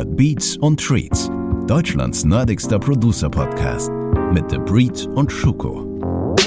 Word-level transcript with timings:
hört 0.00 0.16
Beats 0.16 0.56
und 0.56 0.80
Treats, 0.80 1.28
Deutschlands 1.66 2.24
nerdigster 2.24 2.78
Producer-Podcast 2.78 3.90
mit 4.32 4.50
The 4.50 4.56
Breed 4.56 5.06
und 5.14 5.30
Schuko. 5.30 6.38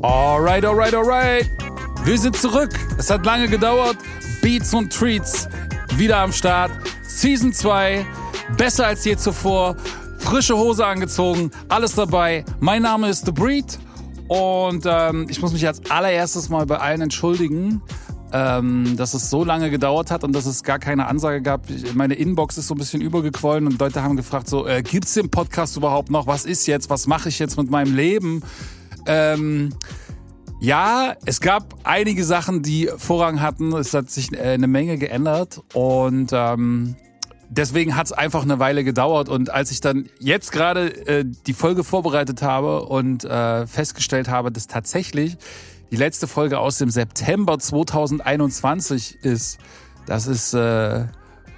Alright, 0.00 0.64
alright, 0.64 0.94
alright. 0.94 1.46
Wir 2.04 2.16
sind 2.16 2.36
zurück. 2.36 2.70
Es 2.96 3.10
hat 3.10 3.26
lange 3.26 3.48
gedauert. 3.48 3.98
Beats 4.40 4.72
und 4.72 4.90
Treats 4.90 5.46
wieder 5.96 6.16
am 6.16 6.32
Start. 6.32 6.70
Season 7.06 7.52
2. 7.52 8.06
Besser 8.56 8.86
als 8.86 9.04
je 9.04 9.14
zuvor. 9.18 9.76
Frische 10.16 10.56
Hose 10.56 10.86
angezogen. 10.86 11.50
Alles 11.68 11.96
dabei. 11.96 12.46
Mein 12.60 12.80
Name 12.80 13.10
ist 13.10 13.26
The 13.26 13.32
Breed. 13.32 13.78
Und 14.28 14.86
ähm, 14.86 15.26
ich 15.28 15.42
muss 15.42 15.52
mich 15.52 15.66
als 15.66 15.82
allererstes 15.90 16.48
mal 16.48 16.64
bei 16.64 16.78
allen 16.78 17.02
entschuldigen, 17.02 17.82
ähm, 18.32 18.96
dass 18.96 19.14
es 19.14 19.30
so 19.30 19.44
lange 19.44 19.70
gedauert 19.70 20.10
hat 20.10 20.24
und 20.24 20.34
dass 20.34 20.46
es 20.46 20.62
gar 20.62 20.78
keine 20.78 21.06
Ansage 21.06 21.42
gab. 21.42 21.66
Meine 21.94 22.14
Inbox 22.14 22.58
ist 22.58 22.66
so 22.68 22.74
ein 22.74 22.78
bisschen 22.78 23.00
übergequollen 23.00 23.66
und 23.66 23.78
Leute 23.78 24.02
haben 24.02 24.16
gefragt, 24.16 24.48
so, 24.48 24.66
äh, 24.66 24.82
gibt's 24.82 25.14
den 25.14 25.30
Podcast 25.30 25.76
überhaupt 25.76 26.10
noch? 26.10 26.26
Was 26.26 26.44
ist 26.44 26.66
jetzt? 26.66 26.90
Was 26.90 27.06
mache 27.06 27.28
ich 27.28 27.38
jetzt 27.38 27.56
mit 27.56 27.70
meinem 27.70 27.94
Leben? 27.94 28.42
Ähm, 29.06 29.72
ja, 30.60 31.14
es 31.24 31.40
gab 31.40 31.74
einige 31.84 32.24
Sachen, 32.24 32.62
die 32.62 32.90
Vorrang 32.96 33.40
hatten. 33.40 33.72
Es 33.74 33.92
hat 33.94 34.10
sich 34.10 34.32
äh, 34.32 34.40
eine 34.40 34.66
Menge 34.66 34.98
geändert 34.98 35.60
und 35.74 36.30
ähm, 36.32 36.96
deswegen 37.48 37.94
hat 37.96 38.06
es 38.06 38.12
einfach 38.12 38.42
eine 38.42 38.58
Weile 38.58 38.82
gedauert. 38.82 39.28
Und 39.28 39.50
als 39.50 39.70
ich 39.70 39.80
dann 39.80 40.08
jetzt 40.18 40.52
gerade 40.52 41.06
äh, 41.06 41.24
die 41.46 41.52
Folge 41.52 41.84
vorbereitet 41.84 42.42
habe 42.42 42.84
und 42.86 43.24
äh, 43.24 43.66
festgestellt 43.66 44.28
habe, 44.28 44.50
dass 44.50 44.66
tatsächlich 44.66 45.36
die 45.90 45.96
letzte 45.96 46.26
Folge 46.26 46.58
aus 46.58 46.78
dem 46.78 46.90
September 46.90 47.58
2021 47.58 49.18
ist, 49.22 49.58
das 50.06 50.26
ist 50.26 50.54
äh, 50.54 51.04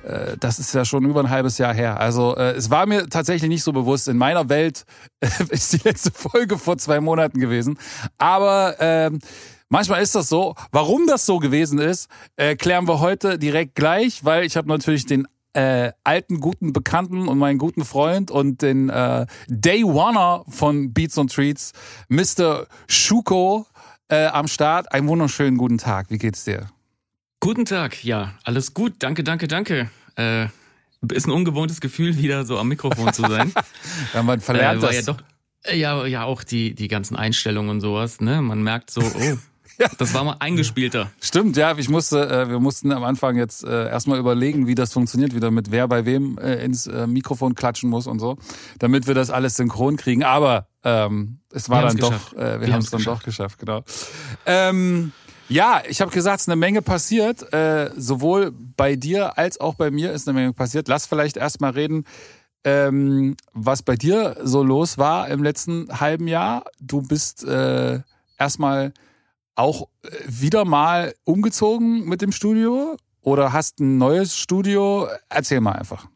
äh, 0.09 0.37
das 0.39 0.59
ist 0.59 0.75
ja 0.75 0.85
schon 0.85 1.05
über 1.05 1.21
ein 1.21 1.31
halbes 1.31 1.59
Jahr 1.59 1.75
her. 1.75 2.01
Also 2.01 2.37
äh, 2.37 2.53
es 2.53 2.71
war 2.71 2.87
mir 2.87 3.09
tatsächlich 3.09 3.49
nicht 3.49 3.63
so 3.63 3.73
bewusst. 3.73 4.09
In 4.09 4.17
meiner 4.17 4.49
Welt 4.49 4.85
äh, 5.21 5.29
ist 5.51 5.73
die 5.73 5.81
letzte 5.85 6.11
Folge 6.11 6.59
vor 6.59 6.79
zwei 6.79 7.01
Monaten 7.01 7.41
gewesen. 7.41 7.79
Aber 8.17 8.77
ähm, 8.81 9.19
manchmal 9.69 10.03
ist 10.03 10.15
das 10.15 10.29
so. 10.29 10.55
Warum 10.73 11.07
das 11.07 11.27
so 11.27 11.39
gewesen 11.39 11.79
ist, 11.79 12.09
äh, 12.37 12.57
klären 12.57 12.89
wir 12.89 13.01
heute 13.01 13.39
direkt 13.39 13.75
gleich, 13.75 14.25
weil 14.25 14.45
ich 14.45 14.57
habe 14.57 14.69
natürlich 14.69 15.07
den 15.07 15.27
äh, 15.55 15.93
alten 16.05 16.41
guten 16.41 16.73
Bekannten 16.73 17.27
und 17.27 17.39
meinen 17.39 17.59
guten 17.59 17.85
Freund 17.85 18.31
und 18.31 18.63
den 18.63 18.91
äh, 18.91 19.27
Day 19.49 19.83
Oneer 19.83 20.45
von 20.49 20.93
Beats 20.93 21.19
und 21.19 21.33
Treats, 21.33 21.73
Mr. 22.09 22.67
Schuko, 22.87 23.67
äh, 24.09 24.27
am 24.27 24.49
Start. 24.49 24.93
Einen 24.93 25.09
wunderschönen 25.09 25.57
guten 25.57 25.79
Tag. 25.79 26.11
Wie 26.11 26.19
geht's 26.19 26.45
dir? 26.45 26.71
Guten 27.41 27.65
Tag, 27.65 28.03
ja, 28.05 28.35
alles 28.43 28.75
gut. 28.75 28.95
Danke, 28.99 29.23
danke, 29.23 29.47
danke. 29.47 29.91
Äh, 30.17 30.47
ist 31.13 31.27
ein 31.27 31.31
ungewohntes 31.31 31.81
Gefühl, 31.81 32.17
wieder 32.17 32.45
so 32.45 32.59
am 32.59 32.69
Mikrofon 32.69 33.13
zu 33.13 33.23
sein. 33.23 33.53
ja, 34.15 34.23
man 34.23 34.41
verlernt 34.41 34.83
äh, 34.83 34.87
das. 34.87 34.97
Ja, 34.97 35.03
doch, 35.03 35.23
ja, 35.73 36.07
ja, 36.07 36.25
auch 36.25 36.43
die, 36.43 36.75
die 36.75 36.89
ganzen 36.89 37.17
Einstellungen 37.17 37.71
und 37.71 37.81
sowas, 37.81 38.21
ne? 38.21 38.43
Man 38.43 38.63
merkt 38.63 38.91
so, 38.91 39.03
oh, 39.03 39.39
ja. 39.79 39.89
das 39.99 40.15
war 40.15 40.25
mal 40.25 40.37
eingespielter. 40.39 41.11
Stimmt, 41.21 41.57
ja, 41.57 41.77
ich 41.77 41.89
musste, 41.89 42.29
äh, 42.29 42.49
wir 42.49 42.61
mussten 42.61 42.93
am 42.93 43.05
Anfang 43.05 43.37
jetzt 43.37 43.65
äh, 43.65 43.89
erstmal 43.89 44.19
überlegen, 44.19 44.67
wie 44.67 44.75
das 44.75 44.93
funktioniert, 44.93 45.35
wieder 45.35 45.51
mit 45.51 45.71
wer 45.71 45.89
bei 45.89 46.05
wem 46.05 46.39
äh, 46.39 46.63
ins 46.65 46.87
äh, 46.87 47.07
Mikrofon 47.07 47.55
klatschen 47.55 47.91
muss 47.91 48.07
und 48.07 48.19
so, 48.19 48.37
damit 48.79 49.07
wir 49.07 49.15
das 49.15 49.31
alles 49.31 49.57
synchron 49.57 49.97
kriegen. 49.97 50.25
Aber 50.25 50.69
ähm, 50.85 51.41
es 51.53 51.69
war 51.69 51.83
Wir 51.83 51.89
dann 51.89 51.97
doch, 51.97 52.33
äh, 52.35 52.61
wir, 52.61 52.67
Wir 52.67 52.73
haben 52.75 52.81
es 52.81 52.91
dann 52.91 52.99
geschafft. 52.99 53.21
doch 53.21 53.25
geschafft, 53.25 53.59
genau. 53.59 53.83
Ähm, 54.47 55.13
ja, 55.49 55.83
ich 55.89 56.03
habe 56.03 56.11
gesagt, 56.11 56.37
es 56.37 56.43
ist 56.43 56.49
eine 56.49 56.57
Menge 56.57 56.83
passiert. 56.83 57.53
Äh, 57.53 57.91
sowohl 57.97 58.53
bei 58.77 58.97
dir 58.97 59.39
als 59.39 59.61
auch 59.61 59.75
bei 59.75 59.91
mir 59.91 60.13
ist 60.13 60.29
eine 60.29 60.39
Menge 60.39 60.53
passiert. 60.53 60.89
Lass 60.89 61.07
vielleicht 61.07 61.39
erstmal 61.39 61.71
reden, 61.71 62.05
ähm, 62.65 63.35
was 63.55 63.83
bei 63.83 63.97
dir 63.97 64.37
so 64.43 64.63
los 64.63 64.99
war 64.99 65.29
im 65.29 65.43
letzten 65.43 65.89
halben 66.01 66.29
Jahr. 66.29 66.65
Du 66.81 67.01
bist 67.01 67.45
äh, 67.45 68.01
erstmal 68.37 68.93
auch 69.59 69.89
äh, 70.03 70.09
wieder 70.27 70.65
mal 70.65 71.15
umgezogen 71.25 72.09
mit 72.09 72.23
dem 72.23 72.33
Studio 72.33 72.97
oder 73.23 73.53
hast 73.53 73.81
ein 73.81 73.99
neues 73.99 74.37
Studio? 74.37 75.09
Erzähl 75.29 75.61
mal 75.61 75.73
einfach. 75.73 76.09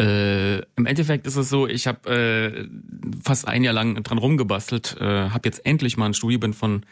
Äh, 0.00 0.58
Im 0.76 0.86
Endeffekt 0.86 1.26
ist 1.26 1.34
es 1.34 1.48
so, 1.48 1.66
ich 1.66 1.88
habe 1.88 2.08
äh, 2.08 2.68
fast 3.20 3.48
ein 3.48 3.64
Jahr 3.64 3.74
lang 3.74 4.00
dran 4.04 4.18
rumgebastelt, 4.18 4.96
äh, 5.00 5.30
habe 5.30 5.48
jetzt 5.48 5.66
endlich 5.66 5.96
mal 5.96 6.06
ein 6.06 6.14
Studio, 6.14 6.38
bin 6.38 6.52
von 6.52 6.86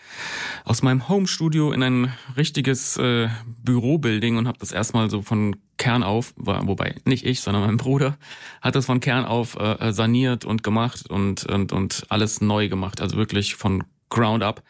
aus 0.65 0.83
meinem 0.83 1.09
Home-Studio 1.09 1.71
in 1.71 1.84
ein 1.84 2.13
richtiges 2.37 2.97
äh, 2.97 3.28
Bürobuilding 3.63 4.39
und 4.39 4.49
habe 4.49 4.59
das 4.59 4.73
erstmal 4.73 5.09
so 5.09 5.23
von 5.23 5.55
Kern 5.78 6.03
auf, 6.03 6.34
war, 6.37 6.67
wobei 6.67 6.97
nicht 7.05 7.25
ich, 7.25 7.43
sondern 7.43 7.65
mein 7.65 7.77
Bruder, 7.77 8.19
hat 8.61 8.75
das 8.75 8.87
von 8.87 8.99
Kern 8.99 9.25
auf 9.25 9.57
äh, 9.57 9.93
saniert 9.93 10.45
und 10.45 10.65
gemacht 10.65 11.09
und, 11.09 11.47
und, 11.47 11.73
und 11.73 12.07
alles 12.09 12.41
neu 12.41 12.69
gemacht, 12.69 13.01
also 13.01 13.17
wirklich 13.17 13.55
von 13.55 13.84
Ground 14.09 14.43
up. 14.43 14.65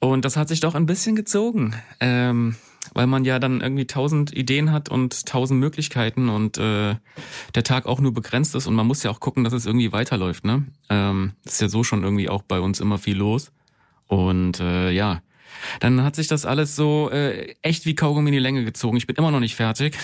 Und 0.00 0.24
das 0.24 0.36
hat 0.36 0.48
sich 0.48 0.60
doch 0.60 0.74
ein 0.74 0.86
bisschen 0.86 1.16
gezogen. 1.16 1.74
Ähm, 2.00 2.56
weil 2.94 3.06
man 3.06 3.24
ja 3.24 3.38
dann 3.38 3.60
irgendwie 3.60 3.86
tausend 3.86 4.34
Ideen 4.36 4.72
hat 4.72 4.88
und 4.88 5.26
tausend 5.26 5.60
Möglichkeiten 5.60 6.28
und 6.28 6.58
äh, 6.58 6.96
der 7.54 7.64
Tag 7.64 7.86
auch 7.86 8.00
nur 8.00 8.12
begrenzt 8.12 8.54
ist 8.54 8.66
und 8.66 8.74
man 8.74 8.86
muss 8.86 9.02
ja 9.02 9.10
auch 9.10 9.20
gucken, 9.20 9.44
dass 9.44 9.52
es 9.52 9.66
irgendwie 9.66 9.92
weiterläuft. 9.92 10.44
Ne, 10.44 10.66
ähm, 10.88 11.32
ist 11.44 11.60
ja 11.60 11.68
so 11.68 11.84
schon 11.84 12.02
irgendwie 12.02 12.28
auch 12.28 12.42
bei 12.42 12.60
uns 12.60 12.80
immer 12.80 12.98
viel 12.98 13.16
los 13.16 13.52
und 14.08 14.60
äh, 14.60 14.90
ja, 14.90 15.22
dann 15.80 16.02
hat 16.02 16.16
sich 16.16 16.26
das 16.28 16.44
alles 16.44 16.76
so 16.76 17.10
äh, 17.10 17.54
echt 17.62 17.86
wie 17.86 17.94
Kaugummi 17.94 18.28
in 18.30 18.34
die 18.34 18.38
Länge 18.38 18.64
gezogen. 18.64 18.96
Ich 18.96 19.06
bin 19.06 19.16
immer 19.16 19.30
noch 19.30 19.40
nicht 19.40 19.54
fertig. 19.56 19.96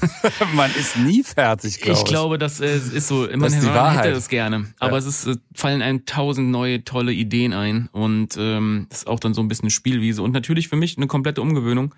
Man 0.54 0.70
ist 0.74 0.96
nie 0.96 1.22
fertig, 1.22 1.80
glaube 1.80 1.92
ich. 1.92 1.98
Ich 2.00 2.04
glaube, 2.04 2.38
das 2.38 2.60
äh, 2.60 2.76
ist 2.76 3.08
so. 3.08 3.26
Man, 3.30 3.40
Das 3.40 3.52
ist 3.54 3.62
die 3.62 3.66
man 3.66 3.74
Wahrheit. 3.74 4.04
hätte 4.06 4.16
es 4.16 4.28
gerne, 4.28 4.66
aber 4.78 4.92
Ja. 4.92 4.98
es 4.98 5.06
ist, 5.06 5.26
äh, 5.26 5.36
fallen 5.54 5.82
einem 5.82 6.04
tausend 6.06 6.50
neue 6.50 6.84
tolle 6.84 7.12
Ideen 7.12 7.52
ein 7.52 7.88
und 7.92 8.36
ähm, 8.38 8.86
das 8.90 8.98
ist 9.00 9.06
auch 9.06 9.20
dann 9.20 9.34
so 9.34 9.40
ein 9.42 9.48
bisschen 9.48 9.70
Spielwiese 9.70 10.22
und 10.22 10.32
natürlich 10.32 10.68
für 10.68 10.76
mich 10.76 10.96
eine 10.96 11.06
komplette 11.06 11.40
Umgewöhnung, 11.42 11.94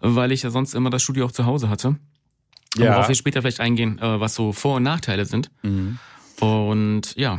weil 0.00 0.32
ich 0.32 0.42
ja 0.42 0.50
sonst 0.50 0.74
immer 0.74 0.90
das 0.90 1.02
Studio 1.02 1.26
auch 1.26 1.32
zu 1.32 1.46
Hause 1.46 1.68
hatte. 1.68 1.96
Ja. 2.76 2.92
Worauf 2.94 3.08
wir 3.08 3.14
später 3.14 3.40
vielleicht 3.42 3.60
eingehen, 3.60 3.98
äh, 3.98 4.20
was 4.20 4.34
so 4.34 4.52
Vor- 4.52 4.76
und 4.76 4.82
Nachteile 4.82 5.24
sind. 5.24 5.50
Und 6.40 7.02
ja, 7.16 7.38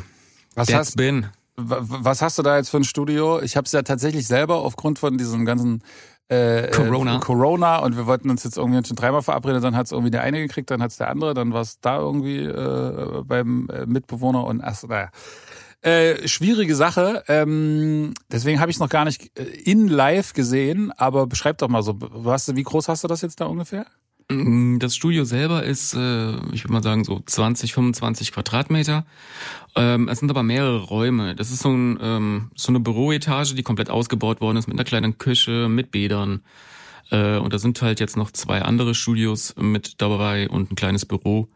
Was 0.56 0.68
that's 0.68 0.80
hast, 0.90 0.98
been. 0.98 1.28
Was 1.62 2.22
hast 2.22 2.38
du 2.38 2.44
da 2.44 2.58
jetzt 2.58 2.70
für 2.70 2.78
ein 2.78 2.84
Studio? 2.84 3.42
Ich 3.42 3.58
habe 3.58 3.66
es 3.66 3.72
ja 3.72 3.82
tatsächlich 3.82 4.28
selber 4.28 4.58
aufgrund 4.58 5.00
von 5.00 5.18
diesem 5.18 5.46
ganzen 5.46 5.84
äh, 6.30 6.70
Corona. 6.72 7.18
Äh, 7.18 7.20
Corona 7.20 7.78
und 7.78 7.98
wir 7.98 8.06
wollten 8.06 8.30
uns 8.30 8.44
jetzt 8.44 8.58
irgendwie 8.58 8.86
schon 8.88 8.96
dreimal 8.96 9.22
verabreden, 9.22 9.62
dann 9.62 9.76
hat 9.76 9.88
es 9.88 9.92
irgendwie 9.92 10.12
der 10.12 10.22
eine 10.22 10.40
gekriegt, 10.40 10.70
dann 10.72 10.82
hat 10.82 10.92
es 10.92 10.98
der 10.98 11.10
andere, 11.10 11.34
dann 11.34 11.54
war 11.54 11.62
es 11.62 11.80
da 11.80 11.98
irgendwie 11.98 12.44
äh, 12.44 13.24
beim 13.24 13.68
äh, 13.70 13.86
Mitbewohner 13.86 14.46
und 14.46 14.62
ach, 14.62 14.82
naja. 14.88 15.10
Äh, 15.82 16.28
schwierige 16.28 16.76
Sache. 16.76 17.24
Ähm, 17.30 18.14
deswegen 18.30 18.60
habe 18.60 18.70
ich 18.70 18.76
es 18.76 18.82
noch 18.82 18.90
gar 18.90 19.06
nicht 19.06 19.32
äh, 19.40 19.44
in 19.44 19.88
live 19.88 20.34
gesehen, 20.34 20.92
aber 20.92 21.26
beschreib 21.26 21.58
doch 21.60 21.70
mal 21.70 21.84
so, 21.84 21.96
was, 21.98 22.54
wie 22.54 22.64
groß 22.64 22.90
hast 22.90 23.06
du 23.06 23.08
das 23.08 23.22
jetzt 23.22 23.40
da 23.40 23.46
ungefähr? 23.46 23.86
Mm, 24.32 24.78
Das 24.80 24.96
Studio 24.96 25.24
selber 25.26 25.64
ist, 25.64 25.94
äh, 25.96 26.32
ich 26.54 26.64
würde 26.64 26.74
mal 26.74 26.84
sagen, 26.84 27.04
so 27.04 27.22
20, 27.26 27.74
25 27.74 28.32
Quadratmeter. 28.32 29.06
Ähm, 29.76 30.08
es 30.08 30.20
sind 30.20 30.30
aber 30.30 30.44
mehrere 30.44 30.84
Räume. 30.84 31.36
Das 31.36 31.52
ist 31.52 31.62
so, 31.64 31.70
ein, 31.72 31.98
ähm, 32.02 32.52
so 32.56 32.70
eine 32.72 32.80
Büroetage, 32.80 33.56
die 33.56 33.64
komplett 33.64 33.90
ausgebaut 33.90 34.42
worden 34.42 34.58
ist 34.58 34.68
mit 34.68 34.78
einer 34.78 34.86
kleinen 34.86 35.18
Küche, 35.18 35.68
mit 35.70 35.92
Bädern. 35.92 36.42
Äh, 37.12 37.38
und 37.38 37.54
da 37.54 37.60
sind 37.60 37.82
halt 37.82 38.00
jetzt 38.00 38.18
noch 38.18 38.32
zwei 38.32 38.62
andere 38.62 38.94
Studios 38.94 39.56
mit 39.58 40.02
dabei 40.02 40.48
und 40.50 40.72
ein 40.72 40.76
kleines 40.76 41.06
Büro. 41.06 41.48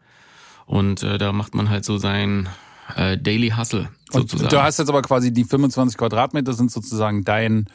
Und 0.66 1.02
äh, 1.02 1.18
da 1.18 1.32
macht 1.32 1.54
man 1.54 1.70
halt 1.70 1.84
so 1.84 1.98
sein 1.98 2.48
äh, 2.96 3.16
Daily 3.18 3.50
Hustle 3.50 3.88
Und 4.12 4.22
sozusagen. 4.30 4.50
du 4.50 4.62
hast 4.62 4.78
jetzt 4.78 4.88
aber 4.88 5.02
quasi 5.02 5.32
die 5.32 5.44
25 5.44 5.96
Quadratmeter 5.96 6.54
sind 6.54 6.70
sozusagen 6.72 7.24
dein 7.24 7.66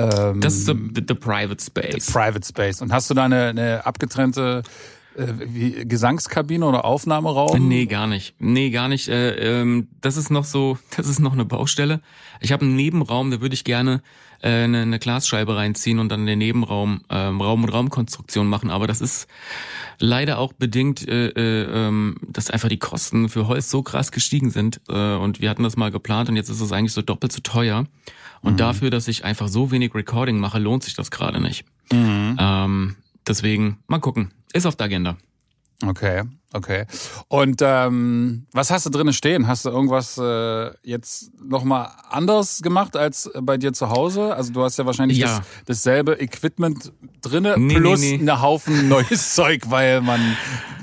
ähm, 0.00 0.40
das 0.40 0.54
ist 0.54 0.66
the, 0.66 0.74
the 0.94 1.14
private 1.14 1.62
space. 1.62 2.10
Private 2.10 2.46
Space. 2.46 2.82
Und 2.82 2.92
hast 2.92 3.10
du 3.10 3.14
da 3.14 3.24
eine, 3.24 3.46
eine 3.46 3.86
abgetrennte 3.86 4.62
äh, 5.16 5.26
wie, 5.46 5.86
Gesangskabine 5.86 6.64
oder 6.64 6.84
Aufnahmeraum? 6.84 7.68
Nee, 7.68 7.86
gar 7.86 8.06
nicht. 8.06 8.34
Nee, 8.38 8.70
gar 8.70 8.88
nicht. 8.88 9.08
Äh, 9.08 9.60
ähm, 9.60 9.88
das 10.00 10.16
ist 10.16 10.30
noch 10.30 10.44
so, 10.44 10.78
das 10.96 11.08
ist 11.08 11.20
noch 11.20 11.32
eine 11.32 11.44
Baustelle. 11.44 12.00
Ich 12.40 12.52
habe 12.52 12.64
einen 12.64 12.76
Nebenraum, 12.76 13.30
da 13.30 13.40
würde 13.40 13.54
ich 13.54 13.64
gerne 13.64 14.02
äh, 14.42 14.64
eine, 14.64 14.82
eine 14.82 14.98
Glasscheibe 14.98 15.56
reinziehen 15.56 15.98
und 15.98 16.10
dann 16.10 16.26
den 16.26 16.38
Nebenraum 16.38 17.02
ähm, 17.10 17.40
Raum 17.40 17.64
und 17.64 17.70
Raumkonstruktion 17.70 18.46
machen. 18.46 18.70
Aber 18.70 18.86
das 18.86 19.00
ist 19.00 19.26
leider 19.98 20.38
auch 20.38 20.52
bedingt, 20.52 21.06
äh, 21.06 21.28
äh, 21.28 21.88
ähm, 21.88 22.16
dass 22.26 22.50
einfach 22.50 22.68
die 22.68 22.78
Kosten 22.78 23.28
für 23.28 23.48
Holz 23.48 23.70
so 23.70 23.82
krass 23.82 24.12
gestiegen 24.12 24.50
sind. 24.50 24.80
Äh, 24.88 25.16
und 25.16 25.40
wir 25.40 25.50
hatten 25.50 25.62
das 25.62 25.76
mal 25.76 25.90
geplant 25.90 26.28
und 26.28 26.36
jetzt 26.36 26.48
ist 26.48 26.60
es 26.60 26.72
eigentlich 26.72 26.92
so 26.92 27.02
doppelt 27.02 27.32
so 27.32 27.40
teuer. 27.40 27.86
Und 28.42 28.58
dafür, 28.60 28.90
dass 28.90 29.06
ich 29.08 29.24
einfach 29.24 29.48
so 29.48 29.70
wenig 29.70 29.94
Recording 29.94 30.38
mache, 30.38 30.58
lohnt 30.58 30.82
sich 30.82 30.94
das 30.94 31.10
gerade 31.10 31.40
nicht. 31.40 31.64
Ähm, 31.92 32.96
deswegen, 33.26 33.78
mal 33.86 33.98
gucken. 34.00 34.32
Ist 34.52 34.66
auf 34.66 34.76
der 34.76 34.86
Agenda. 34.86 35.16
Okay, 35.86 36.24
okay. 36.52 36.84
Und 37.28 37.60
ähm, 37.62 38.46
was 38.52 38.70
hast 38.70 38.84
du 38.84 38.90
drinnen 38.90 39.14
stehen? 39.14 39.46
Hast 39.46 39.64
du 39.64 39.70
irgendwas 39.70 40.18
äh, 40.18 40.70
jetzt 40.82 41.30
nochmal 41.42 41.88
anders 42.10 42.60
gemacht 42.60 42.96
als 42.98 43.30
bei 43.40 43.56
dir 43.56 43.72
zu 43.72 43.88
Hause? 43.88 44.34
Also 44.34 44.52
du 44.52 44.62
hast 44.62 44.78
ja 44.78 44.84
wahrscheinlich 44.84 45.16
Ja. 45.18 45.38
Das, 45.38 45.46
dasselbe 45.66 46.20
Equipment 46.20 46.92
drinne 47.22 47.54
Nee, 47.58 47.76
plus 47.76 48.00
nee, 48.00 48.18
nee. 48.18 48.30
einen 48.30 48.42
Haufen 48.42 48.88
neues 48.90 49.34
Zeug, 49.34 49.70
weil 49.70 50.02
man 50.02 50.20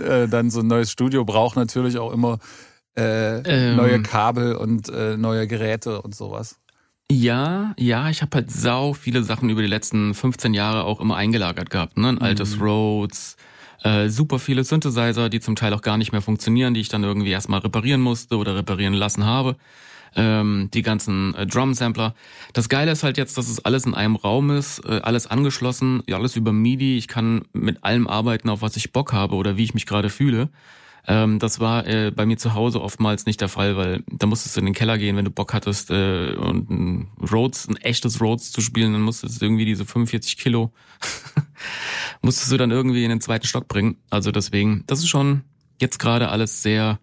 äh, 0.03 0.27
dann 0.27 0.49
so 0.49 0.61
ein 0.61 0.67
neues 0.67 0.89
Studio 0.91 1.25
braucht 1.25 1.57
natürlich 1.57 1.99
auch 1.99 2.11
immer 2.11 2.39
äh, 2.97 3.41
Ähm. 3.69 3.75
neue 3.75 4.01
Kabel 4.01 4.55
und 4.55 4.89
äh, 4.89 5.15
neue 5.15 5.45
Geräte 5.47 6.01
und 6.01 6.15
sowas. 6.15 6.55
Ja, 7.09 7.73
ja, 7.79 8.09
ich 8.09 8.21
habe 8.21 8.35
halt 8.35 8.51
sau 8.51 8.91
viele 8.91 9.23
Sachen 9.23 9.49
über 9.49 9.61
die 9.61 9.67
letzten 9.67 10.13
15 10.13 10.53
Jahre 10.53 10.83
auch 10.83 10.99
immer 10.99 11.15
eingelagert 11.15 11.69
gehabt. 11.69 11.97
Ne? 11.97 12.09
Ein 12.09 12.17
altes 12.17 12.59
Rhodes, 12.59 13.37
äh, 13.83 14.09
super 14.09 14.39
viele 14.39 14.65
Synthesizer, 14.65 15.29
die 15.29 15.39
zum 15.39 15.55
Teil 15.55 15.73
auch 15.73 15.81
gar 15.81 15.97
nicht 15.97 16.11
mehr 16.11 16.21
funktionieren, 16.21 16.73
die 16.73 16.81
ich 16.81 16.89
dann 16.89 17.05
irgendwie 17.05 17.29
erstmal 17.29 17.61
reparieren 17.61 18.01
musste 18.01 18.35
oder 18.35 18.57
reparieren 18.57 18.93
lassen 18.93 19.25
habe. 19.25 19.55
Ähm, 20.17 20.69
die 20.73 20.81
ganzen 20.81 21.33
äh, 21.35 21.47
Drum-Sampler. 21.47 22.13
Das 22.51 22.67
Geile 22.67 22.91
ist 22.91 23.03
halt 23.03 23.17
jetzt, 23.17 23.37
dass 23.37 23.47
es 23.47 23.63
alles 23.63 23.85
in 23.85 23.93
einem 23.93 24.17
Raum 24.17 24.49
ist, 24.49 24.79
äh, 24.79 24.99
alles 25.01 25.27
angeschlossen, 25.27 26.03
alles 26.11 26.35
über 26.35 26.51
MIDI. 26.51 26.97
Ich 26.97 27.07
kann 27.07 27.45
mit 27.53 27.85
allem 27.85 28.07
arbeiten, 28.07 28.49
auf 28.49 28.61
was 28.61 28.75
ich 28.75 28.91
Bock 28.91 29.13
habe 29.13 29.35
oder 29.35 29.55
wie 29.55 29.63
ich 29.63 29.73
mich 29.73 29.85
gerade 29.85 30.09
fühle. 30.09 30.49
Ähm, 31.09 31.39
das 31.39 31.61
war 31.61 31.87
äh, 31.87 32.11
bei 32.11 32.25
mir 32.25 32.37
zu 32.37 32.53
Hause 32.53 32.81
oftmals 32.81 33.25
nicht 33.25 33.39
der 33.39 33.47
Fall, 33.47 33.77
weil 33.77 34.03
da 34.11 34.27
musstest 34.27 34.55
du 34.55 34.59
in 34.59 34.65
den 34.65 34.75
Keller 34.75 34.97
gehen, 34.97 35.15
wenn 35.15 35.23
du 35.23 35.31
Bock 35.31 35.53
hattest 35.53 35.89
äh, 35.89 36.35
und 36.35 36.69
ein 36.69 37.07
Rhodes, 37.31 37.67
ein 37.69 37.77
echtes 37.77 38.19
Rhodes 38.19 38.51
zu 38.51 38.59
spielen, 38.59 38.91
dann 38.91 39.01
musstest 39.01 39.41
du 39.41 39.45
irgendwie 39.45 39.65
diese 39.65 39.85
45 39.85 40.37
Kilo 40.37 40.73
musstest 42.21 42.51
du 42.51 42.57
dann 42.57 42.71
irgendwie 42.71 43.03
in 43.03 43.09
den 43.09 43.21
zweiten 43.21 43.47
Stock 43.47 43.69
bringen. 43.69 43.97
Also 44.09 44.31
deswegen, 44.31 44.83
das 44.87 44.99
ist 44.99 45.07
schon 45.07 45.43
jetzt 45.79 45.97
gerade 45.97 46.29
alles 46.29 46.61
sehr, 46.61 46.99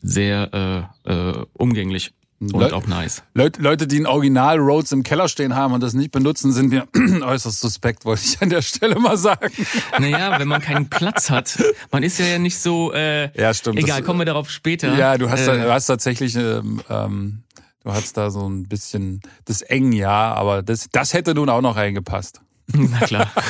sehr 0.00 0.90
äh, 1.04 1.12
äh, 1.12 1.46
umgänglich 1.52 2.14
und 2.52 2.60
Leut- 2.60 2.72
auch 2.72 2.86
nice. 2.86 3.22
Leute, 3.34 3.60
Leute, 3.62 3.86
die 3.86 3.98
ein 4.00 4.06
Original 4.06 4.58
Rhodes 4.58 4.92
im 4.92 5.02
Keller 5.02 5.28
stehen 5.28 5.54
haben 5.54 5.72
und 5.74 5.82
das 5.82 5.94
nicht 5.94 6.10
benutzen, 6.10 6.52
sind 6.52 6.70
mir 6.70 6.86
äußerst 7.22 7.60
suspekt, 7.60 8.04
wollte 8.04 8.22
ich 8.24 8.40
an 8.42 8.50
der 8.50 8.62
Stelle 8.62 8.98
mal 8.98 9.16
sagen. 9.16 9.52
Naja, 9.98 10.38
wenn 10.38 10.48
man 10.48 10.60
keinen 10.60 10.88
Platz 10.90 11.30
hat, 11.30 11.56
man 11.92 12.02
ist 12.02 12.18
ja 12.18 12.38
nicht 12.38 12.58
so, 12.58 12.92
äh, 12.92 13.30
Ja, 13.40 13.54
stimmt. 13.54 13.78
egal, 13.78 14.00
Das- 14.00 14.06
kommen 14.06 14.18
wir 14.20 14.26
darauf 14.26 14.50
später. 14.50 14.96
Ja, 14.96 15.16
du 15.18 15.30
hast, 15.30 15.46
da, 15.46 15.54
äh, 15.56 15.62
du 15.64 15.72
hast 15.72 15.86
tatsächlich, 15.86 16.34
ähm, 16.36 16.80
ähm, 16.90 17.42
du 17.84 17.92
hast 17.92 18.16
da 18.16 18.30
so 18.30 18.48
ein 18.48 18.64
bisschen 18.68 19.20
das 19.44 19.62
eng, 19.62 19.92
ja, 19.92 20.32
aber 20.34 20.62
das, 20.62 20.88
das 20.90 21.12
hätte 21.14 21.34
nun 21.34 21.48
auch 21.48 21.60
noch 21.60 21.76
reingepasst. 21.76 22.40
Na 22.72 22.98
klar. 23.00 23.30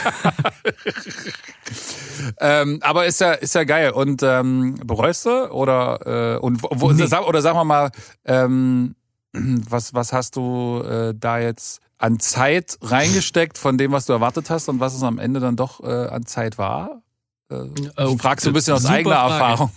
Ähm, 2.40 2.78
aber 2.82 3.06
ist 3.06 3.20
ja, 3.20 3.32
ist 3.32 3.54
ja 3.54 3.64
geil. 3.64 3.90
Und 3.90 4.22
ähm, 4.22 4.76
bereust 4.84 5.26
du 5.26 5.50
oder 5.50 6.36
äh, 6.36 6.38
und 6.38 6.62
wo, 6.62 6.92
Nee. 6.92 7.06
sag, 7.06 7.26
oder 7.26 7.42
sag 7.42 7.54
mal 7.54 7.64
mal, 7.64 7.90
ähm, 8.24 8.94
was 9.32 9.94
was 9.94 10.12
hast 10.12 10.36
du 10.36 10.80
äh, 10.82 11.12
da 11.16 11.38
jetzt 11.38 11.80
an 11.98 12.20
Zeit 12.20 12.78
reingesteckt 12.82 13.58
von 13.58 13.78
dem, 13.78 13.92
was 13.92 14.06
du 14.06 14.12
erwartet 14.12 14.48
hast 14.50 14.68
und 14.68 14.80
was 14.80 14.94
es 14.94 15.02
am 15.02 15.18
Ende 15.18 15.40
dann 15.40 15.56
doch 15.56 15.82
äh, 15.82 16.06
an 16.08 16.24
Zeit 16.26 16.56
war? 16.56 17.02
Äh, 17.50 17.64
ich 17.76 18.20
fragst 18.20 18.46
du 18.46 18.50
ein 18.50 18.54
bisschen 18.54 18.74
aus 18.74 18.82
super 18.82 18.94
eigener 18.94 19.14
Frage. 19.16 19.32
Erfahrung. 19.34 19.70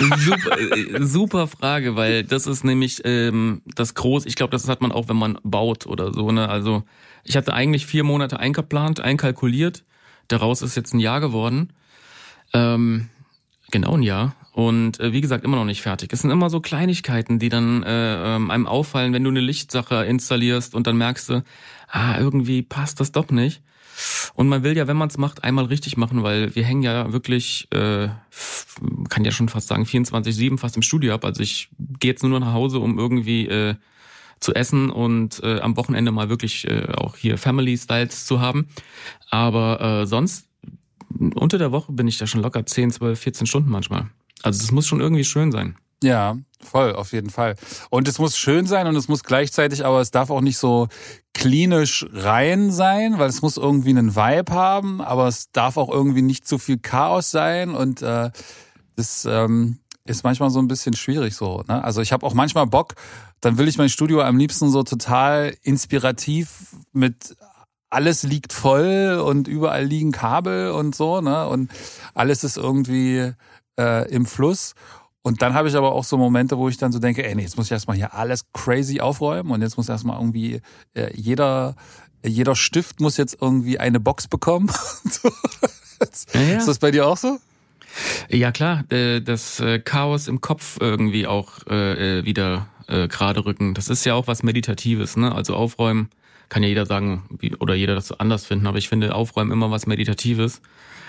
super, 0.18 0.60
äh, 0.60 1.04
super 1.06 1.46
Frage, 1.46 1.96
weil 1.96 2.24
das 2.24 2.46
ist 2.46 2.64
nämlich 2.64 3.02
ähm, 3.04 3.62
das 3.74 3.94
groß. 3.94 4.26
Ich 4.26 4.34
glaube, 4.36 4.50
das 4.50 4.68
hat 4.68 4.80
man 4.80 4.92
auch, 4.92 5.08
wenn 5.08 5.16
man 5.16 5.38
baut 5.42 5.86
oder 5.86 6.12
so. 6.12 6.32
Ne? 6.32 6.48
Also 6.48 6.82
ich 7.24 7.36
hatte 7.36 7.54
eigentlich 7.54 7.86
vier 7.86 8.04
Monate 8.04 8.38
eingeplant, 8.38 9.00
einkalkuliert. 9.00 9.84
Daraus 10.28 10.62
ist 10.62 10.76
jetzt 10.76 10.94
ein 10.94 11.00
Jahr 11.00 11.20
geworden. 11.20 11.72
Ähm, 12.52 13.08
genau 13.70 13.96
ein 13.96 14.02
Jahr. 14.02 14.34
Und 14.52 15.00
äh, 15.00 15.12
wie 15.12 15.20
gesagt, 15.20 15.44
immer 15.44 15.56
noch 15.56 15.64
nicht 15.64 15.82
fertig. 15.82 16.12
Es 16.12 16.20
sind 16.20 16.30
immer 16.30 16.48
so 16.48 16.60
Kleinigkeiten, 16.60 17.40
die 17.40 17.48
dann 17.48 17.82
äh, 17.82 18.36
ähm, 18.36 18.50
einem 18.50 18.66
auffallen, 18.66 19.12
wenn 19.12 19.24
du 19.24 19.30
eine 19.30 19.40
Lichtsache 19.40 20.04
installierst 20.04 20.74
und 20.76 20.86
dann 20.86 20.96
merkst 20.96 21.28
du, 21.28 21.44
ah, 21.88 22.18
irgendwie 22.18 22.62
passt 22.62 23.00
das 23.00 23.10
doch 23.10 23.30
nicht. 23.30 23.62
Und 24.34 24.48
man 24.48 24.62
will 24.62 24.76
ja, 24.76 24.86
wenn 24.86 24.96
man 24.96 25.08
es 25.08 25.18
macht, 25.18 25.44
einmal 25.44 25.66
richtig 25.66 25.96
machen, 25.96 26.22
weil 26.22 26.54
wir 26.54 26.64
hängen 26.64 26.82
ja 26.82 27.12
wirklich, 27.12 27.68
äh, 27.72 28.08
kann 29.08 29.24
ja 29.24 29.30
schon 29.30 29.48
fast 29.48 29.68
sagen, 29.68 29.84
24-7 29.84 30.58
fast 30.58 30.76
im 30.76 30.82
Studio 30.82 31.14
ab. 31.14 31.24
Also 31.24 31.42
ich 31.42 31.68
gehe 31.98 32.10
jetzt 32.10 32.22
nur 32.22 32.30
noch 32.30 32.46
nach 32.46 32.52
Hause, 32.52 32.78
um 32.78 32.98
irgendwie 32.98 33.46
äh, 33.46 33.74
zu 34.44 34.54
essen 34.54 34.90
und 34.90 35.42
äh, 35.42 35.60
am 35.60 35.76
Wochenende 35.76 36.12
mal 36.12 36.28
wirklich 36.28 36.68
äh, 36.68 36.86
auch 36.94 37.16
hier 37.16 37.38
Family 37.38 37.76
Styles 37.76 38.26
zu 38.26 38.40
haben. 38.40 38.68
Aber 39.30 39.80
äh, 39.80 40.06
sonst 40.06 40.46
unter 41.34 41.58
der 41.58 41.72
Woche 41.72 41.92
bin 41.92 42.06
ich 42.06 42.18
da 42.18 42.26
schon 42.26 42.42
locker 42.42 42.64
10, 42.64 42.92
12, 42.92 43.18
14 43.18 43.46
Stunden 43.46 43.70
manchmal. 43.70 44.10
Also 44.42 44.62
es 44.62 44.70
muss 44.70 44.86
schon 44.86 45.00
irgendwie 45.00 45.24
schön 45.24 45.50
sein. 45.50 45.76
Ja, 46.02 46.36
voll, 46.60 46.94
auf 46.94 47.12
jeden 47.12 47.30
Fall. 47.30 47.56
Und 47.88 48.08
es 48.08 48.18
muss 48.18 48.36
schön 48.36 48.66
sein 48.66 48.86
und 48.86 48.96
es 48.96 49.08
muss 49.08 49.24
gleichzeitig, 49.24 49.86
aber 49.86 50.00
es 50.00 50.10
darf 50.10 50.28
auch 50.30 50.42
nicht 50.42 50.58
so 50.58 50.88
klinisch 51.32 52.04
rein 52.12 52.70
sein, 52.70 53.18
weil 53.18 53.30
es 53.30 53.40
muss 53.40 53.56
irgendwie 53.56 53.90
einen 53.90 54.14
Vibe 54.14 54.52
haben, 54.52 55.00
aber 55.00 55.28
es 55.28 55.50
darf 55.52 55.78
auch 55.78 55.88
irgendwie 55.88 56.22
nicht 56.22 56.46
zu 56.46 56.58
viel 56.58 56.78
Chaos 56.78 57.30
sein 57.30 57.74
und 57.74 58.02
äh, 58.02 58.30
das 58.96 59.24
ähm, 59.24 59.78
ist 60.04 60.24
manchmal 60.24 60.50
so 60.50 60.58
ein 60.58 60.68
bisschen 60.68 60.94
schwierig 60.94 61.34
so. 61.34 61.64
Ne? 61.66 61.82
Also 61.82 62.02
ich 62.02 62.12
habe 62.12 62.26
auch 62.26 62.34
manchmal 62.34 62.66
Bock, 62.66 62.94
dann 63.44 63.58
will 63.58 63.68
ich 63.68 63.78
mein 63.78 63.88
Studio 63.88 64.22
am 64.22 64.36
liebsten 64.36 64.70
so 64.70 64.82
total 64.82 65.54
inspirativ 65.62 66.74
mit 66.92 67.36
alles 67.90 68.22
liegt 68.24 68.52
voll 68.52 69.22
und 69.24 69.46
überall 69.46 69.84
liegen 69.84 70.10
Kabel 70.12 70.70
und 70.72 70.94
so, 70.96 71.20
ne? 71.20 71.46
Und 71.46 71.70
alles 72.12 72.42
ist 72.42 72.56
irgendwie 72.56 73.32
äh, 73.78 74.10
im 74.10 74.26
Fluss. 74.26 74.74
Und 75.22 75.42
dann 75.42 75.54
habe 75.54 75.68
ich 75.68 75.76
aber 75.76 75.92
auch 75.92 76.04
so 76.04 76.18
Momente, 76.18 76.58
wo 76.58 76.68
ich 76.68 76.76
dann 76.76 76.92
so 76.92 76.98
denke, 76.98 77.24
ey, 77.24 77.34
nee, 77.34 77.42
jetzt 77.42 77.56
muss 77.56 77.66
ich 77.66 77.72
erstmal 77.72 77.96
hier 77.96 78.12
alles 78.14 78.44
crazy 78.52 79.00
aufräumen 79.00 79.52
und 79.52 79.62
jetzt 79.62 79.76
muss 79.76 79.88
erstmal 79.88 80.18
irgendwie 80.18 80.60
äh, 80.94 81.10
jeder, 81.14 81.76
jeder 82.24 82.56
Stift 82.56 83.00
muss 83.00 83.16
jetzt 83.16 83.38
irgendwie 83.40 83.78
eine 83.78 84.00
Box 84.00 84.28
bekommen. 84.28 84.70
Ja, 86.34 86.40
ja. 86.40 86.58
Ist 86.58 86.68
das 86.68 86.80
bei 86.80 86.90
dir 86.90 87.06
auch 87.06 87.16
so? 87.16 87.38
Ja 88.28 88.52
klar, 88.52 88.84
äh, 88.90 89.20
das 89.20 89.60
äh, 89.60 89.78
Chaos 89.78 90.28
im 90.28 90.40
Kopf 90.40 90.76
irgendwie 90.80 91.26
auch 91.26 91.66
äh, 91.68 92.18
äh, 92.18 92.24
wieder 92.24 92.66
äh, 92.88 93.08
gerade 93.08 93.44
rücken. 93.44 93.74
Das 93.74 93.88
ist 93.88 94.04
ja 94.04 94.14
auch 94.14 94.26
was 94.26 94.42
Meditatives, 94.42 95.16
ne? 95.16 95.34
Also 95.34 95.54
aufräumen 95.54 96.10
kann 96.48 96.62
ja 96.62 96.68
jeder 96.68 96.86
sagen 96.86 97.24
wie, 97.38 97.54
oder 97.56 97.74
jeder 97.74 97.94
das 97.94 98.08
so 98.08 98.18
anders 98.18 98.46
finden, 98.46 98.66
aber 98.66 98.78
ich 98.78 98.88
finde 98.88 99.14
aufräumen 99.14 99.50
immer 99.50 99.70
was 99.70 99.86
Meditatives. 99.86 100.60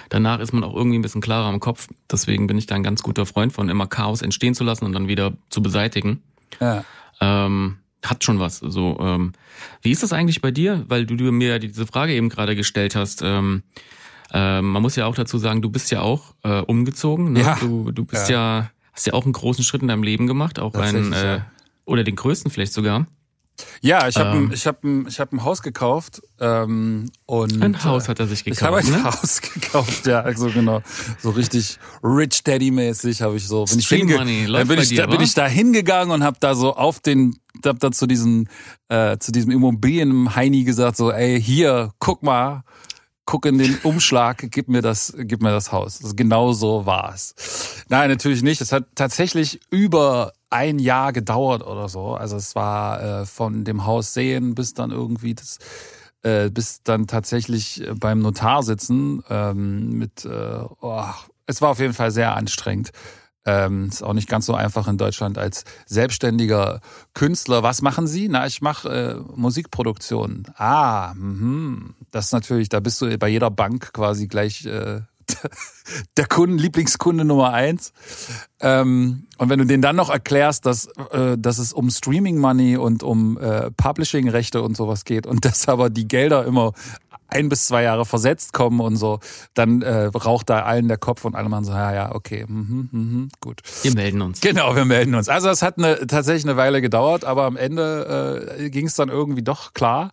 Danach 0.09 0.39
ist 0.39 0.53
man 0.53 0.63
auch 0.63 0.75
irgendwie 0.75 0.99
ein 0.99 1.01
bisschen 1.01 1.21
klarer 1.21 1.51
im 1.51 1.59
Kopf. 1.59 1.87
Deswegen 2.11 2.47
bin 2.47 2.57
ich 2.57 2.67
da 2.67 2.75
ein 2.75 2.83
ganz 2.83 3.01
guter 3.01 3.25
Freund 3.25 3.53
von, 3.53 3.69
immer 3.69 3.87
Chaos 3.87 4.21
entstehen 4.21 4.53
zu 4.53 4.63
lassen 4.63 4.85
und 4.85 4.93
dann 4.93 5.07
wieder 5.07 5.33
zu 5.49 5.61
beseitigen. 5.61 6.21
Ja. 6.59 6.83
Ähm, 7.21 7.77
hat 8.03 8.23
schon 8.23 8.39
was. 8.39 8.57
So, 8.57 8.97
ähm, 8.99 9.33
wie 9.81 9.91
ist 9.91 10.03
das 10.03 10.13
eigentlich 10.13 10.41
bei 10.41 10.51
dir? 10.51 10.85
Weil 10.87 11.05
du, 11.05 11.15
du 11.15 11.31
mir 11.31 11.59
diese 11.59 11.87
Frage 11.87 12.13
eben 12.13 12.29
gerade 12.29 12.55
gestellt 12.55 12.95
hast. 12.95 13.21
Ähm, 13.23 13.63
ähm, 14.31 14.71
man 14.71 14.81
muss 14.81 14.95
ja 14.95 15.05
auch 15.05 15.15
dazu 15.15 15.37
sagen, 15.37 15.61
du 15.61 15.69
bist 15.69 15.91
ja 15.91 16.01
auch 16.01 16.33
äh, 16.43 16.59
umgezogen. 16.59 17.33
Ne? 17.33 17.41
Ja. 17.41 17.57
Du, 17.59 17.91
du 17.91 18.05
bist 18.05 18.29
ja. 18.29 18.69
hast 18.93 19.07
ja 19.07 19.13
auch 19.13 19.23
einen 19.23 19.33
großen 19.33 19.63
Schritt 19.63 19.81
in 19.81 19.87
deinem 19.87 20.03
Leben 20.03 20.27
gemacht, 20.27 20.59
auch 20.59 20.75
einen 20.75 21.13
äh, 21.13 21.37
ja. 21.37 21.45
Oder 21.85 22.03
den 22.03 22.15
größten 22.15 22.51
vielleicht 22.51 22.73
sogar. 22.73 23.07
Ja, 23.79 24.05
ich 24.09 24.17
habe 24.17 24.35
Ähm. 24.37 24.47
ein, 24.49 24.51
ich 24.53 24.67
hab 24.67 24.83
ein, 24.83 25.07
ich 25.07 25.17
hab 25.21 25.31
ein 25.31 25.45
Haus 25.45 25.61
gekauft 25.61 26.21
ähm, 26.41 27.09
und 27.25 27.63
Ein 27.63 27.81
Haus 27.85 28.03
äh, 28.05 28.07
hat 28.09 28.19
er 28.19 28.27
sich 28.27 28.45
Ich 28.45 28.61
habe 28.61 28.81
gekauft. 28.81 28.93
ein 28.97 29.01
ne? 29.03 29.13
Haus 29.21 29.41
gekauft, 29.41 30.07
ja, 30.07 30.19
also 30.19 30.47
genau, 30.47 30.81
so 31.21 31.29
richtig 31.29 31.77
Rich 32.03 32.43
Daddy 32.43 32.71
mäßig 32.71 33.21
habe 33.21 33.37
ich 33.37 33.47
so. 33.47 33.63
Bin 33.63 33.79
ich 33.79 33.85
Stream 33.85 34.07
hinge- 34.09 34.17
Money 34.17 34.41
dann 34.43 34.51
läuft 34.51 34.67
bin 34.67 34.79
ich 34.81 34.89
dir, 34.89 34.97
da, 35.03 35.07
bin 35.07 35.21
ich 35.21 35.33
da 35.35 35.47
hingegangen 35.47 36.13
und 36.13 36.21
habe 36.25 36.35
da 36.41 36.53
so 36.53 36.75
auf 36.75 36.99
den, 36.99 37.37
hab 37.65 37.79
da 37.79 37.91
zu 37.93 38.07
diesem 38.07 38.47
äh, 38.89 39.17
zu 39.19 39.31
diesem 39.31 39.51
Immobilien 39.51 40.35
Heini 40.35 40.65
gesagt 40.65 40.97
so, 40.97 41.09
ey 41.13 41.41
hier, 41.41 41.93
guck 41.99 42.23
mal, 42.23 42.63
guck 43.23 43.45
in 43.45 43.57
den 43.57 43.77
Umschlag, 43.83 44.47
gib 44.51 44.67
mir 44.67 44.81
das, 44.81 45.13
gib 45.17 45.41
mir 45.41 45.51
das 45.51 45.71
Haus. 45.71 46.03
Also 46.03 46.13
genau 46.13 46.51
so 46.51 46.85
war's. 46.85 47.33
Nein, 47.87 48.09
natürlich 48.09 48.43
nicht. 48.43 48.59
Es 48.59 48.73
hat 48.73 48.83
tatsächlich 48.95 49.61
über 49.71 50.33
ein 50.49 50.79
Jahr 50.79 51.13
gedauert 51.13 51.65
oder 51.65 51.89
so. 51.89 52.15
Also 52.15 52.37
es 52.37 52.55
war 52.55 53.01
äh, 53.01 53.25
von 53.25 53.63
dem 53.63 53.85
Haus 53.85 54.13
sehen 54.13 54.55
bis 54.55 54.73
dann 54.73 54.91
irgendwie 54.91 55.35
das, 55.35 55.59
äh, 56.23 56.49
bis 56.49 56.83
dann 56.83 57.07
tatsächlich 57.07 57.81
äh, 57.81 57.93
beim 57.93 58.19
Notar 58.19 58.63
sitzen 58.63 59.23
ähm, 59.29 59.97
mit, 59.97 60.25
äh, 60.25 60.59
oh, 60.81 61.05
es 61.45 61.61
war 61.61 61.69
auf 61.69 61.79
jeden 61.79 61.93
Fall 61.93 62.11
sehr 62.11 62.35
anstrengend. 62.35 62.91
Ähm, 63.47 63.89
ist 63.89 64.01
auch 64.01 64.13
nicht 64.13 64.27
ganz 64.27 64.47
so 64.47 64.55
einfach 64.55 64.87
in 64.87 64.97
Deutschland 64.97 65.37
als 65.37 65.65
selbstständiger 65.85 66.81
Künstler. 67.13 67.61
Was 67.61 67.83
machen 67.83 68.07
Sie? 68.07 68.27
Na, 68.27 68.47
ich 68.47 68.61
mache 68.61 68.89
äh, 68.89 69.15
Musikproduktion. 69.35 70.47
Ah, 70.55 71.13
mhm. 71.15 71.93
das 72.11 72.25
ist 72.25 72.31
natürlich, 72.31 72.69
da 72.69 72.79
bist 72.79 72.99
du 73.01 73.17
bei 73.19 73.27
jeder 73.27 73.51
Bank 73.51 73.93
quasi 73.93 74.25
gleich 74.25 74.65
äh, 74.65 75.01
der 76.17 76.25
Kunden, 76.25 76.57
Lieblingskunde 76.57 77.25
Nummer 77.25 77.53
eins. 77.53 77.93
Ähm, 78.59 79.27
und 79.37 79.49
wenn 79.49 79.59
du 79.59 79.65
denen 79.65 79.81
dann 79.81 79.95
noch 79.95 80.09
erklärst, 80.09 80.65
dass, 80.65 80.87
äh, 81.11 81.37
dass 81.37 81.57
es 81.57 81.73
um 81.73 81.89
Streaming 81.89 82.37
Money 82.37 82.77
und 82.77 83.03
um 83.03 83.37
äh, 83.37 83.69
Publishing 83.71 84.29
Rechte 84.29 84.61
und 84.61 84.77
sowas 84.77 85.05
geht 85.05 85.27
und 85.27 85.45
dass 85.45 85.67
aber 85.67 85.89
die 85.89 86.07
Gelder 86.07 86.45
immer 86.45 86.73
ein 87.27 87.49
bis 87.49 87.67
zwei 87.67 87.83
Jahre 87.83 88.05
versetzt 88.05 88.53
kommen 88.53 88.79
und 88.79 88.97
so, 88.97 89.19
dann 89.53 89.81
äh, 89.81 90.05
raucht 90.05 90.49
da 90.49 90.61
allen 90.61 90.87
der 90.87 90.97
Kopf 90.97 91.25
und 91.25 91.35
alle 91.35 91.49
machen 91.49 91.65
so, 91.65 91.71
ja, 91.71 91.93
ja, 91.93 92.15
okay, 92.15 92.45
mhm, 92.47 92.89
mhm, 92.91 93.29
gut. 93.41 93.61
Wir 93.81 93.93
melden 93.93 94.21
uns. 94.21 94.41
Genau, 94.41 94.75
wir 94.75 94.85
melden 94.85 95.15
uns. 95.15 95.27
Also 95.27 95.49
es 95.49 95.61
hat 95.61 95.77
eine, 95.77 96.05
tatsächlich 96.07 96.45
eine 96.45 96.55
Weile 96.55 96.81
gedauert, 96.81 97.25
aber 97.25 97.45
am 97.45 97.57
Ende 97.57 98.47
äh, 98.59 98.69
ging 98.69 98.87
es 98.87 98.95
dann 98.95 99.09
irgendwie 99.09 99.41
doch 99.41 99.73
klar. 99.73 100.11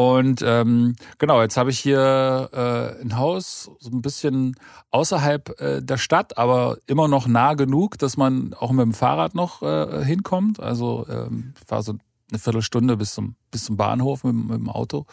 Und 0.00 0.42
ähm, 0.42 0.96
genau, 1.18 1.42
jetzt 1.42 1.58
habe 1.58 1.68
ich 1.68 1.78
hier 1.78 2.48
äh, 2.54 3.02
ein 3.02 3.18
Haus, 3.18 3.70
so 3.80 3.90
ein 3.90 4.00
bisschen 4.00 4.56
außerhalb 4.92 5.60
äh, 5.60 5.82
der 5.82 5.98
Stadt, 5.98 6.38
aber 6.38 6.78
immer 6.86 7.06
noch 7.06 7.26
nah 7.26 7.52
genug, 7.52 7.98
dass 7.98 8.16
man 8.16 8.54
auch 8.54 8.72
mit 8.72 8.82
dem 8.82 8.94
Fahrrad 8.94 9.34
noch 9.34 9.60
äh, 9.60 10.02
hinkommt. 10.02 10.58
Also 10.58 11.06
ähm, 11.10 11.52
ich 11.60 11.66
fahre 11.66 11.82
so 11.82 11.96
eine 12.30 12.38
Viertelstunde 12.38 12.96
bis 12.96 13.12
zum, 13.12 13.34
bis 13.50 13.64
zum 13.64 13.76
Bahnhof 13.76 14.24
mit, 14.24 14.34
mit 14.34 14.56
dem 14.56 14.70
Auto 14.70 15.04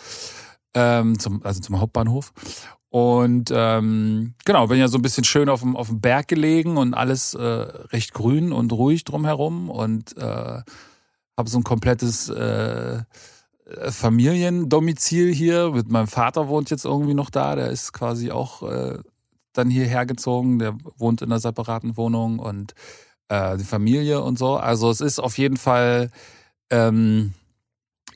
ähm, 0.74 1.20
zum, 1.20 1.44
also 1.44 1.60
zum 1.60 1.82
Hauptbahnhof. 1.82 2.32
Und 2.88 3.51
ähm, 3.53 4.36
genau, 4.46 4.67
bin 4.67 4.79
ja 4.79 4.88
so 4.88 4.98
ein 4.98 5.01
bisschen 5.01 5.25
schön 5.25 5.50
auf 5.50 5.60
dem, 5.60 5.75
auf 5.75 5.88
dem 5.88 6.00
Berg 6.00 6.29
gelegen 6.29 6.77
und 6.77 6.94
alles 6.94 7.34
äh, 7.34 7.44
recht 7.44 8.13
grün 8.13 8.53
und 8.53 8.72
ruhig 8.72 9.03
drumherum 9.03 9.70
und 9.70 10.15
äh, 10.15 10.62
habe 11.36 11.50
so 11.50 11.58
ein 11.58 11.65
komplettes 11.65 12.29
äh, 12.29 13.01
Familiendomizil 13.89 15.33
hier. 15.33 15.71
Mit 15.71 15.89
meinem 15.89 16.07
Vater 16.07 16.47
wohnt 16.47 16.69
jetzt 16.69 16.86
irgendwie 16.86 17.13
noch 17.13 17.29
da, 17.29 17.55
der 17.55 17.69
ist 17.69 17.93
quasi 17.93 18.31
auch 18.31 18.63
äh, 18.63 19.00
dann 19.53 19.69
hierher 19.69 20.05
gezogen, 20.05 20.59
der 20.59 20.77
wohnt 20.97 21.21
in 21.21 21.31
einer 21.31 21.39
separaten 21.39 21.97
Wohnung 21.97 22.39
und 22.39 22.74
äh, 23.29 23.57
die 23.57 23.63
Familie 23.63 24.21
und 24.21 24.38
so. 24.39 24.55
Also 24.57 24.89
es 24.89 25.01
ist 25.01 25.19
auf 25.19 25.38
jeden 25.38 25.57
Fall 25.57 26.12
ähm, 26.69 27.33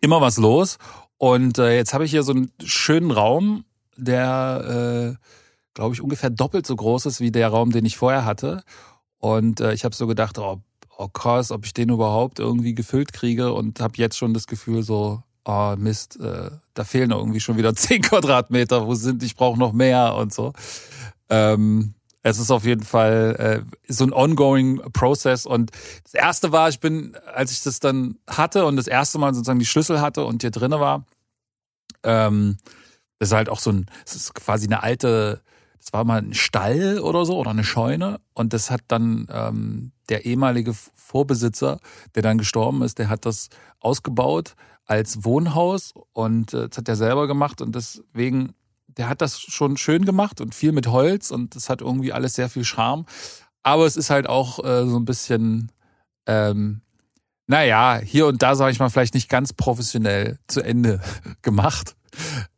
immer 0.01 0.21
was 0.21 0.37
los. 0.37 0.77
Und 1.17 1.57
äh, 1.59 1.75
jetzt 1.75 1.93
habe 1.93 2.05
ich 2.05 2.11
hier 2.11 2.23
so 2.23 2.31
einen 2.31 2.51
schönen 2.63 3.11
Raum, 3.11 3.65
der, 3.97 5.17
äh, 5.19 5.25
glaube 5.73 5.93
ich, 5.93 6.01
ungefähr 6.01 6.29
doppelt 6.29 6.65
so 6.65 6.75
groß 6.75 7.05
ist 7.05 7.19
wie 7.19 7.31
der 7.31 7.49
Raum, 7.49 7.71
den 7.71 7.85
ich 7.85 7.97
vorher 7.97 8.25
hatte. 8.25 8.63
Und 9.19 9.59
äh, 9.59 9.73
ich 9.73 9.85
habe 9.85 9.95
so 9.95 10.07
gedacht, 10.07 10.39
oh, 10.39 10.61
oh 10.97 11.07
krass, 11.09 11.51
ob 11.51 11.65
ich 11.65 11.73
den 11.73 11.89
überhaupt 11.89 12.39
irgendwie 12.39 12.73
gefüllt 12.73 13.13
kriege 13.13 13.53
und 13.53 13.79
habe 13.81 13.93
jetzt 13.97 14.17
schon 14.17 14.33
das 14.33 14.47
Gefühl 14.47 14.81
so, 14.81 15.21
oh 15.45 15.75
Mist, 15.77 16.19
äh, 16.19 16.51
da 16.73 16.83
fehlen 16.83 17.11
irgendwie 17.11 17.39
schon 17.39 17.57
wieder 17.57 17.75
zehn 17.75 18.01
Quadratmeter, 18.01 18.85
wo 18.87 18.95
sind, 18.95 19.23
ich 19.23 19.35
brauche 19.35 19.59
noch 19.59 19.73
mehr 19.73 20.15
und 20.15 20.33
so. 20.33 20.53
Ähm, 21.29 21.93
es 22.23 22.37
ist 22.37 22.51
auf 22.51 22.65
jeden 22.65 22.83
Fall 22.83 23.65
äh, 23.65 23.91
so 23.91 24.03
ein 24.03 24.13
ongoing 24.13 24.81
Process. 24.93 25.45
Und 25.45 25.71
das 26.03 26.13
erste 26.13 26.51
war, 26.51 26.69
ich 26.69 26.79
bin, 26.79 27.17
als 27.33 27.51
ich 27.51 27.63
das 27.63 27.79
dann 27.79 28.19
hatte 28.27 28.65
und 28.65 28.75
das 28.75 28.87
erste 28.87 29.17
Mal 29.17 29.33
sozusagen 29.33 29.59
die 29.59 29.65
Schlüssel 29.65 30.01
hatte 30.01 30.25
und 30.25 30.41
hier 30.43 30.51
drinne 30.51 30.79
war, 30.79 31.05
ähm, 32.03 32.57
das 33.17 33.29
ist 33.29 33.35
halt 33.35 33.49
auch 33.49 33.59
so 33.59 33.71
ein, 33.71 33.85
es 34.05 34.15
ist 34.15 34.33
quasi 34.35 34.67
eine 34.67 34.83
alte, 34.83 35.41
das 35.79 35.93
war 35.93 36.03
mal 36.03 36.21
ein 36.21 36.33
Stall 36.33 36.99
oder 36.99 37.25
so 37.25 37.37
oder 37.37 37.51
eine 37.51 37.63
Scheune. 37.63 38.19
Und 38.33 38.53
das 38.53 38.69
hat 38.69 38.81
dann 38.87 39.27
ähm, 39.31 39.91
der 40.09 40.25
ehemalige 40.25 40.75
Vorbesitzer, 40.95 41.79
der 42.13 42.21
dann 42.21 42.37
gestorben 42.37 42.83
ist, 42.83 42.99
der 42.99 43.09
hat 43.09 43.25
das 43.25 43.49
ausgebaut 43.79 44.55
als 44.85 45.23
Wohnhaus 45.23 45.93
und 46.13 46.53
äh, 46.53 46.69
das 46.69 46.77
hat 46.77 46.89
er 46.89 46.95
selber 46.95 47.27
gemacht 47.27 47.61
und 47.61 47.75
deswegen 47.75 48.53
der 48.97 49.09
hat 49.09 49.21
das 49.21 49.39
schon 49.39 49.77
schön 49.77 50.05
gemacht 50.05 50.41
und 50.41 50.55
viel 50.55 50.71
mit 50.71 50.87
Holz 50.87 51.31
und 51.31 51.55
das 51.55 51.69
hat 51.69 51.81
irgendwie 51.81 52.13
alles 52.13 52.35
sehr 52.35 52.49
viel 52.49 52.63
Charme. 52.63 53.05
Aber 53.63 53.85
es 53.85 53.95
ist 53.95 54.09
halt 54.09 54.27
auch 54.27 54.63
äh, 54.63 54.85
so 54.85 54.97
ein 54.97 55.05
bisschen, 55.05 55.71
ähm, 56.25 56.81
naja, 57.47 57.99
hier 58.03 58.27
und 58.27 58.41
da, 58.41 58.55
sage 58.55 58.71
ich 58.71 58.79
mal, 58.79 58.89
vielleicht 58.89 59.13
nicht 59.13 59.29
ganz 59.29 59.53
professionell 59.53 60.39
zu 60.47 60.61
Ende 60.61 61.01
gemacht. 61.41 61.95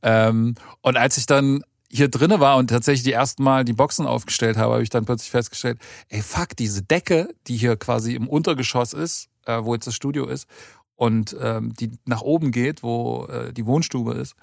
Ähm, 0.02 0.56
und 0.82 0.98
als 0.98 1.18
ich 1.18 1.26
dann 1.26 1.64
hier 1.92 2.08
drinne 2.08 2.40
war 2.40 2.58
und 2.58 2.70
tatsächlich 2.70 3.04
die 3.04 3.12
ersten 3.12 3.44
Mal 3.44 3.66
die 3.66 3.74
Boxen 3.74 4.08
aufgestellt 4.08 4.58
habe, 4.58 4.74
habe 4.74 4.84
ich 4.84 4.90
dann 4.90 5.06
plötzlich 5.06 5.30
festgestellt, 5.30 5.80
ey 6.10 6.22
fuck, 6.24 6.56
diese 6.58 6.82
Decke, 6.82 7.30
die 7.48 7.58
hier 7.58 7.76
quasi 7.76 8.16
im 8.16 8.28
Untergeschoss 8.28 8.94
ist, 8.94 9.30
äh, 9.46 9.60
wo 9.62 9.76
jetzt 9.76 9.86
das 9.86 9.94
Studio 9.94 10.26
ist 10.26 10.48
und 10.96 11.36
ähm, 11.40 11.74
die 11.74 11.92
nach 12.06 12.22
oben 12.22 12.52
geht, 12.52 12.84
wo 12.84 13.26
äh, 13.26 13.54
die 13.54 13.66
Wohnstube 13.66 14.14
ist, 14.14 14.36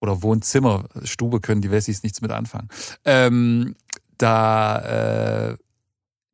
oder 0.00 0.22
Wohnzimmer, 0.22 0.84
Stube 1.04 1.40
können 1.40 1.62
die 1.62 1.70
Wessis 1.70 2.02
nichts 2.02 2.20
mit 2.20 2.30
anfangen. 2.30 2.68
Ähm, 3.04 3.74
da, 4.18 5.50
äh, 5.50 5.56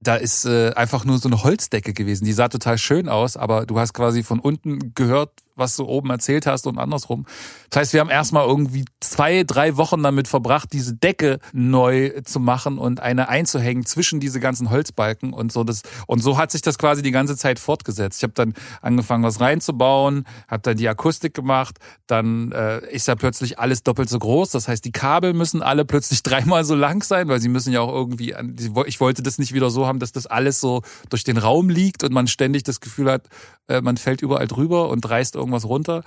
da 0.01 0.17
ist 0.17 0.45
äh, 0.45 0.73
einfach 0.73 1.05
nur 1.05 1.19
so 1.19 1.29
eine 1.29 1.45
Holzdecke 1.45 1.93
gewesen. 1.93 2.25
Die 2.25 2.33
sah 2.33 2.49
total 2.49 2.79
schön 2.79 3.09
aus, 3.09 3.37
aber 3.37 3.67
du 3.67 3.79
hast 3.79 3.93
quasi 3.93 4.23
von 4.23 4.41
unten 4.41 4.93
gehört, 4.95 5.43
was 5.61 5.77
du 5.77 5.85
oben 5.85 6.11
erzählt 6.11 6.47
hast 6.47 6.67
und 6.67 6.79
andersrum. 6.79 7.27
Das 7.71 7.83
heißt, 7.83 7.93
wir 7.93 8.01
haben 8.01 8.11
erstmal 8.11 8.47
irgendwie 8.49 8.85
zwei, 8.99 9.45
drei 9.45 9.77
Wochen 9.77 10.03
damit 10.03 10.27
verbracht, 10.27 10.73
diese 10.73 10.95
Decke 10.95 11.39
neu 11.53 12.21
zu 12.25 12.41
machen 12.41 12.79
und 12.79 12.99
eine 12.99 13.29
einzuhängen 13.29 13.87
zwischen 13.87 14.19
diese 14.19 14.41
ganzen 14.41 14.71
Holzbalken 14.71 15.33
und 15.33 15.53
so. 15.53 15.63
Das, 15.63 15.83
und 16.09 16.21
so 16.21 16.37
hat 16.37 16.51
sich 16.51 16.63
das 16.63 16.79
quasi 16.79 17.03
die 17.03 17.13
ganze 17.13 17.37
Zeit 17.37 17.61
fortgesetzt. 17.61 18.19
Ich 18.19 18.23
habe 18.25 18.33
dann 18.33 18.55
angefangen, 18.83 19.23
was 19.23 19.41
reinzubauen, 19.41 20.25
habe 20.49 20.63
dann 20.63 20.77
die 20.77 20.89
Akustik 20.89 21.35
gemacht, 21.35 21.79
dann 22.09 22.51
äh, 22.53 22.85
ist 22.93 23.07
ja 23.07 23.15
plötzlich 23.15 23.59
alles 23.59 23.83
doppelt 23.85 24.09
so 24.09 24.19
groß. 24.19 24.51
Das 24.51 24.67
heißt, 24.67 24.85
die 24.85 24.93
Kabel 24.93 25.33
müssen 25.33 25.63
alle 25.63 25.85
plötzlich 25.85 26.23
dreimal 26.25 26.65
so 26.65 26.75
lang 26.75 27.05
sein, 27.05 27.29
weil 27.29 27.41
sie 27.41 27.49
müssen 27.49 27.73
ja 27.73 27.81
auch 27.81 27.95
irgendwie, 27.95 28.35
an, 28.35 28.57
ich 28.87 29.01
wollte 29.01 29.23
das 29.23 29.39
nicht 29.39 29.55
wieder 29.55 29.71
so 29.71 29.87
haben, 29.87 30.01
dass 30.01 30.13
das 30.13 30.27
alles 30.27 30.61
so 30.61 30.83
durch 31.09 31.23
den 31.23 31.37
Raum 31.37 31.69
liegt 31.69 32.03
und 32.03 32.13
man 32.13 32.27
ständig 32.27 32.65
das 32.65 32.81
Gefühl 32.81 33.11
hat, 33.11 33.29
äh, 33.69 33.81
man 33.81 33.97
fällt 33.97 34.23
überall 34.23 34.49
drüber 34.49 34.89
und 34.89 35.09
reißt 35.09 35.37
irgendwas 35.51 35.69
runter. 35.69 36.03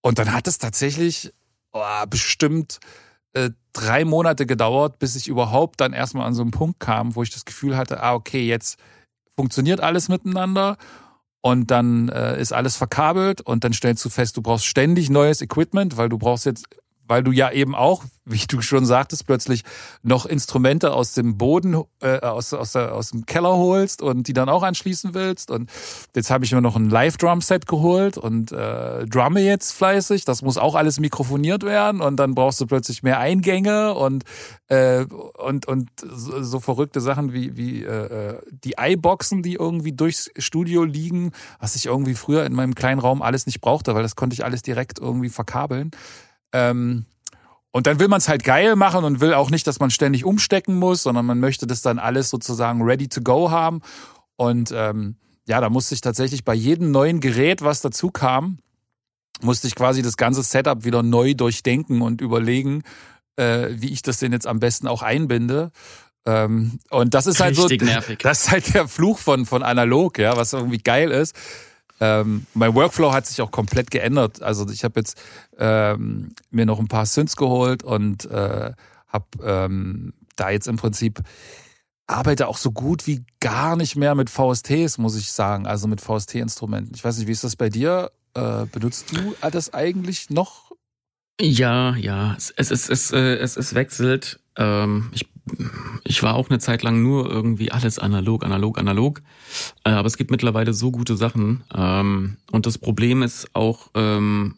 Und 0.00 0.18
dann 0.18 0.32
hat 0.32 0.46
es 0.46 0.58
tatsächlich 0.58 1.32
oh, 1.72 2.06
bestimmt 2.08 2.78
äh, 3.32 3.50
drei 3.72 4.04
Monate 4.04 4.46
gedauert, 4.46 4.98
bis 4.98 5.16
ich 5.16 5.28
überhaupt 5.28 5.80
dann 5.80 5.92
erstmal 5.92 6.26
an 6.26 6.34
so 6.34 6.42
einen 6.42 6.52
Punkt 6.52 6.80
kam, 6.80 7.14
wo 7.16 7.22
ich 7.22 7.30
das 7.30 7.44
Gefühl 7.44 7.76
hatte, 7.76 8.02
ah, 8.02 8.14
okay, 8.14 8.46
jetzt 8.46 8.78
funktioniert 9.36 9.80
alles 9.80 10.08
miteinander 10.08 10.78
und 11.42 11.70
dann 11.70 12.08
äh, 12.08 12.40
ist 12.40 12.52
alles 12.52 12.76
verkabelt 12.76 13.40
und 13.40 13.64
dann 13.64 13.72
stellst 13.72 14.04
du 14.04 14.08
fest, 14.08 14.36
du 14.36 14.42
brauchst 14.42 14.66
ständig 14.66 15.10
neues 15.10 15.42
Equipment, 15.42 15.96
weil 15.96 16.08
du 16.08 16.18
brauchst 16.18 16.46
jetzt 16.46 16.66
weil 17.08 17.22
du 17.22 17.32
ja 17.32 17.50
eben 17.50 17.74
auch, 17.74 18.04
wie 18.24 18.44
du 18.48 18.60
schon 18.60 18.84
sagtest, 18.84 19.26
plötzlich 19.26 19.62
noch 20.02 20.26
Instrumente 20.26 20.92
aus 20.92 21.12
dem 21.12 21.38
Boden, 21.38 21.82
äh, 22.00 22.18
aus, 22.20 22.52
aus, 22.52 22.74
aus 22.74 23.10
dem 23.10 23.24
Keller 23.26 23.56
holst 23.56 24.02
und 24.02 24.26
die 24.26 24.32
dann 24.32 24.48
auch 24.48 24.62
anschließen 24.62 25.14
willst. 25.14 25.50
Und 25.50 25.70
jetzt 26.14 26.30
habe 26.30 26.44
ich 26.44 26.52
mir 26.52 26.60
noch 26.60 26.76
ein 26.76 26.90
Live-Drum-Set 26.90 27.66
geholt 27.66 28.18
und 28.18 28.50
äh, 28.52 29.06
drumme 29.06 29.40
jetzt 29.40 29.72
fleißig. 29.72 30.24
Das 30.24 30.42
muss 30.42 30.58
auch 30.58 30.74
alles 30.74 30.98
mikrofoniert 30.98 31.62
werden 31.62 32.00
und 32.00 32.16
dann 32.16 32.34
brauchst 32.34 32.60
du 32.60 32.66
plötzlich 32.66 33.02
mehr 33.02 33.20
Eingänge 33.20 33.94
und 33.94 34.24
äh, 34.68 35.04
und 35.04 35.66
und 35.66 35.90
so, 36.04 36.42
so 36.42 36.60
verrückte 36.60 37.00
Sachen 37.00 37.32
wie 37.32 37.56
wie 37.56 37.84
äh, 37.84 38.32
äh 38.32 38.40
die 38.50 38.74
iBoxen, 38.78 39.42
die 39.42 39.54
irgendwie 39.54 39.92
durchs 39.92 40.30
Studio 40.38 40.82
liegen, 40.82 41.32
was 41.60 41.76
ich 41.76 41.86
irgendwie 41.86 42.14
früher 42.14 42.44
in 42.44 42.52
meinem 42.52 42.74
kleinen 42.74 42.98
Raum 42.98 43.22
alles 43.22 43.46
nicht 43.46 43.60
brauchte, 43.60 43.94
weil 43.94 44.02
das 44.02 44.16
konnte 44.16 44.34
ich 44.34 44.44
alles 44.44 44.62
direkt 44.62 44.98
irgendwie 44.98 45.28
verkabeln. 45.28 45.92
Ähm, 46.56 47.04
und 47.70 47.86
dann 47.86 48.00
will 48.00 48.08
man 48.08 48.18
es 48.18 48.28
halt 48.28 48.42
geil 48.42 48.74
machen 48.74 49.04
und 49.04 49.20
will 49.20 49.34
auch 49.34 49.50
nicht, 49.50 49.66
dass 49.66 49.80
man 49.80 49.90
ständig 49.90 50.24
umstecken 50.24 50.78
muss, 50.78 51.02
sondern 51.02 51.26
man 51.26 51.38
möchte 51.38 51.66
das 51.66 51.82
dann 51.82 51.98
alles 51.98 52.30
sozusagen 52.30 52.80
ready 52.82 53.08
to 53.08 53.20
go 53.20 53.50
haben. 53.50 53.82
Und 54.36 54.72
ähm, 54.74 55.16
ja, 55.46 55.60
da 55.60 55.68
musste 55.68 55.94
ich 55.94 56.00
tatsächlich 56.00 56.44
bei 56.44 56.54
jedem 56.54 56.90
neuen 56.90 57.20
Gerät, 57.20 57.60
was 57.60 57.82
dazu 57.82 58.10
kam, 58.10 58.58
musste 59.42 59.66
ich 59.66 59.74
quasi 59.74 60.00
das 60.00 60.16
ganze 60.16 60.42
Setup 60.42 60.84
wieder 60.84 61.02
neu 61.02 61.34
durchdenken 61.34 62.00
und 62.00 62.22
überlegen, 62.22 62.82
äh, 63.36 63.68
wie 63.72 63.92
ich 63.92 64.00
das 64.00 64.18
denn 64.18 64.32
jetzt 64.32 64.46
am 64.46 64.58
besten 64.58 64.88
auch 64.88 65.02
einbinde. 65.02 65.70
Ähm, 66.24 66.78
und 66.88 67.12
das 67.12 67.26
ist 67.26 67.42
Richtig 67.42 67.70
halt 67.70 67.80
so, 67.80 67.84
nervig. 67.84 68.18
das 68.22 68.44
ist 68.44 68.50
halt 68.50 68.74
der 68.74 68.88
Fluch 68.88 69.18
von, 69.18 69.44
von 69.44 69.62
analog, 69.62 70.18
ja, 70.18 70.38
was 70.38 70.54
irgendwie 70.54 70.78
geil 70.78 71.10
ist. 71.10 71.36
Ähm, 72.00 72.46
mein 72.54 72.74
Workflow 72.74 73.12
hat 73.12 73.26
sich 73.26 73.40
auch 73.40 73.50
komplett 73.50 73.90
geändert. 73.90 74.42
Also 74.42 74.68
ich 74.70 74.84
habe 74.84 75.00
jetzt 75.00 75.20
ähm, 75.58 76.34
mir 76.50 76.66
noch 76.66 76.78
ein 76.78 76.88
paar 76.88 77.06
Synths 77.06 77.36
geholt 77.36 77.82
und 77.82 78.24
äh, 78.26 78.72
habe 79.08 79.26
ähm, 79.42 80.12
da 80.36 80.50
jetzt 80.50 80.68
im 80.68 80.76
Prinzip 80.76 81.22
arbeite 82.06 82.46
auch 82.48 82.58
so 82.58 82.70
gut 82.70 83.06
wie 83.06 83.24
gar 83.40 83.76
nicht 83.76 83.96
mehr 83.96 84.14
mit 84.14 84.30
VSTs, 84.30 84.98
muss 84.98 85.16
ich 85.16 85.32
sagen, 85.32 85.66
also 85.66 85.88
mit 85.88 86.00
VST-Instrumenten. 86.00 86.94
Ich 86.94 87.04
weiß 87.04 87.18
nicht, 87.18 87.26
wie 87.26 87.32
ist 87.32 87.44
das 87.44 87.56
bei 87.56 87.68
dir? 87.68 88.12
Äh, 88.34 88.66
benutzt 88.66 89.12
du 89.12 89.34
das 89.50 89.74
eigentlich 89.74 90.30
noch? 90.30 90.70
Ja, 91.40 91.96
ja, 91.96 92.34
es, 92.36 92.52
es, 92.56 92.88
es, 92.88 93.10
äh, 93.10 93.36
es, 93.36 93.56
es 93.56 93.74
wechselt. 93.74 94.40
Ähm, 94.56 95.10
ich 95.12 95.26
ich 96.04 96.22
war 96.22 96.34
auch 96.34 96.50
eine 96.50 96.58
Zeit 96.58 96.82
lang 96.82 97.02
nur 97.02 97.30
irgendwie 97.30 97.70
alles 97.70 97.98
analog, 97.98 98.44
analog, 98.44 98.78
analog. 98.78 99.22
Äh, 99.84 99.90
aber 99.90 100.06
es 100.06 100.16
gibt 100.16 100.30
mittlerweile 100.30 100.74
so 100.74 100.90
gute 100.90 101.16
Sachen. 101.16 101.62
Ähm, 101.74 102.36
und 102.52 102.66
das 102.66 102.78
Problem 102.78 103.22
ist 103.22 103.48
auch, 103.54 103.90
ähm, 103.94 104.56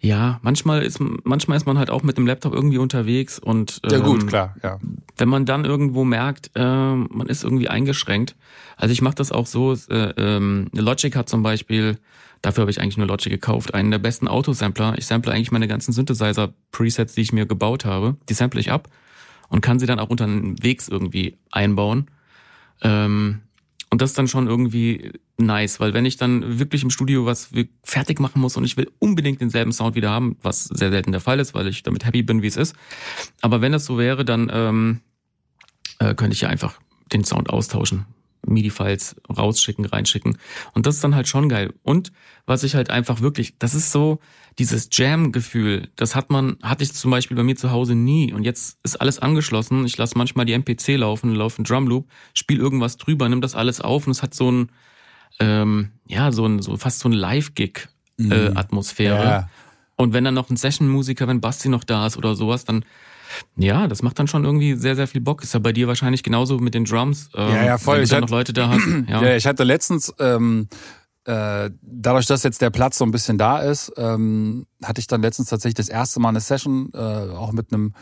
Ja, 0.00 0.38
manchmal 0.42 0.82
ist 0.82 1.00
manchmal 1.24 1.56
ist 1.56 1.66
man 1.66 1.78
halt 1.78 1.90
auch 1.90 2.02
mit 2.04 2.16
dem 2.16 2.26
Laptop 2.26 2.54
irgendwie 2.54 2.78
unterwegs 2.78 3.38
und 3.40 3.80
ähm, 3.82 3.90
ja 3.90 3.98
gut 3.98 4.26
klar 4.28 4.54
ja. 4.62 4.78
Wenn 5.16 5.28
man 5.28 5.46
dann 5.46 5.64
irgendwo 5.64 6.04
merkt, 6.04 6.50
äh, 6.54 6.62
man 6.62 7.26
ist 7.26 7.42
irgendwie 7.42 7.68
eingeschränkt. 7.68 8.36
Also 8.76 8.92
ich 8.92 9.02
mache 9.02 9.16
das 9.16 9.32
auch 9.32 9.46
so. 9.46 9.72
Äh, 9.72 10.12
ähm, 10.16 10.68
Logic 10.72 11.16
hat 11.16 11.28
zum 11.28 11.42
Beispiel, 11.42 11.98
dafür 12.42 12.62
habe 12.62 12.70
ich 12.70 12.80
eigentlich 12.80 12.96
nur 12.96 13.06
Logic 13.06 13.30
gekauft, 13.30 13.74
einen 13.74 13.90
der 13.90 13.98
besten 13.98 14.28
Autosampler. 14.28 14.94
Ich 14.98 15.06
sample 15.06 15.32
eigentlich 15.32 15.52
meine 15.52 15.68
ganzen 15.68 15.92
Synthesizer-Presets, 15.92 17.14
die 17.14 17.22
ich 17.22 17.32
mir 17.32 17.46
gebaut 17.46 17.84
habe, 17.84 18.16
die 18.28 18.34
sample 18.34 18.60
ich 18.60 18.70
ab 18.70 18.88
und 19.48 19.60
kann 19.60 19.78
sie 19.78 19.86
dann 19.86 19.98
auch 19.98 20.10
unter 20.10 20.26
den 20.26 20.62
Wegs 20.62 20.88
irgendwie 20.88 21.36
einbauen. 21.50 22.10
Ähm, 22.82 23.40
und 23.90 24.02
das 24.02 24.10
ist 24.10 24.18
dann 24.18 24.28
schon 24.28 24.46
irgendwie 24.46 25.12
nice, 25.38 25.80
weil 25.80 25.94
wenn 25.94 26.04
ich 26.04 26.16
dann 26.16 26.58
wirklich 26.58 26.82
im 26.82 26.90
Studio 26.90 27.26
was 27.26 27.50
fertig 27.82 28.20
machen 28.20 28.40
muss 28.40 28.56
und 28.56 28.64
ich 28.64 28.76
will 28.76 28.90
unbedingt 28.98 29.40
denselben 29.40 29.72
Sound 29.72 29.94
wieder 29.94 30.10
haben, 30.10 30.36
was 30.42 30.64
sehr 30.64 30.90
selten 30.90 31.12
der 31.12 31.20
Fall 31.20 31.40
ist, 31.40 31.54
weil 31.54 31.68
ich 31.68 31.82
damit 31.82 32.04
happy 32.04 32.22
bin, 32.22 32.42
wie 32.42 32.46
es 32.46 32.56
ist. 32.56 32.74
Aber 33.42 33.60
wenn 33.60 33.72
das 33.72 33.84
so 33.84 33.98
wäre, 33.98 34.24
dann 34.24 34.50
ähm, 34.52 35.00
äh, 35.98 36.14
könnte 36.14 36.34
ich 36.34 36.40
ja 36.40 36.48
einfach 36.48 36.80
den 37.12 37.24
Sound 37.24 37.50
austauschen. 37.50 38.06
MIDI-Files 38.46 39.16
rausschicken, 39.28 39.84
reinschicken. 39.84 40.38
Und 40.72 40.86
das 40.86 40.94
ist 40.96 41.04
dann 41.04 41.14
halt 41.14 41.28
schon 41.28 41.48
geil. 41.48 41.72
Und 41.82 42.12
was 42.46 42.62
ich 42.62 42.74
halt 42.74 42.90
einfach 42.90 43.20
wirklich, 43.20 43.58
das 43.58 43.74
ist 43.74 43.92
so, 43.92 44.20
dieses 44.58 44.88
Jam-Gefühl, 44.90 45.90
das 45.96 46.14
hat 46.14 46.30
man, 46.30 46.56
hatte 46.62 46.82
ich 46.82 46.94
zum 46.94 47.10
Beispiel 47.10 47.36
bei 47.36 47.42
mir 47.42 47.56
zu 47.56 47.70
Hause 47.70 47.94
nie. 47.94 48.32
Und 48.32 48.44
jetzt 48.44 48.78
ist 48.82 48.98
alles 49.00 49.18
angeschlossen. 49.18 49.84
Ich 49.84 49.98
lasse 49.98 50.16
manchmal 50.16 50.46
die 50.46 50.54
MPC 50.54 50.96
laufen, 50.96 51.34
laufe 51.34 51.58
einen 51.58 51.66
Drumloop, 51.66 52.08
spiele 52.32 52.62
irgendwas 52.62 52.96
drüber, 52.96 53.28
nimm 53.28 53.42
das 53.42 53.54
alles 53.54 53.82
auf 53.82 54.06
und 54.06 54.12
es 54.12 54.22
hat 54.22 54.32
so 54.32 54.50
ein, 54.50 54.70
ähm, 55.40 55.90
ja, 56.06 56.32
so 56.32 56.46
ein, 56.46 56.62
so 56.62 56.76
fast 56.78 57.00
so 57.00 57.08
ein 57.08 57.12
Live-Gig-Atmosphäre. 57.12 59.18
Äh, 59.18 59.24
ja. 59.24 59.50
Und 59.96 60.14
wenn 60.14 60.24
dann 60.24 60.34
noch 60.34 60.48
ein 60.48 60.56
Session-Musiker, 60.56 61.28
wenn 61.28 61.42
Basti 61.42 61.68
noch 61.68 61.84
da 61.84 62.06
ist 62.06 62.16
oder 62.16 62.34
sowas, 62.34 62.64
dann 62.64 62.86
ja, 63.56 63.88
das 63.88 64.02
macht 64.02 64.18
dann 64.18 64.28
schon 64.28 64.44
irgendwie 64.44 64.74
sehr, 64.74 64.96
sehr 64.96 65.06
viel 65.08 65.20
Bock. 65.20 65.42
Ist 65.42 65.54
ja 65.54 65.60
bei 65.60 65.72
dir 65.72 65.88
wahrscheinlich 65.88 66.22
genauso 66.22 66.58
mit 66.58 66.74
den 66.74 66.84
Drums. 66.84 67.28
Ähm, 67.34 67.48
ja, 67.54 67.64
ja, 67.64 67.78
voll. 67.78 67.96
Wenn 67.96 68.04
du 68.04 68.10
dann 68.10 68.20
noch 68.22 68.30
Leute 68.30 68.52
da 68.52 68.68
hast. 68.68 68.86
Ja. 69.08 69.22
ja, 69.22 69.36
ich 69.36 69.46
hatte 69.46 69.62
letztens, 69.62 70.12
ähm, 70.18 70.68
äh, 71.24 71.70
dadurch, 71.82 72.26
dass 72.26 72.42
jetzt 72.42 72.60
der 72.62 72.70
Platz 72.70 72.98
so 72.98 73.04
ein 73.04 73.10
bisschen 73.10 73.38
da 73.38 73.58
ist, 73.58 73.92
ähm, 73.96 74.66
hatte 74.82 75.00
ich 75.00 75.06
dann 75.06 75.22
letztens 75.22 75.48
tatsächlich 75.48 75.74
das 75.74 75.88
erste 75.88 76.18
Mal 76.20 76.30
eine 76.30 76.40
Session, 76.40 76.90
äh, 76.94 76.98
auch 76.98 77.52
mit 77.52 77.72
einem 77.72 77.92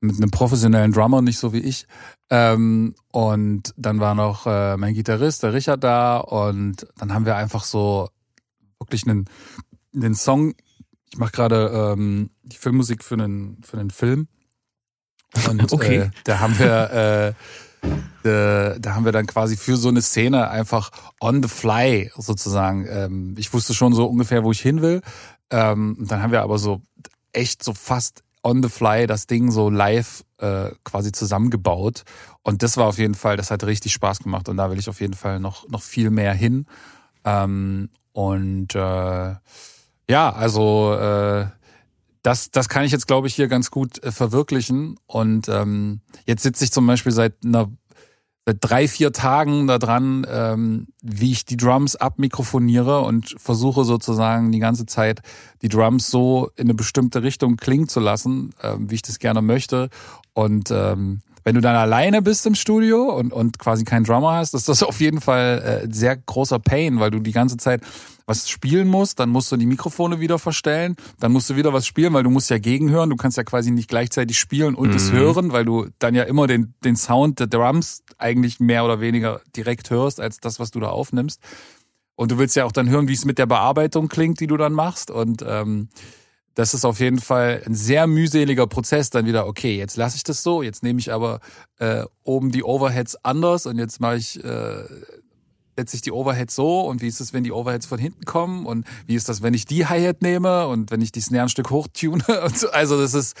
mit 0.00 0.16
einem 0.16 0.30
professionellen 0.30 0.92
Drummer, 0.92 1.22
nicht 1.22 1.38
so 1.38 1.52
wie 1.52 1.60
ich. 1.60 1.86
Ähm, 2.30 2.94
und 3.12 3.74
dann 3.76 4.00
war 4.00 4.14
noch 4.14 4.46
äh, 4.46 4.76
mein 4.76 4.94
Gitarrist, 4.94 5.42
der 5.42 5.54
Richard, 5.54 5.82
da. 5.84 6.18
Und 6.18 6.86
dann 6.98 7.14
haben 7.14 7.26
wir 7.26 7.36
einfach 7.36 7.64
so 7.64 8.08
wirklich 8.78 9.06
einen, 9.06 9.26
einen 9.94 10.14
Song. 10.14 10.54
Ich 11.10 11.18
mache 11.18 11.32
gerade 11.32 11.94
ähm, 11.94 12.30
die 12.42 12.56
Filmmusik 12.56 13.04
für 13.04 13.14
einen, 13.14 13.62
für 13.62 13.78
einen 13.78 13.90
Film. 13.90 14.28
Und 15.48 15.72
okay. 15.72 15.96
äh, 15.96 16.10
da 16.24 16.40
haben 16.40 16.58
wir, 16.58 17.34
äh, 17.82 17.88
da, 18.22 18.78
da 18.78 18.94
haben 18.94 19.04
wir 19.04 19.12
dann 19.12 19.26
quasi 19.26 19.56
für 19.56 19.76
so 19.76 19.88
eine 19.88 20.02
Szene 20.02 20.50
einfach 20.50 20.90
on 21.20 21.42
the 21.42 21.48
fly 21.48 22.10
sozusagen. 22.16 22.86
Ähm, 22.88 23.34
ich 23.38 23.52
wusste 23.52 23.74
schon 23.74 23.92
so 23.92 24.06
ungefähr, 24.06 24.44
wo 24.44 24.52
ich 24.52 24.60
hin 24.60 24.82
will. 24.82 25.02
Ähm, 25.50 25.96
dann 26.00 26.22
haben 26.22 26.32
wir 26.32 26.42
aber 26.42 26.58
so 26.58 26.82
echt 27.32 27.62
so 27.62 27.74
fast 27.74 28.22
on 28.42 28.62
the 28.62 28.68
fly 28.68 29.06
das 29.06 29.26
Ding 29.26 29.50
so 29.50 29.70
live 29.70 30.24
äh, 30.38 30.70
quasi 30.84 31.12
zusammengebaut. 31.12 32.04
Und 32.42 32.62
das 32.62 32.76
war 32.76 32.86
auf 32.86 32.98
jeden 32.98 33.14
Fall, 33.14 33.36
das 33.36 33.50
hat 33.50 33.64
richtig 33.64 33.92
Spaß 33.92 34.20
gemacht 34.20 34.48
und 34.48 34.56
da 34.56 34.70
will 34.70 34.78
ich 34.78 34.88
auf 34.88 35.00
jeden 35.00 35.14
Fall 35.14 35.40
noch, 35.40 35.68
noch 35.68 35.82
viel 35.82 36.10
mehr 36.10 36.32
hin. 36.32 36.66
Ähm, 37.24 37.90
und 38.12 38.74
äh, 38.74 39.34
ja, 40.08 40.32
also 40.32 40.94
äh, 40.94 41.46
das, 42.26 42.50
das 42.50 42.68
kann 42.68 42.82
ich 42.82 42.90
jetzt, 42.90 43.06
glaube 43.06 43.28
ich, 43.28 43.36
hier 43.36 43.46
ganz 43.46 43.70
gut 43.70 44.02
äh, 44.02 44.10
verwirklichen. 44.10 44.98
Und 45.06 45.48
ähm, 45.48 46.00
jetzt 46.26 46.42
sitze 46.42 46.64
ich 46.64 46.72
zum 46.72 46.84
Beispiel 46.84 47.12
seit 47.12 47.34
einer 47.44 47.70
seit 48.44 48.58
drei, 48.60 48.86
vier 48.86 49.12
Tagen 49.12 49.66
da 49.66 49.78
dran, 49.78 50.24
ähm, 50.28 50.88
wie 51.02 51.32
ich 51.32 51.44
die 51.44 51.56
Drums 51.56 51.96
abmikrofoniere 51.96 53.00
und 53.00 53.34
versuche 53.38 53.84
sozusagen 53.84 54.52
die 54.52 54.60
ganze 54.60 54.86
Zeit 54.86 55.20
die 55.62 55.68
Drums 55.68 56.10
so 56.10 56.50
in 56.54 56.66
eine 56.66 56.74
bestimmte 56.74 57.24
Richtung 57.24 57.56
klingen 57.56 57.88
zu 57.88 57.98
lassen, 57.98 58.54
ähm, 58.62 58.90
wie 58.90 58.96
ich 58.96 59.02
das 59.02 59.18
gerne 59.18 59.42
möchte. 59.42 59.88
Und 60.32 60.70
ähm, 60.70 61.22
wenn 61.46 61.54
du 61.54 61.60
dann 61.60 61.76
alleine 61.76 62.22
bist 62.22 62.44
im 62.46 62.56
Studio 62.56 63.04
und, 63.04 63.32
und 63.32 63.60
quasi 63.60 63.84
keinen 63.84 64.02
Drummer 64.02 64.32
hast, 64.32 64.52
ist 64.52 64.68
das 64.68 64.82
auf 64.82 65.00
jeden 65.00 65.20
Fall 65.20 65.84
äh, 65.84 65.94
sehr 65.94 66.16
großer 66.16 66.58
Pain, 66.58 66.98
weil 66.98 67.12
du 67.12 67.20
die 67.20 67.30
ganze 67.30 67.56
Zeit 67.56 67.82
was 68.26 68.50
spielen 68.50 68.88
musst, 68.88 69.20
dann 69.20 69.28
musst 69.28 69.52
du 69.52 69.56
die 69.56 69.66
Mikrofone 69.66 70.18
wieder 70.18 70.40
verstellen, 70.40 70.96
dann 71.20 71.30
musst 71.30 71.48
du 71.48 71.54
wieder 71.54 71.72
was 71.72 71.86
spielen, 71.86 72.12
weil 72.14 72.24
du 72.24 72.30
musst 72.30 72.50
ja 72.50 72.58
gegenhören, 72.58 73.10
du 73.10 73.14
kannst 73.14 73.36
ja 73.36 73.44
quasi 73.44 73.70
nicht 73.70 73.88
gleichzeitig 73.88 74.36
spielen 74.36 74.74
und 74.74 74.88
mhm. 74.88 74.96
es 74.96 75.12
hören, 75.12 75.52
weil 75.52 75.64
du 75.64 75.86
dann 76.00 76.16
ja 76.16 76.24
immer 76.24 76.48
den, 76.48 76.74
den 76.84 76.96
Sound 76.96 77.38
der 77.38 77.46
Drums 77.46 78.02
eigentlich 78.18 78.58
mehr 78.58 78.84
oder 78.84 79.00
weniger 79.00 79.40
direkt 79.54 79.90
hörst, 79.90 80.18
als 80.18 80.40
das, 80.40 80.58
was 80.58 80.72
du 80.72 80.80
da 80.80 80.88
aufnimmst. 80.88 81.40
Und 82.16 82.32
du 82.32 82.38
willst 82.38 82.56
ja 82.56 82.64
auch 82.64 82.72
dann 82.72 82.88
hören, 82.88 83.06
wie 83.06 83.14
es 83.14 83.24
mit 83.24 83.38
der 83.38 83.46
Bearbeitung 83.46 84.08
klingt, 84.08 84.40
die 84.40 84.48
du 84.48 84.56
dann 84.56 84.72
machst. 84.72 85.12
Und 85.12 85.44
ähm, 85.46 85.90
das 86.56 86.72
ist 86.72 86.86
auf 86.86 87.00
jeden 87.00 87.20
Fall 87.20 87.62
ein 87.66 87.74
sehr 87.74 88.06
mühseliger 88.06 88.66
Prozess, 88.66 89.10
dann 89.10 89.26
wieder, 89.26 89.46
okay, 89.46 89.76
jetzt 89.76 89.98
lasse 89.98 90.16
ich 90.16 90.24
das 90.24 90.42
so, 90.42 90.62
jetzt 90.62 90.82
nehme 90.82 90.98
ich 90.98 91.12
aber 91.12 91.40
äh, 91.78 92.04
oben 92.22 92.50
die 92.50 92.64
Overheads 92.64 93.22
anders 93.24 93.66
und 93.66 93.78
jetzt 93.78 94.00
mache 94.00 94.16
ich, 94.16 94.42
äh, 94.42 94.84
setze 95.76 95.96
ich 95.96 96.00
die 96.00 96.12
Overheads 96.12 96.54
so 96.54 96.80
und 96.80 97.02
wie 97.02 97.08
ist 97.08 97.20
es, 97.20 97.34
wenn 97.34 97.44
die 97.44 97.52
Overheads 97.52 97.84
von 97.84 97.98
hinten 97.98 98.24
kommen 98.24 98.64
und 98.64 98.86
wie 99.06 99.16
ist 99.16 99.28
das, 99.28 99.42
wenn 99.42 99.52
ich 99.52 99.66
die 99.66 99.84
Hi-Hat 99.84 100.22
nehme 100.22 100.66
und 100.68 100.90
wenn 100.90 101.02
ich 101.02 101.12
die 101.12 101.20
Snare 101.20 101.42
ein 101.42 101.48
Stück 101.50 101.68
hochtune 101.68 102.24
und 102.44 102.58
so. 102.58 102.70
Also 102.70 102.98
das 102.98 103.12
ist, 103.12 103.36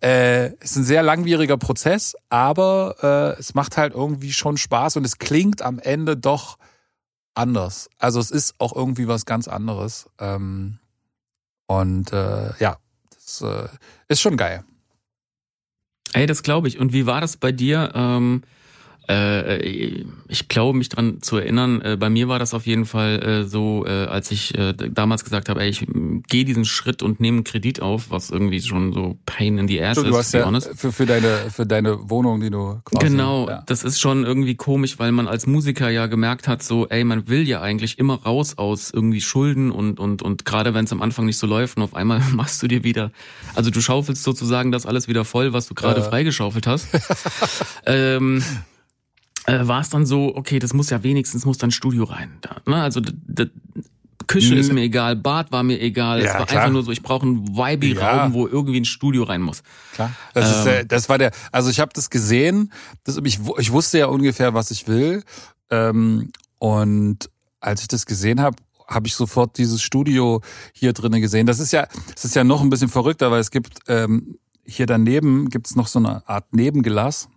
äh, 0.00 0.54
ist 0.62 0.76
ein 0.76 0.84
sehr 0.84 1.02
langwieriger 1.02 1.56
Prozess, 1.56 2.14
aber 2.28 3.34
äh, 3.36 3.40
es 3.40 3.54
macht 3.54 3.76
halt 3.76 3.92
irgendwie 3.92 4.32
schon 4.32 4.56
Spaß 4.56 4.98
und 4.98 5.04
es 5.04 5.18
klingt 5.18 5.62
am 5.62 5.80
Ende 5.80 6.16
doch 6.16 6.58
anders. 7.34 7.90
Also 7.98 8.20
es 8.20 8.30
ist 8.30 8.54
auch 8.58 8.72
irgendwie 8.72 9.08
was 9.08 9.26
ganz 9.26 9.48
anderes. 9.48 10.06
Ähm, 10.20 10.78
und 11.80 12.12
äh, 12.12 12.50
ja, 12.58 12.76
das 13.10 13.42
äh, 13.42 13.68
ist 14.08 14.20
schon 14.20 14.36
geil. 14.36 14.64
Ey, 16.12 16.26
das 16.26 16.42
glaube 16.42 16.68
ich. 16.68 16.78
Und 16.78 16.92
wie 16.92 17.06
war 17.06 17.20
das 17.20 17.36
bei 17.36 17.52
dir? 17.52 17.92
Ähm, 17.94 18.42
äh, 18.44 18.48
ich 20.28 20.48
glaube, 20.48 20.76
mich 20.78 20.88
dran 20.88 21.20
zu 21.20 21.36
erinnern, 21.36 21.82
äh, 21.82 21.96
bei 21.98 22.08
mir 22.08 22.28
war 22.28 22.38
das 22.38 22.54
auf 22.54 22.66
jeden 22.66 22.86
Fall 22.86 23.22
äh, 23.22 23.44
so, 23.44 23.84
äh, 23.86 24.06
als 24.06 24.30
ich 24.30 24.56
äh, 24.56 24.72
damals 24.72 25.24
gesagt 25.24 25.48
habe, 25.48 25.60
ey, 25.60 25.68
ich 25.68 25.86
gehe 26.28 26.44
diesen 26.44 26.64
Schritt 26.64 27.02
und 27.02 27.20
nehme 27.20 27.38
einen 27.38 27.44
Kredit 27.44 27.82
auf, 27.82 28.10
was 28.10 28.30
irgendwie 28.30 28.60
schon 28.60 28.92
so 28.92 29.18
Pain 29.26 29.58
in 29.58 29.68
the 29.68 29.82
Ass 29.82 29.96
du, 29.96 30.02
ist, 30.02 30.10
du 30.10 30.16
hast 30.16 30.32
ja 30.32 30.60
für, 30.74 30.90
für, 30.90 31.06
deine, 31.06 31.50
für 31.50 31.66
deine 31.66 32.08
Wohnung, 32.08 32.40
die 32.40 32.50
du 32.50 32.80
quasi... 32.84 33.06
Genau, 33.06 33.48
ja. 33.48 33.62
das 33.66 33.84
ist 33.84 34.00
schon 34.00 34.24
irgendwie 34.24 34.54
komisch, 34.54 34.98
weil 34.98 35.12
man 35.12 35.28
als 35.28 35.46
Musiker 35.46 35.90
ja 35.90 36.06
gemerkt 36.06 36.48
hat, 36.48 36.62
so, 36.62 36.88
ey, 36.88 37.04
man 37.04 37.28
will 37.28 37.46
ja 37.46 37.60
eigentlich 37.60 37.98
immer 37.98 38.22
raus 38.22 38.56
aus 38.56 38.90
irgendwie 38.90 39.20
Schulden 39.20 39.70
und, 39.70 40.00
und, 40.00 40.22
und 40.22 40.44
gerade 40.46 40.72
wenn 40.72 40.86
es 40.86 40.92
am 40.92 41.02
Anfang 41.02 41.26
nicht 41.26 41.38
so 41.38 41.46
läuft 41.46 41.76
und 41.76 41.82
auf 41.82 41.94
einmal 41.94 42.20
machst 42.32 42.62
du 42.62 42.68
dir 42.68 42.84
wieder, 42.84 43.10
also 43.54 43.70
du 43.70 43.80
schaufelst 43.82 44.22
sozusagen 44.22 44.72
das 44.72 44.86
alles 44.86 45.08
wieder 45.08 45.24
voll, 45.24 45.52
was 45.52 45.68
du 45.68 45.74
gerade 45.74 46.00
äh. 46.00 46.04
freigeschaufelt 46.04 46.66
hast. 46.66 46.88
ähm, 47.86 48.42
äh, 49.46 49.66
war 49.66 49.80
es 49.80 49.90
dann 49.90 50.06
so, 50.06 50.34
okay, 50.36 50.58
das 50.58 50.72
muss 50.72 50.90
ja 50.90 51.02
wenigstens, 51.02 51.44
muss 51.44 51.58
dann 51.58 51.70
Studio 51.70 52.04
rein. 52.04 52.38
Da, 52.40 52.56
ne? 52.66 52.82
Also 52.82 53.00
Küche 54.26 54.54
ist 54.54 54.72
mir 54.72 54.82
egal, 54.82 55.16
Bad 55.16 55.52
war 55.52 55.62
mir 55.62 55.80
egal. 55.80 56.20
Ja, 56.20 56.26
es 56.26 56.34
war 56.34 56.46
klar. 56.46 56.62
einfach 56.62 56.72
nur 56.72 56.82
so, 56.82 56.92
ich 56.92 57.02
brauche 57.02 57.26
einen 57.26 57.48
Vibe-Raum, 57.48 58.16
ja. 58.16 58.32
wo 58.32 58.46
irgendwie 58.46 58.80
ein 58.80 58.84
Studio 58.84 59.24
rein 59.24 59.42
muss. 59.42 59.62
Klar. 59.94 60.12
Das, 60.34 60.44
ähm, 60.44 60.60
ist, 60.60 60.66
äh, 60.66 60.86
das 60.86 61.08
war 61.08 61.18
der, 61.18 61.32
also 61.50 61.70
ich 61.70 61.80
habe 61.80 61.92
das 61.94 62.10
gesehen, 62.10 62.72
das, 63.04 63.18
ich, 63.24 63.40
ich 63.58 63.72
wusste 63.72 63.98
ja 63.98 64.06
ungefähr, 64.06 64.54
was 64.54 64.70
ich 64.70 64.88
will. 64.88 65.22
Ähm, 65.70 66.30
und 66.58 67.30
als 67.60 67.82
ich 67.82 67.88
das 67.88 68.06
gesehen 68.06 68.40
habe, 68.40 68.56
habe 68.86 69.06
ich 69.06 69.14
sofort 69.14 69.58
dieses 69.58 69.82
Studio 69.82 70.40
hier 70.72 70.92
drinnen 70.92 71.20
gesehen. 71.20 71.46
Das 71.46 71.58
ist 71.58 71.72
ja, 71.72 71.86
das 72.14 72.24
ist 72.24 72.34
ja 72.34 72.44
noch 72.44 72.62
ein 72.62 72.70
bisschen 72.70 72.88
verrückter, 72.88 73.30
weil 73.30 73.40
es 73.40 73.50
gibt 73.50 73.78
ähm, 73.88 74.38
hier 74.64 74.86
daneben 74.86 75.48
gibt's 75.48 75.76
noch 75.76 75.86
so 75.86 75.98
eine 75.98 76.26
Art 76.28 76.54
Nebengelass 76.54 77.28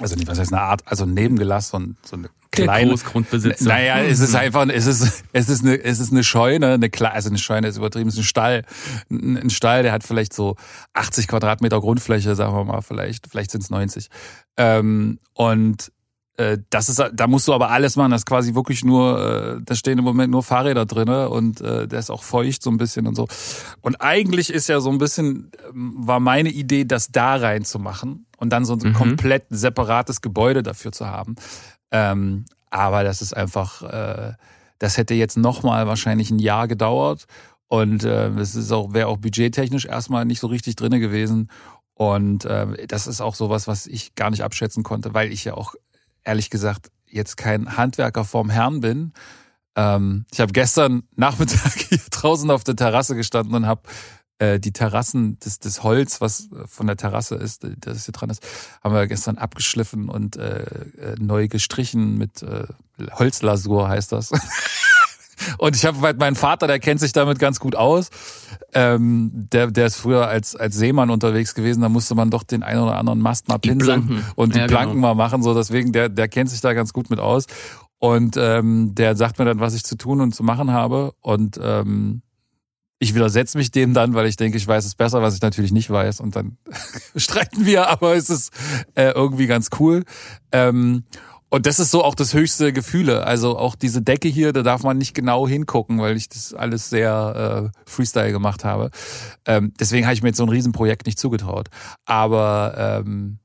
also 0.00 0.16
nicht, 0.16 0.28
was 0.28 0.38
heißt 0.38 0.52
eine 0.52 0.62
Art, 0.62 0.82
also 0.86 1.06
Nebengelass, 1.06 1.68
so, 1.68 1.80
so 2.02 2.16
eine 2.16 2.30
kleine. 2.50 2.90
Großgrundbesitzer. 2.90 3.64
Naja, 3.64 4.00
es 4.00 4.20
ist 4.20 4.34
einfach, 4.34 4.66
es 4.68 4.86
ist, 4.86 5.24
es 5.32 5.48
ist 5.48 5.62
eine, 5.62 5.82
es 5.82 6.00
ist 6.00 6.12
eine 6.12 6.24
Scheune, 6.24 6.74
eine 6.74 6.90
kleine, 6.90 7.14
also 7.14 7.28
eine 7.28 7.38
Scheune 7.38 7.68
ist 7.68 7.76
übertrieben, 7.76 8.08
es 8.08 8.14
ist 8.14 8.20
ein 8.20 8.24
Stall. 8.24 8.62
Ein 9.10 9.50
Stall, 9.50 9.82
der 9.82 9.92
hat 9.92 10.04
vielleicht 10.04 10.32
so 10.32 10.56
80 10.94 11.28
Quadratmeter 11.28 11.80
Grundfläche, 11.80 12.34
sagen 12.34 12.54
wir 12.54 12.64
mal, 12.64 12.82
vielleicht, 12.82 13.26
vielleicht 13.28 13.50
sind 13.50 13.62
es 13.62 13.70
90. 13.70 14.08
Ähm, 14.56 15.18
und 15.34 15.92
das 16.70 16.88
ist, 16.88 17.02
da 17.12 17.26
musst 17.26 17.48
du 17.48 17.54
aber 17.54 17.70
alles 17.70 17.96
machen. 17.96 18.12
Das 18.12 18.22
ist 18.22 18.26
quasi 18.26 18.54
wirklich 18.54 18.84
nur, 18.84 19.58
äh, 19.58 19.60
da 19.64 19.74
stehen 19.74 19.98
im 19.98 20.04
Moment 20.04 20.30
nur 20.30 20.42
Fahrräder 20.42 20.86
drinne 20.86 21.28
und 21.28 21.60
äh, 21.60 21.86
der 21.86 21.98
ist 21.98 22.10
auch 22.10 22.22
feucht 22.22 22.62
so 22.62 22.70
ein 22.70 22.78
bisschen 22.78 23.06
und 23.06 23.14
so. 23.14 23.28
Und 23.80 24.00
eigentlich 24.00 24.50
ist 24.50 24.68
ja 24.68 24.80
so 24.80 24.90
ein 24.90 24.98
bisschen, 24.98 25.50
ähm, 25.68 25.94
war 25.96 26.20
meine 26.20 26.50
Idee, 26.50 26.84
das 26.84 27.12
da 27.12 27.36
reinzumachen 27.36 28.26
und 28.38 28.50
dann 28.50 28.64
so 28.64 28.74
ein 28.74 28.78
mhm. 28.78 28.92
komplett 28.94 29.44
separates 29.50 30.20
Gebäude 30.20 30.62
dafür 30.62 30.92
zu 30.92 31.06
haben. 31.06 31.36
Ähm, 31.90 32.46
aber 32.70 33.04
das 33.04 33.20
ist 33.20 33.36
einfach, 33.36 33.82
äh, 33.82 34.32
das 34.78 34.96
hätte 34.96 35.14
jetzt 35.14 35.36
nochmal 35.36 35.86
wahrscheinlich 35.86 36.30
ein 36.30 36.38
Jahr 36.38 36.68
gedauert. 36.68 37.26
Und 37.68 38.02
äh, 38.04 38.28
es 38.30 38.54
ist 38.56 38.72
auch, 38.72 38.94
wäre 38.94 39.08
auch 39.08 39.18
budgettechnisch 39.18 39.84
erstmal 39.84 40.24
nicht 40.24 40.40
so 40.40 40.46
richtig 40.46 40.76
drinne 40.76 41.00
gewesen. 41.00 41.50
Und 41.94 42.46
äh, 42.46 42.86
das 42.86 43.06
ist 43.06 43.20
auch 43.20 43.34
sowas, 43.34 43.68
was 43.68 43.86
ich 43.86 44.14
gar 44.14 44.30
nicht 44.30 44.42
abschätzen 44.42 44.82
konnte, 44.82 45.12
weil 45.12 45.32
ich 45.32 45.44
ja 45.44 45.54
auch 45.54 45.74
ehrlich 46.24 46.50
gesagt 46.50 46.90
jetzt 47.06 47.36
kein 47.36 47.76
Handwerker 47.76 48.24
vorm 48.24 48.50
Herrn 48.50 48.80
bin. 48.80 49.12
Ähm, 49.76 50.26
ich 50.32 50.40
habe 50.40 50.52
gestern 50.52 51.02
Nachmittag 51.16 51.72
hier 51.88 51.98
draußen 52.10 52.50
auf 52.50 52.64
der 52.64 52.76
Terrasse 52.76 53.14
gestanden 53.14 53.54
und 53.54 53.66
habe 53.66 53.82
äh, 54.38 54.58
die 54.58 54.72
Terrassen, 54.72 55.38
das, 55.40 55.58
das 55.58 55.82
Holz, 55.82 56.20
was 56.20 56.48
von 56.66 56.86
der 56.86 56.96
Terrasse 56.96 57.34
ist, 57.34 57.66
das 57.78 58.04
hier 58.04 58.12
dran 58.12 58.30
ist, 58.30 58.42
haben 58.82 58.94
wir 58.94 59.06
gestern 59.06 59.38
abgeschliffen 59.38 60.08
und 60.08 60.36
äh, 60.36 60.62
äh 60.62 61.14
neu 61.18 61.48
gestrichen 61.48 62.16
mit 62.16 62.42
äh, 62.42 62.64
Holzlasur 63.12 63.88
heißt 63.88 64.12
das. 64.12 64.30
Und 65.58 65.76
ich 65.76 65.84
habe 65.86 66.00
halt 66.00 66.18
meinen 66.18 66.36
Vater, 66.36 66.66
der 66.66 66.78
kennt 66.78 67.00
sich 67.00 67.12
damit 67.12 67.38
ganz 67.38 67.60
gut 67.60 67.76
aus. 67.76 68.10
Ähm, 68.72 69.30
der, 69.52 69.70
der 69.70 69.86
ist 69.86 69.96
früher 69.96 70.28
als, 70.28 70.54
als 70.56 70.76
Seemann 70.76 71.10
unterwegs 71.10 71.54
gewesen, 71.54 71.80
da 71.80 71.88
musste 71.88 72.14
man 72.14 72.30
doch 72.30 72.42
den 72.42 72.62
einen 72.62 72.80
oder 72.80 72.96
anderen 72.96 73.20
Mast 73.20 73.48
mal 73.48 73.58
pinseln 73.58 74.08
die 74.08 74.22
und 74.36 74.54
die 74.54 74.60
ja, 74.60 74.66
Planken 74.66 74.96
genau. 74.96 75.08
mal 75.08 75.14
machen. 75.14 75.42
So, 75.42 75.54
deswegen, 75.54 75.92
der, 75.92 76.08
der 76.08 76.28
kennt 76.28 76.50
sich 76.50 76.60
da 76.60 76.72
ganz 76.72 76.92
gut 76.92 77.10
mit 77.10 77.18
aus. 77.18 77.46
Und 77.98 78.36
ähm, 78.38 78.94
der 78.94 79.14
sagt 79.14 79.38
mir 79.38 79.44
dann, 79.44 79.60
was 79.60 79.74
ich 79.74 79.84
zu 79.84 79.96
tun 79.96 80.20
und 80.20 80.34
zu 80.34 80.42
machen 80.42 80.72
habe. 80.72 81.12
Und 81.20 81.60
ähm, 81.62 82.22
ich 82.98 83.14
widersetze 83.14 83.58
mich 83.58 83.70
dem 83.70 83.94
dann, 83.94 84.14
weil 84.14 84.26
ich 84.26 84.36
denke, 84.36 84.58
ich 84.58 84.66
weiß 84.66 84.84
es 84.84 84.94
besser, 84.94 85.22
was 85.22 85.34
ich 85.34 85.42
natürlich 85.42 85.72
nicht 85.72 85.90
weiß. 85.90 86.20
Und 86.20 86.36
dann 86.36 86.58
streiten 87.16 87.66
wir, 87.66 87.88
aber 87.88 88.14
es 88.14 88.30
ist 88.30 88.52
äh, 88.94 89.10
irgendwie 89.10 89.46
ganz 89.46 89.70
cool. 89.78 90.04
Ähm, 90.52 91.04
und 91.50 91.66
das 91.66 91.80
ist 91.80 91.90
so 91.90 92.04
auch 92.04 92.14
das 92.14 92.32
höchste 92.32 92.72
Gefühle. 92.72 93.26
Also 93.26 93.58
auch 93.58 93.74
diese 93.74 94.02
Decke 94.02 94.28
hier, 94.28 94.52
da 94.52 94.62
darf 94.62 94.84
man 94.84 94.98
nicht 94.98 95.14
genau 95.14 95.48
hingucken, 95.48 96.00
weil 96.00 96.16
ich 96.16 96.28
das 96.28 96.54
alles 96.54 96.90
sehr 96.90 97.72
äh, 97.74 97.90
Freestyle 97.90 98.30
gemacht 98.30 98.64
habe. 98.64 98.90
Ähm, 99.46 99.74
deswegen 99.78 100.06
habe 100.06 100.14
ich 100.14 100.22
mir 100.22 100.28
jetzt 100.28 100.36
so 100.36 100.44
ein 100.44 100.48
Riesenprojekt 100.48 101.06
nicht 101.06 101.18
zugetraut. 101.18 101.68
Aber 102.04 103.02
ähm, 103.04 103.40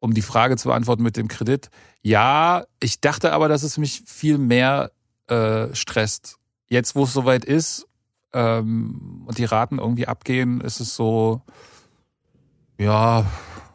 um 0.00 0.14
die 0.14 0.22
Frage 0.22 0.56
zu 0.56 0.68
beantworten 0.68 1.02
mit 1.02 1.18
dem 1.18 1.28
Kredit, 1.28 1.68
ja, 2.00 2.64
ich 2.80 3.02
dachte 3.02 3.34
aber, 3.34 3.48
dass 3.48 3.62
es 3.62 3.76
mich 3.76 4.02
viel 4.06 4.38
mehr 4.38 4.90
äh, 5.28 5.74
stresst. 5.74 6.38
Jetzt, 6.68 6.96
wo 6.96 7.04
es 7.04 7.12
soweit 7.12 7.44
ist 7.44 7.86
ähm, 8.32 9.24
und 9.26 9.36
die 9.36 9.44
Raten 9.44 9.78
irgendwie 9.78 10.08
abgehen, 10.08 10.62
ist 10.62 10.80
es 10.80 10.96
so, 10.96 11.42
ja, 12.78 13.26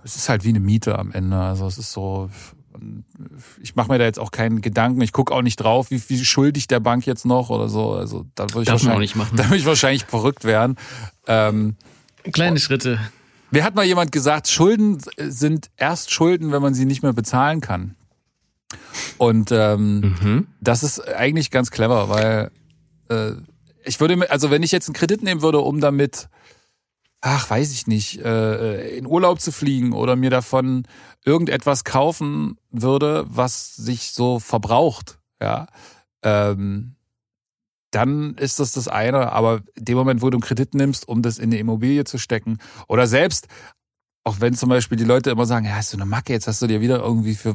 es 0.04 0.16
ist 0.16 0.30
halt 0.30 0.44
wie 0.44 0.50
eine 0.50 0.60
Miete 0.60 0.98
am 0.98 1.12
Ende. 1.12 1.38
Also 1.38 1.68
es 1.68 1.78
ist 1.78 1.94
so, 1.94 2.32
ich 3.62 3.76
mache 3.76 3.92
mir 3.92 4.00
da 4.00 4.06
jetzt 4.06 4.20
auch 4.20 4.32
keinen 4.32 4.62
Gedanken. 4.62 5.02
Ich 5.02 5.12
gucke 5.12 5.34
auch 5.34 5.42
nicht 5.42 5.58
drauf, 5.58 5.92
wie 5.92 6.00
viel 6.00 6.24
schuldig 6.24 6.68
der 6.68 6.80
Bank 6.80 7.06
jetzt 7.06 7.26
noch 7.26 7.50
oder 7.50 7.70
so. 7.70 7.94
Also 7.94 8.26
da 8.36 8.44
würde 8.54 8.64
ich 8.64 8.70
wahrscheinlich. 8.70 9.16
Da 9.36 9.46
würde 9.46 9.58
ich 9.58 9.66
wahrscheinlich 9.66 10.06
verrückt 10.06 10.44
werden. 10.44 10.76
Ähm, 11.28 11.76
Kleine 12.32 12.60
Schritte. 12.60 13.00
Wer 13.52 13.64
hat 13.64 13.76
mal 13.76 13.86
jemand 13.86 14.12
gesagt, 14.12 14.50
Schulden 14.50 14.98
sind 15.18 15.70
erst 15.78 16.12
Schulden, 16.12 16.52
wenn 16.52 16.62
man 16.62 16.74
sie 16.74 16.86
nicht 16.86 17.04
mehr 17.04 17.14
bezahlen 17.14 17.62
kann. 17.62 17.96
Und 19.18 19.52
ähm, 19.52 20.00
mhm. 20.22 20.48
das 20.60 20.84
ist 20.84 21.00
eigentlich 21.08 21.52
ganz 21.52 21.72
clever, 21.72 22.10
weil 22.10 22.52
äh, 23.10 23.32
ich 23.86 24.00
würde, 24.00 24.30
also 24.30 24.52
wenn 24.52 24.64
ich 24.64 24.72
jetzt 24.72 24.90
einen 24.90 24.96
Kredit 24.96 25.24
nehmen 25.24 25.42
würde, 25.42 25.60
um 25.60 25.80
damit 25.80 26.28
ach, 27.22 27.50
weiß 27.50 27.72
ich 27.72 27.88
nicht, 27.88 28.20
äh, 28.20 28.98
in 28.98 29.06
Urlaub 29.06 29.42
zu 29.42 29.52
fliegen 29.52 29.94
oder 29.94 30.16
mir 30.16 30.30
davon 30.30 30.84
irgendetwas 31.26 31.84
kaufen 31.84 32.58
würde, 32.72 33.26
was 33.28 33.76
sich 33.76 34.12
so 34.12 34.40
verbraucht, 34.40 35.20
ja, 35.42 35.68
ähm, 36.24 36.96
dann 37.92 38.36
ist 38.36 38.60
das 38.60 38.74
das 38.74 38.88
eine. 38.88 39.32
Aber 39.32 39.62
dem 39.76 39.98
Moment, 39.98 40.22
wo 40.22 40.30
du 40.30 40.38
einen 40.38 40.42
Kredit 40.44 40.74
nimmst, 40.74 41.08
um 41.08 41.22
das 41.22 41.38
in 41.38 41.52
eine 41.52 41.58
Immobilie 41.58 42.04
zu 42.04 42.18
stecken 42.18 42.60
oder 42.88 43.08
selbst, 43.08 43.48
auch 44.24 44.42
wenn 44.42 44.54
zum 44.54 44.70
Beispiel 44.70 44.98
die 44.98 45.06
Leute 45.06 45.30
immer 45.32 45.46
sagen, 45.46 45.66
ja, 45.66 45.76
hast 45.76 45.94
du 45.94 45.98
eine 45.98 46.06
Macke, 46.06 46.34
jetzt 46.34 46.48
hast 46.48 46.62
du 46.62 46.68
dir 46.68 46.82
wieder 46.82 47.00
irgendwie 47.00 47.36
für 47.36 47.54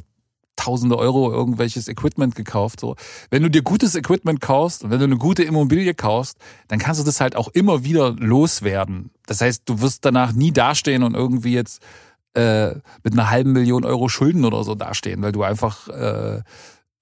tausende 0.57 0.97
Euro 0.99 1.33
irgendwelches 1.33 1.89
Equipment 1.89 2.35
gekauft. 2.35 2.81
So, 2.81 2.97
wenn 3.31 3.43
du 3.43 3.51
dir 3.51 3.63
gutes 3.63 3.95
Equipment 3.95 4.41
kaufst 4.41 4.85
und 4.85 4.91
wenn 4.91 4.99
du 4.99 5.05
eine 5.05 5.17
gute 5.17 5.43
Immobilie 5.43 5.95
kaufst, 5.95 6.39
dann 6.69 6.79
kannst 6.79 7.01
du 7.01 7.05
das 7.05 7.21
halt 7.21 7.37
auch 7.37 7.49
immer 7.49 7.85
wieder 7.85 8.13
loswerden. 8.13 9.11
Das 9.27 9.41
heißt, 9.41 9.63
du 9.67 9.81
wirst 9.81 10.05
danach 10.05 10.33
nie 10.33 10.53
dastehen 10.53 11.03
und 11.03 11.15
irgendwie 11.15 11.55
jetzt 11.55 11.83
äh, 12.35 12.75
mit 13.03 13.13
einer 13.13 13.31
halben 13.31 13.53
Million 13.53 13.85
Euro 13.85 14.09
Schulden 14.09 14.45
oder 14.45 14.65
so 14.65 14.75
dastehen, 14.75 15.23
weil 15.23 15.33
du 15.33 15.43
einfach, 15.43 15.89
äh, 15.89 16.43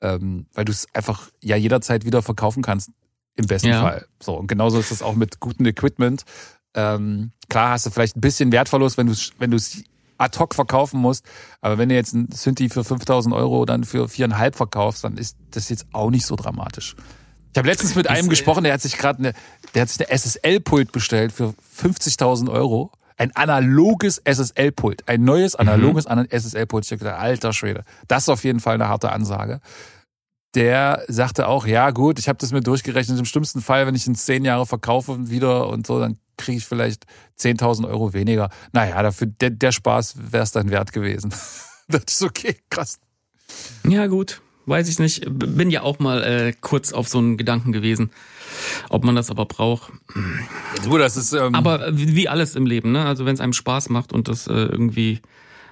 ähm, 0.00 0.46
weil 0.54 0.64
du 0.64 0.72
es 0.72 0.86
einfach 0.94 1.30
ja 1.40 1.56
jederzeit 1.56 2.04
wieder 2.04 2.22
verkaufen 2.22 2.62
kannst. 2.62 2.90
Im 3.36 3.46
besten 3.46 3.68
ja. 3.68 3.80
Fall. 3.80 4.06
So, 4.20 4.34
und 4.34 4.48
genauso 4.48 4.78
ist 4.78 4.90
es 4.90 5.02
auch 5.02 5.14
mit 5.14 5.40
gutem 5.40 5.66
Equipment. 5.66 6.24
Ähm, 6.74 7.32
klar 7.48 7.70
hast 7.70 7.86
du 7.86 7.90
vielleicht 7.90 8.16
ein 8.16 8.20
bisschen 8.20 8.52
Wertverlust, 8.52 8.96
wenn 8.96 9.06
du 9.06 9.14
wenn 9.38 9.50
du 9.50 9.56
es 9.56 9.82
ad 10.20 10.38
hoc 10.38 10.54
verkaufen 10.54 11.00
musst. 11.00 11.24
Aber 11.60 11.78
wenn 11.78 11.88
du 11.88 11.94
jetzt 11.94 12.14
ein 12.14 12.28
Synthi 12.32 12.68
für 12.68 12.84
5000 12.84 13.34
Euro 13.34 13.64
dann 13.64 13.84
für 13.84 14.08
viereinhalb 14.08 14.56
verkaufst, 14.56 15.04
dann 15.04 15.16
ist 15.16 15.36
das 15.50 15.68
jetzt 15.68 15.86
auch 15.92 16.10
nicht 16.10 16.26
so 16.26 16.36
dramatisch. 16.36 16.94
Ich 17.52 17.58
habe 17.58 17.68
letztens 17.68 17.96
mit 17.96 18.08
einem 18.08 18.28
gesprochen, 18.28 18.62
der 18.62 18.74
hat 18.74 18.80
sich 18.80 18.96
gerade 18.96 19.18
eine, 19.18 19.32
der 19.74 19.82
hat 19.82 19.88
sich 19.88 20.00
eine 20.00 20.16
SSL-Pult 20.16 20.92
bestellt 20.92 21.32
für 21.32 21.54
50.000 21.76 22.50
Euro. 22.50 22.92
Ein 23.16 23.34
analoges 23.34 24.22
SSL-Pult. 24.24 25.08
Ein 25.08 25.24
neues 25.24 25.56
analoges 25.56 26.08
mhm. 26.08 26.26
SSL-Pult. 26.30 26.84
Ich 26.84 26.92
habe 26.92 27.00
gedacht, 27.00 27.20
alter 27.20 27.52
Schwede. 27.52 27.84
Das 28.08 28.24
ist 28.24 28.28
auf 28.28 28.44
jeden 28.44 28.60
Fall 28.60 28.74
eine 28.74 28.88
harte 28.88 29.10
Ansage. 29.10 29.60
Der 30.54 31.04
sagte 31.06 31.46
auch, 31.48 31.66
ja 31.66 31.90
gut, 31.90 32.18
ich 32.18 32.28
habe 32.28 32.38
das 32.38 32.52
mir 32.52 32.60
durchgerechnet. 32.60 33.18
Im 33.18 33.24
schlimmsten 33.24 33.60
Fall, 33.60 33.86
wenn 33.86 33.94
ich 33.94 34.06
in 34.06 34.14
zehn 34.14 34.44
Jahre 34.44 34.64
verkaufe 34.64 35.28
wieder 35.28 35.68
und 35.68 35.86
so, 35.86 36.00
dann 36.00 36.18
kriege 36.40 36.58
ich 36.58 36.64
vielleicht 36.64 37.06
10.000 37.38 37.88
Euro 37.88 38.12
weniger. 38.12 38.50
Naja, 38.72 39.02
dafür 39.02 39.28
der, 39.28 39.50
der 39.50 39.72
Spaß 39.72 40.32
wäre 40.32 40.42
es 40.42 40.52
dann 40.52 40.70
wert 40.70 40.92
gewesen. 40.92 41.32
das 41.88 42.02
ist 42.08 42.22
okay, 42.22 42.56
krass. 42.70 42.98
Ja, 43.86 44.06
gut. 44.06 44.40
Weiß 44.66 44.88
ich 44.88 44.98
nicht. 44.98 45.24
Bin 45.28 45.70
ja 45.70 45.82
auch 45.82 45.98
mal 45.98 46.22
äh, 46.22 46.52
kurz 46.60 46.92
auf 46.92 47.08
so 47.08 47.18
einen 47.18 47.36
Gedanken 47.36 47.72
gewesen, 47.72 48.10
ob 48.88 49.04
man 49.04 49.16
das 49.16 49.30
aber 49.30 49.46
braucht. 49.46 49.90
Du, 50.84 50.98
das 50.98 51.16
ist. 51.16 51.32
Ähm 51.32 51.54
aber 51.54 51.88
wie 51.92 52.28
alles 52.28 52.54
im 52.54 52.66
Leben, 52.66 52.92
ne? 52.92 53.04
Also 53.04 53.26
wenn 53.26 53.34
es 53.34 53.40
einem 53.40 53.52
Spaß 53.52 53.88
macht 53.88 54.12
und 54.12 54.28
das 54.28 54.46
äh, 54.46 54.52
irgendwie 54.52 55.20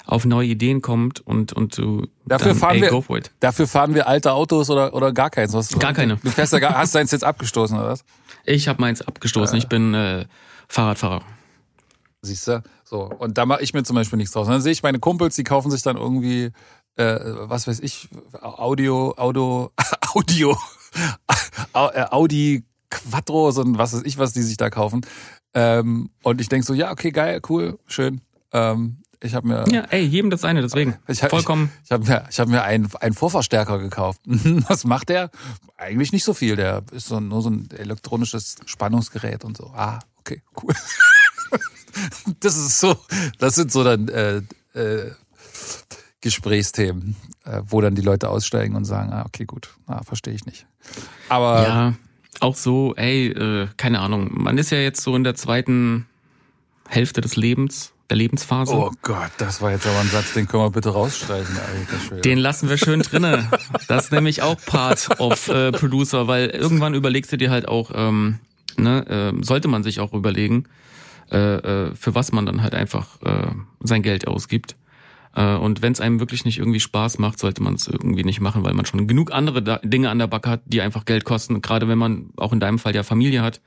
auf 0.08 0.24
neue 0.24 0.48
Ideen 0.48 0.80
kommt 0.80 1.20
und 1.20 1.52
und 1.52 1.76
du 1.76 2.08
dafür 2.24 2.48
dann, 2.48 2.56
fahren 2.56 2.82
ey, 2.82 2.90
wir 2.90 3.22
dafür 3.40 3.68
fahren 3.68 3.94
wir 3.94 4.08
alte 4.08 4.32
Autos 4.32 4.70
oder 4.70 4.94
oder 4.94 5.12
gar 5.12 5.28
keins 5.28 5.52
was 5.52 5.68
gar 5.78 5.92
keine 5.92 6.16
du 6.16 6.30
fährst 6.30 6.54
ja 6.54 6.60
gar, 6.60 6.78
hast 6.78 6.94
deins 6.94 7.10
jetzt 7.10 7.24
abgestoßen 7.24 7.76
oder 7.76 7.88
was 7.88 8.04
ich 8.46 8.68
habe 8.68 8.80
meins 8.80 9.02
abgestoßen 9.02 9.54
äh. 9.54 9.58
ich 9.58 9.68
bin 9.68 9.92
äh, 9.92 10.24
Fahrradfahrer. 10.68 11.22
Siehst 12.22 12.48
du? 12.48 12.62
So. 12.84 13.02
Und 13.04 13.38
da 13.38 13.46
mache 13.46 13.62
ich 13.62 13.74
mir 13.74 13.84
zum 13.84 13.96
Beispiel 13.96 14.16
nichts 14.16 14.32
draus. 14.32 14.46
Und 14.46 14.52
dann 14.52 14.62
sehe 14.62 14.72
ich 14.72 14.82
meine 14.82 14.98
Kumpels, 14.98 15.36
die 15.36 15.44
kaufen 15.44 15.70
sich 15.70 15.82
dann 15.82 15.96
irgendwie, 15.96 16.50
äh, 16.96 17.18
was 17.22 17.66
weiß 17.66 17.80
ich, 17.80 18.08
Audio, 18.40 19.14
Audio, 19.16 19.70
Audio, 20.12 20.56
äh, 21.74 22.04
Audi 22.10 22.64
Quattro, 22.90 23.50
so 23.50 23.62
ein 23.62 23.78
was 23.78 23.94
weiß 23.94 24.02
ich, 24.04 24.18
was 24.18 24.32
die 24.32 24.42
sich 24.42 24.56
da 24.56 24.70
kaufen. 24.70 25.02
Ähm, 25.54 26.10
und 26.22 26.40
ich 26.40 26.48
denk 26.48 26.64
so, 26.64 26.74
ja, 26.74 26.90
okay, 26.90 27.10
geil, 27.10 27.40
cool, 27.48 27.78
schön. 27.86 28.20
Ähm, 28.52 28.98
ich 29.20 29.34
habe 29.34 29.48
mir 29.48 29.64
ja, 29.68 29.82
ey, 29.90 30.02
jedem 30.02 30.30
das 30.30 30.44
eine, 30.44 30.62
deswegen 30.62 30.96
ich, 31.08 31.20
vollkommen. 31.20 31.72
Ich, 31.82 31.86
ich 31.86 31.92
habe 31.92 32.06
mir, 32.06 32.24
ich 32.30 32.38
habe 32.38 32.50
mir 32.50 32.62
einen, 32.62 32.88
einen 33.00 33.14
Vorverstärker 33.14 33.78
gekauft. 33.78 34.20
Was 34.24 34.84
macht 34.84 35.08
der? 35.08 35.30
Eigentlich 35.76 36.12
nicht 36.12 36.24
so 36.24 36.34
viel. 36.34 36.56
Der 36.56 36.82
ist 36.92 37.08
so, 37.08 37.18
nur 37.20 37.42
so 37.42 37.50
ein 37.50 37.68
elektronisches 37.76 38.56
Spannungsgerät 38.66 39.44
und 39.44 39.56
so. 39.56 39.72
Ah, 39.74 39.98
okay, 40.28 40.42
cool. 40.62 40.74
das 42.40 42.56
ist 42.56 42.80
so, 42.80 42.96
das 43.38 43.54
sind 43.54 43.72
so 43.72 43.84
dann 43.84 44.08
äh, 44.08 44.42
äh, 44.74 45.12
Gesprächsthemen, 46.20 47.16
äh, 47.44 47.62
wo 47.64 47.80
dann 47.80 47.94
die 47.94 48.02
Leute 48.02 48.28
aussteigen 48.28 48.74
und 48.76 48.84
sagen, 48.84 49.12
ah, 49.12 49.24
okay, 49.26 49.44
gut, 49.44 49.70
ah, 49.86 50.02
verstehe 50.02 50.34
ich 50.34 50.44
nicht. 50.46 50.66
Aber 51.28 51.62
ja, 51.62 51.94
auch 52.40 52.56
so, 52.56 52.94
ey, 52.96 53.28
äh, 53.28 53.68
keine 53.76 54.00
Ahnung, 54.00 54.30
man 54.32 54.58
ist 54.58 54.70
ja 54.70 54.78
jetzt 54.78 55.02
so 55.02 55.16
in 55.16 55.24
der 55.24 55.34
zweiten 55.34 56.06
Hälfte 56.88 57.20
des 57.20 57.36
Lebens, 57.36 57.92
der 58.10 58.16
Lebensphase. 58.16 58.74
Oh 58.74 58.90
Gott, 59.02 59.30
das 59.38 59.60
war 59.60 59.70
jetzt 59.70 59.86
aber 59.86 60.00
ein 60.00 60.08
Satz, 60.08 60.32
den 60.32 60.48
können 60.48 60.62
wir 60.62 60.70
bitte 60.70 60.90
rausstreichen. 60.90 61.56
Alter 61.56 62.20
Den 62.22 62.38
lassen 62.38 62.68
wir 62.68 62.78
schön 62.78 63.00
drinnen. 63.00 63.48
Das 63.86 64.04
ist 64.04 64.12
nämlich 64.12 64.42
auch 64.42 64.56
Part 64.66 65.20
of 65.20 65.48
äh, 65.48 65.72
Producer, 65.72 66.26
weil 66.26 66.48
irgendwann 66.48 66.94
überlegst 66.94 67.32
du 67.32 67.36
dir 67.36 67.50
halt 67.50 67.68
auch, 67.68 67.90
ähm, 67.94 68.38
ne, 68.78 69.06
äh, 69.06 69.44
sollte 69.44 69.68
man 69.68 69.82
sich 69.82 70.00
auch 70.00 70.12
überlegen, 70.12 70.64
äh, 71.30 71.56
äh, 71.88 71.94
für 71.94 72.14
was 72.14 72.32
man 72.32 72.46
dann 72.46 72.62
halt 72.62 72.74
einfach 72.74 73.20
äh, 73.22 73.50
sein 73.80 74.02
Geld 74.02 74.26
ausgibt. 74.26 74.76
Äh, 75.34 75.56
und 75.56 75.82
wenn 75.82 75.92
es 75.92 76.00
einem 76.00 76.20
wirklich 76.20 76.44
nicht 76.44 76.58
irgendwie 76.58 76.80
Spaß 76.80 77.18
macht, 77.18 77.38
sollte 77.38 77.62
man 77.62 77.74
es 77.74 77.86
irgendwie 77.86 78.24
nicht 78.24 78.40
machen, 78.40 78.64
weil 78.64 78.74
man 78.74 78.86
schon 78.86 79.06
genug 79.06 79.32
andere 79.32 79.62
da 79.62 79.78
Dinge 79.82 80.10
an 80.10 80.18
der 80.18 80.26
Backe 80.26 80.50
hat, 80.50 80.62
die 80.66 80.80
einfach 80.80 81.04
Geld 81.04 81.24
kosten. 81.24 81.60
Gerade 81.60 81.88
wenn 81.88 81.98
man 81.98 82.30
auch 82.36 82.52
in 82.52 82.60
deinem 82.60 82.78
Fall 82.78 82.94
ja 82.94 83.02
Familie 83.02 83.42
hat, 83.42 83.60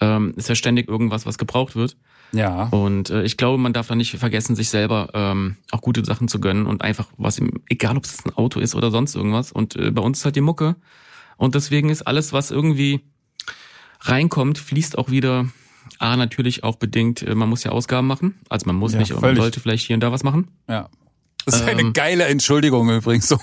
ähm, 0.00 0.34
ist 0.36 0.48
ja 0.48 0.54
ständig 0.54 0.88
irgendwas, 0.88 1.26
was 1.26 1.38
gebraucht 1.38 1.76
wird. 1.76 1.96
Ja. 2.32 2.64
Und 2.64 3.10
äh, 3.10 3.22
ich 3.22 3.36
glaube, 3.36 3.58
man 3.58 3.72
darf 3.72 3.88
da 3.88 3.94
nicht 3.94 4.16
vergessen, 4.16 4.54
sich 4.54 4.68
selber 4.68 5.08
ähm, 5.14 5.56
auch 5.70 5.80
gute 5.80 6.04
Sachen 6.04 6.28
zu 6.28 6.40
gönnen 6.40 6.66
und 6.66 6.82
einfach 6.82 7.08
was, 7.16 7.38
im, 7.38 7.62
egal 7.68 7.96
ob 7.96 8.04
es 8.04 8.24
ein 8.24 8.34
Auto 8.34 8.60
ist 8.60 8.74
oder 8.74 8.90
sonst 8.90 9.14
irgendwas. 9.14 9.50
Und 9.52 9.76
äh, 9.76 9.90
bei 9.90 10.02
uns 10.02 10.18
ist 10.18 10.24
halt 10.24 10.36
die 10.36 10.40
Mucke. 10.40 10.76
Und 11.36 11.54
deswegen 11.54 11.88
ist 11.88 12.02
alles, 12.02 12.32
was 12.32 12.50
irgendwie 12.50 13.00
reinkommt, 14.00 14.58
fließt 14.58 14.98
auch 14.98 15.10
wieder 15.10 15.48
A, 15.98 16.16
natürlich 16.16 16.64
auch 16.64 16.76
bedingt, 16.76 17.22
äh, 17.22 17.34
man 17.34 17.48
muss 17.48 17.64
ja 17.64 17.72
Ausgaben 17.72 18.06
machen. 18.06 18.38
Also 18.48 18.66
man 18.66 18.76
muss 18.76 18.92
Ja, 18.92 19.00
nicht, 19.00 19.12
aber 19.12 19.20
man 19.22 19.36
sollte 19.36 19.60
vielleicht 19.60 19.86
hier 19.86 19.94
und 19.94 20.00
da 20.00 20.12
was 20.12 20.22
machen. 20.22 20.48
Ja. 20.68 20.88
Das 21.44 21.56
ist 21.56 21.62
eine 21.62 21.80
Ähm. 21.80 21.92
geile 21.94 22.24
Entschuldigung 22.24 22.90
übrigens, 22.90 23.34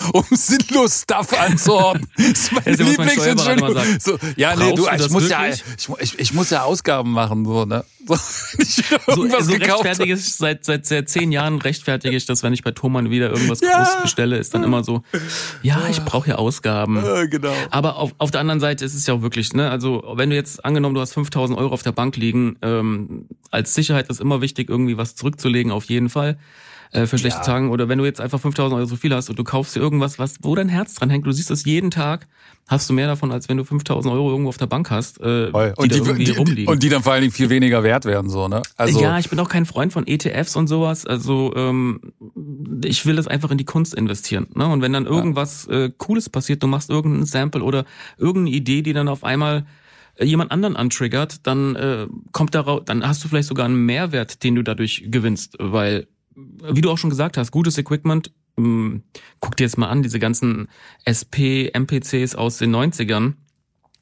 um, 0.12 0.24
sinnlos 0.30 1.02
Stuff 1.02 1.32
anzuordnen. 1.38 2.06
Das 2.16 2.26
ist 2.26 2.52
meine 2.52 2.76
ja, 2.76 2.84
Lieblingsentschuldigung. 2.84 3.76
So, 3.98 4.18
ja, 4.36 4.54
nee, 4.56 4.72
du, 4.74 4.86
ich 4.88 5.10
muss 5.10 5.28
ja, 5.28 5.48
ich, 5.48 5.62
ich, 6.00 6.18
ich 6.18 6.32
muss 6.32 6.50
ja 6.50 6.62
Ausgaben 6.62 7.10
machen, 7.12 7.44
so, 7.44 7.64
ne? 7.64 7.84
So, 8.06 8.14
ich 8.58 8.82
So, 9.06 9.28
so 9.40 9.52
gekauft 9.52 9.84
rechtfertige 9.84 10.14
ich, 10.14 10.34
seit, 10.34 10.64
seit, 10.64 10.86
seit 10.86 11.08
zehn 11.08 11.32
Jahren 11.32 11.60
rechtfertige 11.60 12.16
ich 12.16 12.26
das, 12.26 12.42
wenn 12.42 12.52
ich 12.52 12.62
bei 12.62 12.70
Thomann 12.70 13.10
wieder 13.10 13.30
irgendwas 13.30 13.60
Ja. 13.60 13.76
groß 13.76 14.02
bestelle, 14.02 14.38
ist 14.38 14.54
dann 14.54 14.64
immer 14.64 14.82
so, 14.82 15.02
ja, 15.62 15.86
ich 15.88 16.02
brauche 16.04 16.30
ja 16.30 16.36
Ausgaben. 16.36 16.96
Äh, 16.96 17.28
genau. 17.28 17.52
Aber 17.70 17.96
auf, 17.96 18.14
auf 18.18 18.30
der 18.30 18.40
anderen 18.40 18.60
Seite 18.60 18.84
ist 18.84 18.94
es 18.94 19.06
ja 19.06 19.14
auch 19.14 19.22
wirklich, 19.22 19.52
ne, 19.52 19.70
also 19.70 20.02
wenn 20.14 20.30
du 20.30 20.36
jetzt 20.36 20.64
angenommen, 20.64 20.94
du 20.94 21.00
hast 21.00 21.12
5000 21.14 21.58
Euro 21.58 21.72
auf 21.72 21.82
der 21.82 21.92
Bank 21.92 22.16
liegen, 22.16 22.56
ähm, 22.62 23.26
als 23.50 23.74
Sicherheit 23.74 24.08
ist 24.08 24.20
immer 24.20 24.40
wichtig, 24.40 24.68
irgendwie 24.68 24.96
was 24.96 25.14
zurückzulegen, 25.14 25.70
auf 25.72 25.84
jeden 25.84 26.08
Fall. 26.08 26.38
Äh, 26.92 27.06
für 27.06 27.18
schlechte 27.18 27.38
Ja. 27.38 27.44
Tagen 27.44 27.70
oder 27.70 27.88
wenn 27.88 27.98
du 27.98 28.04
jetzt 28.04 28.20
einfach 28.20 28.40
5000 28.40 28.76
Euro 28.76 28.86
so 28.86 28.96
viel 28.96 29.14
hast 29.14 29.30
und 29.30 29.38
du 29.38 29.44
kaufst 29.44 29.76
dir 29.76 29.80
irgendwas, 29.80 30.18
was 30.18 30.38
wo 30.42 30.56
dein 30.56 30.68
Herz 30.68 30.94
dran 30.94 31.08
hängt, 31.08 31.24
du 31.24 31.30
siehst 31.30 31.48
es 31.52 31.64
jeden 31.64 31.92
Tag, 31.92 32.26
hast 32.66 32.90
du 32.90 32.94
mehr 32.94 33.06
davon, 33.06 33.30
als 33.30 33.48
wenn 33.48 33.58
du 33.58 33.64
5000 33.64 34.12
Euro 34.12 34.30
irgendwo 34.30 34.48
auf 34.48 34.56
der 34.56 34.66
Bank 34.66 34.90
hast, 34.90 35.20
äh, 35.20 35.50
Voll. 35.52 35.72
die, 35.76 35.82
Und 35.82 35.92
die, 35.92 35.98
irgendwie 35.98 36.24
die, 36.24 36.30
rumliegen. 36.32 36.66
und 36.68 36.82
die 36.82 36.88
dann 36.88 37.02
vor 37.04 37.12
allen 37.12 37.20
Dingen 37.22 37.32
viel 37.32 37.48
weniger 37.48 37.84
wert 37.84 38.06
werden, 38.06 38.28
so, 38.28 38.48
ne? 38.48 38.62
Also, 38.76 39.00
ja, 39.00 39.20
ich 39.20 39.30
bin 39.30 39.38
auch 39.38 39.48
kein 39.48 39.66
Freund 39.66 39.92
von 39.92 40.04
ETFs 40.08 40.56
und 40.56 40.66
sowas. 40.66 41.06
Also 41.06 41.52
ähm, 41.54 42.00
ich 42.84 43.06
will 43.06 43.14
das 43.14 43.28
einfach 43.28 43.52
in 43.52 43.58
die 43.58 43.64
Kunst 43.64 43.94
investieren. 43.94 44.48
Ne? 44.56 44.66
Und 44.66 44.82
wenn 44.82 44.92
dann 44.92 45.06
irgendwas 45.06 45.68
äh, 45.68 45.90
Cooles 45.96 46.28
passiert, 46.28 46.60
du 46.62 46.66
machst 46.66 46.90
irgendein 46.90 47.24
Sample 47.24 47.62
oder 47.62 47.84
irgendeine 48.18 48.56
Idee, 48.56 48.82
die 48.82 48.92
dann 48.92 49.06
auf 49.06 49.22
einmal 49.22 49.64
äh, 50.16 50.24
jemand 50.24 50.50
anderen 50.50 50.74
antriggert, 50.76 51.46
dann 51.46 51.76
äh, 51.76 52.06
kommt 52.32 52.54
daraus, 52.56 52.82
dann 52.84 53.06
hast 53.06 53.22
du 53.22 53.28
vielleicht 53.28 53.48
sogar 53.48 53.66
einen 53.66 53.86
Mehrwert, 53.86 54.42
den 54.42 54.56
du 54.56 54.62
dadurch 54.64 55.04
gewinnst, 55.06 55.56
weil 55.60 56.08
wie 56.34 56.80
du 56.80 56.90
auch 56.90 56.98
schon 56.98 57.10
gesagt 57.10 57.36
hast, 57.36 57.50
gutes 57.50 57.76
Equipment. 57.78 58.30
mh, 58.56 59.00
Guck 59.40 59.56
dir 59.56 59.64
jetzt 59.64 59.78
mal 59.78 59.88
an, 59.88 60.02
diese 60.02 60.18
ganzen 60.18 60.68
SP, 61.06 61.70
MPCs 61.74 62.34
aus 62.34 62.58
den 62.58 62.74
90ern. 62.74 63.34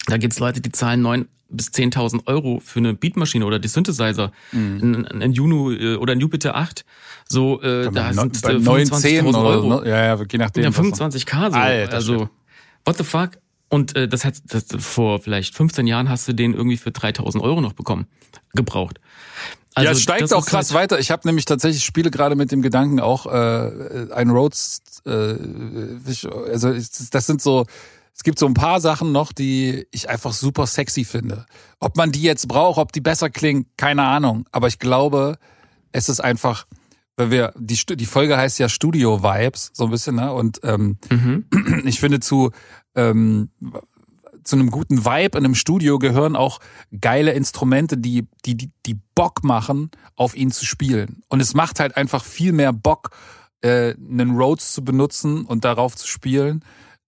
Da 0.07 0.17
gibt's 0.17 0.39
Leute, 0.39 0.61
die 0.61 0.73
zahlen 0.73 1.03
neun 1.03 1.29
bis 1.51 1.69
10.000 1.69 2.27
Euro 2.27 2.61
für 2.63 2.79
eine 2.79 2.93
Beatmaschine 2.95 3.47
oder 3.47 3.59
die 3.59 3.69
Synthesizer. 3.69 4.33
Ein, 4.53 5.07
ein 5.07 5.33
Juno 5.33 5.71
äh, 5.73 5.95
oder 5.97 6.13
ein 6.13 6.21
Jupiter 6.21 6.55
8. 6.57 6.85
So, 7.27 7.63
äh, 7.63 7.85
da 7.91 8.09
bei, 8.09 8.13
sind 8.13 8.45
äh, 8.45 8.59
910 8.59 9.25
25.000 9.25 9.29
oder 9.29 9.39
Euro. 9.43 9.81
ne? 9.81 9.89
Ja, 9.89 10.05
ja, 10.05 10.25
je 10.31 10.39
nachdem. 10.39 10.65
Ja, 10.65 10.71
was 10.77 10.77
noch- 10.77 11.09
25k 11.11 11.51
so. 11.51 11.57
Alter 11.57 11.95
also, 11.95 12.13
Schwede. 12.15 12.31
what 12.85 12.97
the 12.99 13.05
fuck? 13.05 13.31
Und 13.71 13.97
äh, 13.97 14.09
das 14.09 14.25
hat 14.25 14.35
das, 14.47 14.67
vor 14.79 15.21
vielleicht 15.21 15.55
15 15.55 15.87
Jahren 15.87 16.09
hast 16.09 16.27
du 16.29 16.33
den 16.35 16.55
irgendwie 16.55 16.77
für 16.79 16.91
3000 16.91 17.43
Euro 17.43 17.61
noch 17.63 17.75
bekommen, 17.75 18.07
gebraucht. 18.55 18.99
Also, 19.79 19.87
ja, 19.87 19.93
es 19.93 20.03
steigt 20.03 20.33
auch 20.35 20.47
krass 20.47 20.73
halt, 20.73 20.83
weiter. 20.93 20.99
Ich 20.99 21.11
habe 21.11 21.27
nämlich 21.27 21.45
tatsächlich 21.45 21.85
spiele 21.85 22.11
gerade 22.11 22.37
mit 22.37 22.53
dem 22.53 22.63
Gedanken 22.63 23.01
auch 23.01 23.27
äh, 23.27 24.07
ein 24.13 24.31
Rhodes. 24.31 24.81
Äh, 25.07 25.35
ich- 26.07 26.27
also 26.29 26.73
ich, 26.73 26.89
das 27.11 27.27
sind 27.27 27.41
so. 27.43 27.67
Es 28.15 28.25
gibt 28.25 28.41
so 28.41 28.47
ein 28.47 28.55
paar 28.55 28.81
Sachen 28.81 29.13
noch, 29.13 29.33
die 29.33 29.87
ich 29.93 30.09
einfach 30.11 30.33
super 30.33 30.67
sexy 30.67 31.05
finde. 31.05 31.47
Ob 31.79 31.97
man 31.97 32.11
die 32.11 32.23
jetzt 32.23 32.49
braucht, 32.49 32.79
ob 32.79 32.91
die 32.91 33.01
besser 33.01 33.31
klingen, 33.31 33.67
keine 33.77 34.03
Ahnung. 34.03 34.45
Aber 34.51 34.67
ich 34.67 34.81
glaube, 34.81 35.39
es 35.93 36.09
ist 36.09 36.19
einfach, 36.19 36.67
weil 37.17 37.31
wir 37.31 37.53
die 37.57 37.79
die 37.97 38.07
Folge 38.07 38.37
heißt 38.37 38.59
ja 38.59 38.69
Studio 38.69 39.23
Vibes 39.23 39.71
so 39.73 39.85
ein 39.85 39.91
bisschen, 39.91 40.17
ne? 40.17 40.33
Und 40.33 40.59
ähm, 40.65 40.99
Mhm. 41.11 41.45
ich 41.85 42.01
finde 42.01 42.19
zu 42.19 42.51
ähm, 42.97 43.51
zu 44.49 44.57
einem 44.57 44.71
guten 44.71 45.05
Vibe 45.05 45.39
in 45.39 45.45
einem 45.45 45.55
Studio 45.55 45.99
gehören 45.99 46.35
auch 46.35 46.59
geile 47.01 47.33
Instrumente, 47.33 47.99
die, 47.99 48.27
die, 48.45 48.57
die, 48.57 48.71
die 48.87 48.99
Bock 49.15 49.45
machen, 49.45 49.91
auf 50.17 50.35
ihn 50.35 50.51
zu 50.51 50.65
spielen. 50.65 51.23
Und 51.29 51.41
es 51.41 51.55
macht 51.55 51.81
halt 51.81 51.97
einfach 51.97 52.25
viel 52.25 52.53
mehr 52.53 52.73
Bock, 52.73 53.11
äh, 53.61 53.95
einen 53.95 54.37
Rhodes 54.37 54.73
zu 54.73 54.85
benutzen 54.85 55.45
und 55.45 55.65
darauf 55.65 55.97
zu 55.97 56.07
spielen 56.07 56.65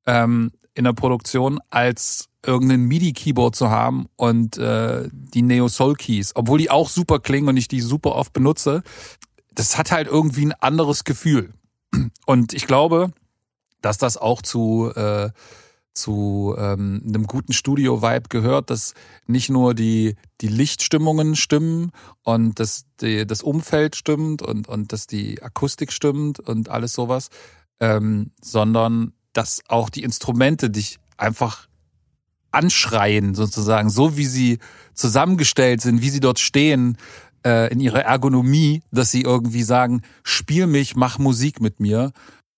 ähm, 0.06 0.52
in 0.74 0.84
der 0.84 0.92
Produktion, 0.92 1.60
als 1.70 2.28
irgendein 2.44 2.82
MIDI-Keyboard 2.82 3.54
zu 3.54 3.70
haben 3.70 4.06
und 4.16 4.56
äh, 4.58 5.08
die 5.12 5.42
Neo 5.42 5.68
Soul 5.68 5.94
Keys, 5.94 6.32
obwohl 6.34 6.58
die 6.58 6.70
auch 6.70 6.88
super 6.88 7.20
klingen 7.20 7.48
und 7.48 7.56
ich 7.56 7.68
die 7.68 7.80
super 7.80 8.14
oft 8.14 8.32
benutze. 8.32 8.82
Das 9.54 9.76
hat 9.76 9.92
halt 9.92 10.06
irgendwie 10.06 10.46
ein 10.46 10.52
anderes 10.52 11.04
Gefühl. 11.04 11.52
Und 12.26 12.52
ich 12.54 12.66
glaube, 12.66 13.12
dass 13.82 13.98
das 13.98 14.16
auch 14.16 14.42
zu 14.42 14.92
äh, 14.94 15.30
zu 15.94 16.54
ähm, 16.58 17.02
einem 17.06 17.26
guten 17.26 17.52
Studio-Vibe 17.52 18.28
gehört, 18.28 18.70
dass 18.70 18.94
nicht 19.26 19.50
nur 19.50 19.74
die, 19.74 20.16
die 20.40 20.48
Lichtstimmungen 20.48 21.36
stimmen 21.36 21.90
und 22.22 22.58
dass 22.60 22.84
die, 23.00 23.26
das 23.26 23.42
Umfeld 23.42 23.96
stimmt 23.96 24.42
und, 24.42 24.68
und 24.68 24.92
dass 24.92 25.06
die 25.06 25.42
Akustik 25.42 25.92
stimmt 25.92 26.40
und 26.40 26.68
alles 26.68 26.92
sowas, 26.92 27.28
ähm, 27.80 28.30
sondern 28.42 29.12
dass 29.32 29.62
auch 29.68 29.90
die 29.90 30.02
Instrumente 30.02 30.70
dich 30.70 30.98
einfach 31.16 31.68
anschreien, 32.52 33.34
sozusagen, 33.34 33.90
so 33.90 34.16
wie 34.16 34.26
sie 34.26 34.58
zusammengestellt 34.94 35.80
sind, 35.80 36.02
wie 36.02 36.10
sie 36.10 36.20
dort 36.20 36.38
stehen, 36.38 36.96
äh, 37.44 37.72
in 37.72 37.80
ihrer 37.80 38.02
Ergonomie, 38.02 38.82
dass 38.90 39.10
sie 39.10 39.22
irgendwie 39.22 39.62
sagen, 39.62 40.02
spiel 40.22 40.66
mich, 40.66 40.96
mach 40.96 41.18
Musik 41.18 41.60
mit 41.60 41.80
mir. 41.80 42.12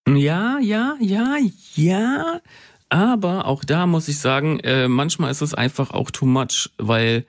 Ja, 0.09 0.59
ja, 0.59 0.97
ja, 1.01 1.37
ja. 1.75 2.40
Aber 2.92 3.46
auch 3.46 3.64
da 3.64 3.87
muss 3.87 4.07
ich 4.09 4.18
sagen, 4.18 4.61
äh, 4.61 4.87
manchmal 4.87 5.31
ist 5.31 5.40
es 5.40 5.55
einfach 5.55 5.92
auch 5.92 6.11
too 6.11 6.26
much, 6.26 6.68
weil 6.76 7.24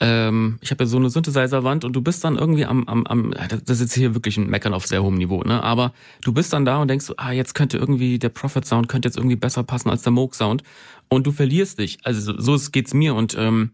ähm, 0.00 0.58
ich 0.60 0.72
habe 0.72 0.82
ja 0.82 0.88
so 0.88 0.96
eine 0.96 1.08
Synthesizer-Wand 1.08 1.84
und 1.84 1.92
du 1.92 2.02
bist 2.02 2.24
dann 2.24 2.36
irgendwie 2.36 2.64
am, 2.64 2.82
am, 2.88 3.06
am, 3.06 3.30
das 3.30 3.76
ist 3.76 3.80
jetzt 3.80 3.94
hier 3.94 4.14
wirklich 4.14 4.36
ein 4.38 4.50
Meckern 4.50 4.74
auf 4.74 4.88
sehr 4.88 5.04
hohem 5.04 5.14
Niveau, 5.14 5.44
ne? 5.44 5.62
Aber 5.62 5.92
du 6.22 6.32
bist 6.32 6.52
dann 6.52 6.64
da 6.64 6.78
und 6.78 6.88
denkst, 6.88 7.12
ah, 7.16 7.30
jetzt 7.30 7.54
könnte 7.54 7.78
irgendwie 7.78 8.18
der 8.18 8.30
Prophet-Sound 8.30 8.88
könnte 8.88 9.06
jetzt 9.06 9.16
irgendwie 9.16 9.36
besser 9.36 9.62
passen 9.62 9.88
als 9.88 10.02
der 10.02 10.10
Moog-Sound 10.10 10.64
und 11.08 11.28
du 11.28 11.30
verlierst 11.30 11.78
dich. 11.78 11.98
Also 12.02 12.36
so, 12.36 12.56
so 12.56 12.70
geht's 12.72 12.92
mir 12.92 13.14
und 13.14 13.36
ähm, 13.38 13.70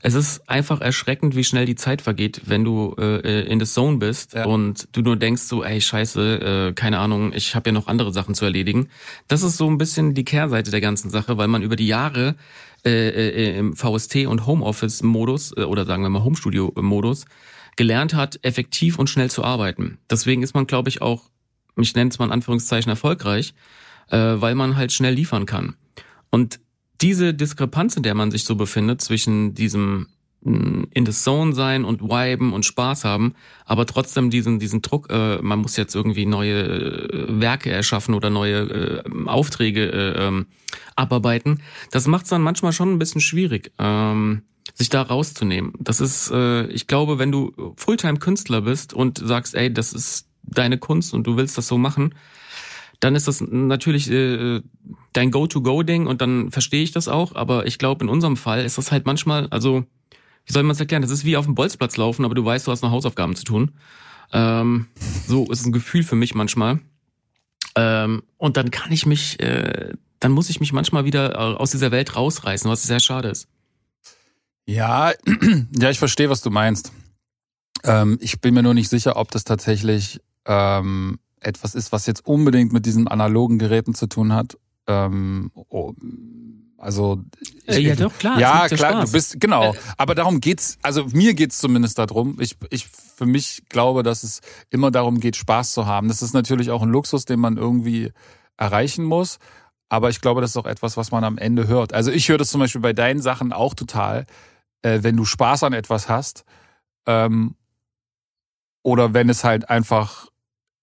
es 0.00 0.14
ist 0.14 0.48
einfach 0.48 0.80
erschreckend, 0.80 1.34
wie 1.34 1.44
schnell 1.44 1.66
die 1.66 1.74
Zeit 1.74 2.02
vergeht, 2.02 2.42
wenn 2.46 2.64
du 2.64 2.94
äh, 2.98 3.46
in 3.50 3.58
the 3.58 3.66
Zone 3.66 3.96
bist 3.98 4.34
Ja. 4.34 4.44
und 4.46 4.88
du 4.92 5.02
nur 5.02 5.16
denkst 5.16 5.42
so, 5.42 5.64
ey, 5.64 5.80
scheiße, 5.80 6.68
äh, 6.68 6.72
keine 6.72 6.98
Ahnung, 7.00 7.32
ich 7.34 7.54
habe 7.54 7.70
ja 7.70 7.72
noch 7.74 7.88
andere 7.88 8.12
Sachen 8.12 8.34
zu 8.34 8.44
erledigen. 8.44 8.88
Das 9.26 9.42
ist 9.42 9.56
so 9.56 9.68
ein 9.68 9.78
bisschen 9.78 10.14
die 10.14 10.24
Kehrseite 10.24 10.70
der 10.70 10.80
ganzen 10.80 11.10
Sache, 11.10 11.36
weil 11.36 11.48
man 11.48 11.62
über 11.62 11.76
die 11.76 11.86
Jahre 11.88 12.36
äh, 12.84 13.08
äh, 13.08 13.58
im 13.58 13.74
VST 13.74 14.26
und 14.26 14.46
Homeoffice-Modus 14.46 15.54
äh, 15.56 15.62
oder 15.62 15.84
sagen 15.84 16.02
wir 16.04 16.10
mal 16.10 16.22
Homestudio-Modus 16.22 17.24
gelernt 17.76 18.14
hat, 18.14 18.38
effektiv 18.42 18.98
und 18.98 19.10
schnell 19.10 19.30
zu 19.30 19.42
arbeiten. 19.44 19.98
Deswegen 20.10 20.42
ist 20.42 20.54
man, 20.54 20.66
glaube 20.66 20.88
ich, 20.88 21.02
auch, 21.02 21.24
ich 21.76 21.94
nenne 21.94 22.10
es 22.10 22.18
mal 22.18 22.26
in 22.26 22.32
Anführungszeichen 22.32 22.90
erfolgreich, 22.90 23.54
äh, 24.10 24.16
weil 24.16 24.54
man 24.54 24.76
halt 24.76 24.92
schnell 24.92 25.14
liefern 25.14 25.46
kann. 25.46 25.74
Und 26.30 26.60
diese 27.00 27.34
Diskrepanz, 27.34 27.96
in 27.96 28.02
der 28.02 28.14
man 28.14 28.30
sich 28.30 28.44
so 28.44 28.56
befindet, 28.56 29.00
zwischen 29.00 29.54
diesem 29.54 30.08
mh, 30.42 30.86
in 30.92 31.06
the 31.06 31.12
Zone 31.12 31.54
sein 31.54 31.84
und 31.84 32.02
viben 32.02 32.52
und 32.52 32.64
Spaß 32.64 33.04
haben, 33.04 33.34
aber 33.64 33.86
trotzdem 33.86 34.30
diesen 34.30 34.58
diesen 34.58 34.82
Druck, 34.82 35.08
äh, 35.10 35.40
man 35.42 35.60
muss 35.60 35.76
jetzt 35.76 35.94
irgendwie 35.94 36.26
neue 36.26 36.62
äh, 36.62 37.40
Werke 37.40 37.70
erschaffen 37.70 38.14
oder 38.14 38.30
neue 38.30 39.02
äh, 39.04 39.26
Aufträge 39.26 39.90
äh, 39.90 40.26
ähm, 40.26 40.46
abarbeiten, 40.96 41.62
das 41.90 42.06
macht 42.06 42.24
es 42.24 42.30
dann 42.30 42.42
manchmal 42.42 42.72
schon 42.72 42.92
ein 42.92 42.98
bisschen 42.98 43.20
schwierig, 43.20 43.72
ähm, 43.78 44.42
sich 44.74 44.90
da 44.90 45.02
rauszunehmen. 45.02 45.72
Das 45.78 46.00
ist, 46.00 46.30
äh, 46.30 46.66
ich 46.66 46.86
glaube, 46.86 47.18
wenn 47.18 47.32
du 47.32 47.52
Fulltime-Künstler 47.76 48.62
bist 48.62 48.92
und 48.92 49.18
sagst, 49.18 49.54
ey, 49.54 49.72
das 49.72 49.92
ist 49.92 50.28
deine 50.42 50.78
Kunst 50.78 51.14
und 51.14 51.26
du 51.26 51.36
willst 51.36 51.58
das 51.58 51.68
so 51.68 51.78
machen, 51.78 52.14
dann 53.00 53.14
ist 53.14 53.28
das 53.28 53.40
natürlich 53.40 54.10
äh, 54.10 54.60
dein 55.18 55.30
Go-to-Go-Ding 55.32 56.06
und 56.06 56.20
dann 56.22 56.50
verstehe 56.50 56.82
ich 56.82 56.92
das 56.92 57.08
auch. 57.08 57.34
Aber 57.34 57.66
ich 57.66 57.78
glaube, 57.78 58.04
in 58.04 58.08
unserem 58.08 58.36
Fall 58.36 58.64
ist 58.64 58.78
das 58.78 58.92
halt 58.92 59.04
manchmal, 59.04 59.48
also 59.48 59.84
wie 60.46 60.52
soll 60.52 60.62
man 60.62 60.70
es 60.70 60.80
erklären? 60.80 61.02
Das 61.02 61.10
ist 61.10 61.24
wie 61.24 61.36
auf 61.36 61.44
dem 61.44 61.54
Bolzplatz 61.54 61.96
laufen, 61.96 62.24
aber 62.24 62.34
du 62.34 62.44
weißt, 62.44 62.66
du 62.66 62.70
hast 62.70 62.82
noch 62.82 62.92
Hausaufgaben 62.92 63.34
zu 63.34 63.44
tun. 63.44 63.72
Ähm, 64.32 64.86
so 65.26 65.50
ist 65.50 65.66
ein 65.66 65.72
Gefühl 65.72 66.04
für 66.04 66.14
mich 66.14 66.34
manchmal. 66.34 66.78
Ähm, 67.74 68.22
und 68.36 68.56
dann 68.56 68.70
kann 68.70 68.92
ich 68.92 69.06
mich, 69.06 69.40
äh, 69.40 69.92
dann 70.20 70.32
muss 70.32 70.50
ich 70.50 70.60
mich 70.60 70.72
manchmal 70.72 71.04
wieder 71.04 71.34
äh, 71.34 71.56
aus 71.56 71.72
dieser 71.72 71.90
Welt 71.90 72.14
rausreißen, 72.14 72.70
was 72.70 72.84
sehr 72.84 73.00
schade 73.00 73.28
ist. 73.28 73.48
Ja, 74.66 75.12
ja, 75.78 75.90
ich 75.90 75.98
verstehe, 75.98 76.30
was 76.30 76.42
du 76.42 76.50
meinst. 76.50 76.92
Ähm, 77.84 78.18
ich 78.20 78.40
bin 78.40 78.54
mir 78.54 78.62
nur 78.62 78.74
nicht 78.74 78.88
sicher, 78.88 79.16
ob 79.16 79.30
das 79.32 79.44
tatsächlich 79.44 80.20
ähm, 80.46 81.18
etwas 81.40 81.74
ist, 81.74 81.90
was 81.90 82.06
jetzt 82.06 82.24
unbedingt 82.24 82.72
mit 82.72 82.86
diesen 82.86 83.08
analogen 83.08 83.58
Geräten 83.58 83.94
zu 83.94 84.06
tun 84.06 84.32
hat. 84.32 84.56
Ähm, 84.88 85.50
oh, 85.54 85.92
also 86.78 87.22
ich, 87.40 87.54
Äh, 87.68 87.80
ja, 87.80 87.94
doch, 87.96 88.16
klar, 88.18 88.38
ja 88.40 88.68
klar, 88.68 88.92
Spaß. 88.92 89.06
du 89.10 89.12
bist 89.12 89.40
genau. 89.40 89.74
Äh, 89.74 89.78
Aber 89.96 90.14
darum 90.14 90.40
geht's. 90.40 90.78
Also 90.82 91.04
mir 91.12 91.34
geht's 91.34 91.58
zumindest 91.58 91.98
darum. 91.98 92.38
Ich, 92.40 92.56
ich 92.70 92.86
für 92.88 93.26
mich 93.26 93.62
glaube, 93.68 94.02
dass 94.02 94.22
es 94.22 94.40
immer 94.70 94.90
darum 94.90 95.20
geht, 95.20 95.36
Spaß 95.36 95.72
zu 95.72 95.86
haben. 95.86 96.08
Das 96.08 96.22
ist 96.22 96.32
natürlich 96.34 96.70
auch 96.70 96.82
ein 96.82 96.88
Luxus, 96.90 97.24
den 97.24 97.40
man 97.40 97.56
irgendwie 97.56 98.12
erreichen 98.56 99.04
muss. 99.04 99.38
aber 99.88 100.10
ich 100.10 100.20
glaube, 100.20 100.40
das 100.40 100.50
ist 100.50 100.56
auch 100.56 100.66
etwas, 100.66 100.96
was 100.96 101.10
man 101.10 101.24
am 101.24 101.38
Ende 101.38 101.66
hört. 101.68 101.92
Also 101.94 102.10
ich 102.10 102.28
höre 102.28 102.38
das 102.38 102.50
zum 102.50 102.60
Beispiel 102.60 102.80
bei 102.80 102.92
deinen 102.92 103.20
Sachen 103.22 103.52
auch 103.52 103.74
total, 103.74 104.26
äh, 104.82 105.00
wenn 105.02 105.16
du 105.16 105.24
Spaß 105.24 105.62
an 105.64 105.72
etwas 105.72 106.08
hast 106.08 106.44
ähm, 107.06 107.54
oder 108.82 109.14
wenn 109.14 109.28
es 109.30 109.44
halt 109.44 109.68
einfach 109.70 110.28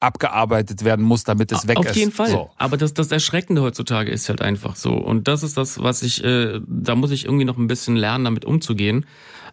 abgearbeitet 0.05 0.83
werden 0.83 1.03
muss, 1.03 1.23
damit 1.23 1.51
es 1.51 1.67
weg 1.67 1.77
Auf 1.77 1.85
ist. 1.85 1.91
Auf 1.91 1.97
jeden 1.97 2.11
Fall. 2.11 2.29
So. 2.29 2.49
Aber 2.57 2.77
das, 2.77 2.93
das 2.93 3.11
Erschreckende 3.11 3.61
heutzutage 3.61 4.11
ist 4.11 4.29
halt 4.29 4.41
einfach 4.41 4.75
so. 4.75 4.93
Und 4.93 5.27
das 5.27 5.43
ist 5.43 5.57
das, 5.57 5.81
was 5.81 6.03
ich, 6.03 6.23
äh, 6.23 6.61
da 6.67 6.95
muss 6.95 7.11
ich 7.11 7.25
irgendwie 7.25 7.45
noch 7.45 7.57
ein 7.57 7.67
bisschen 7.67 7.95
lernen, 7.95 8.25
damit 8.25 8.45
umzugehen. 8.45 9.05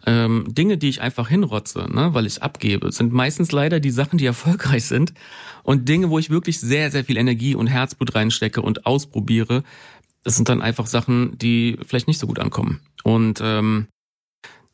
Ähm, 0.05 0.45
Dinge, 0.49 0.77
die 0.77 0.89
ich 0.89 1.01
einfach 1.01 1.29
hinrotze, 1.29 1.87
ne, 1.89 2.13
weil 2.13 2.25
ich 2.25 2.43
abgebe, 2.43 2.91
sind 2.91 3.13
meistens 3.13 3.51
leider 3.51 3.79
die 3.79 3.91
Sachen, 3.91 4.17
die 4.17 4.25
erfolgreich 4.25 4.85
sind. 4.85 5.13
Und 5.63 5.87
Dinge, 5.87 6.09
wo 6.09 6.19
ich 6.19 6.29
wirklich 6.29 6.59
sehr, 6.59 6.91
sehr 6.91 7.05
viel 7.05 7.17
Energie 7.17 7.55
und 7.55 7.67
Herzblut 7.67 8.13
reinstecke 8.13 8.61
und 8.61 8.85
ausprobiere, 8.85 9.63
das 10.23 10.35
sind 10.35 10.49
dann 10.49 10.61
einfach 10.61 10.87
Sachen, 10.87 11.37
die 11.37 11.77
vielleicht 11.85 12.07
nicht 12.07 12.19
so 12.19 12.27
gut 12.27 12.39
ankommen. 12.39 12.79
Und 13.03 13.39
ähm, 13.41 13.87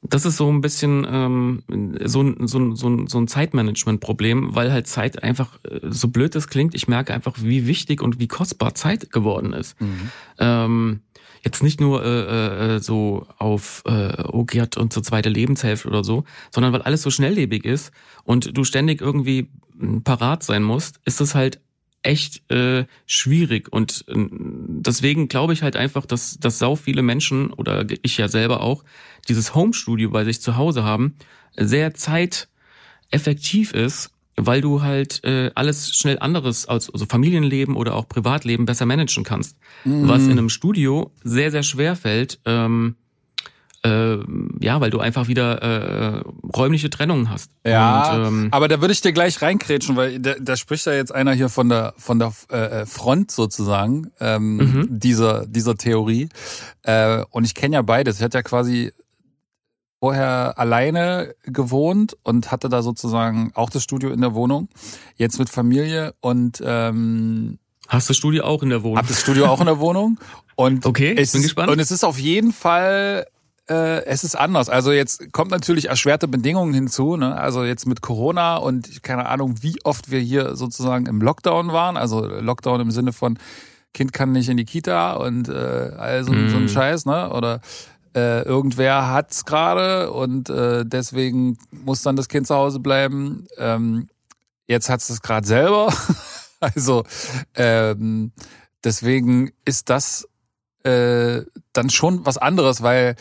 das 0.01 0.25
ist 0.25 0.37
so 0.37 0.49
ein 0.49 0.61
bisschen 0.61 1.05
ähm, 1.09 1.63
so, 2.05 2.21
ein 2.21 2.47
so, 2.47 2.73
so, 2.75 3.07
so 3.07 3.19
ein 3.19 3.27
Zeitmanagement-Problem, 3.27 4.55
weil 4.55 4.71
halt 4.71 4.87
Zeit 4.87 5.23
einfach, 5.23 5.59
äh, 5.65 5.79
so 5.89 6.07
blöd 6.07 6.35
es 6.35 6.47
klingt, 6.47 6.73
ich 6.73 6.87
merke 6.87 7.13
einfach, 7.13 7.35
wie 7.41 7.67
wichtig 7.67 8.01
und 8.01 8.19
wie 8.19 8.27
kostbar 8.27 8.75
Zeit 8.75 9.11
geworden 9.11 9.51
ist. 9.51 9.79
Mhm. 9.81 10.09
Ähm, 10.39 10.99
jetzt 11.43 11.63
nicht 11.63 11.81
nur 11.81 12.03
äh, 12.03 12.75
äh, 12.75 12.79
so 12.79 13.27
auf 13.37 13.83
äh, 13.85 14.23
oh 14.31 14.45
Gott 14.45 14.77
und 14.77 14.93
zur 14.93 15.03
zweite 15.03 15.29
Lebenshälfte 15.29 15.87
oder 15.87 16.03
so, 16.03 16.23
sondern 16.51 16.73
weil 16.73 16.81
alles 16.81 17.01
so 17.01 17.09
schnelllebig 17.09 17.65
ist 17.65 17.91
und 18.23 18.57
du 18.57 18.63
ständig 18.63 19.01
irgendwie 19.01 19.49
parat 20.03 20.43
sein 20.43 20.63
musst, 20.63 20.99
ist 21.05 21.21
es 21.21 21.35
halt 21.35 21.61
echt 22.01 22.49
äh, 22.51 22.85
schwierig 23.05 23.71
und 23.71 24.05
äh, 24.07 24.15
deswegen 24.15 25.27
glaube 25.27 25.53
ich 25.53 25.63
halt 25.63 25.75
einfach, 25.75 26.05
dass 26.05 26.39
dass 26.39 26.59
sau 26.59 26.75
viele 26.75 27.01
Menschen 27.01 27.51
oder 27.51 27.85
ich 28.01 28.17
ja 28.17 28.27
selber 28.27 28.61
auch 28.61 28.83
dieses 29.27 29.53
Homestudio 29.55 30.09
bei 30.09 30.23
sich 30.23 30.41
zu 30.41 30.55
Hause 30.55 30.83
haben 30.83 31.15
sehr 31.55 31.93
zeiteffektiv 31.93 33.73
ist, 33.73 34.11
weil 34.35 34.61
du 34.61 34.81
halt 34.81 35.23
äh, 35.25 35.51
alles 35.55 35.91
schnell 35.95 36.19
anderes 36.19 36.67
als 36.67 36.89
also 36.89 37.05
Familienleben 37.05 37.75
oder 37.75 37.95
auch 37.95 38.07
Privatleben 38.07 38.65
besser 38.65 38.85
managen 38.85 39.23
kannst, 39.23 39.57
mhm. 39.83 40.07
was 40.07 40.23
in 40.23 40.31
einem 40.31 40.49
Studio 40.49 41.11
sehr 41.23 41.51
sehr 41.51 41.63
schwer 41.63 41.95
fällt. 41.95 42.39
Ähm, 42.45 42.95
äh, 43.83 44.17
ja, 44.59 44.81
weil 44.81 44.89
du 44.89 44.99
einfach 44.99 45.27
wieder 45.27 45.61
äh, 45.61 46.23
räumliche 46.55 46.89
Trennungen 46.89 47.29
hast. 47.29 47.51
Ja, 47.65 48.13
und, 48.13 48.25
ähm, 48.25 48.47
aber 48.51 48.67
da 48.67 48.81
würde 48.81 48.91
ich 48.91 49.01
dir 49.01 49.13
gleich 49.13 49.41
reinkrätschen, 49.41 49.95
weil 49.95 50.19
da, 50.19 50.35
da 50.39 50.57
spricht 50.57 50.85
ja 50.85 50.93
jetzt 50.93 51.13
einer 51.13 51.33
hier 51.33 51.49
von 51.49 51.69
der 51.69 51.93
von 51.97 52.19
der 52.19 52.33
äh, 52.49 52.85
Front 52.85 53.31
sozusagen 53.31 54.11
ähm, 54.19 54.57
mhm. 54.57 54.87
dieser 54.89 55.45
dieser 55.45 55.75
Theorie. 55.75 56.29
Äh, 56.83 57.23
und 57.29 57.45
ich 57.45 57.55
kenne 57.55 57.75
ja 57.75 57.81
beides. 57.81 58.17
Ich 58.17 58.23
hatte 58.23 58.37
ja 58.37 58.43
quasi 58.43 58.91
vorher 59.99 60.57
alleine 60.57 61.35
gewohnt 61.43 62.17
und 62.23 62.51
hatte 62.51 62.69
da 62.69 62.81
sozusagen 62.81 63.51
auch 63.53 63.69
das 63.69 63.83
Studio 63.83 64.11
in 64.11 64.21
der 64.21 64.33
Wohnung. 64.33 64.69
Jetzt 65.15 65.39
mit 65.39 65.49
Familie 65.49 66.13
und 66.21 66.61
ähm, 66.65 67.59
Hast 67.87 68.07
du 68.07 68.11
das 68.11 68.17
Studio 68.17 68.43
auch 68.43 68.61
in 68.61 68.69
der 68.69 68.83
Wohnung? 68.83 68.97
Hab 68.97 69.07
das 69.07 69.19
Studio 69.19 69.47
auch 69.47 69.59
in 69.59 69.65
der 69.65 69.79
Wohnung. 69.79 70.19
Und 70.55 70.85
okay, 70.85 71.13
ich 71.13 71.31
bin 71.31 71.41
gespannt. 71.41 71.71
Und 71.71 71.79
es 71.79 71.89
ist 71.89 72.03
auf 72.03 72.19
jeden 72.19 72.53
Fall 72.53 73.25
äh, 73.69 74.03
es 74.05 74.23
ist 74.23 74.35
anders. 74.35 74.69
Also 74.69 74.91
jetzt 74.91 75.31
kommt 75.31 75.51
natürlich 75.51 75.89
erschwerte 75.89 76.27
Bedingungen 76.27 76.73
hinzu. 76.73 77.17
Ne? 77.17 77.35
Also 77.35 77.63
jetzt 77.63 77.85
mit 77.85 78.01
Corona 78.01 78.57
und 78.57 79.03
keine 79.03 79.27
Ahnung, 79.27 79.55
wie 79.61 79.77
oft 79.83 80.09
wir 80.09 80.19
hier 80.19 80.55
sozusagen 80.55 81.05
im 81.05 81.21
Lockdown 81.21 81.71
waren. 81.71 81.95
Also 81.95 82.25
Lockdown 82.25 82.81
im 82.81 82.91
Sinne 82.91 83.13
von 83.13 83.37
Kind 83.93 84.13
kann 84.13 84.31
nicht 84.31 84.49
in 84.49 84.57
die 84.57 84.65
Kita 84.65 85.13
und 85.13 85.49
äh, 85.49 85.91
also 85.97 86.31
mm. 86.31 86.49
so 86.49 86.57
ein 86.57 86.63
mhm. 86.63 86.69
Scheiß, 86.69 87.05
ne? 87.05 87.31
Oder 87.31 87.59
äh, 88.15 88.43
irgendwer 88.43 89.09
hat's 89.09 89.45
gerade 89.45 90.11
und 90.11 90.49
äh, 90.49 90.85
deswegen 90.85 91.57
muss 91.71 92.01
dann 92.01 92.15
das 92.15 92.27
Kind 92.27 92.47
zu 92.47 92.55
Hause 92.55 92.79
bleiben. 92.79 93.47
Ähm, 93.57 94.07
jetzt 94.67 94.89
hat's 94.89 95.07
das 95.07 95.21
gerade 95.21 95.47
selber. 95.47 95.93
also 96.59 97.03
ähm, 97.55 98.31
deswegen 98.83 99.51
ist 99.65 99.89
das 99.89 100.27
äh, 100.83 101.41
dann 101.73 101.89
schon 101.89 102.25
was 102.25 102.37
anderes, 102.37 102.81
weil 102.81 103.15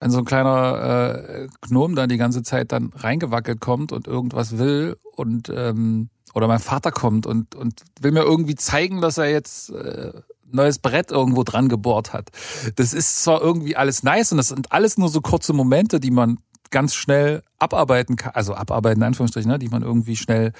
wenn 0.00 0.10
so 0.10 0.18
ein 0.18 0.24
kleiner 0.24 1.18
äh, 1.24 1.48
Gnom 1.62 1.94
da 1.94 2.06
die 2.06 2.18
ganze 2.18 2.42
Zeit 2.42 2.72
dann 2.72 2.92
reingewackelt 2.94 3.60
kommt 3.60 3.92
und 3.92 4.06
irgendwas 4.06 4.58
will 4.58 4.96
und 5.16 5.50
ähm, 5.54 6.10
oder 6.34 6.46
mein 6.46 6.60
Vater 6.60 6.92
kommt 6.92 7.26
und 7.26 7.54
und 7.54 7.82
will 8.00 8.12
mir 8.12 8.22
irgendwie 8.22 8.54
zeigen, 8.54 9.00
dass 9.00 9.18
er 9.18 9.30
jetzt 9.30 9.70
äh, 9.70 10.12
neues 10.50 10.78
Brett 10.78 11.10
irgendwo 11.10 11.42
dran 11.42 11.68
gebohrt 11.68 12.12
hat. 12.12 12.30
Das 12.76 12.92
ist 12.92 13.22
zwar 13.22 13.40
irgendwie 13.40 13.76
alles 13.76 14.02
nice 14.02 14.32
und 14.32 14.38
das 14.38 14.48
sind 14.48 14.72
alles 14.72 14.98
nur 14.98 15.08
so 15.08 15.20
kurze 15.20 15.52
Momente, 15.52 16.00
die 16.00 16.10
man 16.10 16.38
ganz 16.70 16.94
schnell 16.94 17.42
abarbeiten 17.58 18.16
kann, 18.16 18.32
also 18.34 18.54
abarbeiten 18.54 19.00
in 19.00 19.06
Anführungsstrichen, 19.06 19.50
ne, 19.50 19.58
die 19.58 19.68
man 19.68 19.82
irgendwie 19.82 20.16
schnell 20.16 20.52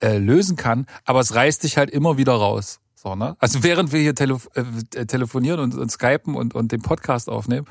äh, 0.00 0.18
lösen 0.18 0.56
kann, 0.56 0.86
aber 1.04 1.20
es 1.20 1.34
reißt 1.34 1.62
dich 1.62 1.76
halt 1.76 1.90
immer 1.90 2.16
wieder 2.16 2.34
raus. 2.34 2.80
So, 2.94 3.14
ne? 3.14 3.36
Also 3.38 3.62
während 3.62 3.92
wir 3.92 4.00
hier 4.00 4.14
tele 4.14 4.38
äh, 4.54 5.06
telefonieren 5.06 5.60
und, 5.60 5.74
und 5.74 5.90
skypen 5.90 6.34
und, 6.34 6.54
und 6.54 6.72
den 6.72 6.82
Podcast 6.82 7.28
aufnehmen, 7.28 7.66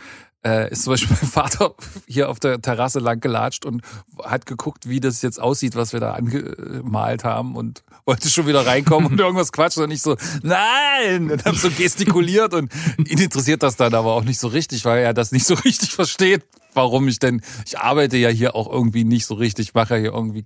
äh, 0.45 0.71
ist 0.71 0.84
zum 0.84 0.93
Beispiel 0.93 1.15
mein 1.21 1.29
Vater 1.29 1.73
hier 2.08 2.29
auf 2.29 2.39
der 2.39 2.62
Terrasse 2.62 2.99
lang 2.99 3.19
gelatscht 3.19 3.65
und 3.65 3.82
hat 4.23 4.45
geguckt, 4.45 4.88
wie 4.88 4.99
das 4.99 5.21
jetzt 5.21 5.39
aussieht, 5.39 5.75
was 5.75 5.93
wir 5.93 5.99
da 5.99 6.13
angemalt 6.13 7.23
haben 7.23 7.56
und 7.56 7.84
wollte 8.06 8.29
schon 8.29 8.47
wieder 8.47 8.65
reinkommen 8.65 9.12
und 9.12 9.19
irgendwas 9.19 9.51
quatschen 9.51 9.84
und 9.84 9.89
nicht 9.89 10.03
so, 10.03 10.17
nein! 10.41 11.32
Und 11.32 11.45
haben 11.45 11.58
so 11.58 11.69
gestikuliert 11.69 12.53
und 12.53 12.71
ihn 12.97 13.19
interessiert 13.19 13.63
das 13.63 13.75
dann 13.75 13.93
aber 13.93 14.13
auch 14.13 14.23
nicht 14.23 14.39
so 14.39 14.47
richtig, 14.47 14.86
weil 14.86 15.03
er 15.03 15.13
das 15.13 15.32
nicht 15.32 15.45
so 15.45 15.53
richtig 15.56 15.93
versteht, 15.93 16.43
warum 16.73 17.08
ich 17.08 17.19
denn, 17.19 17.41
ich 17.65 17.79
arbeite 17.79 18.17
ja 18.17 18.29
hier 18.29 18.56
auch 18.56 18.71
irgendwie 18.71 19.03
nicht 19.03 19.25
so 19.25 19.36
richtig, 19.36 19.73
mache 19.73 19.95
ja 19.95 19.99
hier 20.01 20.13
irgendwie 20.13 20.43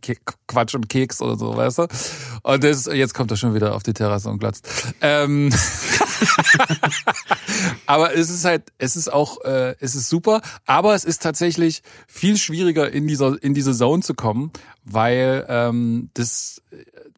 Quatsch 0.47 0.75
und 0.75 0.89
Keks 0.89 1.21
oder 1.21 1.37
so, 1.37 1.55
weißt 1.55 1.79
du? 1.79 1.87
Und 2.43 2.63
das, 2.63 2.85
jetzt 2.85 3.13
kommt 3.13 3.31
er 3.31 3.37
schon 3.37 3.53
wieder 3.53 3.75
auf 3.75 3.83
die 3.83 3.93
Terrasse 3.93 4.29
und 4.29 4.39
glatzt. 4.39 4.67
Ähm 5.01 5.49
aber 7.85 8.15
es 8.15 8.29
ist 8.29 8.45
halt, 8.45 8.63
es 8.77 8.95
ist 8.95 9.11
auch, 9.11 9.43
äh, 9.43 9.75
es 9.79 9.95
ist 9.95 10.09
super, 10.09 10.41
aber 10.65 10.95
es 10.95 11.05
ist 11.05 11.21
tatsächlich 11.21 11.81
viel 12.07 12.37
schwieriger 12.37 12.91
in 12.91 13.07
dieser, 13.07 13.41
in 13.41 13.53
diese 13.53 13.73
Zone 13.73 14.03
zu 14.03 14.13
kommen, 14.13 14.51
weil 14.83 15.45
ähm, 15.49 16.09
das, 16.13 16.61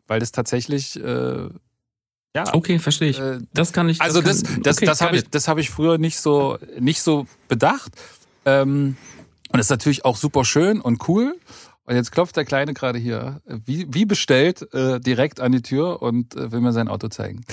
weil 0.08 0.20
das 0.20 0.32
tatsächlich 0.32 1.02
äh, 1.02 1.50
ja. 2.36 2.54
Okay, 2.54 2.78
verstehe 2.78 3.10
ich. 3.10 3.20
Äh, 3.20 3.40
das 3.54 3.74
kann 3.74 3.90
ich. 3.90 4.02
Also 4.02 4.22
das, 4.22 4.44
das, 4.44 4.60
das, 4.62 4.78
okay, 4.78 4.86
das 4.86 5.02
habe 5.02 5.18
ich, 5.18 5.30
das 5.30 5.48
habe 5.48 5.62
ich 5.62 5.70
früher 5.70 5.98
nicht 5.98 6.20
so, 6.20 6.58
nicht 6.80 7.02
so 7.02 7.26
bedacht. 7.48 7.92
Ähm, 8.46 8.98
und 9.52 9.60
ist 9.60 9.70
natürlich 9.70 10.06
auch 10.06 10.16
super 10.16 10.46
schön 10.46 10.80
und 10.80 11.08
cool. 11.08 11.36
Und 11.90 11.96
jetzt 11.96 12.12
klopft 12.12 12.38
der 12.38 12.46
Kleine 12.46 12.76
gerade 12.76 13.00
hier, 13.00 13.42
wie, 13.48 13.88
wie 13.90 14.06
bestellt, 14.06 14.72
äh, 14.76 15.00
direkt 15.00 15.40
an 15.40 15.52
die 15.52 15.64
Tür 15.64 16.04
und 16.04 16.36
äh, 16.36 16.52
will 16.52 16.60
mir 16.60 16.72
sein 16.72 16.88
Auto 16.88 17.08
zeigen. 17.08 17.44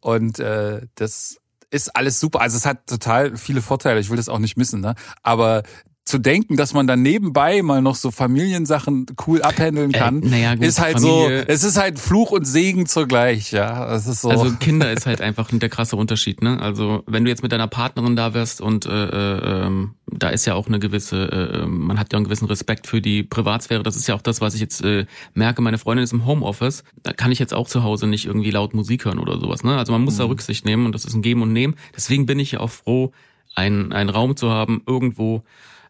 Und 0.00 0.38
äh, 0.40 0.82
das 0.96 1.38
ist 1.70 1.96
alles 1.96 2.20
super. 2.20 2.42
Also 2.42 2.58
es 2.58 2.66
hat 2.66 2.86
total 2.86 3.38
viele 3.38 3.62
Vorteile. 3.62 3.98
Ich 3.98 4.10
will 4.10 4.18
das 4.18 4.28
auch 4.28 4.40
nicht 4.40 4.58
missen, 4.58 4.82
ne? 4.82 4.94
Aber 5.22 5.62
zu 6.08 6.18
denken, 6.18 6.56
dass 6.56 6.74
man 6.74 6.86
dann 6.86 7.02
nebenbei 7.02 7.62
mal 7.62 7.82
noch 7.82 7.94
so 7.94 8.10
Familiensachen 8.10 9.06
cool 9.26 9.42
abhandeln 9.42 9.92
äh, 9.92 9.98
kann, 9.98 10.22
äh, 10.22 10.28
naja, 10.28 10.54
gut, 10.54 10.64
ist 10.64 10.80
halt 10.80 11.00
Familie, 11.00 11.40
so, 11.40 11.44
es 11.46 11.64
ist 11.64 11.78
halt 11.78 11.98
Fluch 11.98 12.32
und 12.32 12.44
Segen 12.46 12.86
zugleich, 12.86 13.52
ja. 13.52 13.86
Das 13.86 14.06
ist 14.06 14.22
so. 14.22 14.30
Also 14.30 14.52
Kinder 14.58 14.90
ist 14.92 15.06
halt 15.06 15.20
einfach 15.20 15.48
der 15.52 15.68
krasse 15.68 15.96
Unterschied, 15.96 16.42
ne? 16.42 16.60
Also 16.60 17.02
wenn 17.06 17.24
du 17.24 17.30
jetzt 17.30 17.42
mit 17.42 17.52
deiner 17.52 17.68
Partnerin 17.68 18.16
da 18.16 18.34
wärst 18.34 18.60
und 18.60 18.86
äh, 18.86 18.90
äh, 18.90 19.66
ähm, 19.66 19.94
da 20.10 20.30
ist 20.30 20.46
ja 20.46 20.54
auch 20.54 20.66
eine 20.66 20.78
gewisse, 20.78 21.30
äh, 21.30 21.66
man 21.66 21.98
hat 21.98 22.12
ja 22.12 22.16
einen 22.16 22.24
gewissen 22.24 22.46
Respekt 22.46 22.86
für 22.86 23.00
die 23.00 23.22
Privatsphäre. 23.22 23.82
Das 23.82 23.96
ist 23.96 24.08
ja 24.08 24.14
auch 24.14 24.22
das, 24.22 24.40
was 24.40 24.54
ich 24.54 24.60
jetzt 24.60 24.82
äh, 24.82 25.06
merke. 25.34 25.62
Meine 25.62 25.78
Freundin 25.78 26.04
ist 26.04 26.12
im 26.12 26.26
Homeoffice. 26.26 26.84
Da 27.02 27.12
kann 27.12 27.30
ich 27.30 27.38
jetzt 27.38 27.54
auch 27.54 27.68
zu 27.68 27.82
Hause 27.82 28.06
nicht 28.06 28.24
irgendwie 28.24 28.50
laut 28.50 28.74
Musik 28.74 29.04
hören 29.04 29.18
oder 29.18 29.38
sowas. 29.38 29.64
Ne? 29.64 29.76
Also 29.76 29.92
man 29.92 30.02
muss 30.02 30.14
mhm. 30.14 30.18
da 30.18 30.24
Rücksicht 30.24 30.64
nehmen 30.64 30.86
und 30.86 30.94
das 30.94 31.04
ist 31.04 31.14
ein 31.14 31.22
Geben 31.22 31.42
und 31.42 31.52
Nehmen. 31.52 31.74
Deswegen 31.94 32.26
bin 32.26 32.38
ich 32.38 32.52
ja 32.52 32.60
auch 32.60 32.70
froh, 32.70 33.12
einen, 33.54 33.92
einen 33.92 34.10
Raum 34.10 34.36
zu 34.36 34.50
haben 34.50 34.82
irgendwo, 34.86 35.42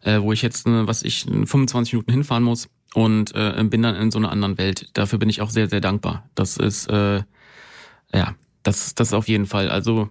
äh, 0.03 0.19
wo 0.21 0.33
ich 0.33 0.41
jetzt, 0.41 0.67
äh, 0.67 0.87
was 0.87 1.03
ich, 1.03 1.25
25 1.25 1.93
Minuten 1.93 2.11
hinfahren 2.11 2.43
muss 2.43 2.69
und 2.93 3.33
äh, 3.35 3.63
bin 3.63 3.81
dann 3.81 3.95
in 3.95 4.11
so 4.11 4.19
einer 4.19 4.31
anderen 4.31 4.57
Welt. 4.57 4.89
Dafür 4.93 5.19
bin 5.19 5.29
ich 5.29 5.41
auch 5.41 5.49
sehr, 5.49 5.69
sehr 5.69 5.81
dankbar. 5.81 6.29
Das 6.35 6.57
ist, 6.57 6.87
äh, 6.89 7.23
ja, 8.13 8.35
das, 8.63 8.95
das 8.95 9.13
auf 9.13 9.27
jeden 9.27 9.45
Fall. 9.45 9.69
Also 9.69 10.09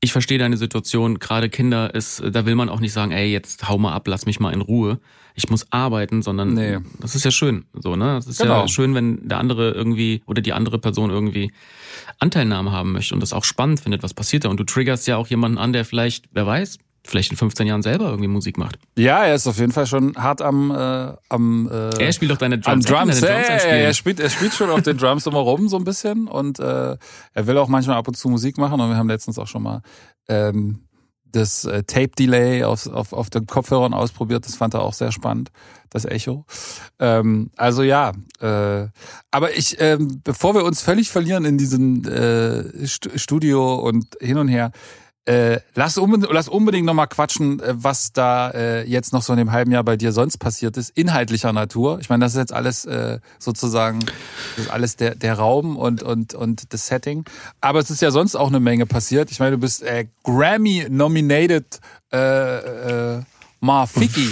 ich 0.00 0.12
verstehe 0.12 0.38
deine 0.38 0.56
Situation. 0.56 1.18
Gerade 1.18 1.48
Kinder 1.48 1.94
ist, 1.94 2.22
da 2.24 2.46
will 2.46 2.54
man 2.54 2.68
auch 2.68 2.80
nicht 2.80 2.92
sagen, 2.92 3.10
ey, 3.10 3.30
jetzt 3.32 3.68
hau 3.68 3.78
mal 3.78 3.92
ab, 3.92 4.06
lass 4.06 4.26
mich 4.26 4.38
mal 4.40 4.52
in 4.52 4.60
Ruhe. 4.60 5.00
Ich 5.34 5.50
muss 5.50 5.70
arbeiten, 5.70 6.22
sondern 6.22 6.54
nee. 6.54 6.78
das 7.00 7.14
ist 7.14 7.24
ja 7.24 7.30
schön, 7.30 7.64
so 7.72 7.94
ne. 7.94 8.16
Es 8.16 8.26
ist 8.26 8.40
genau. 8.40 8.62
ja 8.62 8.68
schön, 8.68 8.94
wenn 8.94 9.28
der 9.28 9.38
andere 9.38 9.70
irgendwie 9.70 10.22
oder 10.26 10.42
die 10.42 10.52
andere 10.52 10.80
Person 10.80 11.10
irgendwie 11.10 11.52
Anteilnahme 12.18 12.72
haben 12.72 12.90
möchte 12.92 13.14
und 13.14 13.20
das 13.20 13.32
auch 13.32 13.44
spannend 13.44 13.78
findet, 13.78 14.02
was 14.02 14.14
passiert 14.14 14.44
da. 14.44 14.48
Und 14.48 14.58
du 14.58 14.64
triggerst 14.64 15.06
ja 15.06 15.16
auch 15.16 15.28
jemanden 15.28 15.58
an, 15.58 15.72
der 15.72 15.84
vielleicht, 15.84 16.26
wer 16.32 16.44
weiß, 16.44 16.78
vielleicht 17.08 17.30
in 17.30 17.36
15 17.36 17.66
Jahren 17.66 17.82
selber 17.82 18.06
irgendwie 18.06 18.28
Musik 18.28 18.58
macht. 18.58 18.78
Ja, 18.96 19.24
er 19.24 19.34
ist 19.34 19.46
auf 19.46 19.58
jeden 19.58 19.72
Fall 19.72 19.86
schon 19.86 20.14
hart 20.16 20.42
am 20.42 20.70
äh, 20.70 21.12
am 21.28 21.68
äh, 21.70 22.04
Er 22.04 22.12
spielt 22.12 22.30
doch 22.30 22.36
deine 22.36 22.56
am 22.56 22.60
Drums. 22.60 22.86
Kann 22.86 23.08
Drums. 23.08 23.20
deine 23.20 23.34
Drums 23.34 23.48
einspielen. 23.48 23.80
er 23.80 23.94
spielt 23.94 24.20
er 24.20 24.30
spielt 24.30 24.54
schon 24.54 24.70
auf 24.70 24.82
den 24.82 24.98
Drums 24.98 25.26
immer 25.26 25.38
rum 25.38 25.68
so 25.68 25.76
ein 25.76 25.84
bisschen 25.84 26.28
und 26.28 26.58
äh, 26.58 26.96
er 27.34 27.46
will 27.46 27.58
auch 27.58 27.68
manchmal 27.68 27.96
ab 27.96 28.08
und 28.08 28.14
zu 28.14 28.28
Musik 28.28 28.58
machen 28.58 28.80
und 28.80 28.88
wir 28.90 28.96
haben 28.96 29.08
letztens 29.08 29.38
auch 29.38 29.46
schon 29.46 29.62
mal 29.62 29.82
ähm, 30.28 30.80
das 31.32 31.64
äh, 31.64 31.82
Tape 31.84 32.10
Delay 32.18 32.64
auf, 32.64 32.86
auf, 32.86 33.12
auf 33.12 33.30
den 33.30 33.46
Kopfhörern 33.46 33.94
ausprobiert. 33.94 34.46
Das 34.46 34.56
fand 34.56 34.74
er 34.74 34.82
auch 34.82 34.94
sehr 34.94 35.12
spannend, 35.12 35.50
das 35.90 36.04
Echo. 36.04 36.44
Ähm, 36.98 37.50
also 37.56 37.82
ja, 37.82 38.12
äh, 38.40 38.86
aber 39.30 39.56
ich, 39.56 39.76
ähm, 39.80 40.20
bevor 40.24 40.54
wir 40.54 40.64
uns 40.64 40.80
völlig 40.80 41.10
verlieren 41.10 41.44
in 41.44 41.58
diesem 41.58 42.04
äh, 42.04 42.86
St 42.86 43.10
Studio 43.16 43.74
und 43.76 44.16
hin 44.20 44.38
und 44.38 44.48
her, 44.48 44.72
äh, 45.28 45.60
lass, 45.74 45.98
unbedingt, 45.98 46.32
lass 46.32 46.48
unbedingt 46.48 46.86
nochmal 46.86 47.06
quatschen, 47.06 47.60
äh, 47.60 47.74
was 47.76 48.14
da 48.14 48.50
äh, 48.50 48.84
jetzt 48.88 49.12
noch 49.12 49.22
so 49.22 49.34
in 49.34 49.38
dem 49.38 49.52
halben 49.52 49.70
Jahr 49.70 49.84
bei 49.84 49.98
dir 49.98 50.12
sonst 50.12 50.38
passiert 50.38 50.78
ist, 50.78 50.88
inhaltlicher 50.96 51.52
Natur. 51.52 51.98
Ich 52.00 52.08
meine, 52.08 52.24
das 52.24 52.32
ist 52.32 52.38
jetzt 52.38 52.52
alles 52.54 52.86
äh, 52.86 53.18
sozusagen, 53.38 54.00
das 54.56 54.64
ist 54.64 54.70
alles 54.70 54.96
der, 54.96 55.14
der 55.14 55.34
Raum 55.34 55.76
und, 55.76 56.02
und, 56.02 56.32
und 56.32 56.72
das 56.72 56.86
Setting. 56.86 57.26
Aber 57.60 57.78
es 57.78 57.90
ist 57.90 58.00
ja 58.00 58.10
sonst 58.10 58.36
auch 58.36 58.48
eine 58.48 58.58
Menge 58.58 58.86
passiert. 58.86 59.30
Ich 59.30 59.38
meine, 59.38 59.52
du 59.52 59.58
bist 59.58 59.82
äh, 59.82 60.06
Grammy-nominated 60.24 61.78
äh, 62.10 63.16
äh, 63.16 63.22
Marfiki. 63.60 64.30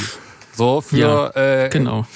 So 0.55 0.81
für, 0.81 0.97
Ja, 0.97 1.29
äh, 1.65 1.69
Genau. 1.69 2.05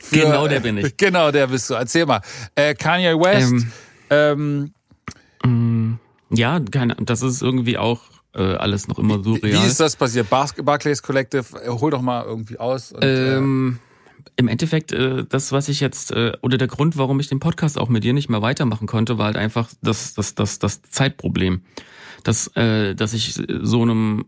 für 0.00 0.16
genau 0.16 0.48
der 0.48 0.58
bin 0.58 0.78
ich. 0.78 0.96
Genau, 0.96 1.30
der 1.30 1.46
bist 1.46 1.70
du. 1.70 1.74
Erzähl 1.74 2.04
mal. 2.04 2.20
Äh, 2.56 2.74
Kanye 2.74 3.14
West, 3.14 3.64
ähm, 4.10 4.72
Ja, 6.32 6.60
keine, 6.60 6.96
das 6.96 7.22
ist 7.22 7.42
irgendwie 7.42 7.78
auch 7.78 8.00
äh, 8.34 8.54
alles 8.54 8.88
noch 8.88 8.98
immer 8.98 9.22
surreal. 9.22 9.62
Wie 9.62 9.66
ist 9.66 9.80
das 9.80 9.96
passiert? 9.96 10.30
Bar 10.30 10.48
Barclays 10.62 11.02
Collective, 11.02 11.44
äh, 11.62 11.68
hol 11.68 11.90
doch 11.90 12.02
mal 12.02 12.24
irgendwie 12.24 12.58
aus. 12.58 12.92
Und, 12.92 13.02
äh, 13.02 13.36
Ähm, 13.36 13.78
Im 14.36 14.48
Endeffekt, 14.48 14.92
äh, 14.92 15.24
das, 15.28 15.52
was 15.52 15.68
ich 15.68 15.80
jetzt, 15.80 16.12
äh, 16.12 16.32
oder 16.42 16.56
der 16.56 16.68
Grund, 16.68 16.96
warum 16.96 17.20
ich 17.20 17.28
den 17.28 17.40
Podcast 17.40 17.78
auch 17.78 17.88
mit 17.88 18.04
dir 18.04 18.12
nicht 18.12 18.30
mehr 18.30 18.40
weitermachen 18.40 18.86
konnte, 18.86 19.18
war 19.18 19.26
halt 19.26 19.36
einfach 19.36 19.68
das, 19.82 20.14
das, 20.14 20.34
das, 20.34 20.58
das 20.58 20.80
Zeitproblem. 20.82 21.62
Das, 22.22 22.46
äh, 22.56 22.94
dass 22.94 23.12
ich 23.14 23.34
so 23.34 23.82
einem 23.82 24.24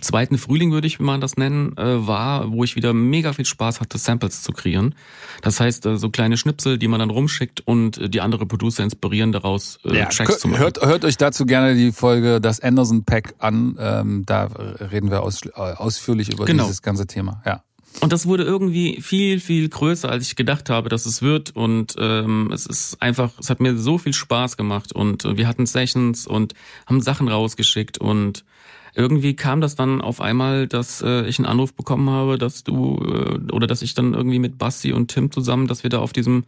zweiten 0.00 0.38
Frühling, 0.38 0.72
würde 0.72 0.86
ich 0.86 0.98
mal 0.98 1.20
das 1.20 1.36
nennen, 1.36 1.76
äh, 1.76 2.06
war, 2.06 2.50
wo 2.52 2.64
ich 2.64 2.76
wieder 2.76 2.92
mega 2.92 3.32
viel 3.32 3.44
Spaß 3.44 3.80
hatte, 3.80 3.98
Samples 3.98 4.42
zu 4.42 4.52
kreieren. 4.52 4.94
Das 5.42 5.60
heißt, 5.60 5.86
äh, 5.86 5.96
so 5.96 6.10
kleine 6.10 6.36
Schnipsel, 6.36 6.78
die 6.78 6.88
man 6.88 7.00
dann 7.00 7.10
rumschickt 7.10 7.60
und 7.66 7.98
äh, 7.98 8.08
die 8.08 8.20
andere 8.20 8.46
Producer 8.46 8.82
inspirieren, 8.82 9.32
daraus 9.32 9.78
ja, 9.84 10.06
Tracks 10.06 10.40
zu 10.40 10.48
machen. 10.48 10.60
hört, 10.60 10.80
hört 10.80 11.04
euch 11.04 11.16
dazu 11.16 11.46
gerne 11.46 11.74
die 11.74 11.92
Folge 11.92 12.40
Das 12.40 12.60
Anderson 12.60 13.04
Pack 13.04 13.34
an. 13.38 13.76
Ähm, 13.78 14.22
da 14.26 14.44
reden 14.44 15.10
wir 15.10 15.22
aus, 15.22 15.40
ausführlich 15.52 16.32
über 16.32 16.44
Genau. 16.44 16.64
dieses 16.64 16.82
ganze 16.82 17.06
Thema. 17.06 17.42
Ja. 17.46 17.62
Und 18.00 18.12
das 18.12 18.26
wurde 18.26 18.44
irgendwie 18.44 19.00
viel, 19.00 19.40
viel 19.40 19.68
größer, 19.68 20.08
als 20.08 20.26
ich 20.26 20.36
gedacht 20.36 20.70
habe, 20.70 20.88
dass 20.88 21.06
es 21.06 21.22
wird. 21.22 21.56
Und 21.56 21.96
ähm, 21.98 22.50
es 22.52 22.66
ist 22.66 23.00
einfach, 23.02 23.32
es 23.40 23.50
hat 23.50 23.60
mir 23.60 23.76
so 23.76 23.98
viel 23.98 24.12
Spaß 24.12 24.56
gemacht. 24.56 24.92
Und 24.92 25.24
wir 25.24 25.48
hatten 25.48 25.66
Sessions 25.66 26.26
und 26.26 26.54
haben 26.86 27.00
Sachen 27.00 27.28
rausgeschickt. 27.28 27.98
Und 27.98 28.44
irgendwie 28.98 29.36
kam 29.36 29.60
das 29.60 29.76
dann 29.76 30.00
auf 30.00 30.20
einmal, 30.20 30.66
dass 30.66 31.00
äh, 31.02 31.26
ich 31.26 31.38
einen 31.38 31.46
Anruf 31.46 31.72
bekommen 31.72 32.10
habe, 32.10 32.36
dass 32.36 32.64
du 32.64 32.96
äh, 32.96 33.52
oder 33.52 33.66
dass 33.68 33.80
ich 33.82 33.94
dann 33.94 34.12
irgendwie 34.12 34.40
mit 34.40 34.58
Basti 34.58 34.92
und 34.92 35.08
Tim 35.08 35.30
zusammen, 35.30 35.68
dass 35.68 35.84
wir 35.84 35.90
da 35.90 36.00
auf 36.00 36.12
diesem 36.12 36.44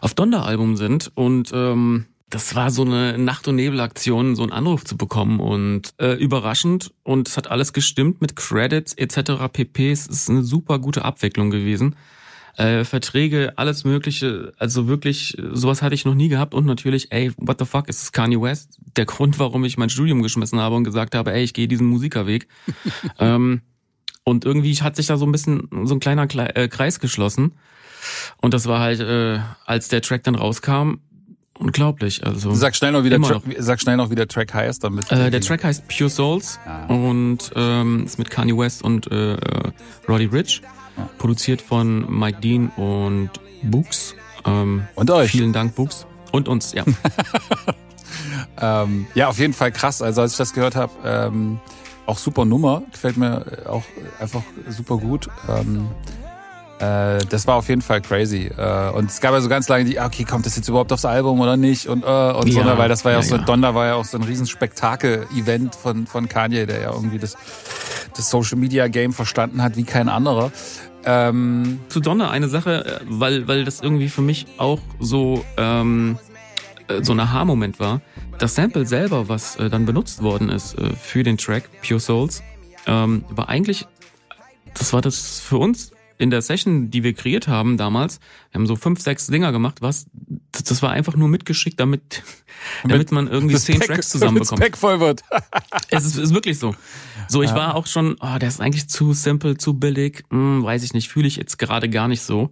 auf 0.00 0.14
Donder-Album 0.14 0.76
sind. 0.76 1.10
Und 1.14 1.50
ähm, 1.54 2.06
das 2.28 2.54
war 2.54 2.70
so 2.70 2.82
eine 2.82 3.18
Nacht- 3.18 3.48
und 3.48 3.56
Nebel-Aktion, 3.56 4.36
so 4.36 4.42
einen 4.42 4.52
Anruf 4.52 4.84
zu 4.84 4.96
bekommen 4.96 5.40
und 5.40 5.94
äh, 5.98 6.14
überraschend 6.14 6.92
und 7.02 7.28
es 7.28 7.36
hat 7.36 7.50
alles 7.50 7.72
gestimmt 7.72 8.20
mit 8.20 8.36
Credits 8.36 8.94
etc. 8.94 9.32
pp. 9.52 9.90
Es 9.90 10.06
ist 10.06 10.30
eine 10.30 10.42
super 10.42 10.78
gute 10.78 11.04
Abwicklung 11.04 11.50
gewesen. 11.50 11.96
Äh, 12.56 12.84
Verträge, 12.84 13.54
alles 13.56 13.84
mögliche, 13.84 14.52
also 14.58 14.86
wirklich, 14.86 15.36
sowas 15.52 15.80
hatte 15.80 15.94
ich 15.94 16.04
noch 16.04 16.14
nie 16.14 16.28
gehabt 16.28 16.52
und 16.52 16.66
natürlich, 16.66 17.10
ey, 17.10 17.32
what 17.38 17.58
the 17.58 17.64
fuck, 17.64 17.88
ist 17.88 18.02
es 18.02 18.12
Kanye 18.12 18.40
West? 18.40 18.78
Der 18.96 19.06
Grund, 19.06 19.38
warum 19.38 19.64
ich 19.64 19.78
mein 19.78 19.88
Studium 19.88 20.22
geschmissen 20.22 20.60
habe 20.60 20.74
und 20.76 20.84
gesagt 20.84 21.14
habe, 21.14 21.32
ey, 21.32 21.42
ich 21.42 21.54
gehe 21.54 21.66
diesen 21.66 21.86
Musikerweg. 21.86 22.46
ähm, 23.18 23.62
und 24.24 24.44
irgendwie 24.44 24.74
hat 24.76 24.96
sich 24.96 25.06
da 25.06 25.16
so 25.16 25.24
ein 25.24 25.32
bisschen 25.32 25.68
so 25.84 25.94
ein 25.94 26.00
kleiner 26.00 26.26
Kle 26.26 26.54
äh, 26.54 26.68
Kreis 26.68 27.00
geschlossen. 27.00 27.52
Und 28.40 28.52
das 28.52 28.66
war 28.66 28.80
halt, 28.80 29.00
äh, 29.00 29.38
als 29.64 29.88
der 29.88 30.02
Track 30.02 30.24
dann 30.24 30.34
rauskam, 30.34 30.96
unglaublich. 31.58 32.26
Also 32.26 32.52
Sag 32.54 32.76
schnell 32.76 32.92
noch, 32.92 33.04
wie 33.04 33.10
der 33.10 33.20
Track, 33.20 33.42
sag 33.58 33.80
schnell 33.80 33.96
noch, 33.96 34.10
wie 34.10 34.14
der 34.14 34.28
Track 34.28 34.52
heißt, 34.52 34.84
damit. 34.84 35.10
äh, 35.10 35.30
der 35.30 35.40
Track 35.40 35.64
heißt 35.64 35.88
Pure 35.88 36.10
Souls 36.10 36.58
Ah. 36.66 36.86
und 36.86 37.50
ähm, 37.56 38.04
ist 38.04 38.18
mit 38.18 38.30
Kanye 38.30 38.56
West 38.58 38.82
und 38.82 39.06
äh, 39.10 39.36
Roddy 40.08 40.26
Rich. 40.26 40.62
Produziert 41.18 41.62
von 41.62 42.06
Mike 42.18 42.40
Dean 42.40 42.68
und 42.76 43.30
Books. 43.62 44.14
Ähm, 44.44 44.86
Und 44.94 45.10
euch. 45.10 45.30
Vielen 45.30 45.52
Dank, 45.52 45.74
Books. 45.74 46.06
Und 46.32 46.48
uns, 46.48 46.72
ja. 46.72 46.84
Ähm, 48.60 49.06
ja, 49.14 49.28
auf 49.28 49.38
jeden 49.38 49.52
Fall 49.52 49.72
krass. 49.72 50.02
Also 50.02 50.20
als 50.20 50.32
ich 50.32 50.38
das 50.38 50.52
gehört 50.52 50.76
habe, 50.76 50.92
ähm, 51.04 51.58
auch 52.06 52.18
super 52.18 52.44
Nummer, 52.44 52.82
gefällt 52.92 53.16
mir 53.16 53.44
auch 53.68 53.82
einfach 54.20 54.42
super 54.68 54.98
gut. 54.98 55.28
Ähm, 55.48 55.86
äh, 55.86 56.21
das 56.82 57.46
war 57.46 57.56
auf 57.56 57.68
jeden 57.68 57.82
Fall 57.82 58.00
crazy. 58.00 58.50
Äh, 58.56 58.90
und 58.90 59.08
es 59.08 59.20
gab 59.20 59.32
ja 59.32 59.40
so 59.40 59.48
ganz 59.48 59.68
lange 59.68 59.84
die, 59.84 60.00
ah, 60.00 60.06
okay, 60.06 60.24
kommt 60.24 60.46
das 60.46 60.56
jetzt 60.56 60.68
überhaupt 60.68 60.92
aufs 60.92 61.04
Album 61.04 61.40
oder 61.40 61.56
nicht? 61.56 61.86
Und, 61.86 62.02
äh, 62.02 62.06
und 62.06 62.50
so, 62.50 62.58
Ja, 62.58 62.64
ne, 62.64 62.76
weil 62.76 62.88
das 62.88 63.04
war 63.04 63.12
ja, 63.12 63.18
ja, 63.18 63.24
auch 63.24 63.28
so, 63.28 63.36
ja. 63.36 63.42
Donda 63.42 63.74
war 63.74 63.86
ja 63.86 63.94
auch 63.94 64.04
so 64.04 64.18
ein 64.18 64.24
Riesenspektakel-Event 64.24 65.76
von, 65.76 66.06
von 66.06 66.28
Kanye, 66.28 66.66
der 66.66 66.80
ja 66.80 66.92
irgendwie 66.92 67.18
das, 67.18 67.36
das 68.16 68.30
Social 68.30 68.58
Media 68.58 68.88
Game 68.88 69.12
verstanden 69.12 69.62
hat 69.62 69.76
wie 69.76 69.84
kein 69.84 70.08
anderer. 70.08 70.50
Ähm, 71.04 71.80
Zu 71.88 72.00
Donner 72.00 72.30
eine 72.30 72.48
Sache, 72.48 72.84
äh, 72.84 73.00
weil, 73.04 73.46
weil 73.48 73.64
das 73.64 73.80
irgendwie 73.80 74.08
für 74.08 74.22
mich 74.22 74.46
auch 74.58 74.80
so, 74.98 75.44
ähm, 75.56 76.18
äh, 76.88 77.02
so 77.02 77.12
ein 77.12 77.20
Aha-Moment 77.20 77.80
war. 77.80 78.00
Das 78.38 78.54
Sample 78.54 78.86
selber, 78.86 79.28
was 79.28 79.56
äh, 79.56 79.70
dann 79.70 79.86
benutzt 79.86 80.22
worden 80.22 80.48
ist 80.48 80.76
äh, 80.78 80.90
für 81.00 81.22
den 81.22 81.38
Track 81.38 81.68
Pure 81.86 82.00
Souls, 82.00 82.42
ähm, 82.86 83.24
war 83.30 83.48
eigentlich, 83.48 83.86
das 84.74 84.92
war 84.92 85.00
das 85.00 85.38
für 85.38 85.58
uns 85.58 85.92
in 86.22 86.30
der 86.30 86.40
Session, 86.40 86.90
die 86.90 87.02
wir 87.02 87.12
kreiert 87.12 87.48
haben 87.48 87.76
damals. 87.76 88.20
Wir 88.50 88.60
haben 88.60 88.66
so 88.66 88.76
fünf, 88.76 89.00
sechs 89.00 89.26
Dinger 89.26 89.52
gemacht, 89.52 89.82
was, 89.82 90.06
das, 90.52 90.80
war 90.80 90.90
einfach 90.90 91.16
nur 91.16 91.28
mitgeschickt, 91.28 91.78
damit, 91.80 92.22
damit 92.84 93.12
man 93.12 93.28
irgendwie 93.28 93.56
zehn 93.56 93.80
Pack- 93.80 93.88
Tracks 93.88 94.08
zusammenbekommt. 94.10 94.60
Pack 94.60 94.78
voll 94.78 95.00
wird. 95.00 95.22
Es 95.90 96.06
ist, 96.06 96.16
ist 96.16 96.32
wirklich 96.32 96.58
so. 96.58 96.74
So, 97.28 97.42
ich 97.42 97.52
war 97.52 97.74
auch 97.74 97.86
schon, 97.86 98.16
oh, 98.20 98.38
der 98.38 98.48
ist 98.48 98.60
eigentlich 98.60 98.88
zu 98.88 99.12
simple, 99.12 99.58
zu 99.58 99.74
billig, 99.74 100.24
hm, 100.30 100.62
weiß 100.62 100.84
ich 100.84 100.94
nicht, 100.94 101.08
fühle 101.08 101.26
ich 101.26 101.36
jetzt 101.36 101.58
gerade 101.58 101.90
gar 101.90 102.08
nicht 102.08 102.22
so. 102.22 102.50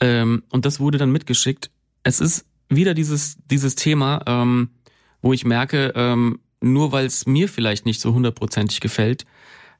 Ähm, 0.00 0.42
und 0.50 0.66
das 0.66 0.78
wurde 0.78 0.98
dann 0.98 1.10
mitgeschickt. 1.10 1.70
Es 2.02 2.20
ist 2.20 2.44
wieder 2.68 2.92
dieses, 2.92 3.38
dieses 3.50 3.76
Thema, 3.76 4.22
ähm, 4.26 4.70
wo 5.22 5.32
ich 5.32 5.44
merke, 5.44 5.92
ähm, 5.94 6.40
nur 6.60 6.92
weil 6.92 7.06
es 7.06 7.26
mir 7.26 7.48
vielleicht 7.48 7.86
nicht 7.86 8.00
so 8.00 8.12
hundertprozentig 8.12 8.80
gefällt, 8.80 9.24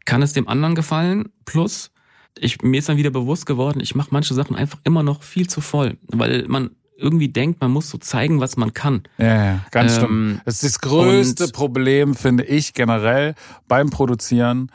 kann 0.05 0.22
es 0.22 0.33
dem 0.33 0.49
anderen 0.49 0.74
gefallen. 0.74 1.31
Plus, 1.45 1.91
ich, 2.39 2.62
mir 2.62 2.78
ist 2.78 2.89
dann 2.89 2.97
wieder 2.97 3.11
bewusst 3.11 3.47
geworden, 3.47 3.80
ich 3.80 3.95
mache 3.95 4.09
manche 4.11 4.34
Sachen 4.34 4.57
einfach 4.57 4.78
immer 4.84 5.03
noch 5.03 5.22
viel 5.22 5.49
zu 5.49 5.61
voll, 5.61 5.97
weil 6.09 6.47
man 6.49 6.70
irgendwie 6.99 7.28
denkt, 7.28 7.61
man 7.61 7.70
muss 7.70 7.91
so 7.91 7.99
zeigen, 7.99 8.41
was 8.41 8.57
man 8.57 8.72
kann. 8.72 9.03
Ja, 9.18 9.45
ja, 9.45 9.66
ganz 9.70 9.93
Ähm, 9.93 9.99
stimmt. 9.99 10.43
Das 10.47 10.62
ist 10.62 10.64
das 10.64 10.80
größte 10.80 11.49
Problem, 11.49 12.14
finde 12.14 12.45
ich 12.45 12.72
generell 12.72 13.34
beim 13.68 13.91
Produzieren, 13.91 14.70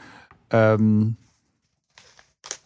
ähm, 0.51 1.17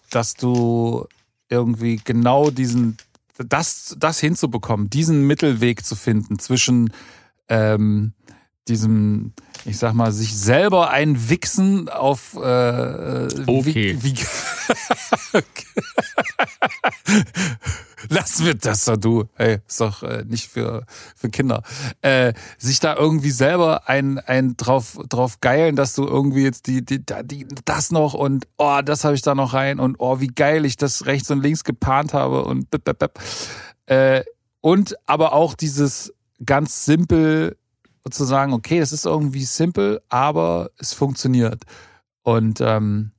dass 0.09 0.33
du 0.33 1.07
irgendwie 1.49 2.01
genau 2.03 2.49
diesen, 2.49 2.97
das, 3.37 3.95
das 3.97 4.19
hinzubekommen, 4.19 4.89
diesen 4.89 5.25
Mittelweg 5.25 5.85
zu 5.85 5.95
finden 5.95 6.39
zwischen 6.39 6.91
ähm, 7.47 8.13
diesem, 8.67 9.33
ich 9.65 9.77
sag 9.79 9.93
mal, 9.93 10.11
sich 10.11 10.37
selber 10.37 10.91
einwichsen 10.91 11.89
auf 11.89 12.35
äh, 12.35 12.37
Okay. 13.47 13.97
wie, 14.01 14.03
wie 14.03 14.15
Lass 18.09 18.39
mir 18.39 18.53
das 18.55 18.85
doch 18.85 18.97
du. 18.97 19.25
Hey, 19.35 19.59
ist 19.67 19.81
doch 19.81 20.03
äh, 20.03 20.23
nicht 20.27 20.47
für, 20.49 20.85
für 21.15 21.29
Kinder. 21.29 21.63
Äh, 22.01 22.33
sich 22.57 22.79
da 22.79 22.95
irgendwie 22.95 23.31
selber 23.31 23.89
ein, 23.89 24.19
ein 24.19 24.55
drauf, 24.57 24.99
drauf 25.09 25.39
geilen, 25.41 25.75
dass 25.75 25.93
du 25.93 26.05
irgendwie 26.05 26.43
jetzt 26.43 26.67
die, 26.67 26.85
die, 26.85 27.03
da- 27.03 27.23
die, 27.23 27.47
das 27.65 27.91
noch 27.91 28.13
und 28.13 28.47
oh, 28.57 28.81
das 28.83 29.03
habe 29.03 29.15
ich 29.15 29.21
da 29.23 29.33
noch 29.33 29.53
rein 29.53 29.79
und 29.79 29.95
oh, 29.99 30.19
wie 30.19 30.27
geil 30.27 30.65
ich 30.65 30.77
das 30.77 31.05
rechts 31.07 31.31
und 31.31 31.41
links 31.41 31.63
gepaart 31.63 32.13
habe 32.13 32.45
und 32.45 32.69
bip, 32.69 32.83
bip, 32.83 32.99
bip. 32.99 33.19
Äh, 33.87 34.23
und 34.61 34.95
aber 35.07 35.33
auch 35.33 35.55
dieses 35.55 36.13
ganz 36.45 36.85
simpel 36.85 37.57
zu 38.09 38.25
sagen, 38.25 38.53
okay, 38.53 38.79
es 38.79 38.91
ist 38.91 39.05
irgendwie 39.05 39.43
simpel, 39.43 40.01
aber 40.09 40.71
es 40.77 40.93
funktioniert. 40.93 41.63
Und 42.23 42.61
ähm, 42.61 43.11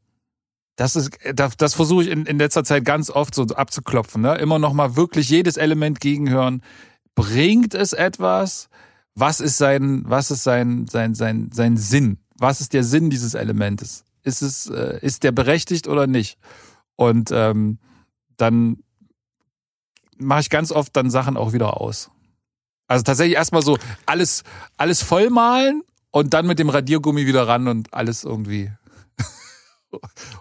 das 0.77 0.97
ist, 0.97 1.11
das, 1.35 1.57
das 1.57 1.75
versuche 1.75 2.05
ich 2.05 2.11
in, 2.11 2.27
in 2.27 2.39
letzter 2.39 2.65
Zeit 2.65 2.85
ganz 2.85 3.11
oft 3.11 3.35
so 3.35 3.45
abzuklopfen. 3.45 4.23
Ne? 4.23 4.37
Immer 4.37 4.59
noch 4.59 4.73
mal 4.73 4.97
wirklich 4.97 5.29
jedes 5.29 5.57
Element 5.57 6.01
gegenhören. 6.01 6.63
Bringt 7.15 7.75
es 7.75 7.93
etwas? 7.93 8.69
Was 9.15 9.41
ist 9.41 9.57
sein, 9.57 10.03
was 10.07 10.31
ist 10.31 10.45
sein, 10.45 10.87
sein, 10.89 11.15
sein, 11.15 11.51
sein 11.53 11.77
Sinn? 11.77 12.19
was 12.39 12.61
ist 12.61 12.73
der 12.73 12.85
Sinn 12.85 13.11
dieses 13.11 13.35
Elementes? 13.35 14.05
Ist 14.23 14.43
es, 14.43 14.67
äh, 14.67 14.99
ist 15.01 15.23
der 15.23 15.33
berechtigt 15.33 15.89
oder 15.89 16.07
nicht? 16.07 16.39
Und 16.97 17.31
ähm, 17.33 17.79
dann 18.37 18.79
mache 20.19 20.41
ich 20.41 20.51
ganz 20.51 20.73
oft 20.73 20.97
dann 20.97 21.11
Sachen 21.11 21.37
auch 21.37 21.53
wieder 21.53 21.81
aus. 21.81 22.11
Also 22.89 23.03
tatsächlich 23.03 23.37
erstmal 23.37 23.63
so 23.63 23.79
alles, 24.07 24.45
alles 24.77 25.03
vollmalen 25.03 25.83
und 26.11 26.35
dann 26.35 26.47
mit 26.47 26.59
dem 26.59 26.69
Radiergummi 26.69 27.27
wieder 27.27 27.49
ran 27.49 27.69
und 27.69 27.93
alles 27.93 28.25
irgendwie. 28.25 28.71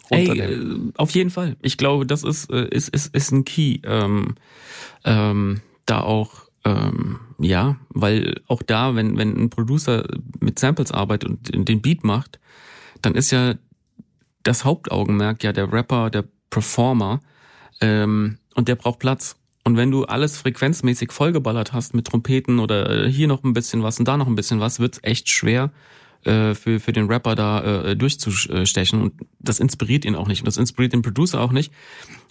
Ey, 0.09 0.39
äh, 0.39 0.91
auf 0.95 1.11
jeden 1.11 1.31
Fall. 1.31 1.57
Ich 1.61 1.77
glaube, 1.77 2.05
das 2.05 2.23
ist, 2.23 2.51
äh, 2.51 2.67
ist, 2.69 2.89
ist, 2.89 3.13
ist 3.15 3.31
ein 3.31 3.45
Key. 3.45 3.79
Ähm, 3.83 4.35
ähm, 5.03 5.61
da 5.85 6.01
auch, 6.01 6.49
ähm, 6.63 7.19
ja, 7.39 7.77
weil 7.89 8.41
auch 8.47 8.61
da, 8.61 8.95
wenn, 8.95 9.17
wenn 9.17 9.35
ein 9.35 9.49
Producer 9.49 10.05
mit 10.39 10.59
Samples 10.59 10.91
arbeitet 10.91 11.51
und 11.53 11.67
den 11.67 11.81
Beat 11.81 12.03
macht, 12.03 12.39
dann 13.01 13.15
ist 13.15 13.31
ja 13.31 13.55
das 14.43 14.63
Hauptaugenmerk 14.65 15.43
ja 15.43 15.51
der 15.51 15.71
Rapper, 15.71 16.09
der 16.09 16.25
Performer 16.49 17.19
ähm, 17.81 18.37
und 18.53 18.67
der 18.67 18.75
braucht 18.75 18.99
Platz. 18.99 19.35
Und 19.65 19.77
wenn 19.77 19.89
du 19.89 20.05
alles 20.05 20.37
frequenzmäßig 20.37 21.11
vollgeballert 21.11 21.73
hast 21.73 21.95
mit 21.95 22.05
Trompeten 22.05 22.59
oder 22.59 23.05
äh, 23.05 23.11
hier 23.11 23.27
noch 23.27 23.43
ein 23.43 23.53
bisschen 23.53 23.81
was 23.81 23.97
und 23.97 24.07
da 24.07 24.15
noch 24.15 24.27
ein 24.27 24.35
bisschen 24.35 24.59
was, 24.59 24.79
wird's 24.79 24.99
echt 25.01 25.27
schwer 25.27 25.71
äh, 26.23 26.53
für, 26.53 26.79
für 26.79 26.93
den 26.93 27.07
Rapper 27.07 27.33
da 27.33 27.83
äh, 27.83 27.95
durchzustechen. 27.95 29.01
Und 29.01 29.13
das 29.39 29.59
inspiriert 29.59 30.05
ihn 30.05 30.15
auch 30.15 30.27
nicht. 30.27 30.41
Und 30.41 30.45
das 30.45 30.57
inspiriert 30.57 30.93
den 30.93 31.01
Producer 31.01 31.41
auch 31.41 31.51
nicht. 31.51 31.73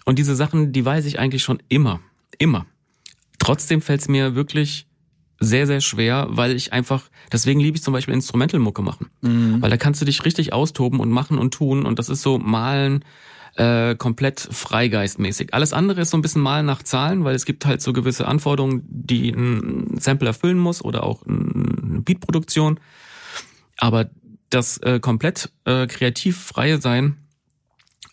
Und 0.04 0.20
diese 0.20 0.36
Sachen, 0.36 0.72
die 0.72 0.84
weiß 0.84 1.06
ich 1.06 1.18
eigentlich 1.18 1.42
schon 1.42 1.60
immer. 1.68 2.00
Immer. 2.38 2.66
Trotzdem 3.40 3.82
fällt's 3.82 4.06
mir 4.06 4.36
wirklich 4.36 4.86
sehr, 5.40 5.66
sehr 5.66 5.80
schwer, 5.80 6.28
weil 6.30 6.54
ich 6.54 6.72
einfach, 6.72 7.10
deswegen 7.32 7.58
liebe 7.58 7.76
ich 7.76 7.82
zum 7.82 7.92
Beispiel 7.92 8.14
Instrumental-Mucke 8.14 8.80
machen. 8.80 9.10
Mhm. 9.22 9.60
Weil 9.60 9.70
da 9.70 9.76
kannst 9.76 10.00
du 10.00 10.04
dich 10.04 10.24
richtig 10.24 10.52
austoben 10.52 11.00
und 11.00 11.10
machen 11.10 11.38
und 11.38 11.52
tun. 11.52 11.84
Und 11.84 11.98
das 11.98 12.08
ist 12.08 12.22
so 12.22 12.38
malen, 12.38 13.04
äh, 13.56 13.94
komplett 13.94 14.40
freigeistmäßig. 14.40 15.54
Alles 15.54 15.72
andere 15.72 16.00
ist 16.02 16.10
so 16.10 16.16
ein 16.16 16.22
bisschen 16.22 16.42
mal 16.42 16.62
nach 16.62 16.82
Zahlen, 16.82 17.24
weil 17.24 17.34
es 17.34 17.44
gibt 17.44 17.66
halt 17.66 17.82
so 17.82 17.92
gewisse 17.92 18.26
Anforderungen, 18.26 18.82
die 18.88 19.30
ein 19.30 19.98
Sample 19.98 20.28
erfüllen 20.28 20.58
muss 20.58 20.82
oder 20.84 21.04
auch 21.04 21.24
eine 21.26 22.00
Beatproduktion. 22.00 22.80
Aber 23.78 24.10
das 24.50 24.78
äh, 24.78 25.00
komplett 25.00 25.50
äh, 25.64 25.86
kreativ 25.86 26.38
freie 26.40 26.80
sein, 26.80 27.16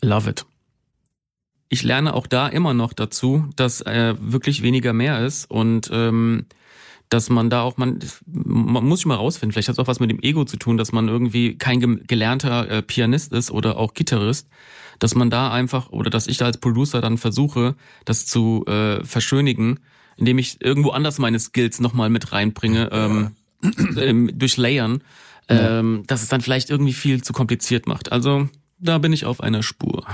love 0.02 0.30
it. 0.30 0.46
Ich 1.70 1.84
lerne 1.84 2.14
auch 2.14 2.28
da 2.28 2.48
immer 2.48 2.74
noch 2.74 2.94
dazu, 2.94 3.48
dass 3.56 3.82
äh, 3.82 4.16
wirklich 4.20 4.62
weniger 4.62 4.92
mehr 4.92 5.26
ist 5.26 5.50
und 5.50 5.90
ähm, 5.94 6.46
dass 7.12 7.30
man 7.30 7.50
da 7.50 7.62
auch, 7.62 7.76
man, 7.76 8.00
man 8.26 8.86
muss 8.86 9.00
sich 9.00 9.06
mal 9.06 9.16
rausfinden, 9.16 9.52
vielleicht 9.52 9.68
hat 9.68 9.76
es 9.76 9.80
auch 9.80 9.88
was 9.88 10.00
mit 10.00 10.10
dem 10.10 10.22
Ego 10.22 10.46
zu 10.46 10.56
tun, 10.56 10.78
dass 10.78 10.94
man 10.94 11.10
irgendwie 11.10 11.58
kein 11.58 12.08
gelernter 12.08 12.70
äh, 12.70 12.82
Pianist 12.82 13.34
ist 13.34 13.52
oder 13.52 13.78
auch 13.78 13.94
Gitarrist, 13.94 14.48
dass 14.98 15.14
man 15.14 15.30
da 15.30 15.52
einfach, 15.52 15.90
oder 15.90 16.10
dass 16.10 16.28
ich 16.28 16.38
da 16.38 16.46
als 16.46 16.58
Producer 16.58 17.02
dann 17.02 17.18
versuche, 17.18 17.76
das 18.06 18.26
zu 18.26 18.66
äh, 18.66 19.04
verschönigen, 19.04 19.82
indem 20.16 20.38
ich 20.38 20.62
irgendwo 20.64 20.92
anders 20.92 21.20
meine 21.20 21.38
Skills 21.38 21.82
nochmal 21.82 22.10
mit 22.10 22.32
reinbringe, 22.32 22.90
ähm, 22.94 23.32
ähm, 23.98 24.32
durch 24.34 24.56
Layern, 24.56 25.04
ähm, 25.50 26.04
dass 26.08 26.24
es 26.24 26.30
dann 26.30 26.40
vielleicht 26.40 26.70
irgendwie 26.70 26.94
viel 26.94 27.22
zu 27.22 27.34
kompliziert 27.34 27.88
macht. 27.88 28.14
Also 28.14 28.48
da 28.80 29.00
bin 29.00 29.12
ich 29.12 29.26
auf 29.26 29.42
einer 29.42 29.64
Spur. 29.64 30.06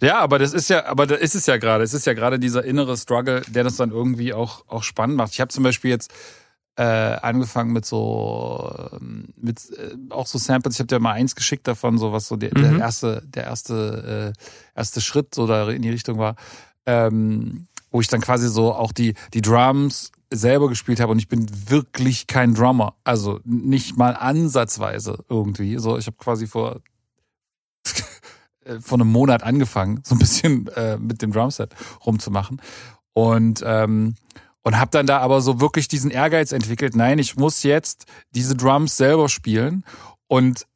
Ja, 0.00 0.18
aber 0.18 0.38
das 0.38 0.52
ist 0.52 0.68
ja, 0.68 0.86
aber 0.86 1.06
da 1.06 1.14
ist 1.14 1.34
es 1.34 1.46
ja 1.46 1.56
gerade. 1.56 1.84
Es 1.84 1.94
ist 1.94 2.06
ja 2.06 2.12
gerade 2.12 2.38
dieser 2.38 2.64
innere 2.64 2.96
Struggle, 2.96 3.42
der 3.48 3.64
das 3.64 3.76
dann 3.76 3.90
irgendwie 3.90 4.32
auch 4.32 4.64
auch 4.68 4.82
spannend 4.82 5.16
macht. 5.16 5.32
Ich 5.32 5.40
habe 5.40 5.48
zum 5.48 5.64
Beispiel 5.64 5.90
jetzt 5.90 6.12
äh, 6.76 6.82
angefangen 6.82 7.72
mit 7.72 7.86
so 7.86 8.90
ähm, 8.92 9.28
mit 9.36 9.70
äh, 9.70 9.96
auch 10.10 10.26
so 10.26 10.38
Samples. 10.38 10.74
Ich 10.74 10.80
habe 10.80 10.88
dir 10.88 11.00
mal 11.00 11.12
eins 11.12 11.34
geschickt 11.34 11.66
davon, 11.66 11.98
so 11.98 12.12
was 12.12 12.28
so 12.28 12.36
der, 12.36 12.50
mhm. 12.56 12.62
der 12.62 12.78
erste 12.78 13.22
der 13.26 13.44
erste 13.44 14.34
äh, 14.34 14.78
erste 14.78 15.00
Schritt 15.00 15.34
so 15.34 15.46
da 15.46 15.68
in 15.70 15.82
die 15.82 15.90
Richtung 15.90 16.18
war, 16.18 16.36
ähm, 16.84 17.66
wo 17.90 18.00
ich 18.00 18.08
dann 18.08 18.20
quasi 18.20 18.48
so 18.48 18.74
auch 18.74 18.92
die 18.92 19.14
die 19.32 19.40
Drums 19.40 20.12
selber 20.30 20.68
gespielt 20.68 21.00
habe 21.00 21.12
und 21.12 21.18
ich 21.18 21.28
bin 21.28 21.46
wirklich 21.68 22.26
kein 22.26 22.54
Drummer, 22.54 22.94
also 23.04 23.40
nicht 23.44 23.96
mal 23.96 24.10
ansatzweise 24.10 25.24
irgendwie. 25.28 25.78
So, 25.78 25.96
ich 25.96 26.06
habe 26.06 26.16
quasi 26.18 26.46
vor 26.46 26.80
vor 28.80 28.98
einem 28.98 29.10
Monat 29.10 29.42
angefangen, 29.42 30.00
so 30.04 30.14
ein 30.14 30.18
bisschen 30.18 30.66
äh, 30.68 30.96
mit 30.98 31.22
dem 31.22 31.32
Drumset 31.32 31.74
rumzumachen 32.04 32.60
und 33.12 33.62
ähm, 33.64 34.14
und 34.62 34.80
habe 34.80 34.90
dann 34.90 35.06
da 35.06 35.20
aber 35.20 35.40
so 35.42 35.60
wirklich 35.60 35.86
diesen 35.86 36.10
Ehrgeiz 36.10 36.50
entwickelt. 36.50 36.96
Nein, 36.96 37.20
ich 37.20 37.36
muss 37.36 37.62
jetzt 37.62 38.06
diese 38.34 38.56
Drums 38.56 38.96
selber 38.96 39.28
spielen 39.28 39.84
und 40.26 40.66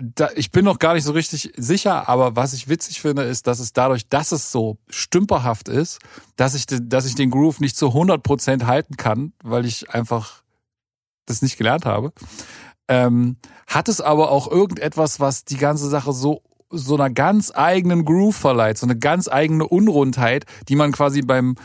da, 0.00 0.30
ich 0.34 0.50
bin 0.50 0.64
noch 0.64 0.78
gar 0.78 0.94
nicht 0.94 1.04
so 1.04 1.12
richtig 1.12 1.52
sicher, 1.56 2.08
aber 2.08 2.36
was 2.36 2.52
ich 2.52 2.68
witzig 2.68 3.00
finde, 3.00 3.22
ist, 3.22 3.46
dass 3.46 3.58
es 3.58 3.72
dadurch, 3.72 4.08
dass 4.08 4.32
es 4.32 4.52
so 4.52 4.78
stümperhaft 4.88 5.68
ist, 5.68 5.98
dass 6.36 6.54
ich, 6.54 6.66
dass 6.66 7.04
ich 7.04 7.16
den 7.16 7.30
Groove 7.30 7.60
nicht 7.60 7.76
zu 7.76 7.88
100 7.88 8.22
Prozent 8.22 8.66
halten 8.66 8.96
kann, 8.96 9.32
weil 9.42 9.66
ich 9.66 9.90
einfach 9.90 10.42
das 11.26 11.42
nicht 11.42 11.58
gelernt 11.58 11.84
habe. 11.84 12.12
Ähm, 12.88 13.36
hat 13.66 13.88
es 13.88 14.00
aber 14.00 14.30
auch 14.30 14.50
irgendetwas, 14.50 15.20
was 15.20 15.44
die 15.44 15.58
ganze 15.58 15.88
Sache 15.88 16.12
so 16.12 16.42
so 16.70 16.94
einer 16.94 17.10
ganz 17.10 17.52
eigenen 17.54 18.04
Groove 18.04 18.36
verleiht, 18.36 18.78
so 18.78 18.86
eine 18.86 18.98
ganz 18.98 19.28
eigene 19.28 19.66
Unrundheit, 19.66 20.44
die 20.68 20.76
man 20.76 20.92
quasi 20.92 21.22
beim 21.22 21.56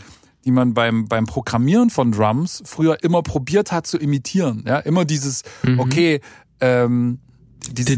die 0.45 0.51
man 0.51 0.73
beim, 0.73 1.07
beim 1.07 1.25
Programmieren 1.25 1.89
von 1.89 2.11
Drums 2.11 2.61
früher 2.65 3.01
immer 3.01 3.23
probiert 3.23 3.71
hat 3.71 3.87
zu 3.87 3.97
imitieren. 3.97 4.65
Ja, 4.67 4.79
immer 4.79 5.05
dieses, 5.05 5.43
mhm. 5.63 5.79
okay, 5.79 6.19
ähm, 6.59 7.19
diese, 7.71 7.97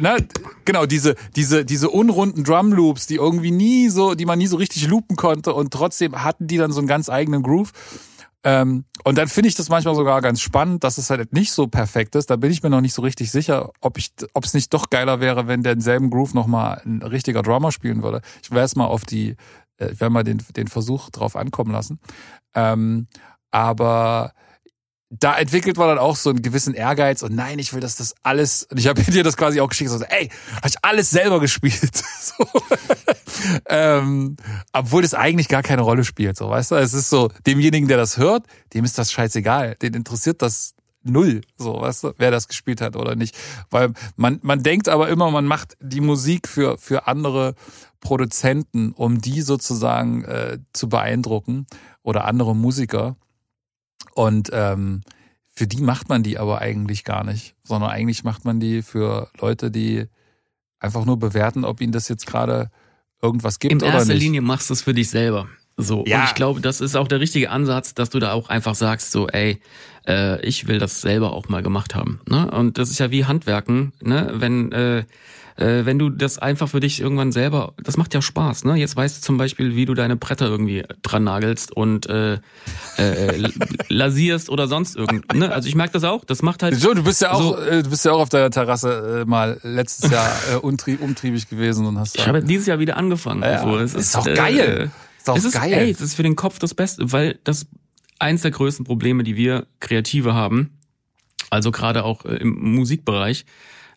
na, 0.00 0.16
genau, 0.64 0.86
diese, 0.86 1.16
diese, 1.34 1.64
diese 1.64 1.90
unrunden 1.90 2.44
Drum 2.44 2.72
Loops, 2.72 3.06
die 3.06 3.16
irgendwie 3.16 3.50
nie 3.50 3.88
so, 3.88 4.14
die 4.14 4.26
man 4.26 4.38
nie 4.38 4.46
so 4.46 4.56
richtig 4.56 4.86
loopen 4.86 5.16
konnte 5.16 5.54
und 5.54 5.72
trotzdem 5.72 6.22
hatten 6.22 6.46
die 6.46 6.56
dann 6.56 6.72
so 6.72 6.78
einen 6.78 6.88
ganz 6.88 7.08
eigenen 7.08 7.42
Groove. 7.42 7.72
Ähm, 8.44 8.84
und 9.04 9.18
dann 9.18 9.28
finde 9.28 9.48
ich 9.48 9.54
das 9.54 9.68
manchmal 9.68 9.94
sogar 9.94 10.20
ganz 10.20 10.40
spannend, 10.40 10.82
dass 10.84 10.98
es 10.98 11.10
halt 11.10 11.32
nicht 11.32 11.52
so 11.52 11.68
perfekt 11.68 12.14
ist. 12.16 12.30
Da 12.30 12.36
bin 12.36 12.50
ich 12.50 12.62
mir 12.62 12.70
noch 12.70 12.80
nicht 12.80 12.94
so 12.94 13.02
richtig 13.02 13.30
sicher, 13.30 13.70
ob 13.80 13.98
ich, 13.98 14.12
ob 14.34 14.44
es 14.44 14.54
nicht 14.54 14.72
doch 14.74 14.90
geiler 14.90 15.20
wäre, 15.20 15.46
wenn 15.46 15.62
der 15.62 15.74
denselben 15.74 16.10
Groove 16.10 16.34
nochmal 16.34 16.82
ein 16.84 17.02
richtiger 17.02 17.42
Drummer 17.42 17.70
spielen 17.70 18.02
würde. 18.02 18.20
Ich 18.42 18.50
werde 18.50 18.64
es 18.64 18.76
mal 18.76 18.86
auf 18.86 19.04
die, 19.04 19.36
äh, 19.78 19.92
ich 19.92 20.00
werde 20.00 20.10
mal 20.10 20.24
den, 20.24 20.42
den 20.56 20.68
Versuch 20.68 21.10
drauf 21.10 21.36
ankommen 21.36 21.70
lassen. 21.70 22.00
Ähm, 22.54 23.06
aber 23.50 24.32
da 25.20 25.36
entwickelt 25.36 25.76
man 25.76 25.88
dann 25.88 25.98
auch 25.98 26.16
so 26.16 26.30
einen 26.30 26.40
gewissen 26.40 26.72
Ehrgeiz 26.72 27.22
und 27.22 27.34
nein, 27.34 27.58
ich 27.58 27.74
will, 27.74 27.80
dass 27.80 27.96
das 27.96 28.14
alles, 28.22 28.64
und 28.64 28.78
ich 28.78 28.86
habe 28.86 29.02
dir 29.12 29.22
das 29.22 29.36
quasi 29.36 29.60
auch 29.60 29.68
geschickt, 29.68 29.90
so, 29.90 30.02
ey, 30.02 30.30
habe 30.56 30.68
ich 30.68 30.76
alles 30.82 31.10
selber 31.10 31.38
gespielt. 31.38 32.02
so. 32.20 32.46
ähm, 33.66 34.36
obwohl 34.72 35.02
das 35.02 35.12
eigentlich 35.12 35.48
gar 35.48 35.62
keine 35.62 35.82
Rolle 35.82 36.04
spielt, 36.04 36.38
so, 36.38 36.48
weißt 36.48 36.70
du? 36.70 36.76
Es 36.76 36.94
ist 36.94 37.10
so, 37.10 37.30
demjenigen, 37.46 37.88
der 37.88 37.98
das 37.98 38.16
hört, 38.16 38.46
dem 38.72 38.84
ist 38.84 38.96
das 38.96 39.12
scheißegal. 39.12 39.76
Den 39.82 39.92
interessiert 39.92 40.40
das 40.40 40.74
null, 41.02 41.42
so, 41.58 41.80
weißt 41.80 42.04
du, 42.04 42.12
wer 42.16 42.30
das 42.30 42.48
gespielt 42.48 42.80
hat 42.80 42.96
oder 42.96 43.14
nicht. 43.14 43.36
Weil 43.70 43.92
man, 44.16 44.38
man 44.42 44.62
denkt 44.62 44.88
aber 44.88 45.10
immer, 45.10 45.30
man 45.30 45.44
macht 45.44 45.76
die 45.80 46.00
Musik 46.00 46.48
für, 46.48 46.78
für 46.78 47.06
andere 47.06 47.54
Produzenten, 48.00 48.92
um 48.92 49.20
die 49.20 49.42
sozusagen 49.42 50.24
äh, 50.24 50.58
zu 50.72 50.88
beeindrucken 50.88 51.66
oder 52.02 52.24
andere 52.24 52.56
Musiker. 52.56 53.16
Und 54.14 54.50
ähm, 54.52 55.02
für 55.50 55.66
die 55.66 55.82
macht 55.82 56.08
man 56.08 56.22
die 56.22 56.38
aber 56.38 56.60
eigentlich 56.60 57.04
gar 57.04 57.24
nicht, 57.24 57.54
sondern 57.62 57.90
eigentlich 57.90 58.24
macht 58.24 58.44
man 58.44 58.60
die 58.60 58.82
für 58.82 59.28
Leute, 59.38 59.70
die 59.70 60.06
einfach 60.78 61.04
nur 61.04 61.18
bewerten, 61.18 61.64
ob 61.64 61.80
ihnen 61.80 61.92
das 61.92 62.08
jetzt 62.08 62.26
gerade 62.26 62.70
irgendwas 63.20 63.58
gibt 63.58 63.74
oder 63.74 63.84
nicht. 63.84 63.92
In 63.92 63.98
erster 63.98 64.14
Linie 64.14 64.40
machst 64.40 64.70
du 64.70 64.74
es 64.74 64.82
für 64.82 64.94
dich 64.94 65.10
selber. 65.10 65.48
So, 65.76 66.04
ja. 66.06 66.20
und 66.20 66.24
ich 66.24 66.34
glaube, 66.34 66.60
das 66.60 66.80
ist 66.80 66.96
auch 66.96 67.08
der 67.08 67.20
richtige 67.20 67.50
Ansatz, 67.50 67.94
dass 67.94 68.10
du 68.10 68.18
da 68.18 68.32
auch 68.32 68.48
einfach 68.48 68.74
sagst, 68.74 69.10
so, 69.10 69.28
ey, 69.28 69.60
äh, 70.06 70.40
ich 70.44 70.68
will 70.68 70.78
das 70.78 71.00
selber 71.00 71.32
auch 71.32 71.48
mal 71.48 71.62
gemacht 71.62 71.94
haben. 71.94 72.20
Ne? 72.28 72.50
Und 72.50 72.78
das 72.78 72.90
ist 72.90 72.98
ja 72.98 73.10
wie 73.10 73.24
Handwerken, 73.24 73.92
ne? 74.02 74.32
Wenn 74.34 74.72
äh, 74.72 75.04
äh, 75.62 75.86
wenn 75.86 75.98
du 75.98 76.10
das 76.10 76.38
einfach 76.38 76.68
für 76.68 76.80
dich 76.80 77.00
irgendwann 77.00 77.32
selber, 77.32 77.74
das 77.82 77.96
macht 77.96 78.12
ja 78.14 78.20
Spaß, 78.20 78.64
ne? 78.64 78.76
Jetzt 78.76 78.96
weißt 78.96 79.18
du 79.18 79.20
zum 79.22 79.38
Beispiel, 79.38 79.76
wie 79.76 79.86
du 79.86 79.94
deine 79.94 80.16
Bretter 80.16 80.46
irgendwie 80.46 80.84
dran 81.02 81.24
nagelst 81.24 81.72
und 81.74 82.06
äh, 82.06 82.34
äh, 82.96 83.48
lasierst 83.88 84.50
oder 84.50 84.66
sonst 84.66 84.96
irgend. 84.96 85.32
Ne? 85.34 85.52
Also 85.52 85.68
ich 85.68 85.74
merke 85.74 85.92
das 85.92 86.04
auch. 86.04 86.24
Das 86.24 86.42
macht 86.42 86.62
halt. 86.62 86.74
So, 86.74 86.94
du 86.94 87.04
bist 87.04 87.22
ja 87.22 87.32
auch, 87.32 87.56
so, 87.56 87.56
äh, 87.56 87.82
du 87.82 87.90
bist 87.90 88.04
ja 88.04 88.12
auch 88.12 88.20
auf 88.20 88.28
deiner 88.28 88.50
Terrasse 88.50 89.22
äh, 89.22 89.28
mal 89.28 89.60
letztes 89.62 90.10
Jahr 90.10 90.30
äh, 90.52 90.56
untrieb, 90.56 91.00
umtriebig 91.00 91.48
gewesen 91.48 91.86
und 91.86 91.98
hast. 91.98 92.18
Ich 92.18 92.26
habe 92.26 92.42
dieses 92.42 92.66
Jahr 92.66 92.78
wieder 92.80 92.96
angefangen. 92.96 93.42
Ja, 93.42 93.62
so. 93.62 93.76
es 93.76 93.94
ist, 93.94 94.06
ist 94.06 94.16
doch 94.16 94.24
geil. 94.24 94.58
Äh, 94.58 94.84
ist 95.18 95.28
doch 95.28 95.36
es 95.36 95.44
ist, 95.44 95.54
geil. 95.54 95.72
Ey, 95.72 95.92
das 95.92 96.02
ist 96.02 96.14
für 96.14 96.24
den 96.24 96.36
Kopf 96.36 96.58
das 96.58 96.74
Beste, 96.74 97.12
weil 97.12 97.38
das 97.44 97.66
eins 98.18 98.42
der 98.42 98.50
größten 98.50 98.84
Probleme, 98.84 99.22
die 99.22 99.36
wir 99.36 99.66
Kreative 99.80 100.34
haben, 100.34 100.78
also 101.50 101.70
gerade 101.70 102.04
auch 102.04 102.24
äh, 102.24 102.36
im 102.36 102.74
Musikbereich, 102.74 103.44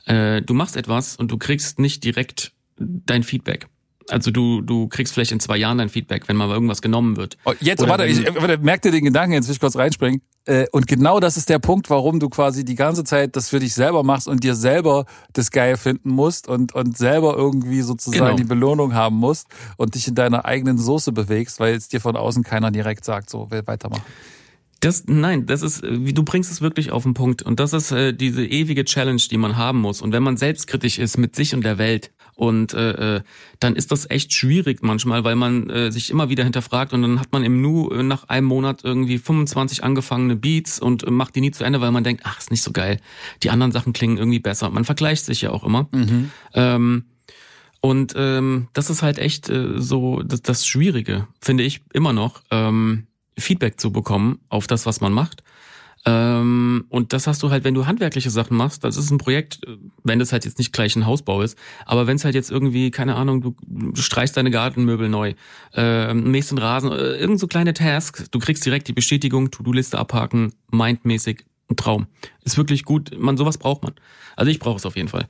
äh, 0.06 0.42
du 0.42 0.54
machst 0.54 0.76
etwas 0.78 1.16
und 1.16 1.32
du 1.32 1.38
kriegst 1.38 1.80
nicht 1.80 2.04
direkt 2.04 2.52
dein 2.78 3.24
Feedback. 3.24 3.68
Also 4.10 4.30
du, 4.30 4.62
du 4.62 4.88
kriegst 4.88 5.16
vielleicht 5.16 5.32
in 5.32 5.40
zwei 5.40 5.58
Jahren 5.58 5.80
dein 5.80 5.90
Feedback, 5.90 6.28
wenn 6.28 6.36
mal 6.36 6.48
irgendwas 6.52 6.84
genommen 6.84 7.18
wird. 7.18 7.38
Oh, 7.44 7.54
jetzt, 7.60 7.80
Oder 7.82 7.90
warte, 7.90 8.06
ich, 8.06 8.24
warte, 8.36 8.60
merk 8.60 8.84
dir 8.84 8.92
den 8.92 9.04
Gedanken, 9.04 9.34
jetzt 9.34 9.48
will 9.48 9.54
ich 9.56 9.60
kurz 9.60 9.76
reinspringen. 9.76 10.22
äh, 10.46 10.68
und 10.72 10.86
genau 10.86 11.20
das 11.20 11.38
ist 11.38 11.50
der 11.50 11.58
Punkt, 11.58 11.90
warum 11.90 12.20
du 12.20 12.30
quasi 12.30 12.64
die 12.64 12.76
ganze 12.76 13.04
Zeit 13.04 13.36
das 13.36 13.50
für 13.50 13.58
dich 13.60 13.74
selber 13.74 14.04
machst 14.04 14.28
und 14.28 14.44
dir 14.44 14.54
selber 14.54 15.06
das 15.34 15.50
geil 15.50 15.76
finden 15.76 16.10
musst 16.12 16.48
und, 16.48 16.76
und 16.76 16.96
selber 16.96 17.36
irgendwie 17.36 17.82
sozusagen 17.82 18.26
Genau. 18.26 18.36
die 18.38 18.44
Belohnung 18.44 18.94
haben 18.94 19.16
musst 19.16 19.48
und 19.78 19.96
dich 19.96 20.08
in 20.08 20.14
deiner 20.14 20.46
eigenen 20.46 20.78
Soße 20.78 21.12
bewegst, 21.12 21.60
weil 21.60 21.74
es 21.74 21.88
dir 21.88 22.00
von 22.00 22.16
außen 22.16 22.44
keiner 22.44 22.70
direkt 22.70 23.06
sagt, 23.06 23.32
so, 23.32 23.50
will 23.50 23.64
weitermachen. 23.66 24.04
Das, 24.86 25.06
nein, 25.08 25.48
das 25.48 25.64
ist, 25.64 25.82
wie 25.84 26.14
du 26.14 26.22
bringst 26.22 26.52
es 26.52 26.62
wirklich 26.62 26.92
auf 26.92 27.02
den 27.02 27.16
Punkt. 27.16 27.42
Und 27.42 27.60
das 27.60 27.74
ist 27.74 27.92
äh, 27.92 28.14
diese 28.14 28.46
ewige 28.46 28.86
Challenge, 28.86 29.22
die 29.32 29.38
man 29.38 29.58
haben 29.58 29.82
muss. 29.82 30.00
Und 30.00 30.12
wenn 30.12 30.22
man 30.22 30.38
selbstkritisch 30.38 31.00
ist 31.00 31.18
mit 31.18 31.36
sich 31.36 31.56
und 31.56 31.64
der 31.64 31.80
Welt, 31.80 32.12
und 32.36 32.74
äh, 32.76 33.16
äh, 33.16 33.22
dann 33.60 33.76
ist 33.76 33.92
das 33.92 34.08
echt 34.10 34.32
schwierig 34.34 34.84
manchmal, 34.84 35.24
weil 35.24 35.36
man 35.36 35.72
äh, 35.72 35.92
sich 35.92 36.12
immer 36.12 36.30
wieder 36.30 36.44
hinterfragt 36.44 36.94
und 36.94 37.02
dann 37.02 37.20
hat 37.20 37.32
man 37.32 37.44
im 37.44 37.62
Nu 37.62 37.90
äh, 37.90 38.04
nach 38.04 38.26
einem 38.26 38.46
Monat 38.46 38.84
irgendwie 38.84 39.18
25 39.18 39.84
angefangene 39.84 40.36
Beats 40.36 40.80
und 40.80 41.04
äh, 41.04 41.10
macht 41.10 41.36
die 41.36 41.42
nie 41.42 41.52
zu 41.52 41.64
Ende, 41.64 41.82
weil 41.82 41.92
man 41.92 42.04
denkt, 42.04 42.22
ach, 42.24 42.38
ist 42.38 42.52
nicht 42.52 42.62
so 42.62 42.72
geil. 42.72 43.00
Die 43.42 43.50
anderen 43.50 43.72
Sachen 43.72 43.92
klingen 43.92 44.18
irgendwie 44.18 44.40
besser. 44.40 44.70
Man 44.70 44.86
vergleicht 44.86 45.26
sich 45.26 45.42
ja 45.42 45.50
auch 45.50 45.64
immer. 45.64 45.88
Ähm, 46.54 47.06
und 47.82 48.14
ähm, 48.16 48.68
das 48.74 48.92
ist 48.92 49.02
halt 49.02 49.18
echt 49.18 49.50
äh, 49.50 49.80
so 49.82 50.22
das, 50.22 50.44
das 50.44 50.68
Schwierige, 50.68 51.28
finde 51.40 51.64
ich 51.64 51.82
immer 51.94 52.14
noch, 52.14 52.44
ähm, 52.52 53.08
Feedback 53.38 53.80
zu 53.80 53.92
bekommen 53.92 54.40
auf 54.50 54.68
das, 54.68 54.86
was 54.86 55.02
man 55.02 55.14
macht. 55.14 55.44
Ähm, 56.08 56.86
und 56.90 57.14
das 57.14 57.26
hast 57.26 57.42
du 57.42 57.50
halt, 57.50 57.64
wenn 57.64 57.74
du 57.74 57.88
handwerkliche 57.88 58.30
Sachen 58.30 58.56
machst, 58.56 58.84
das 58.84 58.96
ist 58.96 59.10
ein 59.10 59.18
Projekt, 59.18 59.62
wenn 60.04 60.20
das 60.20 60.32
halt 60.32 60.46
jetzt 60.46 60.60
nicht 60.60 60.72
gleich 60.72 60.96
ein 60.96 61.08
Hausbau 61.08 61.42
ist, 61.42 61.58
aber 61.86 62.06
wenn 62.06 62.16
es 62.16 62.24
halt 62.24 62.36
jetzt 62.36 62.52
irgendwie, 62.52 62.92
keine 62.92 63.16
Ahnung, 63.16 63.56
du 63.66 64.02
streichst 64.02 64.38
deine 64.38 64.52
Gartenmöbel 64.52 65.10
neu, 65.10 65.34
äh, 65.74 66.14
mähst 66.14 66.52
den 66.52 66.60
Rasen, 66.60 66.92
äh, 66.92 67.16
irgend 67.16 67.40
so 67.40 67.48
kleine 67.48 67.74
Tasks, 67.74 68.30
du 68.30 68.38
kriegst 68.38 68.64
direkt 68.66 68.88
die 68.88 68.94
Bestätigung, 68.94 69.50
To-Do-Liste 69.50 69.98
abhaken, 69.98 70.54
mindmäßig, 70.70 71.44
ein 71.72 71.76
Traum. 71.76 72.06
Ist 72.44 72.58
wirklich 72.58 72.86
gut, 72.86 73.18
man, 73.18 73.36
sowas 73.36 73.58
braucht 73.58 73.82
man. 73.82 73.96
Also 74.36 74.52
ich 74.52 74.60
brauche 74.60 74.78
es 74.78 74.86
auf 74.86 74.96
jeden 74.96 75.08
Fall. 75.08 75.28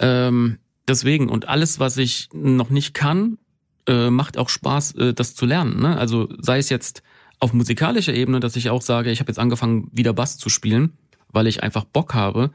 Ähm, 0.00 0.58
deswegen, 0.88 1.28
und 1.28 1.46
alles, 1.48 1.78
was 1.78 1.96
ich 1.96 2.28
noch 2.32 2.70
nicht 2.70 2.92
kann, 2.92 3.38
äh, 3.86 4.10
macht 4.10 4.36
auch 4.36 4.48
Spaß, 4.48 4.96
äh, 4.96 5.14
das 5.14 5.36
zu 5.36 5.46
lernen. 5.46 5.80
Ne? 5.80 5.96
Also 5.96 6.28
sei 6.40 6.58
es 6.58 6.70
jetzt 6.70 7.04
auf 7.40 7.52
musikalischer 7.52 8.14
Ebene, 8.14 8.40
dass 8.40 8.56
ich 8.56 8.70
auch 8.70 8.82
sage, 8.82 9.10
ich 9.10 9.20
habe 9.20 9.30
jetzt 9.30 9.38
angefangen, 9.38 9.88
wieder 9.92 10.12
Bass 10.12 10.38
zu 10.38 10.48
spielen, 10.48 10.92
weil 11.28 11.46
ich 11.46 11.62
einfach 11.62 11.84
Bock 11.84 12.14
habe. 12.14 12.50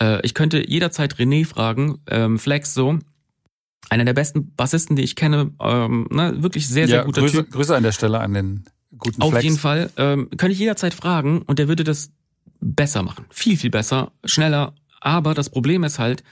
Äh, 0.00 0.24
ich 0.24 0.34
könnte 0.34 0.68
jederzeit 0.68 1.14
René 1.16 1.46
fragen, 1.46 1.98
ähm, 2.08 2.38
Flex 2.38 2.74
so, 2.74 2.98
einer 3.90 4.04
der 4.04 4.14
besten 4.14 4.54
Bassisten, 4.54 4.96
die 4.96 5.02
ich 5.02 5.16
kenne, 5.16 5.52
ähm, 5.60 6.08
ne, 6.10 6.42
wirklich 6.42 6.68
sehr, 6.68 6.86
sehr 6.86 6.98
ja, 6.98 7.04
guter 7.04 7.20
Grüße, 7.20 7.44
Typ. 7.44 7.52
Grüße 7.52 7.76
an 7.76 7.82
der 7.82 7.92
Stelle 7.92 8.20
an 8.20 8.34
den 8.34 8.64
guten 8.98 9.22
Auf 9.22 9.30
Flex. 9.30 9.44
jeden 9.44 9.58
Fall. 9.58 9.90
Ähm, 9.96 10.30
könnte 10.36 10.52
ich 10.52 10.58
jederzeit 10.58 10.94
fragen 10.94 11.42
und 11.42 11.58
der 11.58 11.68
würde 11.68 11.84
das 11.84 12.10
besser 12.60 13.02
machen. 13.02 13.26
Viel, 13.30 13.56
viel 13.56 13.70
besser, 13.70 14.12
schneller. 14.24 14.74
Aber 15.00 15.34
das 15.34 15.50
Problem 15.50 15.84
ist 15.84 15.98
halt, 15.98 16.24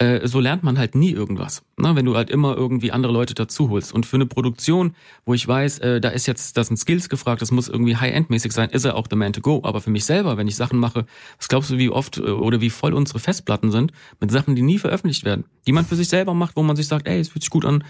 äh, 0.00 0.26
so 0.26 0.40
lernt 0.40 0.62
man 0.62 0.78
halt 0.78 0.94
nie 0.94 1.10
irgendwas. 1.10 1.62
Na, 1.76 1.94
wenn 1.94 2.06
du 2.06 2.16
halt 2.16 2.30
immer 2.30 2.56
irgendwie 2.56 2.90
andere 2.90 3.12
Leute 3.12 3.34
dazu 3.34 3.68
holst. 3.68 3.92
Und 3.92 4.06
für 4.06 4.16
eine 4.16 4.24
Produktion, 4.24 4.94
wo 5.26 5.34
ich 5.34 5.46
weiß, 5.46 5.78
äh, 5.80 6.00
da 6.00 6.08
ist 6.08 6.26
jetzt, 6.26 6.56
das 6.56 6.68
sind 6.68 6.78
Skills 6.78 7.10
gefragt, 7.10 7.42
das 7.42 7.50
muss 7.50 7.68
irgendwie 7.68 7.96
High-End-mäßig 7.96 8.52
sein, 8.52 8.70
ist 8.70 8.86
er 8.86 8.96
auch 8.96 9.06
the 9.10 9.16
man 9.16 9.34
to 9.34 9.42
go. 9.42 9.60
Aber 9.62 9.82
für 9.82 9.90
mich 9.90 10.06
selber, 10.06 10.38
wenn 10.38 10.48
ich 10.48 10.56
Sachen 10.56 10.78
mache, 10.78 11.04
was 11.36 11.48
glaubst 11.48 11.70
du, 11.70 11.76
wie 11.76 11.90
oft 11.90 12.16
äh, 12.16 12.22
oder 12.22 12.62
wie 12.62 12.70
voll 12.70 12.94
unsere 12.94 13.18
Festplatten 13.18 13.70
sind 13.70 13.92
mit 14.20 14.30
Sachen, 14.30 14.56
die 14.56 14.62
nie 14.62 14.78
veröffentlicht 14.78 15.24
werden, 15.24 15.44
die 15.66 15.72
man 15.72 15.84
für 15.84 15.96
sich 15.96 16.08
selber 16.08 16.32
macht, 16.32 16.56
wo 16.56 16.62
man 16.62 16.76
sich 16.76 16.86
sagt, 16.86 17.06
ey, 17.06 17.20
es 17.20 17.28
fühlt 17.28 17.42
sich 17.42 17.50
gut 17.50 17.66
an. 17.66 17.84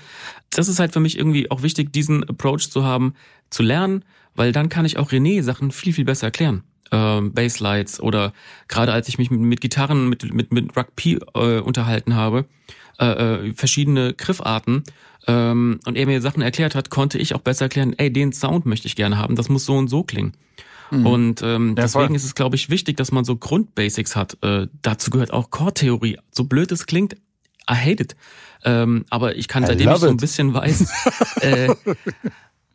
Das 0.50 0.66
ist 0.66 0.80
halt 0.80 0.92
für 0.92 1.00
mich 1.00 1.16
irgendwie 1.16 1.48
auch 1.52 1.62
wichtig, 1.62 1.92
diesen 1.92 2.28
Approach 2.28 2.70
zu 2.70 2.82
haben, 2.82 3.14
zu 3.50 3.62
lernen, 3.62 4.04
weil 4.34 4.50
dann 4.50 4.68
kann 4.68 4.84
ich 4.84 4.98
auch 4.98 5.12
René 5.12 5.42
Sachen 5.42 5.70
viel, 5.70 5.92
viel 5.92 6.04
besser 6.04 6.26
erklären. 6.26 6.64
Ähm, 6.92 7.32
Basslights 7.32 8.00
oder 8.00 8.32
gerade 8.68 8.92
als 8.92 9.08
ich 9.08 9.18
mich 9.18 9.30
mit, 9.30 9.40
mit 9.40 9.60
Gitarren, 9.60 10.08
mit, 10.08 10.32
mit, 10.34 10.52
mit 10.52 10.72
P 10.96 11.18
äh, 11.34 11.60
unterhalten 11.60 12.16
habe, 12.16 12.46
äh, 12.98 13.06
äh, 13.06 13.54
verschiedene 13.54 14.12
Griffarten 14.14 14.82
ähm, 15.26 15.80
und 15.86 15.96
er 15.96 16.06
mir 16.06 16.20
Sachen 16.20 16.42
erklärt 16.42 16.74
hat, 16.74 16.90
konnte 16.90 17.18
ich 17.18 17.34
auch 17.34 17.40
besser 17.40 17.66
erklären, 17.66 17.94
ey, 17.96 18.12
den 18.12 18.32
Sound 18.32 18.66
möchte 18.66 18.86
ich 18.88 18.96
gerne 18.96 19.18
haben, 19.18 19.36
das 19.36 19.48
muss 19.48 19.64
so 19.64 19.76
und 19.76 19.88
so 19.88 20.02
klingen. 20.02 20.32
Und 20.90 21.40
ähm, 21.42 21.76
Ja, 21.78 21.86
voll. 21.86 22.02
deswegen 22.02 22.14
ist 22.16 22.24
es, 22.24 22.34
glaube 22.34 22.56
ich, 22.56 22.68
wichtig, 22.68 22.96
dass 22.96 23.12
man 23.12 23.24
so 23.24 23.36
Grundbasics 23.36 24.16
hat. 24.16 24.36
Äh, 24.42 24.66
dazu 24.82 25.12
gehört 25.12 25.32
auch 25.32 25.50
Chordtheorie. 25.50 26.18
So 26.32 26.42
blöd 26.44 26.72
es 26.72 26.86
klingt, 26.86 27.14
I 27.70 27.74
hate 27.74 28.02
it. 28.02 28.16
Ähm, 28.64 29.04
aber 29.08 29.36
ich 29.36 29.46
kann, 29.46 29.62
I 29.62 29.66
seitdem 29.66 29.88
ich 29.88 29.96
so 29.98 30.08
ein 30.08 30.16
bisschen 30.16 30.52
weiß, 30.52 30.90
äh, 31.42 31.74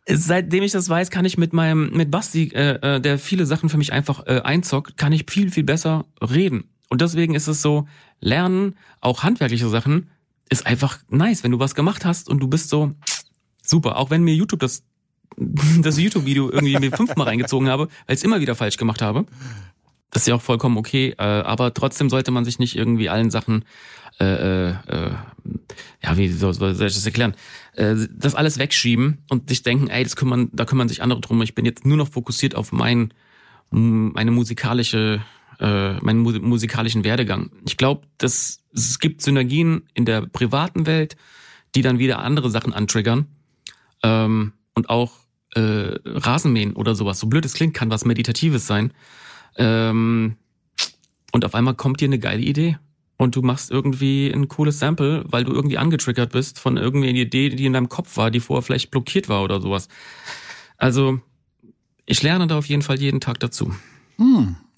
seitdem 0.07 0.63
ich 0.63 0.71
das 0.71 0.89
weiß, 0.89 1.09
kann 1.09 1.25
ich 1.25 1.37
mit 1.37 1.53
meinem, 1.53 1.91
mit 1.91 2.11
Basti, 2.11 2.51
äh, 2.53 2.95
äh, 2.95 3.01
der 3.01 3.17
viele 3.17 3.45
Sachen 3.45 3.69
für 3.69 3.77
mich 3.77 3.93
einfach 3.93 4.25
äh, 4.27 4.41
einzockt, 4.41 4.97
kann 4.97 5.13
ich 5.13 5.25
viel, 5.29 5.51
viel 5.51 5.63
besser 5.63 6.05
reden. 6.21 6.65
Und 6.89 7.01
deswegen 7.01 7.35
ist 7.35 7.47
es 7.47 7.61
so, 7.61 7.87
lernen, 8.19 8.75
auch 9.01 9.23
handwerkliche 9.23 9.67
Sachen, 9.69 10.09
ist 10.49 10.67
einfach 10.67 10.99
nice, 11.09 11.43
wenn 11.43 11.51
du 11.51 11.59
was 11.59 11.75
gemacht 11.75 12.05
hast 12.05 12.29
und 12.29 12.39
du 12.39 12.47
bist 12.47 12.69
so, 12.69 12.93
super. 13.63 13.97
Auch 13.97 14.11
wenn 14.11 14.23
mir 14.23 14.35
YouTube 14.35 14.59
das, 14.59 14.83
das 15.81 15.97
YouTube-Video 15.97 16.51
irgendwie 16.51 16.77
mir 16.79 16.91
fünfmal 16.91 17.27
reingezogen 17.27 17.67
habe, 17.69 17.87
weil 18.05 18.15
ich 18.15 18.19
es 18.19 18.23
immer 18.23 18.41
wieder 18.41 18.55
falsch 18.55 18.77
gemacht 18.77 19.01
habe. 19.01 19.25
Das 20.11 20.21
ist 20.21 20.27
ja 20.27 20.35
auch 20.35 20.41
vollkommen 20.41 20.77
okay, 20.77 21.15
äh, 21.17 21.23
aber 21.23 21.73
trotzdem 21.73 22.09
sollte 22.09 22.31
man 22.31 22.45
sich 22.45 22.59
nicht 22.59 22.77
irgendwie 22.77 23.09
allen 23.09 23.31
Sachen, 23.31 23.65
äh, 24.19 24.69
äh, 24.69 24.69
äh, 24.87 25.11
ja, 26.01 26.17
wie 26.17 26.29
soll, 26.29 26.53
soll 26.53 26.71
ich 26.71 26.93
das 26.93 27.05
erklären, 27.05 27.35
äh, 27.75 27.95
das 28.11 28.35
alles 28.35 28.57
wegschieben 28.57 29.19
und 29.29 29.49
sich 29.49 29.63
denken, 29.63 29.87
ey, 29.87 30.03
das 30.03 30.15
kümmern, 30.15 30.49
da 30.53 30.65
kümmern 30.65 30.89
sich 30.89 31.01
andere 31.01 31.21
drum. 31.21 31.41
Ich 31.41 31.55
bin 31.55 31.65
jetzt 31.65 31.85
nur 31.85 31.97
noch 31.97 32.09
fokussiert 32.09 32.55
auf 32.55 32.71
mein, 32.71 33.13
meine 33.69 34.31
musikalische, 34.31 35.21
äh, 35.59 35.93
meinen 35.99 36.19
mu 36.19 36.31
musikalischen 36.31 37.03
Werdegang. 37.03 37.51
Ich 37.65 37.77
glaube, 37.77 38.07
dass 38.17 38.63
es 38.73 38.99
gibt 38.99 39.21
Synergien 39.21 39.83
in 39.93 40.05
der 40.05 40.21
privaten 40.21 40.85
Welt, 40.85 41.15
die 41.75 41.81
dann 41.81 41.99
wieder 41.99 42.19
andere 42.19 42.49
Sachen 42.49 42.73
antriggern 42.73 43.27
ähm, 44.03 44.53
und 44.73 44.89
auch 44.89 45.13
äh, 45.55 45.95
Rasenmähen 46.05 46.73
oder 46.73 46.95
sowas. 46.95 47.19
So 47.19 47.27
blöd 47.27 47.45
es 47.45 47.53
klingt, 47.53 47.73
kann 47.73 47.89
was 47.89 48.05
Meditatives 48.05 48.67
sein. 48.67 48.93
Ähm, 49.57 50.35
und 51.31 51.45
auf 51.45 51.55
einmal 51.55 51.75
kommt 51.75 52.01
dir 52.01 52.07
eine 52.07 52.19
geile 52.19 52.41
Idee. 52.41 52.77
Und 53.17 53.35
du 53.35 53.41
machst 53.41 53.71
irgendwie 53.71 54.29
ein 54.29 54.49
cooles 54.49 54.79
Sample, 54.79 55.23
weil 55.27 55.45
du 55.45 55.53
irgendwie 55.53 55.77
angetriggert 55.77 56.33
bist 56.33 56.59
von 56.59 56.75
irgendwie 56.75 57.09
einer 57.09 57.17
Idee, 57.17 57.49
die 57.49 57.65
in 57.65 57.73
deinem 57.73 57.89
Kopf 57.89 58.17
war, 58.17 58.29
die 58.29 58.41
vorher 58.41 58.61
vielleicht 58.61 58.91
blockiert 58.91 59.29
war 59.29 59.43
oder 59.43 59.61
sowas. 59.61 59.87
Also, 60.77 61.19
ich 62.05 62.21
lerne 62.21 62.47
da 62.47 62.57
auf 62.57 62.65
jeden 62.65 62.81
Fall 62.81 62.99
jeden 62.99 63.21
Tag 63.21 63.39
dazu. 63.39 63.73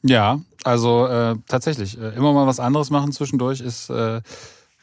Ja, 0.04 0.40
also 0.64 1.08
äh, 1.08 1.36
tatsächlich. 1.48 2.00
Äh, 2.00 2.16
immer 2.16 2.34
mal 2.34 2.48
was 2.48 2.60
anderes 2.60 2.90
machen 2.90 3.12
zwischendurch 3.12 3.62
ist 3.62 3.90
äh, 3.90 4.22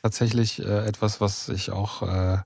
tatsächlich 0.03 0.61
äh, 0.61 0.87
etwas, 0.87 1.21
was 1.21 1.49
ich 1.49 1.71
auch 1.71 2.03
äh, 2.03 2.39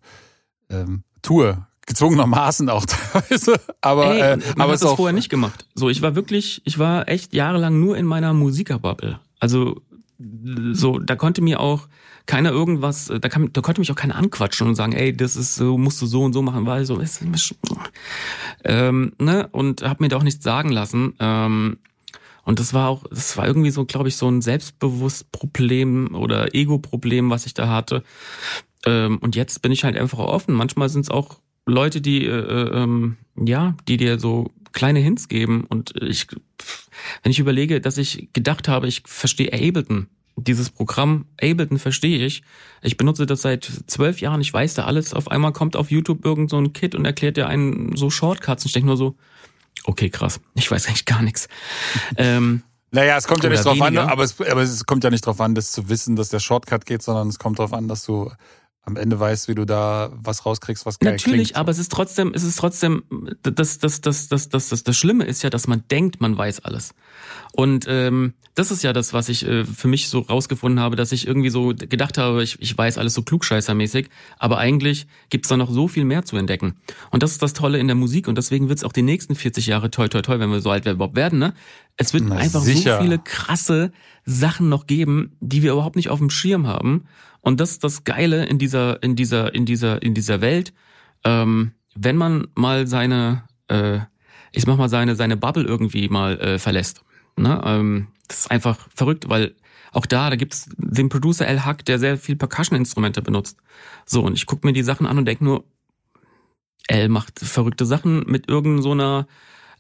ähm, 0.71 1.03
tue. 1.23 1.67
Gezwungenermaßen 1.87 2.69
auch 2.69 2.85
teilweise. 3.13 3.59
Aber, 3.81 4.15
Ey, 4.15 4.35
äh, 4.35 4.39
aber 4.57 4.69
hat 4.69 4.75
es 4.75 4.81
das 4.83 4.93
vorher 4.93 5.15
nicht 5.15 5.31
gemacht. 5.31 5.67
So, 5.75 5.89
ich 5.89 6.03
war 6.03 6.15
wirklich, 6.15 6.61
ich 6.65 6.79
war 6.79 7.09
echt 7.09 7.33
jahrelang 7.33 7.81
nur 7.81 7.97
in 7.97 8.05
meiner 8.05 8.35
Musikerbubble. 8.35 9.19
Also 9.41 9.81
so, 10.73 10.99
da 10.99 11.17
konnte 11.17 11.43
mir 11.43 11.61
auch 11.61 11.89
keiner 12.27 12.51
irgendwas, 12.51 13.07
da, 13.07 13.29
kann, 13.29 13.51
da 13.53 13.61
konnte 13.61 13.81
mich 13.81 13.91
auch 13.91 13.97
keiner 13.97 14.17
anquatschen 14.17 14.67
und 14.67 14.75
sagen, 14.75 14.93
ey, 14.93 15.17
das 15.17 15.37
ist 15.37 15.55
so, 15.55 15.79
musst 15.79 16.03
du 16.03 16.07
so 16.07 16.25
und 16.25 16.33
so 16.33 16.43
machen, 16.43 16.67
weil 16.67 16.85
so 16.85 16.99
ist 16.99 17.23
ähm, 18.65 19.13
ne 19.19 19.49
und 19.53 19.83
habe 19.83 20.03
mir 20.03 20.09
da 20.09 20.17
auch 20.17 20.23
nichts 20.23 20.45
sagen 20.45 20.71
lassen. 20.71 21.15
Ähm, 21.21 21.79
und 22.45 22.61
das 22.61 22.75
war 22.75 22.89
auch, 22.89 23.05
das 23.11 23.37
war 23.37 23.47
irgendwie 23.47 23.71
so, 23.71 23.85
glaube 23.85 24.09
ich, 24.09 24.17
so 24.17 24.29
ein 24.29 24.41
Selbstbewusstproblem 24.41 26.15
oder 26.15 26.55
Ego-Problem, 26.55 27.31
was 27.31 27.47
ich 27.47 27.55
da 27.55 27.69
hatte. 27.69 28.03
Ähm, 28.87 29.19
und 29.19 29.37
jetzt 29.37 29.63
bin 29.63 29.71
ich 29.71 29.85
halt 29.85 29.97
einfach 29.97 30.19
offen. 30.19 30.55
Manchmal 30.55 30.89
sind 30.89 31.03
es 31.03 31.11
auch 31.11 31.41
Leute, 31.67 32.01
die, 32.01 32.25
äh, 32.25 32.31
äh, 32.31 32.83
ähm, 32.83 33.19
ja, 33.37 33.75
die 33.87 33.99
dir 33.99 34.19
so 34.19 34.51
kleine 34.73 35.01
Hints 35.01 35.29
geben. 35.29 35.65
Und 35.69 35.95
ich, 36.01 36.27
wenn 37.23 37.31
ich 37.31 37.39
überlege, 37.39 37.81
dass 37.81 37.99
ich 37.99 38.29
gedacht 38.33 38.69
habe, 38.69 38.87
ich 38.87 39.03
verstehe 39.07 39.53
Ableton, 39.53 40.09
dieses 40.37 40.71
Programm 40.71 41.27
Ableton 41.41 41.79
verstehe 41.79 42.25
ich. 42.25 42.43
Ich 42.83 42.97
benutze 42.97 43.27
das 43.27 43.43
seit 43.43 43.71
zwölf 43.87 44.21
Jahren, 44.21 44.41
ich 44.41 44.53
weiß 44.53 44.75
da 44.75 44.85
alles. 44.85 45.15
Auf 45.15 45.31
einmal 45.31 45.53
kommt 45.53 45.77
auf 45.77 45.91
YouTube 45.91 46.25
irgend 46.25 46.51
so 46.51 46.59
ein 46.59 46.73
Kid 46.73 46.95
und 46.95 47.05
erklärt 47.05 47.37
dir 47.37 47.49
einen 47.49 47.97
so 47.97 48.11
Shortcuts. 48.11 48.65
Und 48.65 48.69
ich 48.69 48.73
denke 48.73 48.87
nur 48.87 48.97
so, 48.97 49.17
okay, 49.85 50.11
krass, 50.11 50.41
ich 50.55 50.71
weiß 50.71 50.87
eigentlich 50.87 51.05
gar 51.05 51.23
nichts. 51.23 51.49
ähm, 52.17 52.63
naja, 52.91 53.19
es 53.19 53.27
kommt 53.27 53.45
ja 53.45 53.51
nicht 53.51 53.65
drauf 53.65 53.79
weniger. 53.79 54.05
an, 54.05 54.09
aber 54.09 54.25
es, 54.25 54.41
aber 54.41 54.63
es 54.63 54.87
kommt 54.87 55.05
ja 55.05 55.11
nicht 55.11 55.27
drauf 55.27 55.41
an, 55.41 55.55
das 55.55 55.73
zu 55.73 55.89
wissen, 55.89 56.17
dass 56.17 56.31
der 56.31 56.41
Shortcut 56.41 56.87
geht, 56.87 57.03
sondern 57.03 57.29
es 57.29 57.39
kommt 57.39 57.59
drauf 57.59 57.75
an, 57.75 57.87
dass 57.87 58.05
du 58.05 58.31
am 58.89 58.97
Ende 58.97 59.21
weißt, 59.21 59.49
wie 59.49 59.55
du 59.55 59.67
da 59.67 60.11
was 60.15 60.47
rauskriegst, 60.47 60.87
was 60.87 60.99
geil 60.99 61.13
Natürlich, 61.13 61.49
klingt. 61.51 61.57
aber 61.57 61.71
es 61.71 61.79
ist 61.79 61.93
trotzdem, 61.93 62.33
es 62.35 62.43
ist 62.43 62.59
trotzdem, 62.59 63.03
das, 63.43 63.79
das, 63.79 64.01
das, 64.01 64.29
das, 64.29 64.49
das, 64.49 64.69
das, 64.71 64.83
das 64.83 64.97
Schlimme 64.97 65.25
ist 65.25 65.43
ja, 65.43 65.51
dass 65.51 65.67
man 65.69 65.85
denkt, 65.91 66.21
man 66.21 66.37
weiß 66.37 66.61
alles. 66.61 66.95
Und 67.53 67.85
ähm, 67.87 68.33
das 68.55 68.71
ist 68.71 68.83
ja 68.83 68.93
das, 68.93 69.13
was 69.13 69.29
ich 69.29 69.47
äh, 69.47 69.65
für 69.65 69.89
mich 69.89 70.09
so 70.09 70.21
rausgefunden 70.21 70.81
habe, 70.81 70.97
dass 70.97 71.13
ich 71.13 71.27
irgendwie 71.27 71.51
so 71.51 71.69
gedacht 71.69 72.17
habe, 72.19 72.43
ich, 72.43 72.61
ich 72.61 72.77
weiß 72.77 72.97
alles 72.99 73.15
so 73.15 73.23
klugscheißermäßig, 73.23 74.09
aber 74.39 74.59
eigentlich 74.59 75.07
gibt's 75.31 75.49
da 75.49 75.57
noch 75.57 75.71
so 75.71 75.87
viel 75.87 76.05
mehr 76.05 76.25
zu 76.25 76.37
entdecken. 76.37 76.75
Und 77.11 77.23
das 77.23 77.33
ist 77.33 77.43
das 77.43 77.53
Tolle 77.53 77.79
in 77.79 77.87
der 77.87 77.97
Musik 77.97 78.27
und 78.27 78.39
deswegen 78.39 78.69
wird's 78.69 78.85
auch 78.85 78.93
die 78.93 79.03
nächsten 79.03 79.35
40 79.35 79.67
Jahre 79.67 79.91
toi 79.91 80.09
toi 80.09 80.23
toi, 80.23 80.39
wenn 80.41 80.51
wir 80.51 80.61
so 80.61 80.71
alt 80.71 80.87
überhaupt 80.87 81.15
werden, 81.15 81.39
ne, 81.39 81.53
Es 81.97 82.15
wird 82.15 82.25
Na, 82.27 82.37
einfach 82.37 82.63
sicher. 82.63 82.97
so 82.97 83.03
viele 83.03 83.19
krasse 83.19 83.93
Sachen 84.25 84.69
noch 84.69 84.87
geben, 84.87 85.37
die 85.41 85.63
wir 85.63 85.73
überhaupt 85.73 85.97
nicht 85.97 86.09
auf 86.09 86.19
dem 86.19 86.31
Schirm 86.31 86.67
haben. 86.67 87.05
Und 87.41 87.61
das 87.61 87.73
ist 87.73 87.85
das 87.85 88.05
Geile 88.05 88.47
in 88.47 88.59
dieser, 88.59 89.03
in 89.03 89.17
dieser, 89.17 89.55
in 89.55 89.65
dieser, 89.65 90.03
in 90.03 90.15
dieser 90.15 90.41
Welt. 90.41 90.73
Ähm, 91.25 91.73
wenn 91.95 92.17
man 92.17 92.49
mal 92.55 92.87
seine, 92.87 93.45
äh, 93.69 94.01
ich 94.53 94.67
mach 94.67 94.77
mal 94.77 94.89
seine, 94.89 95.17
seine 95.17 95.37
Bubble 95.37 95.65
irgendwie 95.65 96.09
mal 96.09 96.39
äh, 96.41 96.59
verlässt. 96.59 97.03
Ne? 97.37 97.61
Ähm, 97.65 98.09
das 98.29 98.41
ist 98.41 98.51
einfach 98.51 98.89
verrückt, 98.95 99.29
weil 99.29 99.55
auch 99.93 100.07
da, 100.07 100.31
da 100.31 100.37
gibt's 100.37 100.69
den 100.77 101.09
Producer 101.09 101.47
El 101.47 101.65
Hack, 101.65 101.85
der 101.85 101.99
sehr 101.99 102.19
viel 102.19 102.37
Percussion-Instrumente 102.37 103.23
benutzt. 103.23 103.59
So, 104.05 104.23
und 104.23 104.35
ich 104.35 104.47
guck 104.47 104.65
mir 104.65 104.73
die 104.73 104.83
Sachen 104.83 105.07
an 105.07 105.19
und 105.19 105.25
denk 105.25 105.41
nur, 105.41 105.65
El 106.89 107.09
macht 107.09 107.39
verrückte 107.39 107.85
Sachen 107.87 108.25
mit 108.27 108.49
irgendeiner 108.49 109.23
so 109.23 109.27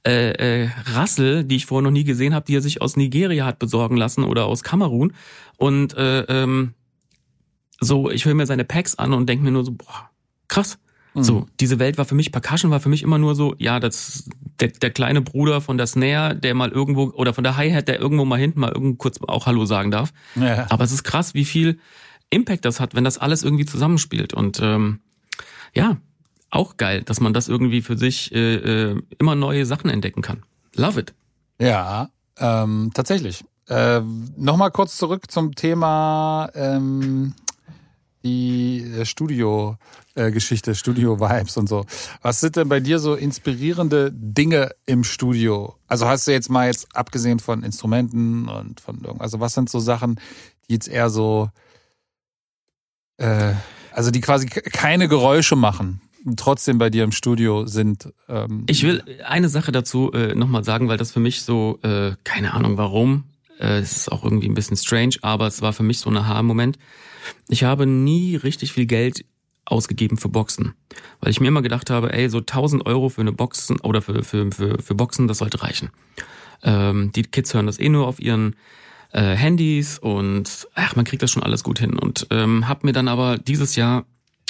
äh, 0.06 0.62
äh, 0.62 0.70
Rassel, 0.92 1.44
die 1.44 1.56
ich 1.56 1.66
vorher 1.66 1.82
noch 1.82 1.90
nie 1.90 2.04
gesehen 2.04 2.34
habe, 2.34 2.46
die 2.46 2.56
er 2.56 2.60
sich 2.60 2.80
aus 2.80 2.96
Nigeria 2.96 3.44
hat 3.44 3.58
besorgen 3.58 3.96
lassen 3.96 4.24
oder 4.24 4.46
aus 4.46 4.62
Kamerun. 4.62 5.12
Und 5.56 5.94
äh, 5.96 6.20
ähm, 6.22 6.74
so, 7.80 8.10
ich 8.10 8.24
höre 8.24 8.34
mir 8.34 8.46
seine 8.46 8.64
Packs 8.64 8.96
an 8.96 9.12
und 9.12 9.28
denk 9.28 9.42
mir 9.42 9.50
nur 9.50 9.64
so, 9.64 9.72
boah, 9.72 10.10
krass. 10.48 10.78
So, 11.20 11.46
diese 11.58 11.78
Welt 11.78 11.98
war 11.98 12.04
für 12.04 12.14
mich, 12.14 12.30
Percussion 12.30 12.70
war 12.70 12.80
für 12.80 12.88
mich 12.88 13.02
immer 13.02 13.18
nur 13.18 13.34
so, 13.34 13.54
ja, 13.58 13.80
das 13.80 14.28
der, 14.60 14.68
der 14.68 14.90
kleine 14.90 15.20
Bruder 15.20 15.60
von 15.60 15.78
der 15.78 15.86
Snare, 15.86 16.36
der 16.36 16.54
mal 16.54 16.70
irgendwo, 16.70 17.10
oder 17.10 17.34
von 17.34 17.44
der 17.44 17.56
Hi-Hat, 17.56 17.88
der 17.88 17.98
irgendwo 17.98 18.24
mal 18.24 18.38
hinten 18.38 18.60
mal 18.60 18.72
irgend 18.72 18.98
kurz 18.98 19.18
auch 19.26 19.46
Hallo 19.46 19.64
sagen 19.64 19.90
darf. 19.90 20.12
Ja. 20.36 20.66
Aber 20.70 20.84
es 20.84 20.92
ist 20.92 21.04
krass, 21.04 21.34
wie 21.34 21.44
viel 21.44 21.78
Impact 22.30 22.64
das 22.64 22.80
hat, 22.80 22.94
wenn 22.94 23.04
das 23.04 23.18
alles 23.18 23.42
irgendwie 23.42 23.66
zusammenspielt. 23.66 24.34
Und 24.34 24.60
ähm, 24.62 25.00
ja, 25.74 25.96
auch 26.50 26.76
geil, 26.76 27.02
dass 27.02 27.20
man 27.20 27.32
das 27.32 27.48
irgendwie 27.48 27.82
für 27.82 27.96
sich 27.96 28.32
äh, 28.34 28.90
äh, 28.90 29.02
immer 29.18 29.34
neue 29.34 29.66
Sachen 29.66 29.90
entdecken 29.90 30.22
kann. 30.22 30.42
Love 30.74 31.00
it. 31.00 31.14
Ja, 31.60 32.10
ähm, 32.38 32.90
tatsächlich. 32.94 33.44
Äh, 33.68 34.00
Nochmal 34.36 34.70
kurz 34.70 34.96
zurück 34.96 35.30
zum 35.30 35.54
Thema 35.54 36.48
ähm, 36.54 37.34
die 38.24 38.82
äh, 38.82 39.04
Studio-Geschichte, 39.04 40.74
Studio-Vibes 40.74 41.56
und 41.56 41.68
so. 41.68 41.84
Was 42.22 42.40
sind 42.40 42.56
denn 42.56 42.68
bei 42.68 42.80
dir 42.80 42.98
so 42.98 43.14
inspirierende 43.14 44.10
Dinge 44.12 44.70
im 44.86 45.04
Studio? 45.04 45.76
Also 45.86 46.06
hast 46.06 46.26
du 46.26 46.32
jetzt 46.32 46.50
mal 46.50 46.66
jetzt 46.66 46.88
abgesehen 46.94 47.38
von 47.38 47.62
Instrumenten 47.62 48.48
und 48.48 48.80
von 48.80 49.02
irgend, 49.02 49.20
also 49.20 49.40
was 49.40 49.54
sind 49.54 49.70
so 49.70 49.78
Sachen, 49.80 50.20
die 50.68 50.74
jetzt 50.74 50.88
eher 50.88 51.10
so, 51.10 51.50
äh, 53.18 53.54
also 53.92 54.10
die 54.10 54.20
quasi 54.20 54.46
keine 54.46 55.08
Geräusche 55.08 55.56
machen, 55.56 56.00
trotzdem 56.36 56.78
bei 56.78 56.90
dir 56.90 57.04
im 57.04 57.12
Studio 57.12 57.66
sind? 57.66 58.12
Ähm, 58.28 58.64
Ich 58.68 58.82
will 58.82 59.02
eine 59.24 59.48
Sache 59.48 59.72
dazu 59.72 60.12
äh, 60.12 60.34
nochmal 60.34 60.64
sagen, 60.64 60.88
weil 60.88 60.98
das 60.98 61.12
für 61.12 61.20
mich 61.20 61.42
so, 61.42 61.78
äh, 61.82 62.16
keine 62.24 62.54
Ahnung 62.54 62.76
warum, 62.76 63.24
äh, 63.58 63.78
es 63.78 63.96
ist 63.96 64.12
auch 64.12 64.24
irgendwie 64.24 64.48
ein 64.48 64.54
bisschen 64.54 64.76
strange, 64.76 65.16
aber 65.22 65.46
es 65.46 65.62
war 65.62 65.72
für 65.72 65.82
mich 65.82 65.98
so 65.98 66.10
ein 66.10 66.16
Aha-Moment. 66.16 66.78
Ich 67.48 67.64
habe 67.64 67.86
nie 67.86 68.36
richtig 68.36 68.72
viel 68.72 68.86
Geld 68.86 69.24
ausgegeben 69.64 70.16
für 70.16 70.28
Boxen, 70.28 70.74
weil 71.20 71.30
ich 71.30 71.40
mir 71.40 71.48
immer 71.48 71.62
gedacht 71.62 71.90
habe, 71.90 72.12
ey, 72.12 72.28
so 72.30 72.38
1000 72.38 72.86
Euro 72.86 73.08
für 73.08 73.20
eine 73.20 73.32
Boxen 73.32 73.78
oder 73.80 74.00
für, 74.00 74.24
für, 74.24 74.50
für, 74.50 74.78
für 74.82 74.94
Boxen, 74.94 75.28
das 75.28 75.38
sollte 75.38 75.62
reichen. 75.62 75.90
Ähm, 76.62 77.12
die 77.12 77.22
Kids 77.22 77.52
hören 77.54 77.66
das 77.66 77.78
eh 77.78 77.88
nur 77.88 78.06
auf 78.06 78.20
ihren 78.20 78.56
äh, 79.12 79.34
Handys 79.34 79.98
und 79.98 80.68
ach, 80.74 80.96
man 80.96 81.04
kriegt 81.04 81.22
das 81.22 81.30
schon 81.30 81.42
alles 81.42 81.64
gut 81.64 81.78
hin. 81.78 81.98
Und 81.98 82.26
ähm, 82.30 82.66
habe 82.68 82.86
mir 82.86 82.92
dann 82.92 83.08
aber 83.08 83.38
dieses 83.38 83.76
Jahr, 83.76 84.06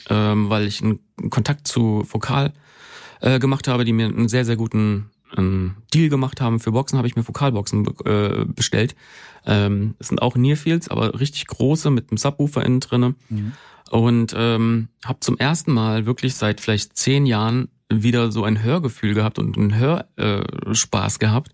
ähm, 0.08 0.48
weil 0.50 0.66
ich 0.66 0.82
einen 0.82 1.00
Kontakt 1.30 1.66
zu 1.66 2.06
Vokal 2.08 2.52
äh, 3.20 3.38
gemacht 3.38 3.68
habe, 3.68 3.84
die 3.84 3.92
mir 3.92 4.06
einen 4.06 4.28
sehr, 4.28 4.44
sehr 4.44 4.56
guten 4.56 5.10
ähm, 5.36 5.76
Deal 5.92 6.08
gemacht 6.08 6.40
haben 6.40 6.60
für 6.60 6.72
Boxen, 6.72 6.98
habe 6.98 7.08
ich 7.08 7.16
mir 7.16 7.26
Vokalboxen 7.26 7.82
be- 7.82 8.04
äh, 8.04 8.44
bestellt. 8.52 8.96
Ähm, 9.46 9.94
es 9.98 10.08
sind 10.08 10.22
auch 10.22 10.36
Nearfields, 10.36 10.88
aber 10.88 11.18
richtig 11.20 11.46
große 11.46 11.90
mit 11.90 12.10
einem 12.10 12.18
Subwoofer 12.18 12.64
innen 12.64 12.80
drinne. 12.80 13.14
Und 13.90 14.34
ähm, 14.36 14.88
habe 15.04 15.20
zum 15.20 15.38
ersten 15.38 15.72
Mal 15.72 16.04
wirklich 16.04 16.34
seit 16.34 16.60
vielleicht 16.60 16.96
zehn 16.96 17.24
Jahren 17.24 17.68
wieder 17.90 18.30
so 18.30 18.44
ein 18.44 18.62
Hörgefühl 18.62 19.14
gehabt 19.14 19.38
und 19.38 19.56
einen 19.56 19.74
Hörspaß 19.74 20.06
äh, 20.16 20.74
Spaß 20.74 21.18
gehabt, 21.18 21.52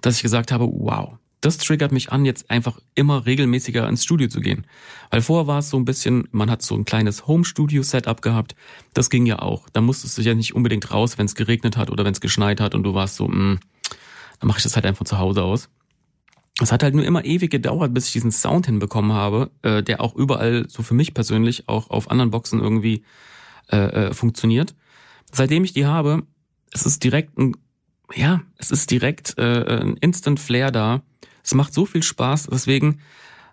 dass 0.00 0.16
ich 0.16 0.22
gesagt 0.22 0.50
habe, 0.50 0.66
wow, 0.66 1.18
das 1.40 1.58
triggert 1.58 1.92
mich 1.92 2.12
an, 2.12 2.24
jetzt 2.24 2.50
einfach 2.50 2.78
immer 2.94 3.26
regelmäßiger 3.26 3.88
ins 3.88 4.04
Studio 4.04 4.28
zu 4.28 4.40
gehen. 4.40 4.66
Weil 5.10 5.22
vorher 5.22 5.46
war 5.46 5.58
es 5.58 5.70
so 5.70 5.76
ein 5.76 5.84
bisschen, 5.84 6.28
man 6.32 6.50
hat 6.50 6.62
so 6.62 6.74
ein 6.74 6.84
kleines 6.84 7.26
Home-Studio-Setup 7.26 8.22
gehabt. 8.22 8.56
Das 8.94 9.10
ging 9.10 9.26
ja 9.26 9.40
auch. 9.40 9.68
Da 9.72 9.80
musstest 9.80 10.16
du 10.18 10.22
ja 10.22 10.34
nicht 10.34 10.54
unbedingt 10.54 10.90
raus, 10.90 11.18
wenn 11.18 11.26
es 11.26 11.34
geregnet 11.34 11.76
hat 11.76 11.90
oder 11.90 12.04
wenn 12.04 12.12
es 12.12 12.20
geschneit 12.20 12.60
hat 12.60 12.74
und 12.74 12.82
du 12.82 12.94
warst 12.94 13.16
so, 13.16 13.28
mh, 13.28 13.58
dann 14.40 14.48
mache 14.48 14.58
ich 14.58 14.64
das 14.64 14.74
halt 14.76 14.86
einfach 14.86 15.04
zu 15.04 15.18
Hause 15.18 15.42
aus. 15.42 15.68
Es 16.60 16.72
hat 16.72 16.82
halt 16.82 16.94
nur 16.94 17.04
immer 17.04 17.24
ewig 17.24 17.50
gedauert, 17.50 17.92
bis 17.92 18.06
ich 18.06 18.12
diesen 18.12 18.32
Sound 18.32 18.66
hinbekommen 18.66 19.12
habe, 19.12 19.50
äh, 19.62 19.82
der 19.82 20.00
auch 20.00 20.14
überall, 20.14 20.66
so 20.68 20.82
für 20.82 20.94
mich 20.94 21.12
persönlich, 21.12 21.68
auch 21.68 21.90
auf 21.90 22.10
anderen 22.10 22.30
Boxen 22.30 22.60
irgendwie 22.60 23.04
äh, 23.70 23.76
äh, 23.76 24.14
funktioniert. 24.14 24.74
Seitdem 25.32 25.64
ich 25.64 25.74
die 25.74 25.86
habe, 25.86 26.22
es 26.72 26.86
ist 26.86 27.04
direkt 27.04 27.36
ein, 27.36 27.56
ja, 28.14 28.42
es 28.56 28.70
ist 28.70 28.90
direkt 28.90 29.36
äh, 29.36 29.80
ein 29.82 29.96
Instant 29.98 30.40
Flair 30.40 30.70
da. 30.70 31.02
Es 31.46 31.54
macht 31.54 31.72
so 31.72 31.86
viel 31.86 32.02
Spaß, 32.02 32.48
deswegen, 32.50 32.98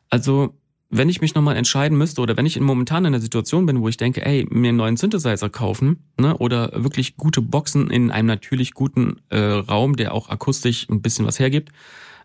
also 0.09 0.55
wenn 0.89 1.09
ich 1.09 1.21
mich 1.21 1.35
nochmal 1.35 1.57
entscheiden 1.57 1.97
müsste 1.97 2.21
oder 2.21 2.37
wenn 2.37 2.45
ich 2.45 2.59
momentan 2.59 3.05
in 3.05 3.11
der 3.11 3.21
Situation 3.21 3.67
bin, 3.67 3.81
wo 3.81 3.87
ich 3.87 3.97
denke, 3.97 4.25
ey, 4.25 4.47
mir 4.49 4.69
einen 4.69 4.77
neuen 4.77 4.97
Synthesizer 4.97 5.49
kaufen, 5.49 6.03
ne, 6.19 6.35
oder 6.37 6.71
wirklich 6.83 7.17
gute 7.17 7.41
Boxen 7.41 7.91
in 7.91 8.09
einem 8.09 8.27
natürlich 8.27 8.73
guten 8.73 9.21
äh, 9.29 9.39
Raum, 9.39 9.95
der 9.95 10.13
auch 10.13 10.29
akustisch 10.29 10.87
ein 10.89 11.01
bisschen 11.03 11.25
was 11.27 11.37
hergibt, 11.37 11.69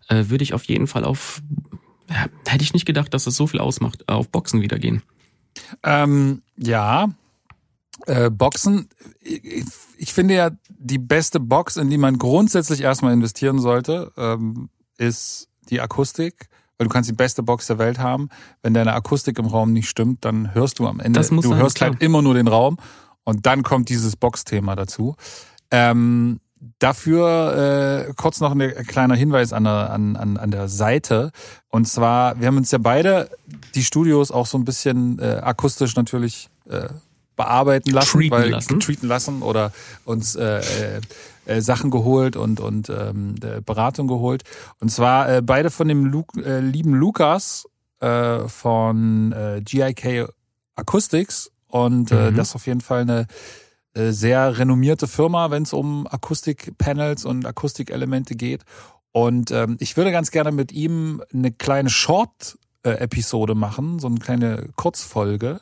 äh, 0.07 0.25
würde 0.29 0.43
ich 0.43 0.55
auf 0.55 0.63
jeden 0.63 0.87
Fall 0.87 1.03
auf, 1.03 1.41
ja, 2.09 2.25
hätte 2.47 2.63
ich 2.63 2.73
nicht 2.73 2.85
gedacht, 2.85 3.13
dass 3.13 3.27
es 3.27 3.35
so 3.35 3.45
viel 3.45 3.59
ausmacht, 3.59 4.09
auf 4.09 4.29
Boxen 4.29 4.61
wieder 4.61 4.79
gehen. 4.79 5.03
Ähm, 5.83 6.41
ja, 6.57 7.09
äh, 8.07 8.31
Boxen. 8.31 8.89
Ich, 9.21 9.65
ich 9.97 10.13
finde 10.13 10.33
ja, 10.33 10.51
die 10.69 10.99
beste 10.99 11.39
Box, 11.39 11.77
in 11.77 11.89
die 11.89 11.97
man 11.97 12.17
grundsätzlich 12.17 12.81
erstmal 12.81 13.13
investieren 13.13 13.59
sollte, 13.59 14.11
ähm, 14.17 14.69
ist 14.97 15.48
die 15.69 15.81
Akustik. 15.81 16.47
Weil 16.77 16.87
du 16.87 16.93
kannst 16.93 17.09
die 17.09 17.13
beste 17.13 17.43
Box 17.43 17.67
der 17.67 17.77
Welt 17.77 17.99
haben. 17.99 18.29
Wenn 18.61 18.73
deine 18.73 18.93
Akustik 18.93 19.37
im 19.37 19.47
Raum 19.47 19.73
nicht 19.73 19.89
stimmt, 19.89 20.23
dann 20.23 20.53
hörst 20.53 20.79
du 20.79 20.87
am 20.87 21.01
Ende, 21.01 21.19
du 21.19 21.41
sein, 21.41 21.57
hörst 21.57 21.75
klar. 21.75 21.89
halt 21.89 22.01
immer 22.01 22.21
nur 22.21 22.35
den 22.35 22.47
Raum. 22.47 22.77
Und 23.25 23.45
dann 23.45 23.63
kommt 23.63 23.89
dieses 23.89 24.15
Box-Thema 24.15 24.77
dazu. 24.77 25.15
Ähm, 25.71 26.39
dafür 26.79 28.07
äh, 28.07 28.13
kurz 28.15 28.39
noch 28.39 28.51
ein 28.51 28.73
kleiner 28.87 29.15
Hinweis 29.15 29.53
an 29.53 29.65
der, 29.65 29.91
an, 29.91 30.15
an, 30.15 30.37
an 30.37 30.51
der 30.51 30.67
Seite. 30.67 31.31
Und 31.67 31.87
zwar, 31.87 32.39
wir 32.39 32.47
haben 32.47 32.57
uns 32.57 32.71
ja 32.71 32.77
beide 32.77 33.29
die 33.75 33.83
Studios 33.83 34.31
auch 34.31 34.45
so 34.45 34.57
ein 34.57 34.65
bisschen 34.65 35.19
äh, 35.19 35.39
akustisch 35.41 35.95
natürlich 35.95 36.49
äh, 36.69 36.87
bearbeiten 37.35 37.91
lassen, 37.91 38.17
Treaten 38.17 38.31
weil 38.31 38.49
lassen. 38.49 38.79
treaten 38.79 39.07
lassen 39.07 39.41
oder 39.41 39.71
uns 40.03 40.35
äh, 40.35 40.61
äh, 41.49 41.57
äh, 41.57 41.61
Sachen 41.61 41.89
geholt 41.91 42.35
und 42.35 42.59
und 42.59 42.89
ähm, 42.89 43.35
äh, 43.43 43.61
Beratung 43.61 44.07
geholt. 44.07 44.43
Und 44.79 44.89
zwar 44.91 45.29
äh, 45.29 45.41
beide 45.41 45.69
von 45.69 45.87
dem 45.87 46.05
Lu 46.05 46.23
äh, 46.43 46.59
lieben 46.59 46.93
Lukas 46.93 47.65
äh, 48.01 48.47
von 48.47 49.31
äh, 49.31 49.61
GIK 49.63 50.29
Acoustics 50.75 51.51
und 51.67 52.11
äh, 52.11 52.31
Mhm. 52.31 52.35
das 52.35 52.49
ist 52.49 52.55
auf 52.55 52.67
jeden 52.67 52.81
Fall 52.81 53.01
eine 53.01 53.27
äh, 53.93 54.11
sehr 54.11 54.57
renommierte 54.57 55.07
Firma, 55.07 55.51
wenn 55.51 55.63
es 55.63 55.73
um 55.73 56.07
Akustikpanels 56.07 57.25
und 57.25 57.45
Akustikelemente 57.45 58.35
geht. 58.35 58.63
Und 59.11 59.51
ähm, 59.51 59.77
ich 59.79 59.97
würde 59.97 60.11
ganz 60.11 60.29
gerne 60.31 60.51
mit 60.51 60.71
ihm 60.71 61.21
eine 61.33 61.51
kleine 61.51 61.89
Short-Episode 61.89 63.55
machen, 63.55 63.99
so 63.99 64.07
eine 64.07 64.19
kleine 64.19 64.69
Kurzfolge. 64.75 65.59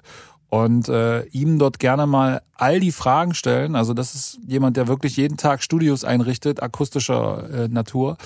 Und 0.50 0.88
äh, 0.88 1.24
ihm 1.28 1.60
dort 1.60 1.80
gerne 1.80 2.08
mal 2.08 2.42
all 2.56 2.80
die 2.80 2.92
Fragen 2.92 3.34
stellen. 3.34 3.76
Also 3.76 3.94
das 3.94 4.16
ist 4.16 4.40
jemand, 4.48 4.78
der 4.78 4.88
wirklich 4.88 5.18
jeden 5.18 5.38
Tag 5.38 5.62
Studios 5.62 6.04
einrichtet, 6.04 6.64
akustischer 6.64 7.50
äh, 7.50 7.68
Natur. 7.68 8.18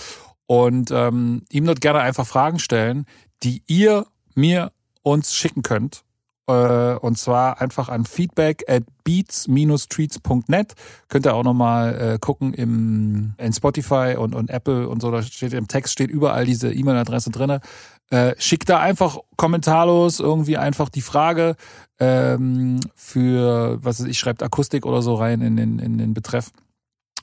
Und 0.45 0.91
ähm, 0.91 1.43
ihm 1.49 1.65
dort 1.65 1.81
gerne 1.81 1.99
einfach 1.99 2.27
Fragen 2.27 2.59
stellen, 2.59 3.05
die 3.43 3.63
ihr 3.67 4.05
mir 4.35 4.71
uns 5.01 5.33
schicken 5.33 5.63
könnt. 5.63 6.03
Äh, 6.47 6.95
und 6.95 7.17
zwar 7.17 7.61
einfach 7.61 7.89
an 7.89 8.05
feedback 8.05 8.63
at 8.67 8.83
beats-treats.net. 9.03 10.73
Könnt 11.07 11.25
ihr 11.25 11.35
auch 11.35 11.43
nochmal 11.43 12.13
äh, 12.13 12.19
gucken 12.19 12.53
im, 12.53 13.33
in 13.37 13.53
Spotify 13.53 14.15
und, 14.17 14.35
und 14.35 14.49
Apple 14.49 14.87
und 14.87 15.01
so. 15.01 15.11
Da 15.11 15.21
steht 15.21 15.53
im 15.53 15.67
Text 15.67 15.93
steht 15.93 16.09
überall 16.09 16.45
diese 16.45 16.73
E-Mail-Adresse 16.73 17.29
drinne. 17.29 17.61
Äh, 18.09 18.35
schickt 18.37 18.69
da 18.69 18.79
einfach 18.79 19.19
kommentarlos 19.37 20.19
irgendwie 20.19 20.57
einfach 20.57 20.89
die 20.89 21.01
Frage 21.01 21.55
ähm, 21.99 22.81
für, 22.93 23.79
was 23.81 24.01
weiß 24.01 24.07
ich, 24.07 24.19
schreibt 24.19 24.43
Akustik 24.43 24.85
oder 24.85 25.01
so 25.01 25.15
rein 25.15 25.41
in 25.41 25.55
den, 25.55 25.79
in 25.79 25.97
den 25.97 26.13
Betreff 26.13 26.51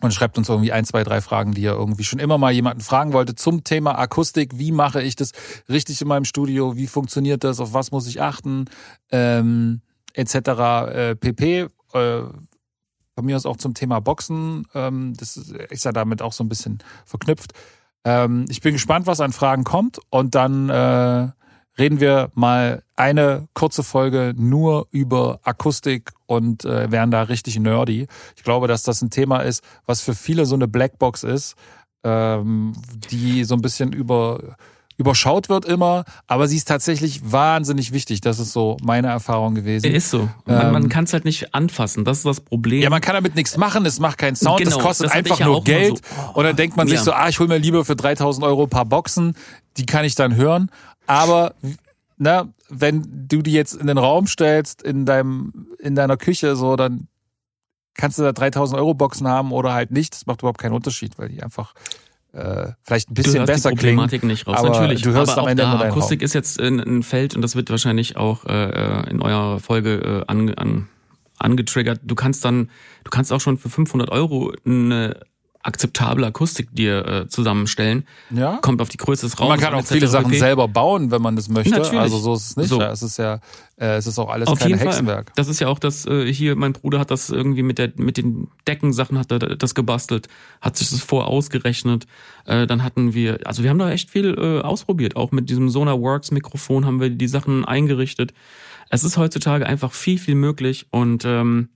und 0.00 0.12
schreibt 0.12 0.38
uns 0.38 0.48
irgendwie 0.48 0.72
ein, 0.72 0.84
zwei, 0.84 1.02
drei 1.02 1.20
Fragen, 1.20 1.52
die 1.52 1.62
ihr 1.62 1.72
irgendwie 1.72 2.04
schon 2.04 2.18
immer 2.18 2.38
mal 2.38 2.52
jemanden 2.52 2.82
fragen 2.82 3.12
wollte 3.12 3.34
zum 3.34 3.64
Thema 3.64 3.98
Akustik. 3.98 4.58
Wie 4.58 4.72
mache 4.72 5.02
ich 5.02 5.16
das 5.16 5.32
richtig 5.68 6.00
in 6.00 6.08
meinem 6.08 6.24
Studio? 6.24 6.76
Wie 6.76 6.86
funktioniert 6.86 7.44
das? 7.44 7.60
Auf 7.60 7.72
was 7.72 7.90
muss 7.90 8.06
ich 8.06 8.20
achten? 8.20 8.66
Ähm, 9.10 9.80
etc. 10.14 10.34
Äh, 10.34 11.16
pp. 11.16 11.66
Äh, 11.92 12.22
von 13.14 13.24
mir 13.24 13.34
aus 13.34 13.46
auch 13.46 13.56
zum 13.56 13.74
Thema 13.74 14.00
Boxen. 14.00 14.66
Ähm, 14.74 15.14
das 15.16 15.36
ist, 15.36 15.84
ja 15.84 15.90
damit 15.90 16.22
auch 16.22 16.32
so 16.32 16.44
ein 16.44 16.48
bisschen 16.48 16.78
verknüpft. 17.04 17.52
Ähm, 18.04 18.46
ich 18.48 18.60
bin 18.60 18.74
gespannt, 18.74 19.08
was 19.08 19.20
an 19.20 19.32
Fragen 19.32 19.64
kommt 19.64 19.98
und 20.10 20.36
dann 20.36 20.68
äh, 20.68 21.28
reden 21.78 22.00
wir 22.00 22.30
mal 22.34 22.82
eine 22.96 23.48
kurze 23.54 23.82
Folge 23.82 24.34
nur 24.36 24.88
über 24.90 25.40
Akustik 25.44 26.12
und 26.26 26.64
äh, 26.64 26.90
werden 26.90 27.10
da 27.10 27.22
richtig 27.22 27.58
nerdy. 27.58 28.06
Ich 28.36 28.42
glaube, 28.42 28.68
dass 28.68 28.82
das 28.82 29.02
ein 29.02 29.10
Thema 29.10 29.40
ist, 29.40 29.62
was 29.86 30.00
für 30.00 30.14
viele 30.14 30.46
so 30.46 30.54
eine 30.54 30.68
Blackbox 30.68 31.22
ist, 31.22 31.54
ähm, 32.04 32.72
die 33.10 33.44
so 33.44 33.54
ein 33.54 33.62
bisschen 33.62 33.92
über 33.92 34.56
überschaut 34.98 35.48
wird 35.48 35.64
immer, 35.64 36.04
aber 36.26 36.48
sie 36.48 36.56
ist 36.56 36.66
tatsächlich 36.66 37.20
wahnsinnig 37.30 37.92
wichtig. 37.92 38.20
Das 38.20 38.40
ist 38.40 38.52
so 38.52 38.76
meine 38.82 39.06
Erfahrung 39.06 39.54
gewesen. 39.54 39.92
Ist 39.92 40.10
so. 40.10 40.28
Man, 40.44 40.66
ähm, 40.66 40.72
man 40.72 40.88
kann 40.88 41.04
es 41.04 41.12
halt 41.12 41.24
nicht 41.24 41.54
anfassen. 41.54 42.04
Das 42.04 42.18
ist 42.18 42.26
das 42.26 42.40
Problem. 42.40 42.82
Ja, 42.82 42.90
man 42.90 43.00
kann 43.00 43.14
damit 43.14 43.36
nichts 43.36 43.56
machen. 43.56 43.86
Es 43.86 44.00
macht 44.00 44.18
keinen 44.18 44.34
Sound. 44.34 44.58
Genau, 44.58 44.74
das 44.74 44.82
kostet 44.84 45.06
das 45.06 45.12
einfach 45.12 45.38
nur 45.38 45.62
Geld. 45.62 45.98
So, 45.98 46.14
oh, 46.34 46.38
und 46.38 46.44
dann 46.44 46.56
denkt 46.56 46.76
man 46.76 46.88
ja. 46.88 46.96
sich 46.96 47.04
so, 47.04 47.12
ah, 47.12 47.28
ich 47.28 47.38
hol 47.38 47.46
mir 47.46 47.58
lieber 47.58 47.84
für 47.84 47.94
3000 47.94 48.44
Euro 48.44 48.64
ein 48.64 48.68
paar 48.68 48.86
Boxen. 48.86 49.36
Die 49.76 49.86
kann 49.86 50.04
ich 50.04 50.16
dann 50.16 50.34
hören. 50.34 50.68
Aber 51.08 51.54
na, 52.18 52.48
wenn 52.68 53.26
du 53.28 53.42
die 53.42 53.52
jetzt 53.52 53.74
in 53.74 53.86
den 53.86 53.98
Raum 53.98 54.26
stellst, 54.26 54.82
in 54.82 55.06
deinem, 55.06 55.68
in 55.78 55.94
deiner 55.94 56.16
Küche, 56.16 56.54
so, 56.54 56.76
dann 56.76 57.08
kannst 57.94 58.18
du 58.18 58.22
da 58.22 58.32
3000 58.32 58.78
Euro 58.78 58.94
Boxen 58.94 59.26
haben 59.26 59.52
oder 59.52 59.72
halt 59.72 59.90
nicht. 59.90 60.14
Das 60.14 60.26
macht 60.26 60.42
überhaupt 60.42 60.60
keinen 60.60 60.74
Unterschied, 60.74 61.18
weil 61.18 61.28
die 61.30 61.42
einfach 61.42 61.74
äh, 62.32 62.72
vielleicht 62.82 63.10
ein 63.10 63.14
bisschen 63.14 63.46
besser 63.46 63.70
die 63.70 63.76
Problematik 63.76 64.20
klingen. 64.20 64.32
nicht 64.32 64.46
raus. 64.46 64.58
Aber 64.58 64.70
Natürlich, 64.70 65.02
du 65.02 65.12
hörst 65.12 65.32
aber 65.32 65.42
am 65.42 65.48
Ende 65.48 65.62
da, 65.62 65.80
Akustik 65.80 66.20
ist 66.20 66.34
jetzt 66.34 66.60
ein, 66.60 66.78
ein 66.78 67.02
Feld 67.02 67.34
und 67.34 67.42
das 67.42 67.56
wird 67.56 67.70
wahrscheinlich 67.70 68.16
auch 68.16 68.44
äh, 68.44 69.08
in 69.08 69.22
eurer 69.22 69.60
Folge 69.60 70.24
äh, 70.28 70.30
an, 70.30 70.54
an, 70.54 70.88
angetriggert. 71.38 72.00
Du 72.04 72.14
kannst 72.14 72.44
dann, 72.44 72.70
du 73.04 73.10
kannst 73.10 73.32
auch 73.32 73.40
schon 73.40 73.56
für 73.56 73.70
500 73.70 74.10
Euro 74.10 74.52
eine 74.66 75.20
akzeptable 75.62 76.26
Akustik 76.26 76.68
dir 76.72 77.06
äh, 77.06 77.28
zusammenstellen. 77.28 78.04
Ja. 78.30 78.58
Kommt 78.62 78.80
auf 78.80 78.88
die 78.88 78.96
Größe 78.96 79.26
des 79.26 79.38
Raums. 79.38 79.50
Man 79.50 79.60
kann 79.60 79.74
auch 79.74 79.84
viele 79.84 80.06
Sachen 80.06 80.32
selber 80.32 80.68
bauen, 80.68 81.10
wenn 81.10 81.20
man 81.20 81.36
das 81.36 81.48
möchte. 81.48 81.70
Natürlich. 81.70 81.98
Also 81.98 82.18
so 82.18 82.34
ist 82.34 82.50
es 82.50 82.56
nicht. 82.56 82.68
So. 82.68 82.80
Ja, 82.80 82.92
es 82.92 83.02
ist 83.02 83.18
ja, 83.18 83.40
äh, 83.76 83.96
es 83.96 84.06
ist 84.06 84.18
auch 84.18 84.30
alles 84.30 84.48
Auf 84.48 84.60
kein 84.60 84.74
Hexenwerk. 84.74 85.26
Fall. 85.28 85.32
Das 85.36 85.48
ist 85.48 85.60
ja 85.60 85.68
auch 85.68 85.78
das, 85.78 86.06
äh, 86.06 86.32
hier, 86.32 86.54
mein 86.54 86.72
Bruder 86.72 87.00
hat 87.00 87.10
das 87.10 87.30
irgendwie 87.30 87.62
mit 87.62 87.78
der, 87.78 87.92
mit 87.96 88.16
den 88.16 88.48
Deckensachen 88.66 89.18
hat 89.18 89.32
er 89.32 89.38
das 89.38 89.74
gebastelt, 89.74 90.28
hat 90.60 90.76
sich 90.76 90.90
das 90.90 91.00
vor 91.00 91.26
ausgerechnet. 91.26 92.06
Äh, 92.46 92.66
dann 92.66 92.84
hatten 92.84 93.12
wir, 93.14 93.40
also 93.44 93.62
wir 93.62 93.70
haben 93.70 93.78
da 93.78 93.90
echt 93.90 94.10
viel 94.10 94.36
äh, 94.38 94.60
ausprobiert. 94.60 95.16
Auch 95.16 95.32
mit 95.32 95.50
diesem 95.50 95.70
Sonar 95.70 96.00
Works 96.00 96.30
Mikrofon 96.30 96.86
haben 96.86 97.00
wir 97.00 97.10
die 97.10 97.28
Sachen 97.28 97.64
eingerichtet. 97.64 98.32
Es 98.90 99.04
ist 99.04 99.16
heutzutage 99.16 99.66
einfach 99.66 99.92
viel, 99.92 100.18
viel 100.18 100.34
möglich 100.34 100.86
und 100.90 101.24
ähm, 101.26 101.68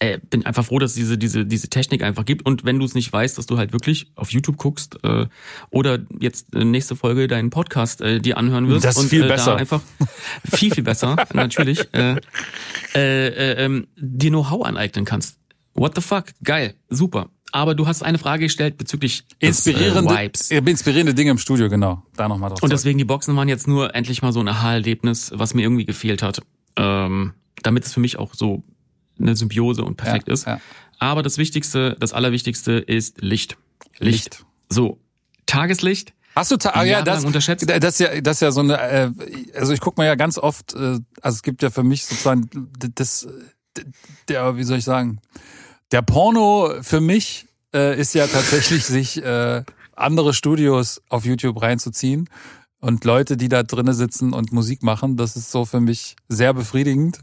äh, 0.00 0.18
bin 0.18 0.44
einfach 0.46 0.64
froh, 0.64 0.78
dass 0.78 0.92
es 0.92 0.96
diese, 0.96 1.18
diese, 1.18 1.46
diese 1.46 1.68
Technik 1.68 2.02
einfach 2.02 2.24
gibt. 2.24 2.44
Und 2.44 2.64
wenn 2.64 2.78
du 2.78 2.84
es 2.86 2.94
nicht 2.94 3.12
weißt, 3.12 3.36
dass 3.38 3.46
du 3.46 3.58
halt 3.58 3.72
wirklich 3.72 4.10
auf 4.16 4.32
YouTube 4.32 4.56
guckst 4.56 4.98
äh, 5.04 5.26
oder 5.70 5.98
jetzt 6.18 6.54
äh, 6.54 6.64
nächste 6.64 6.96
Folge 6.96 7.28
deinen 7.28 7.50
Podcast 7.50 8.00
äh, 8.00 8.18
dir 8.18 8.38
anhören 8.38 8.66
wirst. 8.68 8.84
Das 8.84 8.96
ist 8.96 9.02
und, 9.04 9.08
viel 9.10 9.24
äh, 9.24 9.28
besser. 9.28 9.52
Da 9.52 9.56
einfach 9.56 9.82
viel, 10.50 10.74
viel 10.74 10.82
besser, 10.82 11.16
natürlich. 11.34 11.86
Äh, 11.92 12.16
äh, 12.94 13.28
äh, 13.28 13.64
ähm, 13.64 13.86
dir 13.96 14.30
Know-how 14.30 14.64
aneignen 14.64 15.04
kannst. 15.04 15.36
What 15.74 15.94
the 15.94 16.00
fuck? 16.00 16.24
Geil, 16.42 16.74
super. 16.88 17.28
Aber 17.52 17.74
du 17.74 17.86
hast 17.86 18.02
eine 18.02 18.18
Frage 18.18 18.44
gestellt 18.44 18.78
bezüglich 18.78 19.26
des, 19.42 19.66
Inspirierende, 19.66 20.14
Vibes. 20.14 20.50
äh, 20.50 20.58
inspirierende 20.58 21.14
Dinge 21.14 21.32
im 21.32 21.38
Studio, 21.38 21.68
genau. 21.68 22.02
Da 22.16 22.28
nochmal 22.28 22.50
drauf. 22.50 22.62
Und 22.62 22.72
deswegen 22.72 22.96
die 22.96 23.04
Boxen 23.04 23.36
waren 23.36 23.48
jetzt 23.48 23.68
nur 23.68 23.94
endlich 23.94 24.22
mal 24.22 24.32
so 24.32 24.40
ein 24.40 24.48
Aha-Erlebnis, 24.48 25.32
was 25.34 25.52
mir 25.52 25.62
irgendwie 25.62 25.84
gefehlt 25.84 26.22
hat. 26.22 26.40
Ähm, 26.76 27.34
damit 27.62 27.84
es 27.84 27.92
für 27.92 28.00
mich 28.00 28.18
auch 28.18 28.34
so 28.34 28.62
eine 29.20 29.36
Symbiose 29.36 29.84
und 29.84 29.96
perfekt 29.96 30.28
ja, 30.28 30.34
ist. 30.34 30.46
Ja. 30.46 30.60
Aber 30.98 31.22
das 31.22 31.38
Wichtigste, 31.38 31.96
das 31.98 32.12
Allerwichtigste 32.12 32.72
ist 32.72 33.20
Licht. 33.20 33.56
Licht. 33.98 34.44
So, 34.68 34.98
Tageslicht. 35.46 36.14
Hast 36.36 36.52
du, 36.52 36.56
ta 36.56 36.70
ah, 36.70 36.84
ja, 36.84 37.02
das, 37.02 37.24
unterschätzt. 37.24 37.68
das 37.68 37.84
ist 37.84 38.00
ja, 38.00 38.20
das 38.20 38.36
ist 38.36 38.40
ja 38.40 38.52
so 38.52 38.60
eine, 38.60 38.80
äh, 38.80 39.10
also 39.54 39.72
ich 39.72 39.80
guck 39.80 39.98
mal 39.98 40.04
ja 40.04 40.14
ganz 40.14 40.38
oft, 40.38 40.74
äh, 40.74 40.98
also 41.20 41.36
es 41.36 41.42
gibt 41.42 41.62
ja 41.62 41.70
für 41.70 41.82
mich 41.82 42.04
sozusagen 42.04 42.48
das, 42.94 43.26
der, 44.28 44.56
wie 44.56 44.62
soll 44.62 44.78
ich 44.78 44.84
sagen, 44.84 45.20
der 45.90 46.02
Porno 46.02 46.74
für 46.82 47.00
mich 47.00 47.46
äh, 47.74 47.98
ist 47.98 48.14
ja 48.14 48.26
tatsächlich 48.28 48.84
sich 48.86 49.22
äh, 49.22 49.64
andere 49.96 50.32
Studios 50.32 51.02
auf 51.08 51.24
YouTube 51.24 51.60
reinzuziehen 51.60 52.30
und 52.80 53.04
Leute, 53.04 53.36
die 53.36 53.48
da 53.48 53.64
drinnen 53.64 53.94
sitzen 53.94 54.32
und 54.32 54.52
Musik 54.52 54.84
machen, 54.84 55.16
das 55.16 55.36
ist 55.36 55.50
so 55.50 55.64
für 55.64 55.80
mich 55.80 56.14
sehr 56.28 56.54
befriedigend 56.54 57.18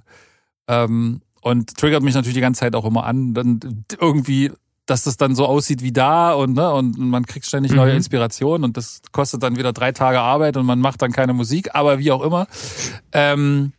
ähm, 0.68 1.22
und 1.48 1.76
triggert 1.78 2.04
mich 2.04 2.14
natürlich 2.14 2.36
die 2.36 2.42
ganze 2.42 2.60
Zeit 2.62 2.76
auch 2.76 2.86
immer 2.86 3.06
an, 3.06 3.34
dann 3.34 3.86
irgendwie 4.00 4.52
dass 4.88 5.04
das 5.04 5.18
dann 5.18 5.36
so 5.36 5.46
aussieht 5.46 5.84
wie 5.84 5.92
da 5.92 6.34
und 6.34 6.54
ne, 6.54 6.74
und 6.74 6.98
man 6.98 7.26
kriegt 7.26 7.46
ständig 7.46 7.74
neue 7.74 7.92
Mhm. 7.92 7.98
Inspirationen 7.98 8.64
und 8.64 8.78
das 8.78 9.02
kostet 9.12 9.44
dann 9.44 9.58
wieder 9.58 9.74
drei 9.74 9.92
Tage 9.92 10.22
Arbeit 10.22 10.56
und 10.56 10.66
man 10.66 10.80
macht 10.80 11.02
dann 11.02 11.12
keine 11.12 11.34
Musik, 11.34 11.76
aber 11.76 12.00
wie 12.00 12.10
auch 12.10 12.22
immer. 12.24 12.48
Ähm, 13.12 13.74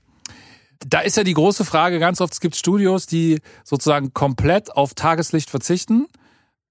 da 0.86 1.00
ist 1.00 1.16
ja 1.16 1.24
die 1.24 1.32
große 1.32 1.64
Frage, 1.64 1.98
ganz 1.98 2.20
oft 2.20 2.34
es 2.34 2.40
gibt 2.40 2.56
Studios, 2.56 3.06
die 3.06 3.40
sozusagen 3.64 4.12
komplett 4.12 4.76
auf 4.76 4.92
Tageslicht 4.94 5.48
verzichten, 5.48 6.06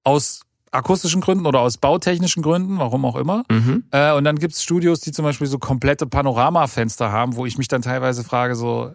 aus 0.03 0.41
akustischen 0.71 1.21
Gründen 1.21 1.47
oder 1.47 1.61
aus 1.61 1.77
bautechnischen 1.77 2.43
Gründen, 2.43 2.77
warum 2.77 3.05
auch 3.05 3.15
immer. 3.15 3.43
Mhm. 3.49 3.85
Äh, 3.91 4.13
und 4.13 4.23
dann 4.23 4.37
gibt's 4.37 4.61
Studios, 4.61 4.99
die 4.99 5.11
zum 5.11 5.25
Beispiel 5.25 5.47
so 5.47 5.57
komplette 5.57 6.05
Panoramafenster 6.05 7.11
haben, 7.11 7.35
wo 7.35 7.47
ich 7.47 7.57
mich 7.57 7.69
dann 7.69 7.81
teilweise 7.81 8.23
frage, 8.23 8.55
so, 8.55 8.93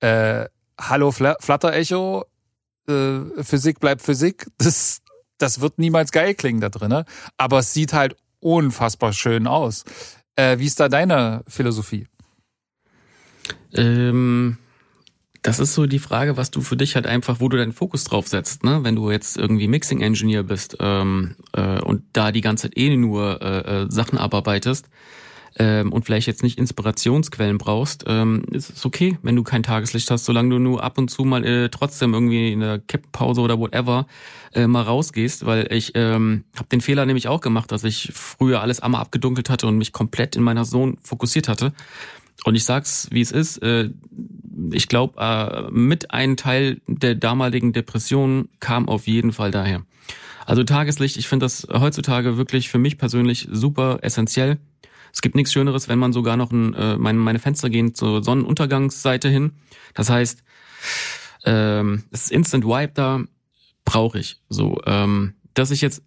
äh, 0.00 0.46
hallo 0.78 1.12
Fla 1.12 1.36
Flutter 1.40 1.72
Echo, 1.72 2.24
äh, 2.88 3.20
Physik 3.42 3.80
bleibt 3.80 4.02
Physik, 4.02 4.46
das, 4.58 5.02
das 5.38 5.60
wird 5.60 5.78
niemals 5.78 6.12
geil 6.12 6.34
klingen 6.34 6.60
da 6.60 6.68
drinne, 6.68 7.04
aber 7.36 7.60
es 7.60 7.72
sieht 7.72 7.92
halt 7.92 8.16
unfassbar 8.40 9.12
schön 9.12 9.46
aus. 9.46 9.84
Äh, 10.36 10.58
wie 10.58 10.66
ist 10.66 10.80
da 10.80 10.88
deine 10.88 11.42
Philosophie? 11.46 12.06
Ähm, 13.74 14.58
das 15.42 15.58
ist 15.58 15.74
so 15.74 15.86
die 15.86 15.98
Frage, 15.98 16.36
was 16.36 16.50
du 16.50 16.60
für 16.60 16.76
dich 16.76 16.94
halt 16.94 17.06
einfach, 17.06 17.40
wo 17.40 17.48
du 17.48 17.56
deinen 17.56 17.72
Fokus 17.72 18.04
drauf 18.04 18.28
setzt, 18.28 18.64
ne? 18.64 18.84
Wenn 18.84 18.94
du 18.94 19.10
jetzt 19.10 19.36
irgendwie 19.36 19.66
Mixing 19.66 20.00
Engineer 20.00 20.44
bist 20.44 20.76
ähm, 20.80 21.36
äh, 21.52 21.80
und 21.80 22.04
da 22.12 22.30
die 22.32 22.40
ganze 22.40 22.68
Zeit 22.68 22.78
eh 22.78 22.96
nur 22.96 23.42
äh, 23.42 23.82
äh, 23.82 23.86
Sachen 23.90 24.18
abarbeitest 24.18 24.88
ähm, 25.58 25.92
und 25.92 26.04
vielleicht 26.04 26.26
jetzt 26.26 26.42
nicht 26.42 26.58
Inspirationsquellen 26.58 27.58
brauchst, 27.58 28.04
ähm, 28.06 28.44
ist 28.50 28.70
es 28.70 28.84
okay, 28.84 29.18
wenn 29.22 29.36
du 29.36 29.42
kein 29.42 29.62
Tageslicht 29.62 30.10
hast, 30.10 30.24
solange 30.24 30.50
du 30.50 30.58
nur 30.58 30.82
ab 30.82 30.98
und 30.98 31.10
zu 31.10 31.24
mal 31.24 31.44
äh, 31.44 31.68
trotzdem 31.68 32.14
irgendwie 32.14 32.52
in 32.52 32.60
der 32.60 32.78
Kippenpause 32.78 33.40
oder 33.40 33.58
whatever 33.58 34.06
äh, 34.54 34.66
mal 34.66 34.82
rausgehst, 34.82 35.46
weil 35.46 35.72
ich 35.72 35.92
ähm, 35.94 36.44
habe 36.56 36.68
den 36.68 36.80
Fehler 36.80 37.06
nämlich 37.06 37.28
auch 37.28 37.40
gemacht, 37.40 37.72
dass 37.72 37.84
ich 37.84 38.10
früher 38.14 38.60
alles 38.60 38.80
einmal 38.80 39.00
abgedunkelt 39.00 39.50
hatte 39.50 39.66
und 39.66 39.78
mich 39.78 39.92
komplett 39.92 40.36
in 40.36 40.42
meiner 40.42 40.64
Zone 40.64 40.96
fokussiert 41.02 41.48
hatte. 41.48 41.72
Und 42.44 42.54
ich 42.54 42.64
sag's, 42.64 43.08
wie 43.10 43.20
es 43.20 43.30
ist. 43.30 43.58
Äh, 43.58 43.90
ich 44.72 44.88
glaube, 44.88 45.20
äh, 45.20 45.70
mit 45.70 46.10
einem 46.10 46.36
Teil 46.36 46.80
der 46.86 47.14
damaligen 47.14 47.72
Depression 47.72 48.48
kam 48.60 48.88
auf 48.88 49.06
jeden 49.06 49.32
Fall 49.32 49.50
daher. 49.50 49.82
Also 50.44 50.64
Tageslicht, 50.64 51.16
ich 51.16 51.28
finde 51.28 51.44
das 51.44 51.66
heutzutage 51.70 52.36
wirklich 52.36 52.68
für 52.68 52.78
mich 52.78 52.98
persönlich 52.98 53.48
super 53.50 53.98
essentiell. 54.02 54.58
Es 55.12 55.20
gibt 55.20 55.34
nichts 55.34 55.52
Schöneres, 55.52 55.88
wenn 55.88 55.98
man 55.98 56.12
sogar 56.12 56.36
noch 56.36 56.50
ein, 56.50 56.74
äh, 56.74 56.96
meine, 56.96 57.18
meine 57.18 57.38
Fenster 57.38 57.70
gehen 57.70 57.94
zur 57.94 58.22
Sonnenuntergangsseite 58.22 59.28
hin. 59.28 59.52
Das 59.94 60.08
heißt, 60.08 60.42
ähm, 61.44 62.04
ist 62.10 62.30
Instant 62.30 62.64
Wipe 62.64 62.92
da, 62.94 63.22
brauche 63.84 64.18
ich. 64.18 64.40
So, 64.48 64.80
ähm, 64.86 65.34
dass 65.54 65.70
ich 65.70 65.80
jetzt 65.80 66.02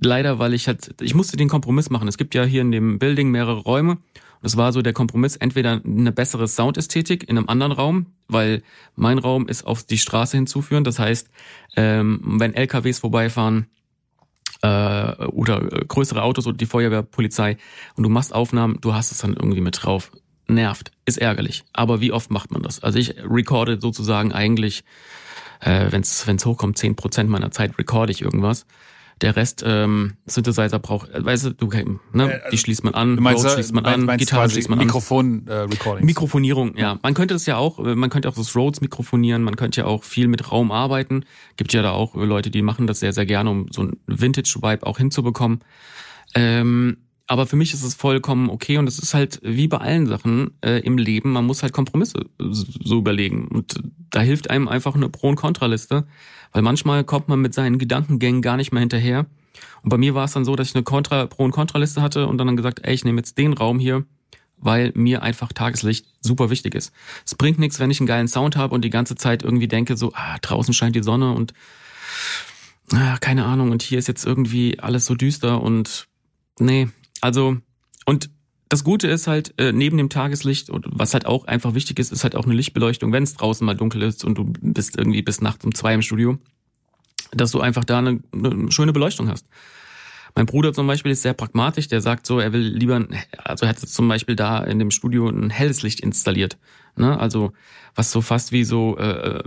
leider, 0.00 0.38
weil 0.38 0.54
ich 0.54 0.66
halt, 0.66 1.00
ich 1.00 1.14
musste 1.14 1.36
den 1.36 1.48
Kompromiss 1.48 1.90
machen. 1.90 2.08
Es 2.08 2.18
gibt 2.18 2.34
ja 2.34 2.44
hier 2.44 2.62
in 2.62 2.72
dem 2.72 2.98
Building 2.98 3.30
mehrere 3.30 3.60
Räume. 3.60 3.98
Das 4.42 4.56
war 4.56 4.72
so 4.72 4.82
der 4.82 4.92
Kompromiss, 4.92 5.36
entweder 5.36 5.80
eine 5.84 6.10
bessere 6.10 6.48
Soundästhetik 6.48 7.28
in 7.28 7.38
einem 7.38 7.48
anderen 7.48 7.72
Raum, 7.72 8.06
weil 8.26 8.62
mein 8.96 9.18
Raum 9.18 9.46
ist 9.46 9.64
auf 9.64 9.84
die 9.84 9.98
Straße 9.98 10.36
hinzuführend. 10.36 10.86
Das 10.86 10.98
heißt, 10.98 11.30
ähm, 11.76 12.20
wenn 12.24 12.52
LKWs 12.52 12.98
vorbeifahren 12.98 13.66
äh, 14.62 15.26
oder 15.26 15.72
äh, 15.72 15.84
größere 15.86 16.22
Autos 16.22 16.46
oder 16.46 16.56
die 16.56 16.66
Feuerwehr, 16.66 17.02
Polizei 17.02 17.56
und 17.96 18.04
du 18.04 18.08
machst 18.08 18.34
Aufnahmen, 18.34 18.78
du 18.80 18.94
hast 18.94 19.12
es 19.12 19.18
dann 19.18 19.34
irgendwie 19.34 19.60
mit 19.60 19.82
drauf. 19.82 20.10
Nervt, 20.48 20.90
ist 21.04 21.18
ärgerlich. 21.18 21.64
Aber 21.72 22.00
wie 22.00 22.12
oft 22.12 22.30
macht 22.30 22.50
man 22.50 22.62
das? 22.62 22.82
Also 22.82 22.98
ich 22.98 23.14
recorde 23.18 23.80
sozusagen 23.80 24.32
eigentlich, 24.32 24.84
äh, 25.60 25.90
wenn 25.90 26.02
es 26.02 26.46
hochkommt, 26.46 26.76
10% 26.78 27.24
meiner 27.24 27.50
Zeit 27.50 27.78
recorde 27.78 28.12
ich 28.12 28.22
irgendwas. 28.22 28.66
Der 29.22 29.36
Rest 29.36 29.62
ähm, 29.64 30.14
Synthesizer 30.26 30.78
braucht, 30.78 31.10
äh, 31.10 31.24
weißt 31.24 31.46
du, 31.46 31.50
du 31.54 31.70
ne, 32.12 32.42
die 32.50 32.58
schließt 32.58 32.84
man 32.84 32.94
an, 32.94 33.14
meinst, 33.14 33.44
Rhodes 33.44 33.54
schließt 33.54 33.72
man 33.72 33.84
meinst, 33.84 33.98
an, 33.98 34.04
meinst 34.04 34.26
Gitarre 34.26 34.50
schließt 34.50 34.68
man 34.68 34.80
an. 34.80 34.86
Mikrofon-Recording. 34.86 36.04
Mikrofonierung, 36.04 36.76
ja. 36.76 36.98
Man 37.02 37.14
könnte 37.14 37.34
es 37.34 37.46
ja 37.46 37.56
auch, 37.56 37.78
äh, 37.78 37.94
man 37.94 38.10
könnte 38.10 38.28
auch 38.28 38.34
das 38.34 38.54
Rhodes 38.56 38.80
mikrofonieren, 38.80 39.42
man 39.42 39.56
könnte 39.56 39.82
ja 39.82 39.86
auch 39.86 40.04
viel 40.04 40.28
mit 40.28 40.50
Raum 40.50 40.72
arbeiten. 40.72 41.24
Gibt 41.56 41.72
ja 41.72 41.82
da 41.82 41.92
auch 41.92 42.16
äh, 42.16 42.24
Leute, 42.24 42.50
die 42.50 42.62
machen 42.62 42.86
das 42.86 43.00
sehr, 43.00 43.12
sehr 43.12 43.26
gerne, 43.26 43.50
um 43.50 43.66
so 43.70 43.84
ein 43.84 43.96
Vintage-Vibe 44.06 44.86
auch 44.86 44.98
hinzubekommen. 44.98 45.60
Ähm, 46.34 46.96
aber 47.32 47.46
für 47.46 47.56
mich 47.56 47.72
ist 47.72 47.82
es 47.82 47.94
vollkommen 47.94 48.50
okay 48.50 48.76
und 48.76 48.86
es 48.86 48.98
ist 48.98 49.14
halt 49.14 49.40
wie 49.42 49.66
bei 49.66 49.78
allen 49.78 50.06
Sachen 50.06 50.50
äh, 50.60 50.80
im 50.80 50.98
Leben, 50.98 51.32
man 51.32 51.46
muss 51.46 51.62
halt 51.62 51.72
Kompromisse 51.72 52.26
so 52.38 52.98
überlegen. 52.98 53.48
Und 53.48 53.80
da 54.10 54.20
hilft 54.20 54.50
einem 54.50 54.68
einfach 54.68 54.94
eine 54.94 55.08
Pro- 55.08 55.30
und 55.30 55.36
Kontraliste, 55.36 56.06
weil 56.52 56.60
manchmal 56.60 57.04
kommt 57.04 57.28
man 57.28 57.40
mit 57.40 57.54
seinen 57.54 57.78
Gedankengängen 57.78 58.42
gar 58.42 58.58
nicht 58.58 58.70
mehr 58.70 58.80
hinterher. 58.80 59.24
Und 59.82 59.88
bei 59.88 59.96
mir 59.96 60.14
war 60.14 60.26
es 60.26 60.32
dann 60.32 60.44
so, 60.44 60.56
dass 60.56 60.68
ich 60.68 60.74
eine 60.74 60.84
Kontra, 60.84 61.24
Pro- 61.24 61.44
und 61.44 61.52
Kontraliste 61.52 62.02
hatte 62.02 62.26
und 62.26 62.36
dann, 62.36 62.54
gesagt, 62.54 62.80
ey, 62.82 62.92
ich 62.92 63.06
nehme 63.06 63.20
jetzt 63.20 63.38
den 63.38 63.54
Raum 63.54 63.78
hier, 63.78 64.04
weil 64.58 64.92
mir 64.94 65.22
einfach 65.22 65.54
Tageslicht 65.54 66.04
super 66.20 66.50
wichtig 66.50 66.74
ist. 66.74 66.92
Es 67.24 67.34
bringt 67.34 67.58
nichts, 67.58 67.80
wenn 67.80 67.90
ich 67.90 67.98
einen 67.98 68.08
geilen 68.08 68.28
Sound 68.28 68.56
habe 68.56 68.74
und 68.74 68.84
die 68.84 68.90
ganze 68.90 69.14
Zeit 69.14 69.42
irgendwie 69.42 69.68
denke, 69.68 69.96
so, 69.96 70.12
ah, 70.12 70.36
draußen 70.42 70.74
scheint 70.74 70.96
die 70.96 71.02
Sonne 71.02 71.32
und 71.32 71.54
ah, 72.92 73.16
keine 73.22 73.46
Ahnung, 73.46 73.70
und 73.70 73.80
hier 73.80 73.98
ist 73.98 74.08
jetzt 74.08 74.26
irgendwie 74.26 74.80
alles 74.80 75.06
so 75.06 75.14
düster 75.14 75.62
und 75.62 76.08
nee, 76.58 76.88
also, 77.22 77.56
und 78.04 78.30
das 78.68 78.84
Gute 78.84 79.06
ist 79.08 79.26
halt, 79.26 79.54
äh, 79.58 79.72
neben 79.72 79.96
dem 79.96 80.08
Tageslicht, 80.08 80.68
und 80.70 80.86
was 80.90 81.14
halt 81.14 81.26
auch 81.26 81.46
einfach 81.46 81.74
wichtig 81.74 81.98
ist, 81.98 82.12
ist 82.12 82.24
halt 82.24 82.34
auch 82.34 82.44
eine 82.44 82.54
Lichtbeleuchtung, 82.54 83.12
wenn 83.12 83.22
es 83.22 83.34
draußen 83.34 83.64
mal 83.64 83.76
dunkel 83.76 84.02
ist 84.02 84.24
und 84.24 84.36
du 84.36 84.44
bist 84.44 84.98
irgendwie 84.98 85.22
bis 85.22 85.40
nachts 85.40 85.64
um 85.64 85.74
zwei 85.74 85.94
im 85.94 86.02
Studio, 86.02 86.38
dass 87.30 87.50
du 87.50 87.60
einfach 87.60 87.84
da 87.84 87.98
eine, 87.98 88.20
eine 88.32 88.72
schöne 88.72 88.92
Beleuchtung 88.92 89.28
hast. 89.28 89.46
Mein 90.34 90.46
Bruder 90.46 90.72
zum 90.72 90.86
Beispiel 90.86 91.12
ist 91.12 91.22
sehr 91.22 91.34
pragmatisch, 91.34 91.88
der 91.88 92.00
sagt 92.00 92.26
so, 92.26 92.38
er 92.38 92.52
will 92.54 92.62
lieber, 92.62 93.06
also 93.36 93.66
er 93.66 93.68
hat 93.68 93.82
jetzt 93.82 93.94
zum 93.94 94.08
Beispiel 94.08 94.34
da 94.36 94.64
in 94.64 94.78
dem 94.78 94.90
Studio 94.90 95.28
ein 95.28 95.50
helles 95.50 95.82
Licht 95.82 96.00
installiert. 96.00 96.56
Ne? 96.96 97.18
Also 97.20 97.52
was 97.94 98.10
so 98.10 98.22
fast 98.22 98.52
wie 98.52 98.64
so 98.64 98.96
äh, 98.96 99.38
äh, 99.38 99.42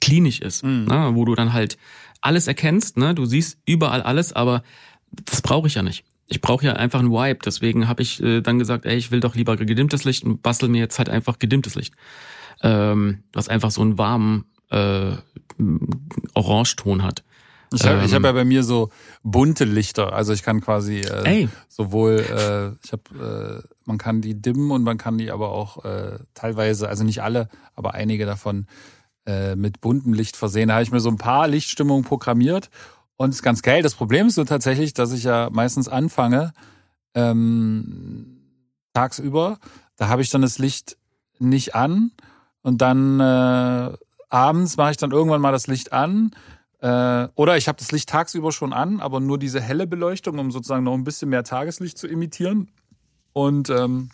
klinisch 0.00 0.40
ist, 0.40 0.64
ne? 0.64 1.10
wo 1.12 1.26
du 1.26 1.34
dann 1.34 1.52
halt 1.52 1.76
alles 2.22 2.46
erkennst, 2.46 2.96
ne? 2.96 3.14
du 3.14 3.26
siehst 3.26 3.58
überall 3.66 4.00
alles, 4.00 4.32
aber 4.32 4.62
das 5.10 5.42
brauche 5.42 5.66
ich 5.66 5.74
ja 5.74 5.82
nicht. 5.82 6.04
Ich 6.26 6.40
brauche 6.40 6.64
ja 6.64 6.74
einfach 6.74 7.00
einen 7.00 7.10
Vibe, 7.10 7.40
deswegen 7.44 7.88
habe 7.88 8.02
ich 8.02 8.22
äh, 8.22 8.40
dann 8.40 8.58
gesagt, 8.58 8.86
ey, 8.86 8.96
ich 8.96 9.10
will 9.10 9.20
doch 9.20 9.34
lieber 9.34 9.56
gedimmtes 9.56 10.04
Licht 10.04 10.24
und 10.24 10.42
bastel 10.42 10.68
mir 10.68 10.78
jetzt 10.78 10.98
halt 10.98 11.08
einfach 11.08 11.38
gedimmtes 11.38 11.74
Licht. 11.74 11.94
Ähm, 12.62 13.24
was 13.32 13.48
einfach 13.48 13.70
so 13.70 13.82
einen 13.82 13.98
warmen 13.98 14.44
äh, 14.70 15.16
Orangeton 16.34 17.02
hat. 17.02 17.22
Ich 17.74 17.84
habe 17.86 18.04
ich 18.04 18.12
hab 18.12 18.18
Ähm. 18.18 18.24
ja 18.24 18.32
bei 18.32 18.44
mir 18.44 18.62
so 18.62 18.90
bunte 19.22 19.64
Lichter. 19.64 20.12
Also 20.12 20.32
ich 20.32 20.42
kann 20.42 20.60
quasi 20.60 21.00
äh, 21.00 21.24
Ey. 21.24 21.48
sowohl, 21.68 22.18
äh, 22.20 22.84
ich 22.84 22.92
habe, 22.92 23.62
äh, 23.64 23.68
man 23.84 23.98
kann 23.98 24.20
die 24.20 24.40
dimmen 24.40 24.70
und 24.70 24.82
man 24.82 24.98
kann 24.98 25.18
die 25.18 25.30
aber 25.30 25.50
auch 25.50 25.84
äh, 25.84 26.18
teilweise, 26.34 26.88
also 26.88 27.04
nicht 27.04 27.22
alle, 27.22 27.48
aber 27.74 27.94
einige 27.94 28.26
davon 28.26 28.66
äh, 29.26 29.56
mit 29.56 29.80
buntem 29.80 30.12
Licht 30.12 30.36
versehen. 30.36 30.68
Da 30.68 30.74
habe 30.74 30.82
ich 30.84 30.92
mir 30.92 31.00
so 31.00 31.08
ein 31.08 31.16
paar 31.16 31.48
Lichtstimmungen 31.48 32.04
programmiert 32.04 32.70
und 33.22 33.30
ist 33.30 33.42
ganz 33.42 33.62
geil. 33.62 33.82
Das 33.82 33.94
Problem 33.94 34.26
ist 34.26 34.34
so 34.34 34.42
tatsächlich, 34.42 34.94
dass 34.94 35.12
ich 35.12 35.22
ja 35.22 35.48
meistens 35.52 35.88
anfange 35.88 36.52
ähm, 37.14 38.40
tagsüber. 38.94 39.58
Da 39.96 40.08
habe 40.08 40.22
ich 40.22 40.30
dann 40.30 40.42
das 40.42 40.58
Licht 40.58 40.96
nicht 41.38 41.76
an 41.76 42.10
und 42.62 42.82
dann 42.82 43.20
äh, 43.20 43.92
abends 44.28 44.76
mache 44.76 44.90
ich 44.90 44.96
dann 44.96 45.12
irgendwann 45.12 45.40
mal 45.40 45.52
das 45.52 45.68
Licht 45.68 45.92
an. 45.92 46.34
Äh, 46.80 47.28
oder 47.36 47.56
ich 47.56 47.68
habe 47.68 47.78
das 47.78 47.92
Licht 47.92 48.08
tagsüber 48.08 48.50
schon 48.50 48.72
an, 48.72 49.00
aber 49.00 49.20
nur 49.20 49.38
diese 49.38 49.60
helle 49.60 49.86
Beleuchtung, 49.86 50.40
um 50.40 50.50
sozusagen 50.50 50.82
noch 50.82 50.94
ein 50.94 51.04
bisschen 51.04 51.28
mehr 51.28 51.44
Tageslicht 51.44 51.98
zu 51.98 52.08
imitieren. 52.08 52.72
Und, 53.32 53.70
ähm, 53.70 54.10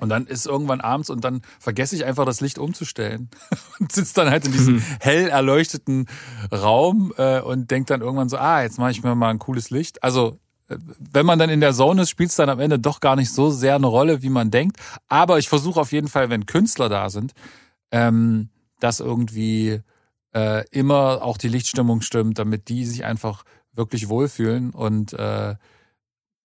und 0.00 0.08
dann 0.08 0.26
ist 0.26 0.46
irgendwann 0.46 0.80
abends 0.80 1.08
und 1.08 1.24
dann 1.24 1.42
vergesse 1.60 1.94
ich 1.94 2.04
einfach 2.04 2.24
das 2.24 2.40
Licht 2.40 2.58
umzustellen 2.58 3.30
und 3.78 3.92
sitze 3.92 4.14
dann 4.14 4.30
halt 4.30 4.44
in 4.44 4.52
diesem 4.52 4.82
hell 5.00 5.28
erleuchteten 5.28 6.06
Raum 6.52 7.12
äh, 7.16 7.40
und 7.40 7.70
denke 7.70 7.86
dann 7.86 8.00
irgendwann 8.00 8.28
so, 8.28 8.36
ah, 8.36 8.62
jetzt 8.62 8.78
mache 8.78 8.90
ich 8.90 9.02
mir 9.02 9.14
mal 9.14 9.30
ein 9.30 9.38
cooles 9.38 9.70
Licht. 9.70 10.02
Also 10.02 10.38
äh, 10.68 10.76
wenn 10.98 11.26
man 11.26 11.38
dann 11.38 11.50
in 11.50 11.60
der 11.60 11.74
Zone 11.74 12.02
ist, 12.02 12.10
spielt 12.10 12.30
es 12.30 12.36
dann 12.36 12.48
am 12.48 12.58
Ende 12.58 12.78
doch 12.78 12.98
gar 13.00 13.14
nicht 13.14 13.32
so 13.32 13.50
sehr 13.50 13.76
eine 13.76 13.86
Rolle, 13.86 14.22
wie 14.22 14.30
man 14.30 14.50
denkt. 14.50 14.78
Aber 15.08 15.38
ich 15.38 15.48
versuche 15.48 15.80
auf 15.80 15.92
jeden 15.92 16.08
Fall, 16.08 16.28
wenn 16.28 16.46
Künstler 16.46 16.88
da 16.88 17.08
sind, 17.08 17.32
ähm, 17.92 18.48
das 18.80 18.98
irgendwie 18.98 19.80
äh, 20.34 20.68
immer 20.70 21.22
auch 21.22 21.38
die 21.38 21.48
Lichtstimmung 21.48 22.00
stimmt, 22.00 22.40
damit 22.40 22.68
die 22.68 22.84
sich 22.84 23.04
einfach 23.04 23.44
wirklich 23.72 24.08
wohlfühlen 24.08 24.70
und 24.70 25.12
äh, 25.12 25.54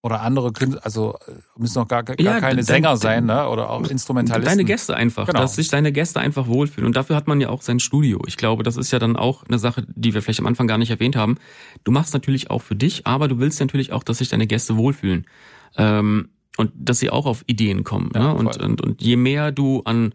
oder 0.02 0.22
andere 0.22 0.54
Künstler, 0.54 0.86
also 0.86 1.16
äh, 1.28 1.32
müssen 1.58 1.80
auch 1.80 1.88
gar, 1.88 2.04
gar 2.04 2.20
Ja, 2.20 2.40
keine 2.40 2.56
dein- 2.58 2.64
Sänger 2.66 2.96
sein, 2.98 3.26
ne? 3.26 3.50
Oder 3.50 3.70
auch 3.70 3.86
Instrumentalisten. 3.90 4.46
Deine 4.58 4.64
Gäste 4.64 4.96
einfach, 4.96 5.28
Genau. 5.28 5.40
dass 5.42 5.56
sich 5.56 5.68
deine 5.68 5.92
Gäste 5.92 6.20
einfach 6.22 6.48
wohlfühlen. 6.48 6.86
Und 6.88 6.96
dafür 6.96 7.16
hat 7.18 7.28
man 7.28 7.42
ja 7.42 7.50
auch 7.50 7.62
sein 7.62 7.80
Studio. 7.82 8.22
Ich 8.26 8.38
glaube, 8.38 8.64
das 8.64 8.78
ist 8.78 8.92
ja 8.92 9.00
dann 9.00 9.18
auch 9.18 9.44
eine 9.48 9.60
Sache, 9.60 9.86
die 9.88 10.14
wir 10.14 10.22
vielleicht 10.22 10.40
am 10.40 10.46
Anfang 10.48 10.68
gar 10.68 10.78
nicht 10.78 10.90
erwähnt 10.92 11.16
haben. 11.18 11.36
Du 11.84 11.92
machst 11.92 12.14
natürlich 12.14 12.50
auch 12.50 12.62
für 12.62 12.76
dich, 12.76 13.06
aber 13.08 13.28
du 13.28 13.40
willst 13.40 13.60
natürlich 13.60 13.92
auch, 13.92 14.04
dass 14.04 14.20
sich 14.20 14.30
deine 14.30 14.48
Gäste 14.48 14.78
wohlfühlen. 14.78 15.26
Ähm, 15.78 16.30
und 16.58 16.72
dass 16.76 17.00
sie 17.00 17.10
auch 17.10 17.26
auf 17.26 17.44
Ideen 17.48 17.84
kommen. 17.84 18.12
Ja, 18.16 18.34
ne? 18.34 18.36
und, 18.36 18.58
und, 18.58 18.82
und 18.82 19.02
je 19.02 19.16
mehr 19.16 19.52
du 19.52 19.82
an 19.86 20.14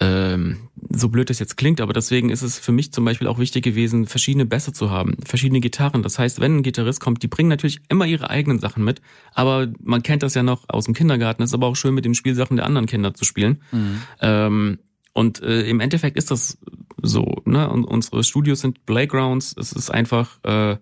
ähm, 0.00 0.68
so 0.90 1.08
blöd 1.08 1.30
es 1.30 1.38
jetzt 1.38 1.56
klingt, 1.56 1.80
aber 1.80 1.92
deswegen 1.92 2.30
ist 2.30 2.42
es 2.42 2.58
für 2.58 2.72
mich 2.72 2.92
zum 2.92 3.04
Beispiel 3.04 3.28
auch 3.28 3.38
wichtig 3.38 3.64
gewesen, 3.64 4.06
verschiedene 4.06 4.46
Bässe 4.46 4.72
zu 4.72 4.90
haben, 4.90 5.16
verschiedene 5.24 5.60
Gitarren. 5.60 6.02
Das 6.02 6.18
heißt, 6.18 6.40
wenn 6.40 6.58
ein 6.58 6.62
Gitarrist 6.62 7.00
kommt, 7.00 7.22
die 7.22 7.28
bringen 7.28 7.48
natürlich 7.48 7.80
immer 7.88 8.06
ihre 8.06 8.30
eigenen 8.30 8.58
Sachen 8.58 8.84
mit, 8.84 9.00
aber 9.34 9.68
man 9.82 10.02
kennt 10.02 10.22
das 10.22 10.34
ja 10.34 10.42
noch 10.42 10.64
aus 10.68 10.86
dem 10.86 10.94
Kindergarten, 10.94 11.42
es 11.42 11.50
ist 11.50 11.54
aber 11.54 11.66
auch 11.66 11.76
schön, 11.76 11.94
mit 11.94 12.04
den 12.04 12.14
Spielsachen 12.14 12.56
der 12.56 12.66
anderen 12.66 12.86
Kinder 12.86 13.14
zu 13.14 13.24
spielen. 13.24 13.62
Ähm, 14.20 14.78
und 15.12 15.42
äh, 15.42 15.62
im 15.62 15.80
Endeffekt 15.80 16.16
ist 16.16 16.30
das 16.30 16.58
so, 17.00 17.42
ne? 17.44 17.68
Und 17.68 17.84
unsere 17.84 18.24
Studios 18.24 18.60
sind 18.60 18.86
Playgrounds, 18.86 19.54
es 19.58 19.72
ist 19.72 19.90
einfach, 19.90 20.38
äh, 20.44 20.76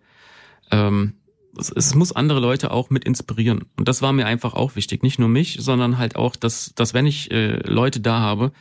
ähm, 0.71 1.15
es, 1.59 1.71
es 1.71 1.95
muss 1.95 2.13
andere 2.13 2.39
Leute 2.39 2.71
auch 2.71 2.91
mit 2.91 3.05
inspirieren. 3.05 3.65
Und 3.77 3.89
das 3.89 4.03
war 4.03 4.13
mir 4.13 4.27
einfach 4.27 4.55
auch 4.55 4.77
wichtig. 4.77 5.03
Nicht 5.03 5.19
nur 5.19 5.29
mich, 5.29 5.59
sondern 5.61 5.99
halt 5.99 6.15
auch, 6.15 6.37
dass, 6.37 6.73
dass 6.77 6.95
wenn 6.95 7.07
ich 7.07 7.31
äh, 7.33 7.57
Leute 7.69 8.01
da 8.01 8.21
habe, 8.21 8.53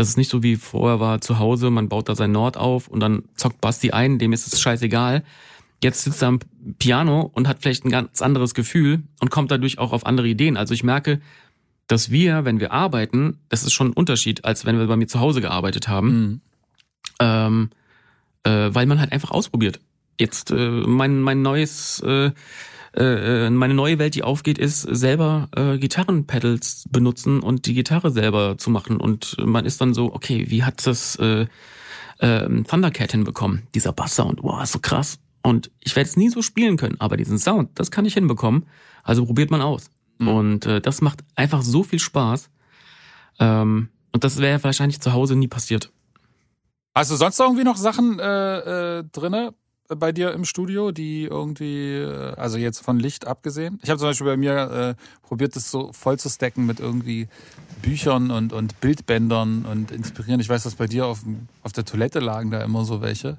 dass 0.00 0.08
es 0.08 0.16
nicht 0.16 0.30
so 0.30 0.42
wie 0.42 0.56
vorher 0.56 0.98
war 0.98 1.20
zu 1.20 1.38
Hause, 1.38 1.68
man 1.70 1.88
baut 1.90 2.08
da 2.08 2.14
sein 2.14 2.32
Nord 2.32 2.56
auf 2.56 2.88
und 2.88 3.00
dann 3.00 3.24
zockt 3.34 3.60
Basti 3.60 3.90
ein, 3.90 4.18
dem 4.18 4.32
ist 4.32 4.50
es 4.50 4.60
scheißegal. 4.60 5.22
Jetzt 5.82 6.04
sitzt 6.04 6.22
er 6.22 6.28
am 6.28 6.38
Piano 6.78 7.30
und 7.34 7.46
hat 7.46 7.58
vielleicht 7.60 7.84
ein 7.84 7.90
ganz 7.90 8.22
anderes 8.22 8.54
Gefühl 8.54 9.02
und 9.20 9.30
kommt 9.30 9.50
dadurch 9.50 9.78
auch 9.78 9.92
auf 9.92 10.06
andere 10.06 10.26
Ideen. 10.26 10.56
Also 10.56 10.72
ich 10.74 10.84
merke, 10.84 11.20
dass 11.86 12.10
wir, 12.10 12.44
wenn 12.46 12.60
wir 12.60 12.72
arbeiten, 12.72 13.40
das 13.50 13.62
ist 13.62 13.72
schon 13.72 13.88
ein 13.88 13.92
Unterschied, 13.92 14.44
als 14.44 14.64
wenn 14.64 14.78
wir 14.78 14.86
bei 14.86 14.96
mir 14.96 15.06
zu 15.06 15.20
Hause 15.20 15.40
gearbeitet 15.42 15.88
haben, 15.88 16.08
Mhm. 16.08 16.40
ähm, 17.20 17.70
äh, 18.44 18.70
weil 18.72 18.86
man 18.86 19.00
halt 19.00 19.12
einfach 19.12 19.30
ausprobiert. 19.30 19.80
Jetzt 20.18 20.50
äh, 20.50 20.70
mein 20.70 21.20
mein 21.20 21.42
neues 21.42 22.00
äh, 22.00 22.30
äh, 22.94 23.50
meine 23.50 23.74
neue 23.74 23.98
Welt, 23.98 24.14
die 24.14 24.22
aufgeht, 24.22 24.58
ist 24.58 24.82
selber 24.82 25.48
äh, 25.54 25.78
Gitarrenpedals 25.78 26.86
benutzen 26.90 27.40
und 27.40 27.66
die 27.66 27.74
Gitarre 27.74 28.10
selber 28.10 28.58
zu 28.58 28.70
machen. 28.70 28.96
Und 28.96 29.36
man 29.38 29.64
ist 29.64 29.80
dann 29.80 29.94
so, 29.94 30.12
okay, 30.12 30.46
wie 30.48 30.64
hat 30.64 30.86
das 30.86 31.16
äh, 31.16 31.46
äh, 32.18 32.62
Thundercat 32.64 33.12
hinbekommen? 33.12 33.62
Dieser 33.74 33.92
Basssound, 33.92 34.42
wow, 34.42 34.62
ist 34.62 34.72
so 34.72 34.80
krass. 34.80 35.18
Und 35.42 35.70
ich 35.80 35.96
werde 35.96 36.08
es 36.08 36.16
nie 36.16 36.28
so 36.28 36.42
spielen 36.42 36.76
können, 36.76 36.96
aber 37.00 37.16
diesen 37.16 37.38
Sound, 37.38 37.70
das 37.78 37.90
kann 37.90 38.04
ich 38.04 38.14
hinbekommen. 38.14 38.66
Also 39.02 39.24
probiert 39.24 39.50
man 39.50 39.62
aus. 39.62 39.90
Und 40.18 40.66
äh, 40.66 40.80
das 40.80 41.00
macht 41.00 41.24
einfach 41.34 41.62
so 41.62 41.82
viel 41.82 41.98
Spaß. 41.98 42.50
Ähm, 43.38 43.88
und 44.12 44.24
das 44.24 44.38
wäre 44.38 44.62
wahrscheinlich 44.62 45.00
zu 45.00 45.12
Hause 45.12 45.36
nie 45.36 45.48
passiert. 45.48 45.90
Hast 46.94 47.10
du 47.10 47.16
sonst 47.16 47.38
irgendwie 47.38 47.64
noch 47.64 47.76
Sachen 47.76 48.18
äh, 48.18 48.98
äh, 48.98 49.04
drinne 49.12 49.54
bei 49.96 50.12
dir 50.12 50.32
im 50.32 50.44
Studio, 50.44 50.90
die 50.92 51.24
irgendwie, 51.24 51.96
äh, 51.96 52.34
also 52.36 52.58
jetzt 52.58 52.80
von 52.80 52.98
Licht 52.98 53.26
abgesehen? 53.26 53.78
Ich 53.82 53.90
habe 53.90 53.98
zum 53.98 54.08
Beispiel 54.08 54.26
bei 54.26 54.36
mir 54.36 54.96
äh, 54.98 55.26
probiert, 55.26 55.56
das 55.56 55.70
so 55.70 55.92
voll 55.92 56.18
zu 56.18 56.28
stacken 56.28 56.66
mit 56.66 56.80
irgendwie 56.80 57.28
Büchern 57.82 58.30
und, 58.30 58.52
und 58.52 58.80
Bildbändern 58.80 59.64
und 59.64 59.90
inspirieren. 59.90 60.40
Ich 60.40 60.48
weiß, 60.48 60.62
dass 60.64 60.74
bei 60.74 60.86
dir 60.86 61.06
auf, 61.06 61.20
auf 61.62 61.72
der 61.72 61.84
Toilette 61.84 62.20
lagen 62.20 62.50
da 62.50 62.62
immer 62.62 62.84
so 62.84 63.00
welche, 63.00 63.36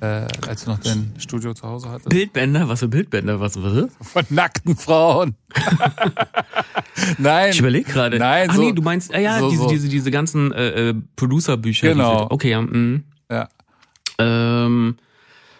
äh, 0.00 0.26
als 0.46 0.64
du 0.64 0.70
noch 0.70 0.78
dein 0.80 1.12
Studio 1.18 1.54
zu 1.54 1.62
Hause 1.66 1.88
hattest. 1.90 2.08
Bildbänder, 2.10 2.68
was 2.68 2.80
für 2.80 2.88
Bildbänder, 2.88 3.40
was 3.40 3.62
was? 3.62 3.88
Von 4.00 4.24
nackten 4.30 4.76
Frauen. 4.76 5.36
Nein. 7.18 7.50
Ich 7.50 7.58
überlege 7.60 7.90
gerade. 7.90 8.18
Nein, 8.18 8.48
Ach 8.50 8.54
so, 8.56 8.62
nee, 8.62 8.72
du 8.72 8.82
meinst, 8.82 9.14
ah, 9.14 9.18
ja, 9.18 9.38
so, 9.38 9.50
diese, 9.50 9.62
so. 9.62 9.68
diese, 9.68 9.88
diese 9.88 10.10
ganzen 10.10 10.52
äh, 10.52 10.90
äh, 10.90 10.94
Producer-Bücher. 11.16 11.88
Genau. 11.88 12.12
Diese, 12.20 12.30
okay, 12.30 12.50
ja. 12.50 12.60
Mm, 12.62 13.04
Ja. 13.30 13.48
ähm, 14.18 14.96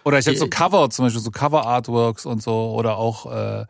Oder 0.05 0.19
ich 0.19 0.27
habe 0.27 0.37
so 0.37 0.47
Äh, 0.47 0.49
Cover, 0.49 0.91
zum 0.91 1.05
Beispiel 1.07 1.21
so 1.23 1.31
Cover-Artworks 1.31 2.27
und 2.27 2.43
so, 2.43 2.73
oder 2.77 2.97
auch 2.97 3.31
äh, 3.33 3.65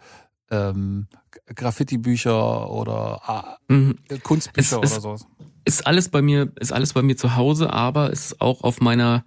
ähm, 0.50 1.06
Graffiti-Bücher 1.54 2.70
oder 2.70 3.20
ah, 3.28 3.56
mhm. 3.68 3.96
Kunstbücher 4.22 4.80
Es- 4.82 4.90
es- 4.90 4.92
oder 4.92 5.00
sowas. 5.00 5.26
ist 5.64 5.86
alles 5.86 6.08
bei 6.08 6.22
mir, 6.22 6.50
ist 6.60 6.72
alles 6.72 6.92
bei 6.92 7.02
mir 7.02 7.16
zu 7.16 7.36
Hause, 7.36 7.72
aber 7.72 8.10
ist 8.10 8.40
auch 8.40 8.62
auf 8.62 8.80
meiner 8.80 9.24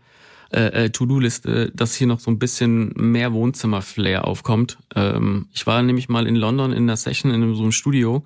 äh, 0.52 0.86
äh, 0.86 0.90
To-Do-Liste, 0.92 1.72
dass 1.74 1.96
hier 1.96 2.08
noch 2.08 2.20
so 2.20 2.30
ein 2.30 2.38
bisschen 2.40 2.94
mehr 2.96 3.34
Wohnzimmer-Flair 3.34 4.26
aufkommt. 4.28 4.78
Ähm, 4.96 5.48
ich 5.52 5.66
war 5.66 5.82
nämlich 5.82 6.08
mal 6.08 6.28
in 6.28 6.36
London 6.36 6.72
in 6.72 6.86
der 6.88 6.98
Session 6.98 7.32
in 7.32 7.56
so 7.56 7.64
einem 7.64 7.72
Studio 7.72 8.18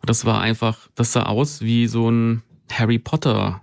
und 0.00 0.10
das 0.10 0.24
war 0.24 0.40
einfach, 0.40 0.88
das 0.94 1.12
sah 1.12 1.24
aus 1.24 1.60
wie 1.62 1.88
so 1.88 2.08
ein 2.10 2.42
Harry 2.70 2.98
Potter, 3.00 3.60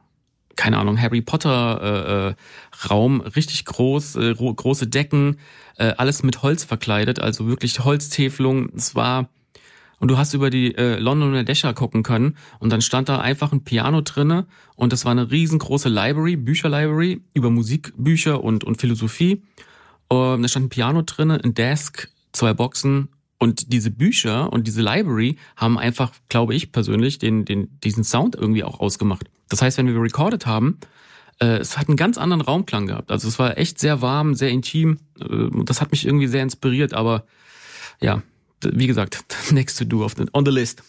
keine 0.62 0.78
Ahnung, 0.78 1.02
Harry 1.02 1.22
Potter 1.22 1.58
äh, 1.82 2.30
äh, 2.30 2.34
Raum, 2.90 3.22
richtig 3.22 3.66
groß, 3.66 4.16
äh, 4.16 4.30
ro- 4.40 4.54
große 4.54 4.86
Decken, 4.88 5.38
äh, 5.78 5.94
alles 5.98 6.22
mit 6.24 6.44
Holz 6.44 6.64
verkleidet, 6.64 7.20
also 7.20 7.48
wirklich 7.48 7.80
Holztäfelung. 7.80 8.70
Es 8.76 8.94
war 8.94 9.30
und 10.00 10.10
du 10.12 10.18
hast 10.18 10.34
über 10.34 10.50
die 10.50 10.76
äh, 10.76 11.00
Londoner 11.00 11.44
Dächer 11.44 11.74
gucken 11.74 12.04
können 12.04 12.36
und 12.60 12.70
dann 12.72 12.82
stand 12.82 13.08
da 13.10 13.20
einfach 13.20 13.52
ein 13.54 13.64
Piano 13.64 14.02
drinne 14.02 14.46
und 14.76 14.94
das 14.94 15.04
war 15.06 15.12
eine 15.12 15.30
riesengroße 15.32 15.90
Library, 15.90 16.36
Bücherlibrary 16.38 17.22
über 17.34 17.50
Musikbücher 17.50 18.44
und 18.44 18.64
und 18.64 18.80
Philosophie 18.82 19.42
Ähm, 20.12 20.42
da 20.42 20.48
stand 20.48 20.66
ein 20.66 20.70
Piano 20.70 21.02
drinne, 21.04 21.40
ein 21.44 21.54
Desk, 21.54 22.10
zwei 22.34 22.54
Boxen 22.54 23.08
und 23.40 23.56
diese 23.74 23.92
Bücher 23.92 24.52
und 24.54 24.68
diese 24.68 24.82
Library 24.82 25.38
haben 25.56 25.78
einfach, 25.78 26.12
glaube 26.30 26.54
ich 26.54 26.72
persönlich, 26.72 27.18
den, 27.18 27.46
den, 27.46 27.80
diesen 27.84 28.04
Sound 28.04 28.36
irgendwie 28.36 28.64
auch 28.64 28.80
ausgemacht. 28.80 29.26
Das 29.52 29.62
heißt, 29.62 29.78
wenn 29.78 29.88
wir 29.88 30.02
recorded 30.02 30.46
haben, 30.46 30.80
äh, 31.42 31.58
es 31.58 31.78
hat 31.78 31.90
einen 31.90 31.98
ganz 31.98 32.18
anderen 32.18 32.42
Raumklang 32.42 32.88
gehabt. 32.88 33.12
Also 33.12 33.28
es 33.28 33.38
war 33.38 33.58
echt 33.58 33.80
sehr 33.80 34.02
warm, 34.02 34.34
sehr 34.34 34.50
intim. 34.50 35.00
Äh, 35.20 35.50
das 35.66 35.82
hat 35.82 35.92
mich 35.92 36.06
irgendwie 36.06 36.28
sehr 36.28 36.42
inspiriert, 36.42 36.94
aber 36.94 37.26
ja, 38.00 38.24
wie 38.64 38.88
gesagt, 38.88 39.26
next 39.52 39.78
to 39.78 39.84
do 39.84 40.06
auf 40.06 40.14
the, 40.16 40.24
on 40.32 40.46
the 40.46 40.52
list. 40.52 40.84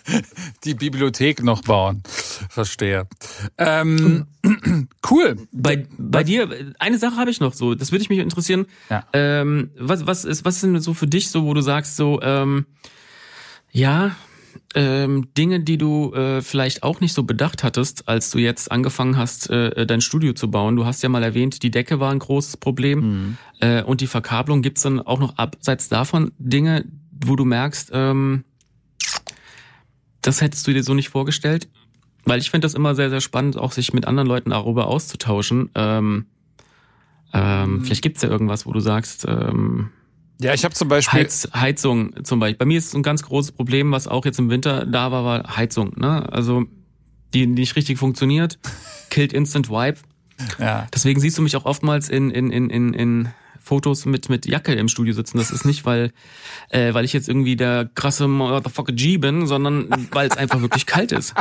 Die 0.64 0.74
Bibliothek 0.74 1.42
noch 1.42 1.62
bauen. 1.62 2.02
Verstehe. 2.50 3.08
Ähm, 3.56 4.26
cool. 5.10 5.36
Bei, 5.52 5.86
bei 5.96 6.22
dir, 6.22 6.74
eine 6.78 6.98
Sache 6.98 7.16
habe 7.16 7.30
ich 7.30 7.40
noch 7.40 7.54
so, 7.54 7.74
das 7.74 7.92
würde 7.92 8.02
ich 8.02 8.10
mich 8.10 8.18
interessieren. 8.18 8.66
Ja. 8.90 9.06
Ähm, 9.14 9.70
was, 9.78 10.06
was 10.06 10.26
ist, 10.26 10.44
was 10.44 10.60
sind 10.60 10.78
so 10.80 10.92
für 10.92 11.06
dich 11.06 11.30
so, 11.30 11.44
wo 11.44 11.54
du 11.54 11.62
sagst 11.62 11.96
so, 11.96 12.20
ähm, 12.20 12.66
ja, 13.70 14.16
ähm, 14.74 15.28
Dinge, 15.36 15.60
die 15.60 15.78
du 15.78 16.12
äh, 16.14 16.40
vielleicht 16.42 16.82
auch 16.82 17.00
nicht 17.00 17.12
so 17.12 17.22
bedacht 17.24 17.62
hattest, 17.64 18.08
als 18.08 18.30
du 18.30 18.38
jetzt 18.38 18.70
angefangen 18.72 19.16
hast, 19.16 19.50
äh, 19.50 19.86
dein 19.86 20.00
Studio 20.00 20.32
zu 20.32 20.50
bauen. 20.50 20.76
Du 20.76 20.86
hast 20.86 21.02
ja 21.02 21.08
mal 21.08 21.22
erwähnt, 21.22 21.62
die 21.62 21.70
Decke 21.70 22.00
war 22.00 22.10
ein 22.10 22.18
großes 22.18 22.56
Problem 22.56 23.00
mhm. 23.00 23.36
äh, 23.60 23.82
und 23.82 24.00
die 24.00 24.06
Verkabelung. 24.06 24.62
Gibt's 24.62 24.82
dann 24.82 25.00
auch 25.00 25.18
noch 25.18 25.36
abseits 25.36 25.88
davon 25.88 26.32
Dinge, 26.38 26.84
wo 27.10 27.36
du 27.36 27.44
merkst, 27.44 27.90
ähm, 27.92 28.44
das 30.22 30.40
hättest 30.40 30.66
du 30.66 30.72
dir 30.72 30.82
so 30.82 30.94
nicht 30.94 31.08
vorgestellt? 31.08 31.68
Weil 32.24 32.38
ich 32.38 32.50
finde 32.50 32.66
das 32.66 32.74
immer 32.74 32.94
sehr, 32.94 33.10
sehr 33.10 33.20
spannend, 33.20 33.56
auch 33.56 33.72
sich 33.72 33.92
mit 33.92 34.06
anderen 34.06 34.28
Leuten 34.28 34.50
darüber 34.50 34.86
auszutauschen. 34.86 35.70
Ähm, 35.74 36.26
ähm, 37.32 37.74
mhm. 37.74 37.84
Vielleicht 37.84 38.02
gibt's 38.02 38.22
ja 38.22 38.28
irgendwas, 38.28 38.64
wo 38.66 38.72
du 38.72 38.80
sagst, 38.80 39.24
ähm, 39.28 39.90
ja, 40.40 40.54
ich 40.54 40.64
habe 40.64 40.74
zum 40.74 40.88
Beispiel 40.88 41.20
Heiz, 41.20 41.48
Heizung 41.54 42.24
zum 42.24 42.40
Beispiel. 42.40 42.58
Bei 42.58 42.64
mir 42.64 42.78
ist 42.78 42.88
es 42.88 42.94
ein 42.94 43.02
ganz 43.02 43.22
großes 43.22 43.52
Problem, 43.52 43.92
was 43.92 44.08
auch 44.08 44.24
jetzt 44.24 44.38
im 44.38 44.50
Winter 44.50 44.86
da 44.86 45.12
war, 45.12 45.24
war 45.24 45.56
Heizung. 45.56 45.92
Ne? 45.96 46.30
Also 46.32 46.64
die 47.34 47.46
nicht 47.46 47.76
richtig 47.76 47.98
funktioniert, 47.98 48.58
killt 49.10 49.32
Instant 49.32 49.70
Wipe. 49.70 50.00
Ja. 50.58 50.88
Deswegen 50.92 51.20
siehst 51.20 51.38
du 51.38 51.42
mich 51.42 51.56
auch 51.56 51.64
oftmals 51.64 52.08
in 52.08 52.30
in 52.30 52.50
in 52.50 52.70
in, 52.70 52.94
in 52.94 53.28
Fotos 53.60 54.06
mit 54.06 54.28
mit 54.28 54.46
Jacke 54.46 54.74
im 54.74 54.88
Studio 54.88 55.14
sitzen. 55.14 55.38
Das 55.38 55.52
ist 55.52 55.64
nicht, 55.64 55.84
weil 55.84 56.12
äh, 56.70 56.92
weil 56.94 57.04
ich 57.04 57.12
jetzt 57.12 57.28
irgendwie 57.28 57.54
der 57.54 57.88
krasse 57.94 58.26
Motherfucker 58.26 58.92
G 58.92 59.18
bin, 59.18 59.46
sondern 59.46 60.08
weil 60.10 60.28
es 60.28 60.36
einfach 60.36 60.60
wirklich 60.60 60.86
kalt 60.86 61.12
ist. 61.12 61.34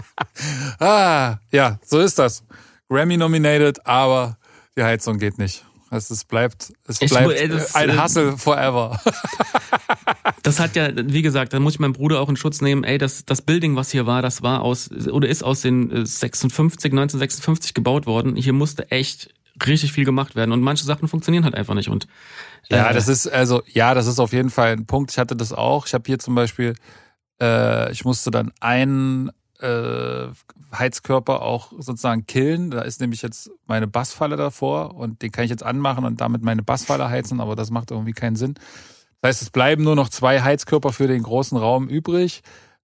ah, 0.80 1.36
ja, 1.52 1.78
so 1.84 2.00
ist 2.00 2.18
das. 2.18 2.44
Grammy 2.88 3.16
nominated, 3.16 3.86
aber 3.86 4.38
die 4.76 4.82
Heizung 4.82 5.18
geht 5.18 5.38
nicht. 5.38 5.64
Es, 5.94 6.10
es 6.10 6.24
bleibt, 6.24 6.72
es 6.86 7.00
ich, 7.00 7.10
bleibt 7.10 7.32
ey, 7.32 7.48
das, 7.48 7.74
ein 7.74 7.90
äh, 7.90 7.98
Hustle 7.98 8.36
forever. 8.36 9.00
das 10.42 10.60
hat 10.60 10.76
ja, 10.76 10.90
wie 10.94 11.22
gesagt, 11.22 11.52
da 11.52 11.60
muss 11.60 11.74
ich 11.74 11.80
meinen 11.80 11.92
Bruder 11.92 12.20
auch 12.20 12.28
in 12.28 12.36
Schutz 12.36 12.60
nehmen. 12.60 12.84
Ey, 12.84 12.98
das, 12.98 13.24
das 13.24 13.42
Building, 13.42 13.76
was 13.76 13.90
hier 13.90 14.06
war, 14.06 14.22
das 14.22 14.42
war 14.42 14.62
aus, 14.62 14.90
oder 14.90 15.28
ist 15.28 15.42
aus 15.42 15.62
den 15.62 16.06
56, 16.06 16.92
1956 16.92 17.74
gebaut 17.74 18.06
worden. 18.06 18.36
Hier 18.36 18.52
musste 18.52 18.90
echt 18.90 19.30
richtig 19.66 19.92
viel 19.92 20.04
gemacht 20.04 20.34
werden 20.34 20.52
und 20.52 20.60
manche 20.60 20.84
Sachen 20.84 21.08
funktionieren 21.08 21.44
halt 21.44 21.54
einfach 21.54 21.74
nicht 21.74 21.88
und 21.88 22.08
äh, 22.70 22.76
ja 22.76 22.92
das 22.92 23.06
ist 23.06 23.28
also 23.28 23.62
ja 23.68 23.94
das 23.94 24.08
ist 24.08 24.18
auf 24.18 24.32
jeden 24.32 24.50
Fall 24.50 24.72
ein 24.72 24.84
Punkt 24.84 25.12
ich 25.12 25.18
hatte 25.18 25.36
das 25.36 25.52
auch 25.52 25.86
ich 25.86 25.94
habe 25.94 26.02
hier 26.06 26.18
zum 26.18 26.34
Beispiel 26.34 26.74
äh, 27.40 27.92
ich 27.92 28.04
musste 28.04 28.32
dann 28.32 28.50
einen 28.58 29.30
äh, 29.60 30.26
Heizkörper 30.78 31.42
auch 31.42 31.72
sozusagen 31.72 32.26
killen. 32.26 32.70
Da 32.70 32.82
ist 32.82 33.00
nämlich 33.00 33.22
jetzt 33.22 33.50
meine 33.66 33.86
Bassfalle 33.86 34.36
davor 34.36 34.94
und 34.94 35.22
den 35.22 35.32
kann 35.32 35.44
ich 35.44 35.50
jetzt 35.50 35.62
anmachen 35.62 36.04
und 36.04 36.20
damit 36.20 36.42
meine 36.42 36.62
Bassfalle 36.62 37.08
heizen 37.08 37.40
aber 37.40 37.56
das 37.56 37.70
macht 37.70 37.90
irgendwie 37.90 38.12
keinen 38.12 38.36
Sinn. 38.36 38.54
Das 39.20 39.30
heißt 39.30 39.42
es 39.42 39.50
bleiben 39.50 39.84
nur 39.84 39.96
noch 39.96 40.08
zwei 40.08 40.42
Heizkörper 40.42 40.92
für 40.92 41.06
den 41.06 41.22
großen 41.22 41.56
Raum 41.56 41.88
übrig 41.88 42.42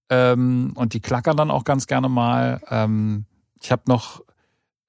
ähm, 0.09 0.72
und 0.74 0.95
die 0.95 1.01
klackern 1.01 1.36
dann 1.36 1.51
auch 1.51 1.64
ganz 1.64 1.86
gerne 1.86 2.09
mal. 2.09 2.61
Ähm, 2.68 3.26
ich 3.62 3.70
habe 3.70 3.82
noch 3.86 4.22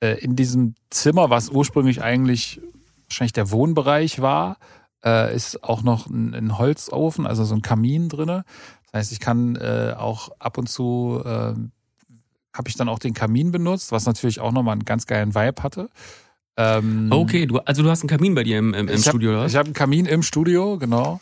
äh, 0.02 0.20
in 0.20 0.36
diesem 0.36 0.76
Zimmer, 0.90 1.30
was 1.30 1.50
ursprünglich 1.50 2.02
eigentlich 2.02 2.62
wahrscheinlich 3.08 3.34
der 3.34 3.52
Wohnbereich 3.52 4.22
war, 4.22 4.58
äh, 5.04 5.36
ist 5.36 5.64
auch 5.64 5.84
noch 5.84 6.08
ein, 6.08 6.34
ein, 6.34 6.58
Holzofen, 6.58 7.28
also 7.28 7.44
so 7.44 7.56
ein 7.56 7.62
Kamin 7.62 8.10
drinne. 8.10 8.44
Das 8.92 9.00
heißt, 9.00 9.12
ich 9.12 9.20
kann 9.20 9.56
äh, 9.56 9.94
auch 9.98 10.30
ab 10.40 10.58
und 10.58 10.68
zu 10.68 11.22
äh, 11.24 11.54
habe 12.54 12.70
ich 12.70 12.76
dann 12.76 12.90
auch 12.90 13.00
den 13.00 13.14
Kamin 13.14 13.52
benutzt, 13.52 13.92
was 13.92 14.06
natürlich 14.06 14.40
auch 14.40 14.52
nochmal 14.52 14.74
einen 14.74 14.86
ganz 14.86 15.06
geilen 15.06 15.34
Vibe 15.36 15.64
hatte. 15.64 15.90
Ähm, 16.58 17.08
okay, 17.12 17.46
du, 17.46 17.60
also 17.60 17.82
du 17.82 17.90
hast 17.90 18.02
einen 18.02 18.10
Kamin 18.10 18.36
bei 18.36 18.44
dir 18.44 18.60
im, 18.60 18.74
im, 18.74 18.88
im 18.88 18.96
ich 18.96 19.06
Studio, 19.06 19.32
hab, 19.32 19.38
oder? 19.38 19.46
Ich 19.48 19.56
habe 19.56 19.68
einen 19.68 19.74
Kamin 19.74 20.06
im 20.06 20.22
Studio, 20.22 20.78
genau. 20.78 21.22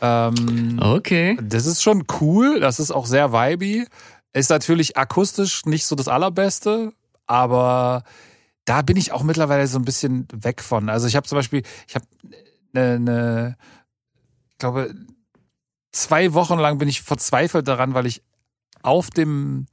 Ähm, 0.00 0.78
okay. 0.82 1.38
Das 1.42 1.66
ist 1.66 1.82
schon 1.82 2.04
cool, 2.20 2.60
das 2.60 2.80
ist 2.80 2.90
auch 2.90 3.06
sehr 3.06 3.32
vibey. 3.32 3.86
Ist 4.32 4.50
natürlich 4.50 4.96
akustisch 4.96 5.64
nicht 5.64 5.86
so 5.86 5.94
das 5.94 6.08
Allerbeste, 6.08 6.92
aber 7.26 8.02
da 8.64 8.82
bin 8.82 8.96
ich 8.96 9.12
auch 9.12 9.22
mittlerweile 9.22 9.66
so 9.66 9.78
ein 9.78 9.84
bisschen 9.84 10.26
weg 10.32 10.60
von. 10.60 10.88
Also 10.88 11.06
ich 11.06 11.14
habe 11.14 11.26
zum 11.26 11.36
Beispiel, 11.36 11.62
ich 11.86 11.94
habe 11.94 12.06
eine, 12.74 12.94
eine, 12.94 13.56
ich 14.50 14.58
glaube, 14.58 14.94
zwei 15.92 16.34
Wochen 16.34 16.58
lang 16.58 16.78
bin 16.78 16.88
ich 16.88 17.02
verzweifelt 17.02 17.68
daran, 17.68 17.94
weil 17.94 18.06
ich 18.06 18.22
auf 18.82 19.10
dem, 19.10 19.66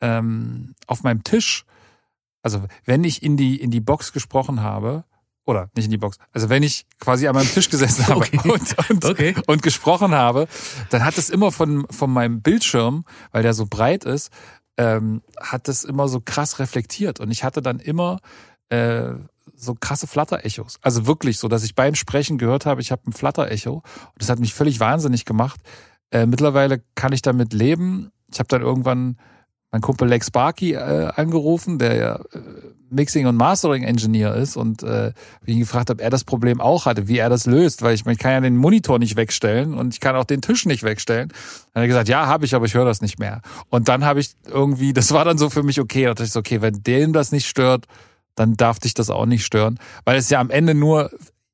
ähm, 0.00 0.74
auf 0.86 1.02
meinem 1.02 1.24
Tisch, 1.24 1.64
also 2.42 2.64
wenn 2.84 3.04
ich 3.04 3.22
in 3.22 3.36
die 3.36 3.60
in 3.60 3.70
die 3.70 3.80
Box 3.80 4.12
gesprochen 4.12 4.62
habe, 4.62 5.04
oder 5.44 5.70
nicht 5.74 5.86
in 5.86 5.90
die 5.90 5.98
Box, 5.98 6.18
also 6.32 6.50
wenn 6.50 6.62
ich 6.62 6.86
quasi 7.00 7.26
an 7.26 7.34
meinem 7.34 7.48
Tisch 7.48 7.70
gesessen 7.70 8.06
habe 8.08 8.20
okay. 8.20 8.40
und, 8.44 8.90
und, 8.90 9.04
okay. 9.04 9.34
und 9.46 9.62
gesprochen 9.62 10.12
habe, 10.12 10.46
dann 10.90 11.04
hat 11.04 11.16
es 11.16 11.30
immer 11.30 11.50
von, 11.52 11.86
von 11.90 12.10
meinem 12.10 12.42
Bildschirm, 12.42 13.04
weil 13.32 13.42
der 13.42 13.54
so 13.54 13.66
breit 13.66 14.04
ist, 14.04 14.30
ähm, 14.76 15.22
hat 15.40 15.68
das 15.68 15.84
immer 15.84 16.08
so 16.08 16.20
krass 16.20 16.58
reflektiert. 16.58 17.18
Und 17.18 17.30
ich 17.30 17.44
hatte 17.44 17.62
dann 17.62 17.80
immer 17.80 18.20
äh, 18.68 19.14
so 19.56 19.74
krasse 19.74 20.06
Flatter-Echos. 20.06 20.78
Also 20.82 21.06
wirklich 21.06 21.38
so, 21.38 21.48
dass 21.48 21.64
ich 21.64 21.74
beim 21.74 21.94
Sprechen 21.94 22.38
gehört 22.38 22.64
habe, 22.64 22.80
ich 22.80 22.92
habe 22.92 23.02
ein 23.06 23.12
Flatter-Echo. 23.12 23.72
Und 23.72 23.84
das 24.18 24.28
hat 24.28 24.38
mich 24.38 24.54
völlig 24.54 24.80
wahnsinnig 24.80 25.24
gemacht. 25.24 25.60
Äh, 26.10 26.26
mittlerweile 26.26 26.82
kann 26.94 27.12
ich 27.12 27.22
damit 27.22 27.52
leben. 27.52 28.12
Ich 28.30 28.38
habe 28.38 28.48
dann 28.48 28.62
irgendwann 28.62 29.18
mein 29.70 29.80
Kumpel 29.80 30.08
Lex 30.08 30.30
Barkey 30.30 30.72
äh, 30.72 31.10
angerufen, 31.14 31.78
der 31.78 31.96
ja 31.96 32.16
äh, 32.32 32.40
Mixing 32.90 33.26
und 33.26 33.36
Mastering 33.36 33.82
Engineer 33.82 34.34
ist 34.34 34.56
und 34.56 34.82
äh, 34.82 35.12
ihn 35.44 35.58
gefragt 35.58 35.90
habe, 35.90 36.02
er 36.02 36.10
das 36.10 36.24
Problem 36.24 36.60
auch 36.60 36.86
hatte, 36.86 37.06
wie 37.06 37.18
er 37.18 37.28
das 37.28 37.46
löst, 37.46 37.82
weil 37.82 37.94
ich, 37.94 38.06
ich 38.06 38.18
kann 38.18 38.32
ja 38.32 38.40
den 38.40 38.56
Monitor 38.56 38.98
nicht 38.98 39.16
wegstellen 39.16 39.74
und 39.74 39.92
ich 39.92 40.00
kann 40.00 40.16
auch 40.16 40.24
den 40.24 40.40
Tisch 40.40 40.64
nicht 40.64 40.82
wegstellen. 40.82 41.28
Dann 41.28 41.82
hat 41.82 41.84
er 41.84 41.88
gesagt, 41.88 42.08
ja, 42.08 42.26
habe 42.26 42.46
ich, 42.46 42.54
aber 42.54 42.64
ich 42.64 42.74
höre 42.74 42.86
das 42.86 43.02
nicht 43.02 43.18
mehr. 43.18 43.42
Und 43.68 43.88
dann 43.88 44.04
habe 44.04 44.20
ich 44.20 44.30
irgendwie, 44.46 44.92
das 44.94 45.12
war 45.12 45.24
dann 45.24 45.38
so 45.38 45.50
für 45.50 45.62
mich 45.62 45.80
okay, 45.80 46.04
da 46.04 46.10
dachte 46.10 46.24
ich 46.24 46.32
so, 46.32 46.40
okay, 46.40 46.62
wenn 46.62 46.82
dem 46.82 47.12
das 47.12 47.32
nicht 47.32 47.46
stört, 47.46 47.86
dann 48.34 48.56
darf 48.56 48.78
dich 48.78 48.94
das 48.94 49.10
auch 49.10 49.26
nicht 49.26 49.44
stören, 49.44 49.78
weil 50.04 50.16
es 50.16 50.30
ja 50.30 50.40
am 50.40 50.50
Ende 50.50 50.74
nur 50.74 51.10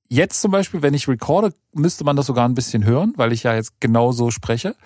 jetzt 0.09 0.41
zum 0.41 0.51
Beispiel, 0.51 0.83
wenn 0.83 0.95
ich 0.95 1.09
recorde, 1.09 1.53
müsste 1.73 2.05
man 2.05 2.15
das 2.15 2.27
sogar 2.27 2.47
ein 2.47 2.55
bisschen 2.55 2.85
hören, 2.85 3.15
weil 3.17 3.33
ich 3.33 3.43
ja 3.43 3.55
jetzt 3.55 3.73
genau 3.81 4.13
so 4.13 4.31
spreche. 4.31 4.77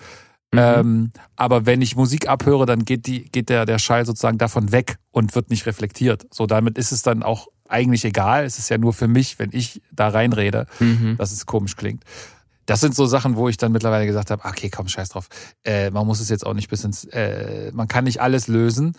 Mhm. 0.51 0.59
Ähm, 0.59 1.11
aber 1.35 1.65
wenn 1.65 1.81
ich 1.81 1.95
Musik 1.95 2.27
abhöre, 2.27 2.65
dann 2.65 2.85
geht 2.85 3.05
die, 3.05 3.25
geht 3.25 3.49
der, 3.49 3.65
der 3.65 3.79
Schall 3.79 4.05
sozusagen 4.05 4.37
davon 4.37 4.71
weg 4.71 4.97
und 5.11 5.35
wird 5.35 5.49
nicht 5.49 5.65
reflektiert. 5.65 6.25
So, 6.31 6.47
damit 6.47 6.77
ist 6.77 6.91
es 6.91 7.03
dann 7.03 7.23
auch 7.23 7.47
eigentlich 7.67 8.03
egal. 8.03 8.45
Es 8.45 8.57
ist 8.57 8.69
ja 8.69 8.77
nur 8.77 8.93
für 8.93 9.07
mich, 9.07 9.37
wenn 9.37 9.51
ich 9.53 9.81
da 9.91 10.09
reinrede, 10.09 10.65
mhm. 10.79 11.17
dass 11.17 11.31
es 11.31 11.45
komisch 11.45 11.75
klingt. 11.75 12.03
Das 12.65 12.81
sind 12.81 12.95
so 12.95 13.05
Sachen, 13.05 13.35
wo 13.35 13.49
ich 13.49 13.57
dann 13.57 13.71
mittlerweile 13.71 14.05
gesagt 14.05 14.31
habe, 14.31 14.45
okay, 14.45 14.69
komm, 14.69 14.87
scheiß 14.87 15.09
drauf. 15.09 15.27
Äh, 15.63 15.89
man 15.91 16.05
muss 16.05 16.19
es 16.19 16.29
jetzt 16.29 16.45
auch 16.45 16.53
nicht 16.53 16.69
bis 16.69 16.83
ins, 16.83 17.05
äh, 17.05 17.71
man 17.73 17.87
kann 17.87 18.03
nicht 18.03 18.21
alles 18.21 18.47
lösen 18.47 18.95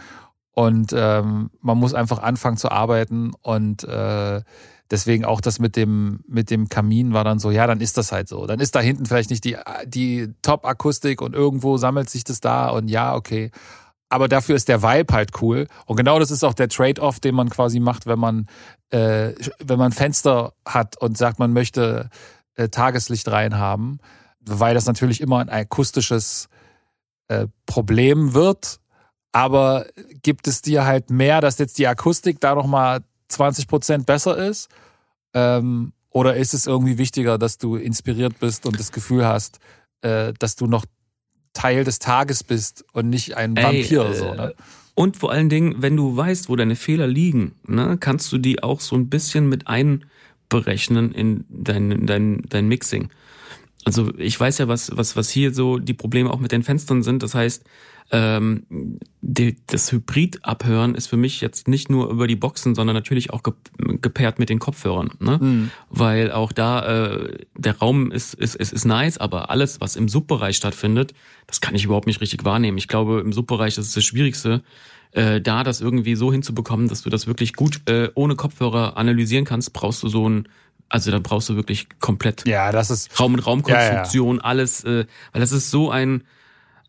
und 0.53 0.93
ähm, 0.93 1.51
man 1.61 1.79
muss 1.79 1.95
einfach 1.95 2.19
anfangen 2.19 2.57
zu 2.57 2.71
arbeiten 2.71 3.33
und 3.43 3.85
äh, 3.85 4.43
Deswegen 4.91 5.25
auch 5.25 5.41
das 5.41 5.61
mit 5.61 5.77
dem, 5.77 6.21
mit 6.27 6.51
dem 6.51 6.69
Kamin 6.69 7.13
war 7.13 7.23
dann 7.23 7.39
so, 7.39 7.51
ja, 7.51 7.67
dann 7.67 7.81
ist 7.81 7.97
das 7.97 8.11
halt 8.11 8.29
so. 8.29 8.47
Dann 8.47 8.59
ist 8.59 8.75
da 8.75 8.81
hinten 8.81 9.07
vielleicht 9.07 9.31
nicht 9.31 9.45
die, 9.45 9.57
die 9.87 10.35
Top-Akustik 10.43 11.23
und 11.23 11.35
irgendwo 11.35 11.77
sammelt 11.77 12.11
sich 12.11 12.25
das 12.25 12.41
da 12.41 12.69
und 12.69 12.89
ja, 12.89 13.15
okay. 13.15 13.53
Aber 14.09 14.27
dafür 14.27 14.57
ist 14.57 14.69
der 14.69 14.83
Vibe 14.83 15.15
halt 15.15 15.41
cool. 15.41 15.69
Und 15.87 15.97
genau 15.97 16.19
das 16.19 16.33
ist 16.33 16.43
auch 16.43 16.55
der 16.55 16.69
Trade-off, 16.69 17.21
den 17.21 17.37
man 17.37 17.49
quasi 17.49 17.79
macht, 17.79 18.07
wenn 18.07 18.19
man, 18.19 18.47
äh, 18.91 19.33
wenn 19.63 19.79
man 19.79 19.93
Fenster 19.93 20.55
hat 20.67 21.01
und 21.01 21.17
sagt, 21.17 21.39
man 21.39 21.53
möchte 21.53 22.11
äh, 22.57 22.69
Tageslicht 22.69 23.29
reinhaben, 23.29 24.01
weil 24.41 24.75
das 24.75 24.87
natürlich 24.87 25.21
immer 25.21 25.39
ein 25.39 25.49
akustisches 25.49 26.49
äh, 27.29 27.47
Problem 27.67 28.35
wird. 28.35 28.81
Aber 29.31 29.87
gibt 30.23 30.49
es 30.49 30.61
dir 30.61 30.85
halt 30.85 31.11
mehr, 31.11 31.41
dass 31.41 31.59
jetzt 31.59 31.79
die 31.79 31.87
Akustik 31.87 32.41
da 32.41 32.57
nochmal 32.57 33.03
20 33.31 33.69
Prozent 33.69 34.07
besser 34.07 34.37
ist? 34.37 34.69
Ähm, 35.35 35.93
oder 36.11 36.37
ist 36.37 36.55
es 36.55 36.67
irgendwie 36.67 36.99
wichtiger, 36.99 37.39
dass 37.39 37.59
du 37.59 37.77
inspiriert 37.77 38.39
bist 38.41 38.67
und 38.67 38.79
das 38.79 38.93
Gefühl 38.93 39.25
hast, 39.25 39.61
äh, 40.03 40.33
dass 40.39 40.57
du 40.57 40.67
noch 40.67 40.85
Teil 41.53 41.85
des 41.85 41.99
Tages 41.99 42.45
bist 42.45 42.85
und 42.93 43.11
nicht 43.11 43.37
ein 43.37 43.57
Vampir 43.57 44.07
Ey, 44.07 44.15
so, 44.15 44.35
ne? 44.35 44.55
Und 44.95 45.17
vor 45.17 45.33
allen 45.33 45.49
Dingen, 45.49 45.77
wenn 45.79 45.97
du 45.97 46.17
weißt, 46.17 46.49
wo 46.49 46.57
deine 46.57 46.77
Fehler 46.77 47.07
liegen, 47.07 47.55
ne, 47.67 47.97
kannst 47.99 48.31
du 48.33 48.39
die 48.39 48.63
auch 48.63 48.81
so 48.81 48.97
ein 48.97 49.09
bisschen 49.09 49.49
mit 49.49 49.67
ein 49.67 50.05
berechnen 50.49 51.13
in 51.13 51.45
dein, 51.49 52.07
dein, 52.07 52.43
dein 52.49 52.69
Mixing. 52.69 53.09
Also 53.85 54.13
ich 54.19 54.39
weiß 54.39 54.59
ja, 54.59 54.69
was, 54.69 54.97
was, 54.97 55.17
was 55.17 55.31
hier 55.31 55.55
so 55.55 55.79
die 55.79 55.95
Probleme 55.95 56.31
auch 56.31 56.41
mit 56.41 56.53
den 56.53 56.63
Fenstern 56.63 57.03
sind. 57.03 57.23
Das 57.23 57.35
heißt, 57.35 57.65
ähm, 58.13 58.99
die, 59.21 59.57
das 59.67 59.93
Hybrid-Abhören 59.93 60.95
ist 60.95 61.07
für 61.07 61.17
mich 61.17 61.41
jetzt 61.41 61.69
nicht 61.69 61.91
nur 61.91 62.11
über 62.11 62.27
die 62.27 62.37
Boxen, 62.37 62.75
sondern 62.75 62.95
natürlich 62.95 63.31
auch 63.31 63.43
ge 63.43 63.55
gepaart 63.79 64.39
mit 64.39 64.49
den 64.49 64.59
Kopfhörern. 64.59 65.11
Ne? 65.21 65.39
Mhm. 65.41 65.71
Weil 65.89 66.33
auch 66.33 66.53
da 66.53 67.07
äh, 67.07 67.39
der 67.57 67.79
Raum 67.79 68.11
ist, 68.11 68.35
ist, 68.35 68.57
ist, 68.57 68.73
ist 68.73 68.85
nice, 68.85 69.19
aber 69.19 69.51
alles, 69.51 69.81
was 69.81 69.97
im 69.97 70.09
Subbereich 70.09 70.57
stattfindet, 70.57 71.15
das 71.47 71.61
kann 71.61 71.75
ich 71.75 71.85
überhaupt 71.85 72.07
nicht 72.07 72.21
richtig 72.21 72.45
wahrnehmen. 72.45 72.79
Ich 72.79 72.89
glaube, 72.89 73.21
im 73.21 73.33
Subbereich 73.33 73.77
das 73.77 73.87
ist 73.87 73.97
das 73.97 74.05
Schwierigste, 74.05 74.63
äh, 75.13 75.41
da 75.41 75.65
das 75.65 75.81
irgendwie 75.81 76.15
so 76.15 76.33
hinzubekommen, 76.33 76.89
dass 76.89 77.03
du 77.03 77.11
das 77.11 77.27
wirklich 77.27 77.55
gut 77.55 77.83
äh, 77.89 78.11
ohne 78.15 78.37
Kopfhörer 78.37 78.97
analysieren 78.97 79.45
kannst, 79.45 79.73
brauchst 79.73 80.03
du 80.03 80.09
so 80.09 80.29
ein 80.29 80.49
also 80.91 81.11
da 81.11 81.19
brauchst 81.19 81.49
du 81.49 81.57
wirklich 81.57 81.89
komplett 82.01 82.47
ja, 82.47 82.73
das 82.73 82.91
ist 82.91 83.19
Raum- 83.19 83.35
und 83.35 83.41
Raumkonstruktion, 83.41 84.37
ja, 84.37 84.43
ja. 84.43 84.49
alles, 84.49 84.85
äh, 84.85 85.07
weil 85.33 85.41
das 85.41 85.53
ist 85.53 85.71
so 85.71 85.91
ein 85.91 86.25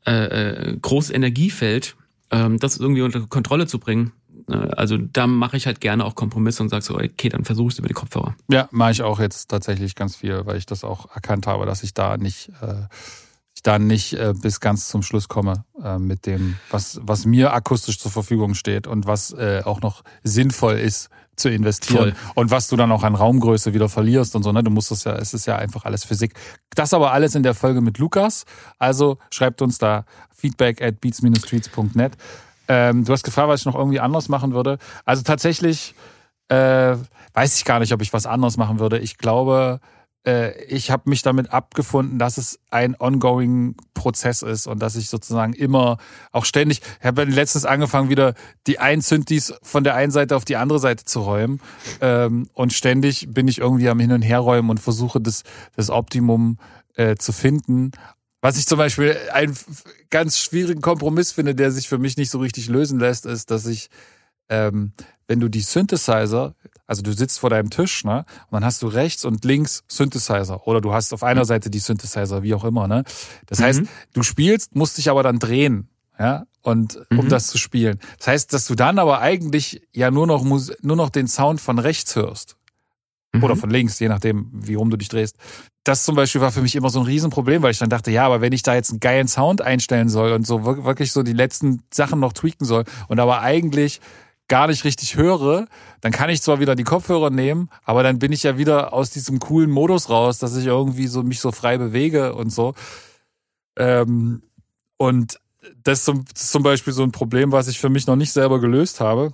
äh, 0.05 0.71
äh, 0.71 0.77
großes 0.81 1.11
Energiefeld, 1.11 1.95
ähm, 2.31 2.59
das 2.59 2.77
irgendwie 2.77 3.03
unter 3.03 3.21
Kontrolle 3.27 3.67
zu 3.67 3.79
bringen. 3.79 4.11
Äh, 4.49 4.55
also 4.55 4.97
da 4.97 5.27
mache 5.27 5.55
ich 5.55 5.67
halt 5.67 5.79
gerne 5.79 6.03
auch 6.03 6.15
Kompromisse 6.15 6.63
und 6.63 6.69
sage 6.69 6.83
so, 6.83 6.95
okay, 6.95 7.29
dann 7.29 7.45
versuche 7.45 7.67
ich 7.67 7.75
es 7.75 7.79
über 7.79 7.87
die 7.87 7.93
Kopfhörer. 7.93 8.35
Ja, 8.49 8.67
mache 8.71 8.91
ich 8.91 9.03
auch 9.03 9.19
jetzt 9.19 9.49
tatsächlich 9.49 9.95
ganz 9.95 10.15
viel, 10.15 10.45
weil 10.45 10.57
ich 10.57 10.65
das 10.65 10.83
auch 10.83 11.13
erkannt 11.15 11.47
habe, 11.47 11.65
dass 11.65 11.83
ich 11.83 11.93
da 11.93 12.17
nicht 12.17 12.49
äh, 12.61 12.87
ich 13.53 13.63
da 13.63 13.77
nicht 13.77 14.13
äh, 14.13 14.33
bis 14.35 14.59
ganz 14.59 14.87
zum 14.87 15.03
Schluss 15.03 15.27
komme 15.27 15.65
äh, 15.83 15.99
mit 15.99 16.25
dem, 16.25 16.57
was, 16.71 16.99
was 17.03 17.25
mir 17.25 17.53
akustisch 17.53 17.99
zur 17.99 18.09
Verfügung 18.09 18.55
steht 18.55 18.87
und 18.87 19.05
was 19.05 19.33
äh, 19.33 19.61
auch 19.63 19.81
noch 19.81 20.03
sinnvoll 20.23 20.79
ist 20.79 21.09
zu 21.35 21.49
investieren 21.49 22.13
Voll. 22.13 22.33
und 22.35 22.51
was 22.51 22.67
du 22.67 22.75
dann 22.75 22.91
auch 22.91 23.03
an 23.03 23.15
Raumgröße 23.15 23.73
wieder 23.73 23.89
verlierst 23.89 24.35
und 24.35 24.43
so, 24.43 24.51
ne? 24.51 24.63
Du 24.63 24.71
musst 24.71 24.91
das 24.91 25.03
ja, 25.03 25.13
es 25.15 25.33
ist 25.33 25.45
ja 25.45 25.55
einfach 25.55 25.85
alles 25.85 26.03
Physik. 26.03 26.33
Das 26.75 26.93
aber 26.93 27.13
alles 27.13 27.35
in 27.35 27.43
der 27.43 27.53
Folge 27.53 27.81
mit 27.81 27.97
Lukas. 27.97 28.45
Also 28.79 29.17
schreibt 29.31 29.61
uns 29.61 29.77
da 29.77 30.05
feedback 30.35 30.81
at 30.81 31.01
beats-tweets.net. 31.01 32.13
Ähm, 32.67 33.05
du 33.05 33.13
hast 33.13 33.23
gefragt, 33.23 33.47
was 33.47 33.61
ich 33.61 33.65
noch 33.65 33.75
irgendwie 33.75 33.99
anders 33.99 34.29
machen 34.29 34.53
würde. 34.53 34.77
Also 35.05 35.23
tatsächlich 35.23 35.95
äh, 36.49 36.95
weiß 37.33 37.57
ich 37.57 37.65
gar 37.65 37.79
nicht, 37.79 37.93
ob 37.93 38.01
ich 38.01 38.13
was 38.13 38.25
anderes 38.25 38.57
machen 38.57 38.79
würde. 38.79 38.99
Ich 38.99 39.17
glaube, 39.17 39.79
ich 40.23 40.91
habe 40.91 41.09
mich 41.09 41.23
damit 41.23 41.51
abgefunden, 41.51 42.19
dass 42.19 42.37
es 42.37 42.59
ein 42.69 42.95
ongoing 42.99 43.75
Prozess 43.95 44.43
ist 44.43 44.67
und 44.67 44.79
dass 44.79 44.95
ich 44.95 45.09
sozusagen 45.09 45.53
immer 45.53 45.97
auch 46.31 46.45
ständig, 46.45 46.81
ich 46.99 47.05
habe 47.05 47.23
letztens 47.23 47.65
angefangen 47.65 48.09
wieder 48.09 48.35
die 48.67 48.77
ein 48.77 49.01
Synthes 49.01 49.53
von 49.63 49.83
der 49.83 49.95
einen 49.95 50.11
Seite 50.11 50.35
auf 50.35 50.45
die 50.45 50.57
andere 50.57 50.77
Seite 50.77 51.05
zu 51.05 51.21
räumen 51.21 51.59
ähm, 52.01 52.47
und 52.53 52.71
ständig 52.71 53.29
bin 53.31 53.47
ich 53.47 53.57
irgendwie 53.57 53.89
am 53.89 53.99
Hin 53.99 54.11
und 54.11 54.21
Herräumen 54.21 54.69
und 54.69 54.79
versuche 54.79 55.19
das, 55.19 55.41
das 55.75 55.89
Optimum 55.89 56.59
äh, 56.95 57.15
zu 57.15 57.31
finden. 57.31 57.91
Was 58.41 58.57
ich 58.57 58.67
zum 58.67 58.77
Beispiel 58.77 59.17
einen 59.33 59.55
ganz 60.09 60.37
schwierigen 60.37 60.81
Kompromiss 60.81 61.31
finde, 61.31 61.55
der 61.55 61.71
sich 61.71 61.89
für 61.89 61.97
mich 61.97 62.17
nicht 62.17 62.29
so 62.29 62.39
richtig 62.39 62.67
lösen 62.69 62.99
lässt, 62.99 63.25
ist, 63.25 63.49
dass 63.49 63.65
ich 63.65 63.89
ähm, 64.51 64.91
wenn 65.27 65.39
du 65.39 65.47
die 65.47 65.61
Synthesizer, 65.61 66.53
also 66.85 67.01
du 67.01 67.13
sitzt 67.13 67.39
vor 67.39 67.49
deinem 67.49 67.69
Tisch, 67.69 68.03
ne, 68.03 68.25
und 68.49 68.51
dann 68.51 68.65
hast 68.65 68.81
du 68.81 68.87
rechts 68.87 69.23
und 69.23 69.45
links 69.45 69.83
Synthesizer 69.87 70.67
oder 70.67 70.81
du 70.81 70.93
hast 70.93 71.13
auf 71.13 71.23
einer 71.23 71.45
Seite 71.45 71.69
die 71.69 71.79
Synthesizer, 71.79 72.43
wie 72.43 72.53
auch 72.53 72.65
immer, 72.65 72.87
ne. 72.87 73.03
Das 73.47 73.59
mhm. 73.59 73.63
heißt, 73.63 73.81
du 74.13 74.23
spielst, 74.23 74.75
musst 74.75 74.97
dich 74.97 75.09
aber 75.09 75.23
dann 75.23 75.39
drehen, 75.39 75.87
ja, 76.19 76.43
und 76.61 76.99
um 77.09 77.25
mhm. 77.25 77.29
das 77.29 77.47
zu 77.47 77.57
spielen. 77.57 77.99
Das 78.19 78.27
heißt, 78.27 78.53
dass 78.53 78.65
du 78.65 78.75
dann 78.75 78.99
aber 78.99 79.21
eigentlich 79.21 79.81
ja 79.95 80.11
nur 80.11 80.27
noch 80.27 80.43
nur 80.43 80.95
noch 80.95 81.09
den 81.09 81.27
Sound 81.27 81.61
von 81.61 81.79
rechts 81.79 82.15
hörst. 82.15 82.57
Mhm. 83.33 83.43
Oder 83.43 83.55
von 83.55 83.69
links, 83.69 83.97
je 83.99 84.09
nachdem, 84.09 84.49
wie 84.53 84.75
rum 84.75 84.89
du 84.89 84.97
dich 84.97 85.07
drehst. 85.07 85.37
Das 85.85 86.03
zum 86.03 86.15
Beispiel 86.15 86.41
war 86.41 86.51
für 86.51 86.61
mich 86.61 86.75
immer 86.75 86.89
so 86.89 86.99
ein 86.99 87.05
Riesenproblem, 87.05 87.63
weil 87.63 87.71
ich 87.71 87.79
dann 87.79 87.89
dachte, 87.89 88.11
ja, 88.11 88.25
aber 88.25 88.41
wenn 88.41 88.51
ich 88.51 88.61
da 88.61 88.75
jetzt 88.75 88.91
einen 88.91 88.99
geilen 88.99 89.27
Sound 89.27 89.61
einstellen 89.61 90.09
soll 90.09 90.33
und 90.33 90.45
so 90.45 90.65
wirklich 90.65 91.11
so 91.11 91.23
die 91.23 91.33
letzten 91.33 91.81
Sachen 91.91 92.19
noch 92.19 92.33
tweaken 92.33 92.65
soll 92.65 92.83
und 93.07 93.19
aber 93.19 93.41
eigentlich 93.41 94.01
gar 94.51 94.67
nicht 94.67 94.83
richtig 94.83 95.15
höre, 95.15 95.65
dann 96.01 96.11
kann 96.11 96.29
ich 96.29 96.41
zwar 96.41 96.59
wieder 96.59 96.75
die 96.75 96.83
Kopfhörer 96.83 97.29
nehmen, 97.29 97.69
aber 97.85 98.03
dann 98.03 98.19
bin 98.19 98.33
ich 98.33 98.43
ja 98.43 98.57
wieder 98.57 98.91
aus 98.91 99.09
diesem 99.09 99.39
coolen 99.39 99.71
Modus 99.71 100.09
raus, 100.09 100.39
dass 100.39 100.57
ich 100.57 100.65
irgendwie 100.65 101.07
so 101.07 101.23
mich 101.23 101.39
so 101.39 101.53
frei 101.53 101.77
bewege 101.77 102.35
und 102.35 102.49
so. 102.49 102.73
Ähm, 103.77 104.43
und 104.97 105.39
das 105.83 106.05
ist, 106.05 106.51
zum, 106.51 106.63
Beispiel 106.63 106.91
so 106.91 107.01
ein 107.03 107.13
Problem, 107.13 107.53
was 107.53 107.69
ich 107.69 107.79
für 107.79 107.87
mich 107.87 108.07
noch 108.07 108.17
nicht 108.17 108.33
selber 108.33 108.59
gelöst 108.59 108.99
habe. 108.99 109.31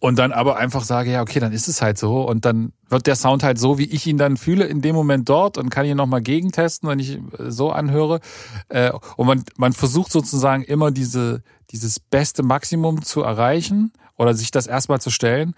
Und 0.00 0.18
dann 0.18 0.32
aber 0.32 0.56
einfach 0.56 0.82
sage, 0.82 1.12
ja, 1.12 1.22
okay, 1.22 1.38
dann 1.38 1.52
ist 1.52 1.68
es 1.68 1.80
halt 1.80 1.96
so. 1.96 2.22
Und 2.22 2.44
dann 2.44 2.72
wird 2.88 3.06
der 3.06 3.16
Sound 3.16 3.44
halt 3.44 3.58
so, 3.58 3.78
wie 3.78 3.88
ich 3.88 4.04
ihn 4.08 4.18
dann 4.18 4.36
fühle, 4.36 4.64
in 4.64 4.82
dem 4.82 4.96
Moment 4.96 5.28
dort 5.28 5.58
und 5.58 5.70
kann 5.70 5.86
ihn 5.86 5.96
nochmal 5.96 6.22
gegentesten, 6.22 6.88
wenn 6.88 6.98
ich 6.98 7.20
so 7.38 7.70
anhöre. 7.70 8.20
Äh, 8.68 8.90
und 9.16 9.26
man, 9.28 9.44
man 9.56 9.72
versucht 9.72 10.10
sozusagen 10.10 10.64
immer 10.64 10.90
diese, 10.90 11.42
dieses 11.70 12.00
beste 12.00 12.42
Maximum 12.42 13.02
zu 13.02 13.22
erreichen 13.22 13.92
oder 14.18 14.34
sich 14.34 14.50
das 14.50 14.66
erstmal 14.66 15.00
zu 15.00 15.10
stellen. 15.10 15.54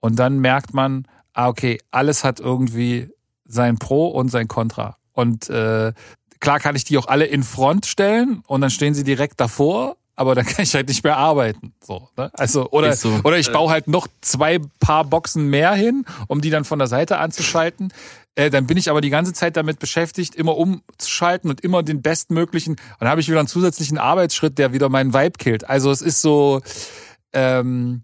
Und 0.00 0.18
dann 0.18 0.38
merkt 0.38 0.72
man, 0.72 1.06
ah, 1.34 1.48
okay, 1.48 1.78
alles 1.90 2.24
hat 2.24 2.40
irgendwie 2.40 3.10
sein 3.44 3.78
Pro 3.78 4.08
und 4.08 4.30
sein 4.30 4.48
Contra. 4.48 4.96
Und 5.12 5.50
äh, 5.50 5.92
klar 6.40 6.60
kann 6.60 6.76
ich 6.76 6.84
die 6.84 6.96
auch 6.96 7.06
alle 7.06 7.26
in 7.26 7.42
Front 7.42 7.86
stellen 7.86 8.42
und 8.46 8.62
dann 8.62 8.70
stehen 8.70 8.94
sie 8.94 9.04
direkt 9.04 9.40
davor, 9.40 9.96
aber 10.16 10.34
dann 10.34 10.46
kann 10.46 10.62
ich 10.62 10.74
halt 10.74 10.88
nicht 10.88 11.04
mehr 11.04 11.16
arbeiten. 11.16 11.74
So, 11.82 12.08
ne? 12.16 12.30
Also, 12.34 12.70
oder, 12.70 12.94
so. 12.94 13.20
oder 13.24 13.38
ich 13.38 13.52
baue 13.52 13.70
halt 13.70 13.88
noch 13.88 14.08
zwei 14.20 14.60
Paar 14.80 15.04
Boxen 15.04 15.48
mehr 15.48 15.72
hin, 15.72 16.04
um 16.28 16.40
die 16.40 16.50
dann 16.50 16.64
von 16.64 16.78
der 16.78 16.88
Seite 16.88 17.18
anzuschalten. 17.18 17.92
Äh, 18.36 18.50
dann 18.50 18.66
bin 18.66 18.76
ich 18.76 18.90
aber 18.90 19.00
die 19.00 19.10
ganze 19.10 19.32
Zeit 19.32 19.56
damit 19.56 19.78
beschäftigt, 19.78 20.34
immer 20.34 20.56
umzuschalten 20.56 21.50
und 21.50 21.60
immer 21.60 21.82
den 21.82 22.02
bestmöglichen. 22.02 22.72
Und 22.72 22.80
dann 23.00 23.08
habe 23.08 23.20
ich 23.20 23.28
wieder 23.28 23.38
einen 23.38 23.48
zusätzlichen 23.48 23.98
Arbeitsschritt, 23.98 24.58
der 24.58 24.72
wieder 24.72 24.88
meinen 24.88 25.14
Vibe 25.14 25.38
killt. 25.38 25.68
Also 25.68 25.90
es 25.90 26.02
ist 26.02 26.20
so, 26.20 26.60
ähm, 27.34 28.02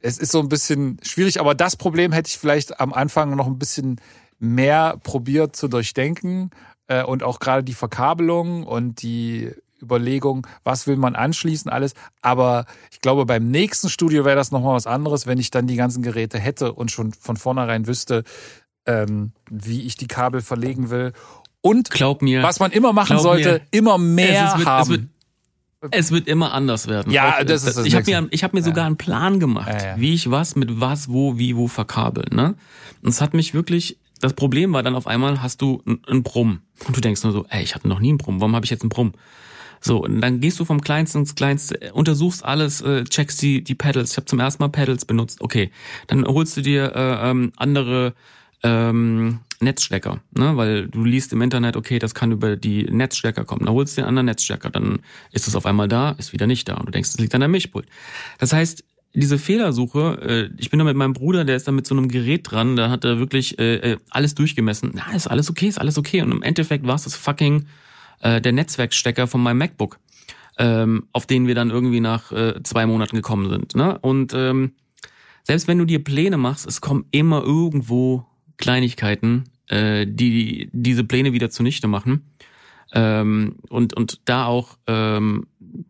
es 0.00 0.18
ist 0.18 0.32
so 0.32 0.40
ein 0.40 0.48
bisschen 0.48 0.98
schwierig, 1.02 1.40
aber 1.40 1.54
das 1.54 1.76
Problem 1.76 2.12
hätte 2.12 2.28
ich 2.28 2.38
vielleicht 2.38 2.80
am 2.80 2.92
Anfang 2.92 3.34
noch 3.36 3.46
ein 3.46 3.58
bisschen 3.58 4.00
mehr 4.38 4.98
probiert 5.02 5.56
zu 5.56 5.68
durchdenken 5.68 6.50
äh, 6.88 7.02
und 7.02 7.22
auch 7.22 7.38
gerade 7.38 7.64
die 7.64 7.74
Verkabelung 7.74 8.64
und 8.64 9.02
die 9.02 9.52
Überlegung, 9.80 10.46
was 10.64 10.86
will 10.86 10.96
man 10.96 11.14
anschließen, 11.14 11.70
alles. 11.70 11.94
Aber 12.22 12.66
ich 12.90 13.00
glaube, 13.00 13.26
beim 13.26 13.50
nächsten 13.50 13.88
Studio 13.88 14.24
wäre 14.24 14.36
das 14.36 14.50
nochmal 14.50 14.74
was 14.74 14.86
anderes, 14.86 15.26
wenn 15.26 15.38
ich 15.38 15.50
dann 15.50 15.66
die 15.66 15.76
ganzen 15.76 16.02
Geräte 16.02 16.38
hätte 16.38 16.72
und 16.72 16.90
schon 16.90 17.12
von 17.12 17.36
vornherein 17.36 17.86
wüsste, 17.86 18.24
ähm, 18.86 19.32
wie 19.50 19.82
ich 19.82 19.96
die 19.96 20.06
Kabel 20.06 20.40
verlegen 20.40 20.90
will. 20.90 21.12
Und 21.60 21.90
glaub 21.90 22.22
mir, 22.22 22.42
was 22.42 22.60
man 22.60 22.70
immer 22.70 22.92
machen 22.92 23.18
sollte, 23.18 23.52
mir, 23.52 23.60
immer 23.70 23.98
mehr 23.98 24.52
es 24.52 24.58
wird, 24.58 24.68
haben. 24.68 25.10
Es 25.90 26.10
wird, 26.10 26.28
immer 26.28 26.52
anders 26.52 26.88
werden. 26.88 27.12
Ja, 27.12 27.42
das 27.44 27.64
ist 27.64 27.76
das 27.76 27.86
Ich 27.86 27.94
habe 27.94 28.10
mir, 28.10 28.28
ich 28.30 28.44
hab 28.44 28.54
mir 28.54 28.62
sogar 28.62 28.84
ja. 28.84 28.86
einen 28.86 28.96
Plan 28.96 29.40
gemacht, 29.40 29.68
ja, 29.68 29.86
ja. 29.88 30.00
wie 30.00 30.14
ich 30.14 30.30
was 30.30 30.56
mit 30.56 30.80
was, 30.80 31.08
wo, 31.08 31.38
wie, 31.38 31.56
wo 31.56 31.68
verkabeln. 31.68 32.34
Ne? 32.34 32.54
Und 33.02 33.10
es 33.10 33.20
hat 33.20 33.34
mich 33.34 33.54
wirklich. 33.54 33.98
Das 34.18 34.32
Problem 34.32 34.72
war 34.72 34.82
dann 34.82 34.94
auf 34.94 35.06
einmal 35.06 35.42
hast 35.42 35.60
du 35.60 35.82
einen 36.06 36.22
Brumm 36.22 36.60
und 36.86 36.96
du 36.96 37.02
denkst 37.02 37.22
nur 37.22 37.34
so, 37.34 37.44
ey, 37.50 37.62
ich 37.62 37.74
hatte 37.74 37.86
noch 37.86 38.00
nie 38.00 38.08
einen 38.08 38.18
Brumm. 38.18 38.40
Warum 38.40 38.54
habe 38.54 38.64
ich 38.64 38.70
jetzt 38.70 38.80
einen 38.80 38.88
Brumm? 38.88 39.12
So, 39.80 40.02
und 40.02 40.22
dann 40.22 40.40
gehst 40.40 40.58
du 40.58 40.64
vom 40.64 40.80
Kleinsten 40.80 41.18
ins 41.18 41.34
Kleinste, 41.34 41.92
untersuchst 41.92 42.42
alles, 42.42 42.80
äh, 42.80 43.04
checkst 43.04 43.42
die, 43.42 43.62
die 43.62 43.74
Pedals. 43.74 44.12
Ich 44.12 44.16
habe 44.16 44.24
zum 44.24 44.40
ersten 44.40 44.62
Mal 44.62 44.68
Pedals 44.68 45.04
benutzt. 45.04 45.42
Okay, 45.42 45.70
dann 46.06 46.24
holst 46.24 46.56
du 46.56 46.62
dir 46.62 46.94
äh, 46.96 47.30
ähm, 47.30 47.52
andere 47.56 48.14
ähm, 48.62 49.40
Netzstecker, 49.60 50.20
ne? 50.36 50.56
weil 50.56 50.88
du 50.88 51.04
liest 51.04 51.32
im 51.32 51.42
Internet, 51.42 51.76
okay, 51.76 51.98
das 51.98 52.14
kann 52.14 52.32
über 52.32 52.56
die 52.56 52.84
Netzstecker 52.84 53.44
kommen. 53.44 53.64
Dann 53.64 53.74
holst 53.74 53.96
du 53.96 54.02
den 54.02 54.08
anderen 54.08 54.26
Netzstecker, 54.26 54.70
dann 54.70 55.00
ist 55.32 55.48
es 55.48 55.56
auf 55.56 55.66
einmal 55.66 55.88
da, 55.88 56.10
ist 56.12 56.32
wieder 56.32 56.46
nicht 56.46 56.68
da 56.68 56.74
und 56.74 56.86
du 56.86 56.92
denkst, 56.92 57.10
es 57.10 57.18
liegt 57.18 57.34
an 57.34 57.40
der 57.40 57.48
Milchpult. 57.48 57.86
Das 58.38 58.52
heißt, 58.52 58.84
diese 59.16 59.38
Fehlersuche, 59.38 60.50
äh, 60.52 60.60
ich 60.60 60.70
bin 60.70 60.78
da 60.78 60.84
mit 60.84 60.96
meinem 60.96 61.14
Bruder, 61.14 61.44
der 61.44 61.56
ist 61.56 61.66
da 61.66 61.72
mit 61.72 61.86
so 61.86 61.94
einem 61.94 62.08
Gerät 62.08 62.50
dran, 62.50 62.76
da 62.76 62.90
hat 62.90 63.04
er 63.04 63.18
wirklich 63.18 63.58
äh, 63.58 63.76
äh 63.76 63.96
alles 64.10 64.34
durchgemessen. 64.34 64.92
Na, 64.94 65.14
ist 65.14 65.26
alles 65.26 65.48
okay, 65.48 65.68
ist 65.68 65.80
alles 65.80 65.96
okay. 65.96 66.20
Und 66.20 66.32
im 66.32 66.42
Endeffekt 66.42 66.86
war 66.86 66.96
es 66.96 67.04
das 67.04 67.16
fucking 67.16 67.64
äh, 68.20 68.42
der 68.42 68.52
Netzwerkstecker 68.52 69.26
von 69.26 69.42
meinem 69.42 69.58
MacBook, 69.58 69.98
ähm, 70.58 71.06
auf 71.12 71.26
den 71.26 71.46
wir 71.46 71.54
dann 71.54 71.70
irgendwie 71.70 72.00
nach 72.00 72.30
zwei 72.62 72.86
Monaten 72.86 73.16
gekommen 73.16 73.48
sind. 73.48 73.74
Ne? 73.74 73.98
Und 73.98 74.34
ähm, 74.34 74.72
selbst 75.44 75.66
wenn 75.66 75.78
du 75.78 75.86
dir 75.86 76.04
Pläne 76.04 76.36
machst, 76.36 76.66
es 76.66 76.80
kommen 76.80 77.06
immer 77.10 77.42
irgendwo 77.42 78.26
Kleinigkeiten, 78.56 79.44
äh, 79.68 80.06
die 80.08 80.68
diese 80.72 81.04
Pläne 81.04 81.32
wieder 81.32 81.50
zunichte 81.50 81.88
machen. 81.88 82.22
Ähm, 82.92 83.56
und, 83.68 83.94
und 83.94 84.20
da 84.24 84.46
auch, 84.46 84.78
ähm, 84.86 85.46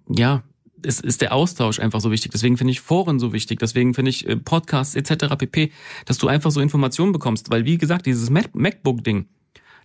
ja, 0.08 0.42
ist, 0.82 1.04
ist 1.04 1.20
der 1.20 1.34
Austausch 1.34 1.78
einfach 1.78 2.00
so 2.00 2.10
wichtig. 2.10 2.32
Deswegen 2.32 2.56
finde 2.56 2.70
ich 2.70 2.80
Foren 2.80 3.18
so 3.18 3.32
wichtig. 3.32 3.58
Deswegen 3.58 3.94
finde 3.94 4.10
ich 4.10 4.26
äh, 4.28 4.36
Podcasts 4.36 4.94
etc. 4.94 5.36
pp, 5.36 5.72
dass 6.04 6.18
du 6.18 6.28
einfach 6.28 6.50
so 6.50 6.60
Informationen 6.60 7.12
bekommst. 7.12 7.50
Weil, 7.50 7.64
wie 7.64 7.78
gesagt, 7.78 8.06
dieses 8.06 8.30
MacBook-Ding, 8.30 9.26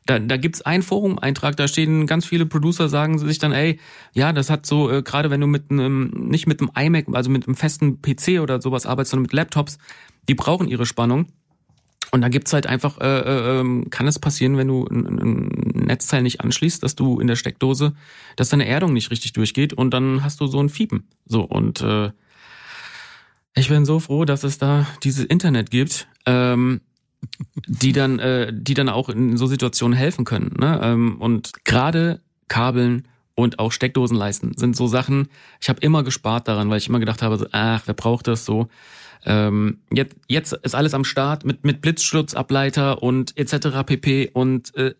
da, 0.05 0.19
da 0.19 0.37
gibt's 0.37 0.61
einen 0.61 0.83
Forum-Eintrag, 0.83 1.55
da 1.57 1.67
stehen 1.67 2.07
ganz 2.07 2.25
viele 2.25 2.45
Producer, 2.45 2.89
sagen 2.89 3.19
sich 3.19 3.37
dann, 3.37 3.51
ey, 3.51 3.79
ja, 4.13 4.33
das 4.33 4.49
hat 4.49 4.65
so, 4.65 4.89
äh, 4.89 5.03
gerade 5.03 5.29
wenn 5.29 5.41
du 5.41 5.47
mit 5.47 5.69
einem, 5.69 6.09
nicht 6.09 6.47
mit 6.47 6.59
einem 6.59 6.71
iMac, 6.75 7.05
also 7.13 7.29
mit 7.29 7.47
einem 7.47 7.55
festen 7.55 8.01
PC 8.01 8.39
oder 8.41 8.61
sowas 8.61 8.85
arbeitest, 8.85 9.11
sondern 9.11 9.23
mit 9.23 9.33
Laptops, 9.33 9.77
die 10.27 10.35
brauchen 10.35 10.67
ihre 10.67 10.85
Spannung. 10.85 11.27
Und 12.11 12.21
da 12.21 12.27
gibt's 12.27 12.51
halt 12.51 12.67
einfach, 12.67 12.99
äh, 12.99 13.05
äh, 13.05 13.59
ähm, 13.59 13.89
kann 13.89 14.05
es 14.05 14.19
passieren, 14.19 14.57
wenn 14.57 14.67
du 14.67 14.85
ein, 14.85 15.05
ein 15.19 15.47
Netzteil 15.85 16.21
nicht 16.21 16.41
anschließt, 16.41 16.83
dass 16.83 16.95
du 16.95 17.21
in 17.21 17.27
der 17.27 17.37
Steckdose, 17.37 17.93
dass 18.35 18.49
deine 18.49 18.67
Erdung 18.67 18.91
nicht 18.91 19.11
richtig 19.11 19.31
durchgeht 19.31 19.71
und 19.71 19.93
dann 19.93 20.21
hast 20.21 20.41
du 20.41 20.47
so 20.47 20.61
ein 20.61 20.67
Fiepen. 20.67 21.07
So, 21.25 21.43
und 21.43 21.81
äh, 21.81 22.11
ich 23.55 23.69
bin 23.69 23.85
so 23.85 23.99
froh, 23.99 24.25
dass 24.25 24.43
es 24.43 24.57
da 24.57 24.87
dieses 25.03 25.23
Internet 25.23 25.71
gibt, 25.71 26.07
ähm, 26.25 26.81
die 27.65 27.93
dann, 27.93 28.19
äh, 28.19 28.51
die 28.53 28.73
dann 28.73 28.89
auch 28.89 29.07
in 29.07 29.37
so 29.37 29.45
Situationen 29.47 29.97
helfen 29.97 30.25
können. 30.25 30.53
Ne? 30.59 30.79
Ähm, 30.83 31.15
und 31.19 31.63
gerade 31.63 32.19
Kabeln 32.49 33.07
und 33.35 33.59
auch 33.59 33.71
Steckdosenleisten 33.71 34.57
sind 34.57 34.75
so 34.75 34.87
Sachen. 34.87 35.29
Ich 35.61 35.69
habe 35.69 35.79
immer 35.79 36.03
gespart 36.03 36.47
daran, 36.47 36.69
weil 36.69 36.77
ich 36.77 36.89
immer 36.89 36.99
gedacht 36.99 37.21
habe, 37.21 37.37
so, 37.37 37.47
ach, 37.51 37.83
wer 37.85 37.93
braucht 37.93 38.27
das 38.27 38.45
so? 38.45 38.67
Ähm, 39.25 39.79
jetzt, 39.91 40.15
jetzt 40.27 40.53
ist 40.53 40.75
alles 40.75 40.93
am 40.93 41.03
Start 41.03 41.45
mit 41.45 41.63
mit 41.63 41.81
Blitzschutzableiter 41.81 43.03
und 43.03 43.37
etc. 43.37 43.83
pp. 43.85 44.31
Und 44.33 44.75
äh, 44.75 44.95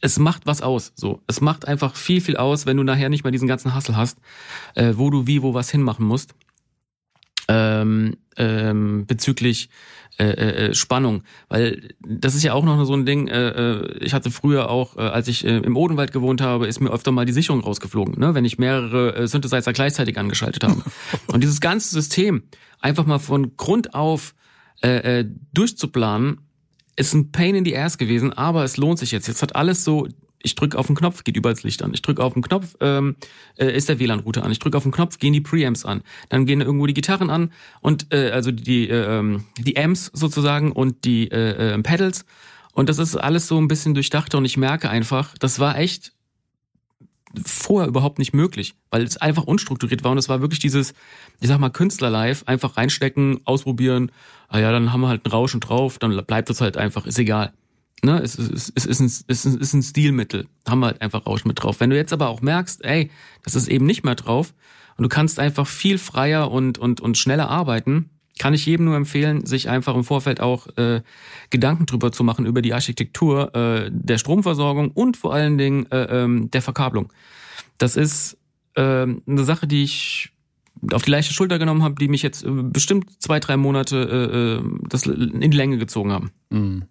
es 0.00 0.18
macht 0.18 0.46
was 0.46 0.62
aus. 0.62 0.92
So, 0.96 1.22
es 1.26 1.40
macht 1.40 1.66
einfach 1.68 1.94
viel 1.94 2.20
viel 2.20 2.36
aus, 2.36 2.66
wenn 2.66 2.76
du 2.76 2.82
nachher 2.82 3.08
nicht 3.08 3.24
mehr 3.24 3.32
diesen 3.32 3.48
ganzen 3.48 3.74
Hassel 3.74 3.96
hast, 3.96 4.18
äh, 4.74 4.94
wo 4.96 5.10
du 5.10 5.26
wie 5.26 5.42
wo 5.42 5.54
was 5.54 5.70
hinmachen 5.70 6.06
musst. 6.06 6.34
Ähm, 7.48 8.16
ähm, 8.36 9.06
bezüglich 9.06 9.68
äh, 10.18 10.68
äh, 10.68 10.74
Spannung, 10.74 11.22
weil 11.48 11.94
das 12.00 12.34
ist 12.34 12.42
ja 12.42 12.54
auch 12.54 12.64
noch 12.64 12.82
so 12.84 12.94
ein 12.94 13.04
Ding. 13.04 13.28
Äh, 13.28 13.48
äh, 13.48 13.98
ich 13.98 14.14
hatte 14.14 14.30
früher 14.30 14.70
auch, 14.70 14.96
äh, 14.96 15.00
als 15.00 15.28
ich 15.28 15.44
äh, 15.44 15.58
im 15.58 15.76
Odenwald 15.76 16.12
gewohnt 16.12 16.40
habe, 16.40 16.66
ist 16.66 16.80
mir 16.80 16.90
öfter 16.90 17.12
mal 17.12 17.26
die 17.26 17.32
Sicherung 17.32 17.60
rausgeflogen, 17.60 18.18
ne? 18.18 18.34
wenn 18.34 18.44
ich 18.44 18.58
mehrere 18.58 19.14
äh, 19.14 19.26
Synthesizer 19.26 19.72
gleichzeitig 19.72 20.18
angeschaltet 20.18 20.64
habe. 20.64 20.82
Und 21.26 21.42
dieses 21.42 21.60
ganze 21.60 21.90
System 21.90 22.44
einfach 22.80 23.04
mal 23.04 23.18
von 23.18 23.56
Grund 23.56 23.94
auf 23.94 24.34
äh, 24.82 25.20
äh, 25.20 25.30
durchzuplanen, 25.52 26.40
ist 26.96 27.12
ein 27.12 27.30
Pain 27.30 27.54
in 27.54 27.64
the 27.64 27.76
Ass 27.76 27.98
gewesen, 27.98 28.32
aber 28.32 28.64
es 28.64 28.78
lohnt 28.78 28.98
sich 28.98 29.10
jetzt. 29.10 29.28
Jetzt 29.28 29.42
hat 29.42 29.54
alles 29.54 29.84
so 29.84 30.08
ich 30.42 30.54
drücke 30.54 30.78
auf 30.78 30.86
den 30.86 30.96
Knopf, 30.96 31.24
geht 31.24 31.36
überall 31.36 31.54
das 31.54 31.64
Licht 31.64 31.82
an. 31.82 31.92
Ich 31.94 32.02
drücke 32.02 32.22
auf 32.22 32.34
den 32.34 32.42
Knopf, 32.42 32.76
ähm, 32.80 33.16
äh, 33.56 33.74
ist 33.74 33.88
der 33.88 33.98
WLAN-Router 33.98 34.44
an. 34.44 34.52
Ich 34.52 34.58
drücke 34.58 34.76
auf 34.76 34.82
den 34.82 34.92
Knopf, 34.92 35.18
gehen 35.18 35.32
die 35.32 35.40
Preamps 35.40 35.84
an. 35.84 36.02
Dann 36.28 36.46
gehen 36.46 36.60
irgendwo 36.60 36.86
die 36.86 36.94
Gitarren 36.94 37.30
an 37.30 37.52
und 37.80 38.12
äh, 38.12 38.30
also 38.30 38.52
die 38.52 38.88
äh, 38.88 39.18
ähm, 39.18 39.44
die 39.58 39.76
Amps 39.76 40.10
sozusagen 40.12 40.72
und 40.72 41.04
die 41.04 41.30
äh, 41.30 41.74
äh, 41.74 41.82
Pedals. 41.82 42.24
Und 42.72 42.88
das 42.88 42.98
ist 42.98 43.16
alles 43.16 43.48
so 43.48 43.58
ein 43.58 43.68
bisschen 43.68 43.94
durchdachter 43.94 44.38
und 44.38 44.44
ich 44.44 44.56
merke 44.56 44.90
einfach, 44.90 45.34
das 45.38 45.58
war 45.58 45.78
echt 45.78 46.12
vorher 47.44 47.88
überhaupt 47.88 48.18
nicht 48.18 48.34
möglich, 48.34 48.74
weil 48.90 49.02
es 49.02 49.16
einfach 49.16 49.44
unstrukturiert 49.44 50.04
war 50.04 50.12
und 50.12 50.18
es 50.18 50.28
war 50.28 50.40
wirklich 50.40 50.60
dieses, 50.60 50.94
ich 51.40 51.48
sag 51.48 51.58
mal, 51.58 51.70
Künstler-Live, 51.70 52.44
einfach 52.46 52.76
reinstecken, 52.76 53.40
ausprobieren, 53.44 54.12
ah 54.48 54.58
ja, 54.58 54.72
dann 54.72 54.92
haben 54.92 55.00
wir 55.00 55.08
halt 55.08 55.26
ein 55.26 55.30
Rauschen 55.30 55.60
drauf, 55.60 55.98
dann 55.98 56.24
bleibt 56.26 56.50
es 56.50 56.60
halt 56.60 56.76
einfach, 56.76 57.06
ist 57.06 57.18
egal. 57.18 57.52
Ne, 58.02 58.20
es, 58.20 58.38
es, 58.38 58.72
es, 58.74 58.86
ist 58.86 59.00
ein, 59.00 59.06
es 59.26 59.46
ist 59.46 59.72
ein 59.72 59.82
Stilmittel. 59.82 60.46
Haben 60.68 60.80
wir 60.80 60.86
halt 60.86 61.02
einfach 61.02 61.26
Rausch 61.26 61.44
mit 61.44 61.62
drauf. 61.62 61.80
Wenn 61.80 61.90
du 61.90 61.96
jetzt 61.96 62.12
aber 62.12 62.28
auch 62.28 62.42
merkst, 62.42 62.84
ey, 62.84 63.10
das 63.42 63.54
ist 63.54 63.68
eben 63.68 63.86
nicht 63.86 64.04
mehr 64.04 64.14
drauf 64.14 64.54
und 64.96 65.02
du 65.02 65.08
kannst 65.08 65.38
einfach 65.38 65.66
viel 65.66 65.98
freier 65.98 66.50
und, 66.50 66.78
und, 66.78 67.00
und 67.00 67.16
schneller 67.16 67.48
arbeiten, 67.48 68.10
kann 68.38 68.54
ich 68.54 68.66
jedem 68.66 68.86
nur 68.86 68.96
empfehlen, 68.96 69.46
sich 69.46 69.68
einfach 69.68 69.94
im 69.94 70.04
Vorfeld 70.04 70.40
auch 70.40 70.66
äh, 70.76 71.00
Gedanken 71.50 71.86
drüber 71.86 72.12
zu 72.12 72.22
machen 72.22 72.44
über 72.44 72.60
die 72.60 72.74
Architektur 72.74 73.54
äh, 73.54 73.90
der 73.90 74.18
Stromversorgung 74.18 74.90
und 74.90 75.16
vor 75.16 75.32
allen 75.32 75.56
Dingen 75.56 75.90
äh, 75.90 76.22
ähm, 76.24 76.50
der 76.50 76.62
Verkabelung. 76.62 77.12
Das 77.78 77.96
ist 77.96 78.36
äh, 78.74 78.82
eine 78.82 79.44
Sache, 79.44 79.66
die 79.66 79.84
ich 79.84 80.32
auf 80.92 81.02
die 81.02 81.10
leichte 81.10 81.32
Schulter 81.32 81.58
genommen 81.58 81.82
habe, 81.82 81.94
die 81.94 82.08
mich 82.08 82.22
jetzt 82.22 82.44
äh, 82.44 82.50
bestimmt 82.50 83.10
zwei, 83.22 83.40
drei 83.40 83.56
Monate 83.56 84.60
äh, 84.62 84.66
äh 84.66 84.80
das 84.88 85.06
in 85.06 85.40
die 85.40 85.56
Länge 85.56 85.78
gezogen 85.78 86.12
haben. 86.12 86.30
Mhm. 86.50 86.84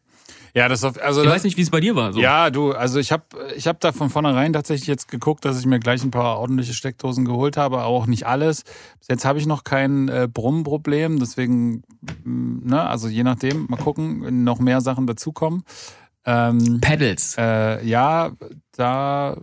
Ja, 0.56 0.70
das 0.70 0.86
auf, 0.86 1.02
also 1.04 1.22
ich 1.22 1.30
weiß 1.30 1.44
nicht, 1.44 1.58
wie 1.58 1.62
es 1.62 1.70
bei 1.70 1.82
dir 1.82 1.98
war. 1.98 2.14
So. 2.14 2.22
Ja, 2.22 2.50
du, 2.50 2.72
also 2.72 2.98
ich 2.98 3.12
habe 3.12 3.24
ich 3.58 3.68
hab 3.68 3.82
da 3.82 3.92
von 3.92 4.10
vornherein 4.10 4.54
tatsächlich 4.54 4.88
jetzt 4.88 5.10
geguckt, 5.10 5.44
dass 5.44 5.60
ich 5.60 5.66
mir 5.66 5.80
gleich 5.80 6.02
ein 6.02 6.12
paar 6.12 6.40
ordentliche 6.40 6.74
Steckdosen 6.74 7.26
geholt 7.26 7.58
habe, 7.58 7.80
aber 7.80 7.88
auch 7.88 8.08
nicht 8.08 8.26
alles. 8.26 8.64
Bis 9.00 9.10
jetzt 9.10 9.26
habe 9.26 9.38
ich 9.38 9.48
noch 9.48 9.66
kein 9.66 10.08
äh, 10.08 10.30
Brummproblem, 10.32 11.20
deswegen, 11.20 11.84
mm, 12.24 12.70
ne, 12.70 12.88
also 12.88 13.10
je 13.10 13.24
nachdem, 13.24 13.66
mal 13.68 13.76
gucken, 13.76 14.46
noch 14.46 14.60
mehr 14.60 14.80
Sachen 14.80 15.08
dazukommen. 15.08 15.64
Ähm, 16.26 16.80
Pedals. 16.80 17.36
Äh, 17.38 17.86
ja, 17.86 18.32
da 18.78 19.36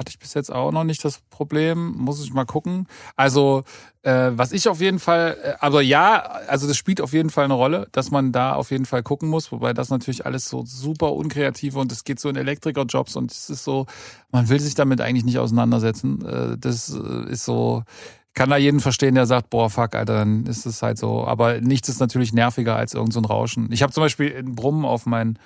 hatte 0.00 0.10
ich 0.10 0.18
bis 0.18 0.32
jetzt 0.32 0.50
auch 0.50 0.72
noch 0.72 0.82
nicht 0.82 1.04
das 1.04 1.20
Problem. 1.28 1.92
Muss 1.92 2.24
ich 2.24 2.32
mal 2.32 2.46
gucken. 2.46 2.88
Also, 3.16 3.64
äh, 4.02 4.30
was 4.32 4.50
ich 4.50 4.66
auf 4.66 4.80
jeden 4.80 4.98
Fall, 4.98 5.36
äh, 5.42 5.52
aber 5.60 5.82
ja, 5.82 6.16
also 6.48 6.66
das 6.66 6.78
spielt 6.78 7.02
auf 7.02 7.12
jeden 7.12 7.28
Fall 7.28 7.44
eine 7.44 7.54
Rolle, 7.54 7.86
dass 7.92 8.10
man 8.10 8.32
da 8.32 8.54
auf 8.54 8.70
jeden 8.70 8.86
Fall 8.86 9.02
gucken 9.02 9.28
muss, 9.28 9.52
wobei 9.52 9.74
das 9.74 9.90
natürlich 9.90 10.24
alles 10.24 10.48
so 10.48 10.64
super 10.64 11.12
unkreativ 11.12 11.76
und 11.76 11.92
es 11.92 12.04
geht 12.04 12.18
so 12.18 12.30
in 12.30 12.36
Elektrikerjobs 12.36 13.14
und 13.14 13.30
es 13.30 13.50
ist 13.50 13.62
so, 13.62 13.84
man 14.32 14.48
will 14.48 14.58
sich 14.58 14.74
damit 14.74 15.02
eigentlich 15.02 15.26
nicht 15.26 15.38
auseinandersetzen. 15.38 16.24
Äh, 16.24 16.56
das 16.58 16.88
äh, 16.88 17.30
ist 17.30 17.44
so, 17.44 17.84
kann 18.32 18.48
da 18.48 18.56
jeden 18.56 18.80
verstehen, 18.80 19.16
der 19.16 19.26
sagt, 19.26 19.50
boah, 19.50 19.68
fuck, 19.68 19.94
Alter, 19.94 20.14
dann 20.14 20.46
ist 20.46 20.64
es 20.64 20.82
halt 20.82 20.96
so. 20.96 21.26
Aber 21.26 21.60
nichts 21.60 21.90
ist 21.90 22.00
natürlich 22.00 22.32
nerviger 22.32 22.76
als 22.76 22.94
irgendein 22.94 23.24
so 23.24 23.28
Rauschen. 23.28 23.70
Ich 23.70 23.82
habe 23.82 23.92
zum 23.92 24.02
Beispiel 24.02 24.34
ein 24.34 24.54
Brummen 24.54 24.86
auf 24.86 25.04
meinen 25.04 25.38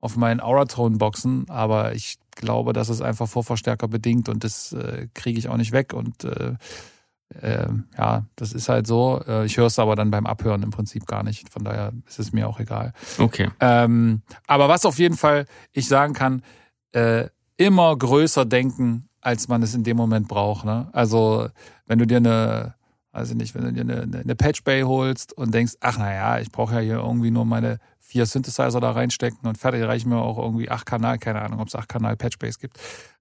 auf 0.00 0.16
meinen 0.16 0.40
Auratone-Boxen, 0.40 1.48
aber 1.48 1.94
ich 1.94 2.18
glaube, 2.32 2.72
das 2.72 2.88
ist 2.88 3.02
einfach 3.02 3.28
Vorverstärker 3.28 3.88
bedingt 3.88 4.28
und 4.28 4.44
das 4.44 4.72
äh, 4.72 5.08
kriege 5.14 5.38
ich 5.38 5.48
auch 5.48 5.56
nicht 5.56 5.72
weg 5.72 5.92
und 5.92 6.24
äh, 6.24 6.54
äh, 7.40 7.68
ja, 7.96 8.26
das 8.36 8.52
ist 8.52 8.68
halt 8.68 8.86
so. 8.86 9.22
Äh, 9.26 9.46
ich 9.46 9.56
höre 9.56 9.66
es 9.66 9.78
aber 9.78 9.96
dann 9.96 10.10
beim 10.10 10.26
Abhören 10.26 10.62
im 10.62 10.70
Prinzip 10.70 11.06
gar 11.06 11.22
nicht. 11.22 11.48
Von 11.48 11.64
daher 11.64 11.92
ist 12.06 12.18
es 12.18 12.32
mir 12.32 12.48
auch 12.48 12.60
egal. 12.60 12.92
Okay. 13.18 13.50
Ähm, 13.60 14.22
aber 14.46 14.68
was 14.68 14.84
auf 14.84 14.98
jeden 14.98 15.16
Fall 15.16 15.46
ich 15.72 15.88
sagen 15.88 16.12
kann, 16.12 16.42
äh, 16.92 17.28
immer 17.56 17.96
größer 17.96 18.44
denken, 18.44 19.08
als 19.20 19.48
man 19.48 19.62
es 19.62 19.74
in 19.74 19.84
dem 19.84 19.96
Moment 19.96 20.28
braucht. 20.28 20.64
Ne? 20.64 20.88
Also 20.92 21.48
wenn 21.86 21.98
du 21.98 22.06
dir 22.06 22.18
eine, 22.18 22.74
also 23.12 23.34
nicht, 23.34 23.54
wenn 23.54 23.64
du 23.64 23.72
dir 23.72 23.82
eine, 23.82 24.20
eine 24.20 24.34
Patch 24.34 24.64
Bay 24.64 24.82
holst 24.82 25.32
und 25.32 25.54
denkst, 25.54 25.74
ach 25.80 25.98
naja, 25.98 26.40
ich 26.40 26.50
brauche 26.50 26.74
ja 26.74 26.80
hier 26.80 26.96
irgendwie 26.96 27.30
nur 27.30 27.44
meine 27.44 27.78
vier 28.12 28.26
Synthesizer 28.26 28.78
da 28.78 28.90
reinstecken 28.90 29.48
und 29.48 29.56
fertig 29.56 29.82
reichen 29.84 30.10
mir 30.10 30.20
auch 30.20 30.36
irgendwie 30.36 30.70
acht 30.70 30.84
Kanal, 30.84 31.18
keine 31.18 31.40
Ahnung, 31.40 31.60
ob 31.60 31.68
es 31.68 31.74
acht 31.74 31.88
Kanal 31.88 32.14
Patchbase 32.14 32.58
gibt. 32.58 32.78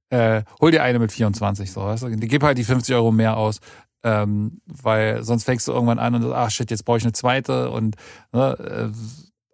Äh, 0.09 0.43
hol 0.59 0.71
dir 0.71 0.83
eine 0.83 0.99
mit 0.99 1.13
24, 1.13 1.71
so, 1.71 1.81
weißt 1.81 2.03
du? 2.03 2.09
Gib 2.17 2.43
halt 2.43 2.57
die 2.57 2.65
50 2.65 2.93
Euro 2.95 3.13
mehr 3.13 3.37
aus, 3.37 3.61
ähm, 4.03 4.59
weil 4.65 5.23
sonst 5.23 5.45
fängst 5.45 5.65
du 5.69 5.71
irgendwann 5.71 5.97
an 5.97 6.15
und 6.15 6.33
ach 6.33 6.51
shit, 6.51 6.69
jetzt 6.69 6.83
brauche 6.83 6.97
ich 6.97 7.05
eine 7.05 7.13
zweite 7.13 7.71
und 7.71 7.95
ne, 8.33 8.91
äh, 8.91 8.97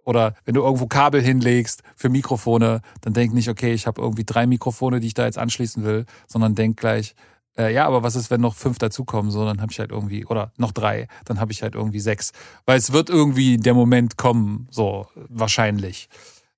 oder 0.04 0.34
wenn 0.46 0.56
du 0.56 0.64
irgendwo 0.64 0.88
Kabel 0.88 1.22
hinlegst 1.22 1.84
für 1.96 2.10
Mikrofone, 2.10 2.82
dann 3.02 3.14
denk 3.14 3.34
nicht, 3.34 3.50
okay, 3.50 3.74
ich 3.74 3.86
habe 3.86 4.02
irgendwie 4.02 4.24
drei 4.24 4.48
Mikrofone, 4.48 5.00
die 5.00 5.08
ich 5.08 5.14
da 5.14 5.26
jetzt 5.26 5.38
anschließen 5.38 5.84
will, 5.84 6.06
sondern 6.28 6.56
denk 6.56 6.78
gleich, 6.78 7.14
äh, 7.58 7.74
ja, 7.74 7.86
aber 7.88 8.04
was 8.04 8.16
ist, 8.16 8.30
wenn 8.30 8.42
noch 8.42 8.56
fünf 8.56 8.78
dazukommen? 8.78 9.32
So, 9.32 9.46
dann 9.46 9.62
habe 9.62 9.72
ich 9.72 9.80
halt 9.80 9.92
irgendwie, 9.92 10.26
oder 10.26 10.52
noch 10.58 10.72
drei, 10.72 11.08
dann 11.26 11.40
habe 11.40 11.52
ich 11.52 11.64
halt 11.64 11.76
irgendwie 11.76 12.00
sechs. 12.00 12.32
Weil 12.66 12.78
es 12.78 12.94
wird 12.94 13.10
irgendwie 13.10 13.58
der 13.58 13.74
Moment 13.74 14.18
kommen, 14.18 14.68
so 14.70 15.08
wahrscheinlich. 15.30 16.10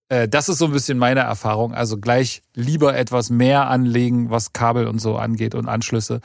Äh, 0.09 0.27
das 0.27 0.49
ist 0.49 0.57
so 0.57 0.65
ein 0.65 0.71
bisschen 0.71 0.97
meine 0.97 1.21
Erfahrung. 1.21 1.73
Also 1.73 1.97
gleich 1.97 2.41
lieber 2.53 2.95
etwas 2.95 3.29
mehr 3.29 3.67
anlegen, 3.67 4.29
was 4.29 4.53
Kabel 4.53 4.87
und 4.87 4.99
so 4.99 5.17
angeht 5.17 5.55
und 5.55 5.69
Anschlüsse, 5.69 6.19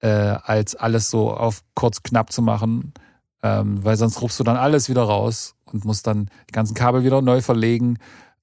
äh, 0.00 0.08
als 0.08 0.74
alles 0.74 1.10
so 1.10 1.32
auf 1.32 1.62
kurz 1.74 2.02
knapp 2.02 2.32
zu 2.32 2.42
machen. 2.42 2.92
Ähm, 3.42 3.82
weil 3.84 3.96
sonst 3.96 4.20
rufst 4.20 4.38
du 4.40 4.44
dann 4.44 4.56
alles 4.56 4.88
wieder 4.88 5.02
raus 5.02 5.54
und 5.64 5.84
musst 5.84 6.06
dann 6.06 6.28
die 6.48 6.52
ganzen 6.52 6.74
Kabel 6.74 7.04
wieder 7.04 7.22
neu 7.22 7.40
verlegen. 7.40 7.98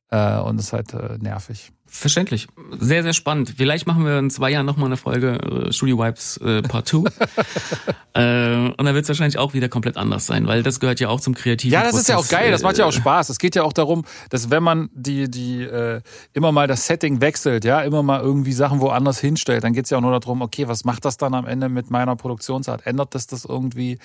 Äh, 0.09 0.39
und 0.39 0.59
ist 0.59 0.71
halt 0.73 0.93
äh, 0.93 1.17
nervig. 1.19 1.71
Verständlich. 1.89 2.47
Sehr, 2.79 3.01
sehr 3.01 3.13
spannend. 3.13 3.53
Vielleicht 3.55 3.87
machen 3.87 4.05
wir 4.05 4.19
in 4.19 4.29
zwei 4.29 4.51
Jahren 4.51 4.65
nochmal 4.65 4.87
eine 4.87 4.97
Folge 4.97 5.67
äh, 5.67 5.71
Studio 5.71 5.97
Wipes 5.97 6.37
äh, 6.37 6.61
Part 6.61 6.87
2. 6.87 6.97
äh, 8.13 8.69
und 8.69 8.85
dann 8.85 8.93
wird 8.93 9.03
es 9.03 9.07
wahrscheinlich 9.09 9.37
auch 9.37 9.53
wieder 9.53 9.69
komplett 9.69 9.95
anders 9.95 10.25
sein, 10.25 10.47
weil 10.47 10.63
das 10.63 10.81
gehört 10.81 10.99
ja 10.99 11.07
auch 11.07 11.21
zum 11.21 11.33
kreativen 11.33 11.73
Ja, 11.73 11.81
das 11.83 11.91
Prozess. 11.91 12.01
ist 12.03 12.09
ja 12.09 12.17
auch 12.17 12.27
geil, 12.27 12.51
das 12.51 12.61
macht 12.61 12.77
ja 12.77 12.85
auch 12.85 12.89
äh, 12.89 12.97
Spaß. 12.97 13.29
Es 13.29 13.39
geht 13.39 13.55
ja 13.55 13.63
auch 13.63 13.71
darum, 13.71 14.03
dass 14.29 14.49
wenn 14.49 14.63
man 14.63 14.89
die, 14.93 15.29
die 15.31 15.63
äh, 15.63 16.01
immer 16.33 16.51
mal 16.51 16.67
das 16.67 16.87
Setting 16.87 17.21
wechselt, 17.21 17.63
ja, 17.63 17.81
immer 17.81 18.03
mal 18.03 18.19
irgendwie 18.19 18.53
Sachen 18.53 18.81
woanders 18.81 19.19
hinstellt, 19.19 19.63
dann 19.63 19.73
geht 19.73 19.85
es 19.85 19.89
ja 19.89 19.97
auch 19.97 20.01
nur 20.01 20.17
darum, 20.17 20.41
okay, 20.41 20.67
was 20.67 20.83
macht 20.83 21.05
das 21.05 21.15
dann 21.15 21.33
am 21.33 21.47
Ende 21.47 21.69
mit 21.69 21.89
meiner 21.89 22.17
Produktionsart? 22.17 22.85
Ändert 22.85 23.15
das 23.15 23.27
das 23.27 23.45
irgendwie 23.45 23.97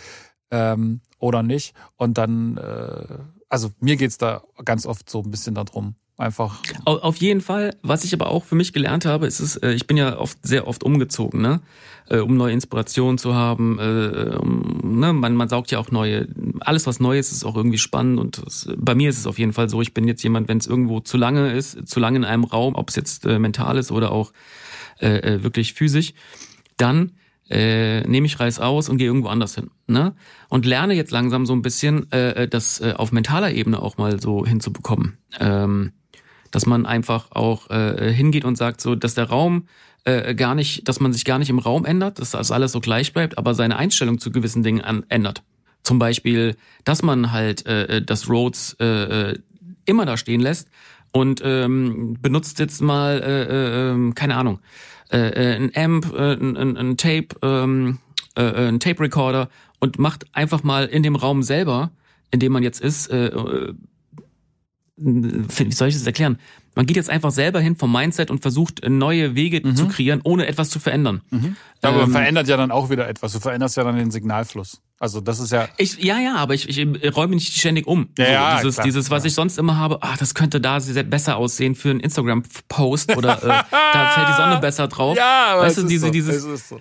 ähm, 0.52 1.00
oder 1.18 1.42
nicht? 1.42 1.74
Und 1.96 2.16
dann, 2.18 2.58
äh, 2.58 3.18
also 3.52 3.70
mir 3.80 3.96
geht's 3.96 4.18
da 4.18 4.42
ganz 4.64 4.86
oft 4.86 5.10
so 5.10 5.20
ein 5.20 5.30
bisschen 5.30 5.54
darum 5.54 5.94
Einfach. 6.18 6.60
Auf 6.84 7.16
jeden 7.16 7.40
Fall. 7.40 7.74
Was 7.82 8.04
ich 8.04 8.12
aber 8.12 8.28
auch 8.28 8.44
für 8.44 8.54
mich 8.54 8.74
gelernt 8.74 9.06
habe, 9.06 9.26
ist 9.26 9.40
es, 9.40 9.56
äh, 9.56 9.72
ich 9.72 9.86
bin 9.86 9.96
ja 9.96 10.18
oft 10.18 10.38
sehr 10.42 10.68
oft 10.68 10.84
umgezogen, 10.84 11.40
ne? 11.40 11.62
Äh, 12.08 12.18
um 12.18 12.36
neue 12.36 12.52
Inspirationen 12.52 13.16
zu 13.16 13.34
haben. 13.34 13.78
Äh, 13.78 14.38
ne? 14.86 15.14
man, 15.14 15.34
man 15.34 15.48
saugt 15.48 15.70
ja 15.70 15.78
auch 15.78 15.90
neue. 15.90 16.28
Alles, 16.60 16.86
was 16.86 17.00
neu 17.00 17.18
ist, 17.18 17.32
ist 17.32 17.44
auch 17.44 17.56
irgendwie 17.56 17.78
spannend. 17.78 18.20
Und 18.20 18.44
das, 18.44 18.68
bei 18.76 18.94
mir 18.94 19.08
ist 19.08 19.18
es 19.18 19.26
auf 19.26 19.38
jeden 19.38 19.54
Fall 19.54 19.70
so, 19.70 19.80
ich 19.80 19.94
bin 19.94 20.06
jetzt 20.06 20.22
jemand, 20.22 20.48
wenn 20.48 20.58
es 20.58 20.66
irgendwo 20.66 21.00
zu 21.00 21.16
lange 21.16 21.52
ist, 21.54 21.88
zu 21.88 21.98
lange 21.98 22.18
in 22.18 22.24
einem 22.24 22.44
Raum, 22.44 22.74
ob 22.74 22.90
es 22.90 22.96
jetzt 22.96 23.24
mental 23.24 23.78
ist 23.78 23.90
oder 23.90 24.12
auch 24.12 24.32
äh, 24.98 25.42
wirklich 25.42 25.72
physisch, 25.72 26.12
dann 26.76 27.12
äh, 27.52 28.00
nehme 28.08 28.26
ich 28.26 28.40
Reis 28.40 28.58
aus 28.58 28.88
und 28.88 28.98
gehe 28.98 29.06
irgendwo 29.06 29.28
anders 29.28 29.54
hin. 29.54 29.70
Ne? 29.86 30.14
Und 30.48 30.64
lerne 30.64 30.94
jetzt 30.94 31.10
langsam 31.10 31.46
so 31.46 31.52
ein 31.52 31.62
bisschen, 31.62 32.10
äh, 32.10 32.48
das 32.48 32.80
äh, 32.80 32.94
auf 32.96 33.12
mentaler 33.12 33.52
Ebene 33.52 33.80
auch 33.80 33.98
mal 33.98 34.20
so 34.20 34.46
hinzubekommen. 34.46 35.18
Ähm, 35.38 35.92
dass 36.50 36.66
man 36.66 36.86
einfach 36.86 37.32
auch 37.32 37.70
äh, 37.70 38.12
hingeht 38.12 38.44
und 38.44 38.56
sagt, 38.56 38.80
so, 38.80 38.94
dass 38.94 39.14
der 39.14 39.24
Raum 39.24 39.66
äh, 40.04 40.34
gar 40.34 40.54
nicht, 40.54 40.88
dass 40.88 41.00
man 41.00 41.12
sich 41.12 41.24
gar 41.24 41.38
nicht 41.38 41.50
im 41.50 41.58
Raum 41.58 41.84
ändert, 41.84 42.18
dass 42.18 42.32
das 42.32 42.50
alles 42.50 42.72
so 42.72 42.80
gleich 42.80 43.12
bleibt, 43.12 43.38
aber 43.38 43.54
seine 43.54 43.76
Einstellung 43.76 44.18
zu 44.18 44.30
gewissen 44.30 44.62
Dingen 44.62 44.82
an, 44.82 45.04
ändert. 45.08 45.42
Zum 45.82 45.98
Beispiel, 45.98 46.56
dass 46.84 47.02
man 47.02 47.32
halt 47.32 47.66
äh, 47.66 48.02
das 48.02 48.28
Rhodes 48.28 48.76
äh, 48.80 49.30
äh, 49.30 49.38
immer 49.86 50.06
da 50.06 50.16
stehen 50.16 50.40
lässt 50.40 50.68
und 51.12 51.42
ähm, 51.44 52.16
benutzt 52.20 52.58
jetzt 52.58 52.80
mal, 52.82 53.22
äh, 53.22 53.42
äh, 53.42 53.90
ähm, 53.90 54.14
keine 54.14 54.36
Ahnung, 54.36 54.60
äh, 55.12 55.18
äh, 55.18 55.56
ein 55.56 55.72
Amp, 55.74 56.12
äh, 56.14 56.32
ein, 56.34 56.76
ein 56.76 56.96
Tape, 56.96 57.28
ähm, 57.42 57.98
äh, 58.36 58.42
äh, 58.42 58.68
ein 58.68 58.80
Tape 58.80 59.00
Recorder 59.00 59.48
und 59.78 59.98
macht 59.98 60.26
einfach 60.32 60.62
mal 60.62 60.86
in 60.86 61.02
dem 61.02 61.16
Raum 61.16 61.42
selber, 61.42 61.90
in 62.30 62.40
dem 62.40 62.52
man 62.52 62.62
jetzt 62.62 62.80
ist, 62.80 63.10
äh, 63.10 63.26
äh, 63.26 63.74
wie 64.96 65.72
soll 65.72 65.88
ich 65.88 65.94
das 65.94 66.06
erklären? 66.06 66.38
Man 66.74 66.86
geht 66.86 66.96
jetzt 66.96 67.10
einfach 67.10 67.30
selber 67.30 67.60
hin 67.60 67.76
vom 67.76 67.92
Mindset 67.92 68.30
und 68.30 68.40
versucht 68.40 68.80
neue 68.88 69.34
Wege 69.34 69.60
mhm. 69.62 69.76
zu 69.76 69.88
kreieren, 69.88 70.20
ohne 70.24 70.46
etwas 70.46 70.70
zu 70.70 70.80
verändern. 70.80 71.20
Mhm. 71.30 71.56
Aber 71.82 71.96
ähm, 71.96 72.02
man 72.02 72.12
verändert 72.12 72.48
ja 72.48 72.56
dann 72.56 72.70
auch 72.70 72.88
wieder 72.88 73.08
etwas. 73.08 73.32
Du 73.32 73.40
veränderst 73.40 73.76
ja 73.76 73.84
dann 73.84 73.96
den 73.96 74.10
Signalfluss. 74.10 74.80
Also 74.98 75.20
das 75.20 75.40
ist 75.40 75.50
ja. 75.50 75.68
Ich, 75.78 75.98
ja, 75.98 76.20
ja, 76.20 76.36
aber 76.36 76.54
ich, 76.54 76.68
ich 76.68 77.16
räume 77.16 77.34
nicht 77.34 77.58
ständig 77.58 77.88
um. 77.88 78.10
Ja, 78.16 78.24
so, 78.24 78.30
ja, 78.30 78.56
dieses, 78.60 78.74
klar, 78.76 78.84
dieses, 78.84 79.10
was 79.10 79.22
klar. 79.22 79.26
ich 79.26 79.34
sonst 79.34 79.58
immer 79.58 79.76
habe, 79.76 79.98
ah, 80.00 80.14
das 80.16 80.34
könnte 80.34 80.60
da 80.60 80.78
sehr 80.78 81.02
besser 81.02 81.36
aussehen 81.36 81.74
für 81.74 81.90
einen 81.90 82.00
Instagram-Post 82.00 83.16
oder 83.16 83.42
äh, 83.42 83.48
da 83.70 84.08
fällt 84.14 84.28
die 84.28 84.34
Sonne 84.34 84.58
besser 84.60 84.88
drauf. 84.88 85.16
Ja, 85.22 85.54
aber 85.54 85.62
weißt 85.62 85.78
es 85.78 85.84
du, 85.84 85.88
diese, 85.88 86.06
so, 86.06 86.12
dieses. 86.12 86.36
es 86.36 86.44
ist 86.44 86.68
so. 86.68 86.80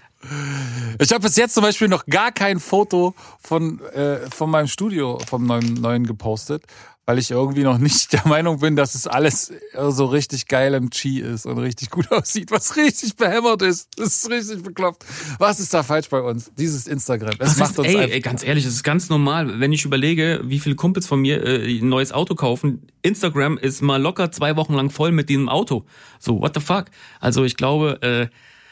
Ich 0.99 1.11
habe 1.11 1.21
bis 1.21 1.35
jetzt 1.35 1.55
zum 1.55 1.63
Beispiel 1.63 1.88
noch 1.88 2.05
gar 2.05 2.31
kein 2.31 2.59
Foto 2.59 3.15
von, 3.39 3.79
äh, 3.79 4.29
von 4.29 4.51
meinem 4.51 4.67
Studio, 4.67 5.17
vom 5.27 5.47
neuen, 5.47 5.73
neuen 5.73 6.05
gepostet, 6.05 6.63
weil 7.05 7.17
ich 7.17 7.31
irgendwie 7.31 7.63
noch 7.63 7.77
nicht 7.77 8.13
der 8.13 8.27
Meinung 8.27 8.59
bin, 8.59 8.75
dass 8.75 8.95
es 8.95 9.07
alles 9.07 9.51
so 9.89 10.05
richtig 10.05 10.47
geil 10.47 10.73
im 10.75 10.91
Chi 10.91 11.19
ist 11.19 11.45
und 11.45 11.57
richtig 11.57 11.89
gut 11.89 12.11
aussieht, 12.11 12.51
was 12.51 12.75
richtig 12.77 13.15
behämmert 13.15 13.61
ist. 13.63 13.89
Das 13.97 14.07
ist 14.09 14.29
richtig 14.29 14.63
bekloppt. 14.63 15.05
Was 15.39 15.59
ist 15.59 15.73
da 15.73 15.83
falsch 15.83 16.09
bei 16.09 16.21
uns? 16.21 16.51
Dieses 16.57 16.87
Instagram. 16.87 17.33
Es 17.39 17.49
Was 17.49 17.57
macht 17.57 17.71
ist, 17.71 17.79
uns 17.79 17.87
ey, 17.87 18.19
ganz 18.21 18.43
ehrlich, 18.43 18.65
es 18.65 18.75
ist 18.75 18.83
ganz 18.83 19.09
normal, 19.09 19.59
wenn 19.59 19.73
ich 19.73 19.83
überlege, 19.83 20.41
wie 20.43 20.59
viele 20.59 20.75
Kumpels 20.75 21.07
von 21.07 21.19
mir 21.21 21.43
äh, 21.43 21.79
ein 21.79 21.89
neues 21.89 22.11
Auto 22.11 22.35
kaufen. 22.35 22.87
Instagram 23.01 23.57
ist 23.57 23.81
mal 23.81 24.01
locker 24.01 24.31
zwei 24.31 24.55
Wochen 24.55 24.73
lang 24.73 24.89
voll 24.91 25.11
mit 25.11 25.29
diesem 25.29 25.49
Auto. 25.49 25.85
So, 26.19 26.39
what 26.39 26.53
the 26.53 26.61
fuck? 26.61 26.85
Also 27.19 27.43
ich 27.43 27.57
glaube, 27.57 28.01
äh, 28.01 28.27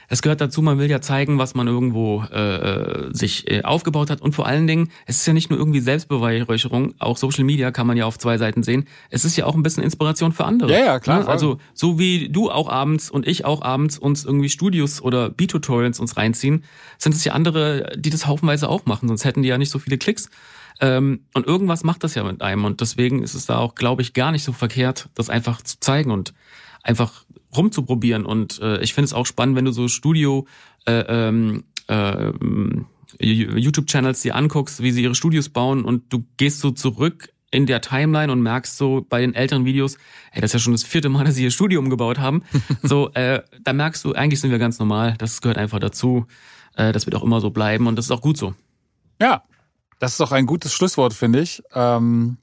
es 0.10 0.24
gehört 0.24 0.42
dazu, 0.42 0.62
man 0.64 0.80
will 0.80 0.90
ja 0.90 1.02
zeigen, 1.02 1.38
was 1.38 1.54
man 1.54 1.68
irgendwo 1.68 2.24
äh, 2.24 3.14
sich 3.14 3.50
äh, 3.50 3.62
aufgebaut 3.62 4.10
hat. 4.10 4.22
Und 4.22 4.34
vor 4.34 4.48
allen 4.48 4.66
Dingen, 4.66 4.90
es 5.06 5.18
ist 5.18 5.28
ja 5.28 5.34
nicht 5.34 5.52
nur 5.52 5.60
irgendwie 5.60 5.80
Selbstbeweihräucherung, 5.80 6.96
auch 6.98 7.18
Social 7.18 7.44
Media 7.44 7.72
kann 7.72 7.86
man 7.86 7.96
ja 7.96 8.06
auf 8.06 8.18
zwei 8.18 8.40
Seiten 8.40 8.64
sehen. 8.64 8.88
Es 9.12 9.24
ist 9.24 9.38
ja 9.38 9.46
auch 9.46 9.56
ein 9.56 9.62
bisschen 9.62 9.84
Inspiration 9.84 10.32
für 10.32 10.46
andere. 10.46 10.72
Ja, 10.72 10.80
ja, 10.80 11.00
klar, 11.00 11.20
Ne? 11.20 11.28
Also 11.28 11.60
so 11.74 12.00
wie 12.00 12.30
du 12.30 12.50
auch 12.50 12.70
abends 12.70 13.12
und 13.12 13.28
ich 13.28 13.46
auch 13.46 13.62
abends 13.62 14.00
uns 14.00 14.26
irgendwie 14.26 14.50
Studios 14.50 15.02
oder 15.02 15.30
B-Tutorials 15.30 16.00
uns 16.00 16.18
reinziehen, 16.18 16.64
sind 16.98 17.14
es 17.14 17.24
ja 17.24 17.34
andere, 17.34 17.94
die 17.96 18.10
das 18.10 18.26
haufenweise 18.26 18.68
auch 18.68 18.86
machen, 18.86 19.08
sonst 19.08 19.26
hätten 19.26 19.44
die 19.44 19.50
ja 19.50 19.58
nicht 19.58 19.70
so 19.70 19.80
viele 19.80 19.98
Klicks. 19.98 20.30
Ähm, 20.82 21.26
und 21.34 21.46
irgendwas 21.46 21.84
macht 21.84 22.04
das 22.04 22.16
ja 22.16 22.24
mit 22.24 22.42
einem. 22.42 22.66
Und 22.66 22.82
deswegen 22.82 23.22
ist 23.22 23.36
es 23.36 23.46
da 23.46 23.58
auch, 23.58 23.76
glaube 23.76 24.02
ich, 24.02 24.14
gar 24.14 24.32
nicht 24.32 24.44
so 24.44 24.54
verkehrt, 24.54 25.10
das 25.14 25.30
einfach 25.30 25.62
zu 25.62 25.80
zeigen 25.80 26.12
und 26.12 26.34
einfach 26.82 27.26
rumzuprobieren. 27.56 28.26
Und 28.26 28.60
äh, 28.62 28.82
ich 28.82 28.94
finde 28.94 29.06
es 29.06 29.14
auch 29.14 29.26
spannend, 29.26 29.56
wenn 29.56 29.66
du 29.66 29.72
so 29.72 29.88
Studio 29.88 30.46
äh, 30.86 31.04
ähm, 31.08 31.64
äh, 31.88 32.32
YouTube-Channels 33.20 34.22
dir 34.22 34.36
anguckst, 34.36 34.82
wie 34.82 34.92
sie 34.92 35.04
ihre 35.04 35.16
Studios 35.16 35.50
bauen 35.50 35.84
und 35.84 36.14
du 36.14 36.26
gehst 36.38 36.60
so 36.60 36.72
zurück 36.72 37.34
in 37.52 37.66
der 37.66 37.82
Timeline 37.82 38.32
und 38.32 38.42
merkst 38.42 38.78
so 38.78 39.06
bei 39.10 39.22
den 39.22 39.34
älteren 39.34 39.66
Videos, 39.66 39.98
ey, 40.32 40.42
das 40.42 40.50
ist 40.50 40.54
ja 40.54 40.60
schon 40.60 40.74
das 40.74 40.84
vierte 40.84 41.10
Mal, 41.10 41.26
dass 41.26 41.36
sie 41.36 41.44
ihr 41.44 41.52
Studio 41.52 41.80
umgebaut 41.80 42.20
haben. 42.20 42.44
so, 42.84 43.10
äh, 43.14 43.42
da 43.64 43.74
merkst 43.74 44.06
du, 44.06 44.14
eigentlich 44.14 44.40
sind 44.40 44.52
wir 44.52 44.60
ganz 44.60 44.78
normal, 44.78 45.16
das 45.18 45.42
gehört 45.42 45.58
einfach 45.58 45.80
dazu. 45.80 46.28
Äh, 46.76 46.92
das 46.92 47.08
wird 47.08 47.16
auch 47.16 47.24
immer 47.24 47.42
so 47.42 47.50
bleiben 47.50 47.88
und 47.88 47.96
das 47.96 48.06
ist 48.06 48.12
auch 48.12 48.22
gut 48.22 48.38
so. 48.38 48.54
Ja, 49.20 49.44
das 49.98 50.12
ist 50.12 50.20
doch 50.20 50.32
ein 50.32 50.46
gutes 50.46 50.74
Schlusswort, 50.74 51.14
finde 51.14 51.42
ich. 51.42 51.62
Ähm, 51.74 52.38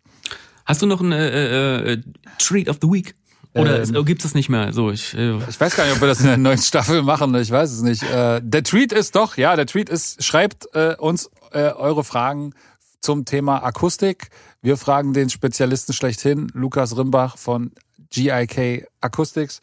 Hast 0.66 0.82
du 0.82 0.86
noch 0.86 1.00
einen 1.00 1.12
äh, 1.12 1.92
äh, 1.92 2.02
Treat 2.38 2.68
of 2.68 2.78
the 2.82 2.88
Week? 2.88 3.14
Oder 3.56 3.82
Ähm. 3.82 4.04
gibt 4.04 4.24
es 4.24 4.34
nicht 4.34 4.48
mehr? 4.48 4.72
So, 4.72 4.90
ich, 4.90 5.14
äh, 5.16 5.36
Ich 5.48 5.60
weiß 5.60 5.76
gar 5.76 5.84
nicht, 5.84 5.94
ob 5.94 6.00
wir 6.00 6.08
das 6.08 6.20
in 6.20 6.26
der 6.26 6.36
neuen 6.36 6.58
Staffel 6.58 7.02
machen. 7.02 7.34
Ich 7.36 7.50
weiß 7.50 7.70
es 7.72 7.82
nicht. 7.82 8.02
Äh, 8.02 8.40
der 8.42 8.62
Tweet 8.62 8.92
ist 8.92 9.16
doch, 9.16 9.36
ja, 9.36 9.56
der 9.56 9.66
Tweet 9.66 9.88
ist, 9.88 10.22
schreibt 10.24 10.66
äh, 10.74 10.94
uns 10.98 11.30
äh, 11.52 11.70
eure 11.72 12.04
Fragen 12.04 12.52
zum 13.00 13.24
Thema 13.24 13.62
Akustik. 13.62 14.28
Wir 14.62 14.76
fragen 14.76 15.12
den 15.12 15.30
Spezialisten 15.30 15.92
schlechthin, 15.92 16.48
Lukas 16.54 16.96
Rimbach 16.96 17.36
von 17.38 17.72
GIK 18.10 18.86
Acoustics. 19.00 19.60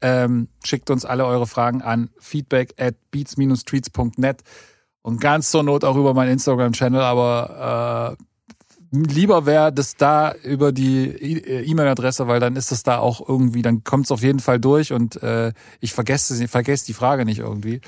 Ähm, 0.00 0.48
schickt 0.64 0.90
uns 0.90 1.04
alle 1.04 1.24
eure 1.24 1.46
Fragen 1.46 1.82
an 1.82 2.10
feedback 2.18 2.74
at 2.78 2.94
beats-tweets.net 3.10 4.42
und 5.02 5.20
ganz 5.20 5.50
zur 5.50 5.62
Not 5.62 5.84
auch 5.84 5.96
über 5.96 6.14
meinen 6.14 6.32
Instagram-Channel, 6.32 7.00
aber 7.00 8.16
äh, 8.18 8.24
lieber 8.90 9.46
wäre 9.46 9.72
das 9.72 9.96
da 9.96 10.32
über 10.42 10.72
die 10.72 11.06
E- 11.06 11.38
äh, 11.38 11.64
E-Mail-Adresse, 11.64 12.26
weil 12.28 12.40
dann 12.40 12.56
ist 12.56 12.72
es 12.72 12.82
da 12.82 12.98
auch 12.98 13.26
irgendwie, 13.28 13.62
dann 13.62 13.84
kommt 13.84 14.06
es 14.06 14.10
auf 14.10 14.22
jeden 14.22 14.40
Fall 14.40 14.60
durch 14.60 14.92
und 14.92 15.22
äh, 15.22 15.52
ich 15.80 15.92
vergesse, 15.92 16.48
vergesse 16.48 16.86
die 16.86 16.94
Frage 16.94 17.24
nicht 17.24 17.38
irgendwie, 17.38 17.80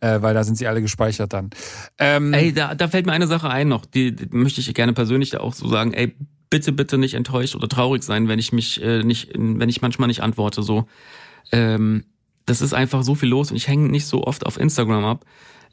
äh, 0.00 0.22
weil 0.22 0.34
da 0.34 0.44
sind 0.44 0.56
sie 0.56 0.66
alle 0.66 0.82
gespeichert 0.82 1.32
dann. 1.32 1.50
Ähm, 1.98 2.32
Ey, 2.32 2.52
da, 2.52 2.74
da 2.74 2.88
fällt 2.88 3.06
mir 3.06 3.12
eine 3.12 3.26
Sache 3.26 3.48
ein 3.50 3.68
noch, 3.68 3.86
die, 3.86 4.14
die 4.14 4.28
möchte 4.30 4.60
ich 4.60 4.72
gerne 4.74 4.92
persönlich 4.92 5.36
auch 5.36 5.54
so 5.54 5.68
sagen. 5.68 5.92
Ey, 5.92 6.14
bitte, 6.50 6.72
bitte 6.72 6.98
nicht 6.98 7.14
enttäuscht 7.14 7.54
oder 7.54 7.68
traurig 7.68 8.02
sein, 8.02 8.28
wenn 8.28 8.38
ich 8.38 8.52
mich 8.52 8.82
äh, 8.82 9.02
nicht, 9.02 9.32
wenn 9.34 9.68
ich 9.68 9.82
manchmal 9.82 10.08
nicht 10.08 10.22
antworte. 10.22 10.62
So, 10.62 10.86
ähm, 11.52 12.04
das 12.46 12.62
ist 12.62 12.72
einfach 12.72 13.02
so 13.02 13.14
viel 13.14 13.28
los 13.28 13.50
und 13.50 13.56
ich 13.56 13.68
hänge 13.68 13.88
nicht 13.88 14.06
so 14.06 14.24
oft 14.24 14.46
auf 14.46 14.58
Instagram 14.58 15.04
ab. 15.04 15.24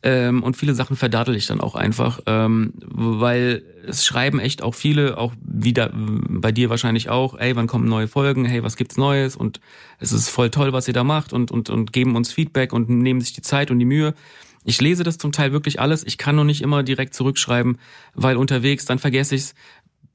Ähm, 0.05 0.43
und 0.43 0.55
viele 0.55 0.75
Sachen 0.75 0.95
verdattel 0.95 1.35
ich 1.35 1.47
dann 1.47 1.59
auch 1.59 1.73
einfach, 1.73 2.19
ähm, 2.27 2.73
weil 2.85 3.63
es 3.87 4.05
schreiben 4.05 4.39
echt 4.39 4.61
auch 4.61 4.75
viele, 4.75 5.17
auch 5.17 5.33
wieder 5.41 5.91
bei 5.95 6.51
dir 6.51 6.69
wahrscheinlich 6.69 7.09
auch, 7.09 7.39
ey, 7.39 7.55
wann 7.55 7.65
kommen 7.65 7.89
neue 7.89 8.07
Folgen, 8.07 8.45
hey, 8.45 8.61
was 8.61 8.75
gibt's 8.75 8.97
Neues 8.97 9.35
und 9.35 9.59
es 9.97 10.11
ist 10.11 10.29
voll 10.29 10.51
toll, 10.51 10.73
was 10.73 10.87
ihr 10.87 10.93
da 10.93 11.03
macht 11.03 11.33
und, 11.33 11.49
und, 11.49 11.71
und 11.71 11.91
geben 11.91 12.15
uns 12.15 12.31
Feedback 12.31 12.71
und 12.71 12.87
nehmen 12.87 13.19
sich 13.19 13.33
die 13.33 13.41
Zeit 13.41 13.71
und 13.71 13.79
die 13.79 13.85
Mühe. 13.85 14.13
Ich 14.63 14.79
lese 14.79 15.03
das 15.03 15.17
zum 15.17 15.31
Teil 15.31 15.51
wirklich 15.51 15.79
alles. 15.79 16.03
Ich 16.05 16.19
kann 16.19 16.35
nur 16.35 16.45
nicht 16.45 16.61
immer 16.61 16.83
direkt 16.83 17.15
zurückschreiben, 17.15 17.79
weil 18.13 18.37
unterwegs, 18.37 18.85
dann 18.85 18.99
vergesse 18.99 19.33
ich's. 19.33 19.55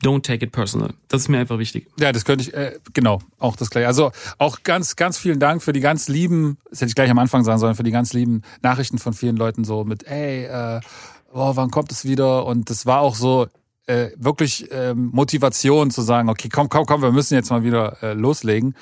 Don't 0.02 0.22
take 0.22 0.44
it 0.44 0.52
personal. 0.52 0.94
Das 1.08 1.22
ist 1.22 1.28
mir 1.28 1.38
einfach 1.38 1.58
wichtig. 1.58 1.86
Ja, 1.98 2.12
das 2.12 2.24
könnte 2.24 2.44
ich, 2.44 2.54
äh, 2.54 2.78
genau, 2.94 3.20
auch 3.38 3.56
das 3.56 3.70
gleiche. 3.70 3.86
Also 3.86 4.12
auch 4.38 4.62
ganz, 4.62 4.96
ganz 4.96 5.18
vielen 5.18 5.38
Dank 5.38 5.62
für 5.62 5.72
die 5.72 5.80
ganz 5.80 6.08
lieben, 6.08 6.56
das 6.70 6.80
hätte 6.80 6.88
ich 6.88 6.94
gleich 6.94 7.10
am 7.10 7.18
Anfang 7.18 7.44
sagen 7.44 7.58
sollen, 7.58 7.74
für 7.74 7.82
die 7.82 7.90
ganz 7.90 8.12
lieben 8.12 8.42
Nachrichten 8.62 8.98
von 8.98 9.12
vielen 9.12 9.36
Leuten 9.36 9.64
so 9.64 9.84
mit, 9.84 10.06
ey, 10.06 10.44
äh, 10.44 10.80
oh, 11.32 11.52
wann 11.54 11.70
kommt 11.70 11.92
es 11.92 12.04
wieder? 12.04 12.46
Und 12.46 12.70
das 12.70 12.86
war 12.86 13.00
auch 13.00 13.14
so 13.14 13.46
äh, 13.86 14.10
wirklich 14.16 14.68
ähm, 14.70 15.10
Motivation 15.12 15.90
zu 15.90 16.02
sagen, 16.02 16.28
okay, 16.28 16.48
komm, 16.48 16.68
komm, 16.68 16.86
komm, 16.86 17.02
wir 17.02 17.12
müssen 17.12 17.34
jetzt 17.34 17.50
mal 17.50 17.64
wieder 17.64 18.02
äh, 18.02 18.12
loslegen. 18.14 18.74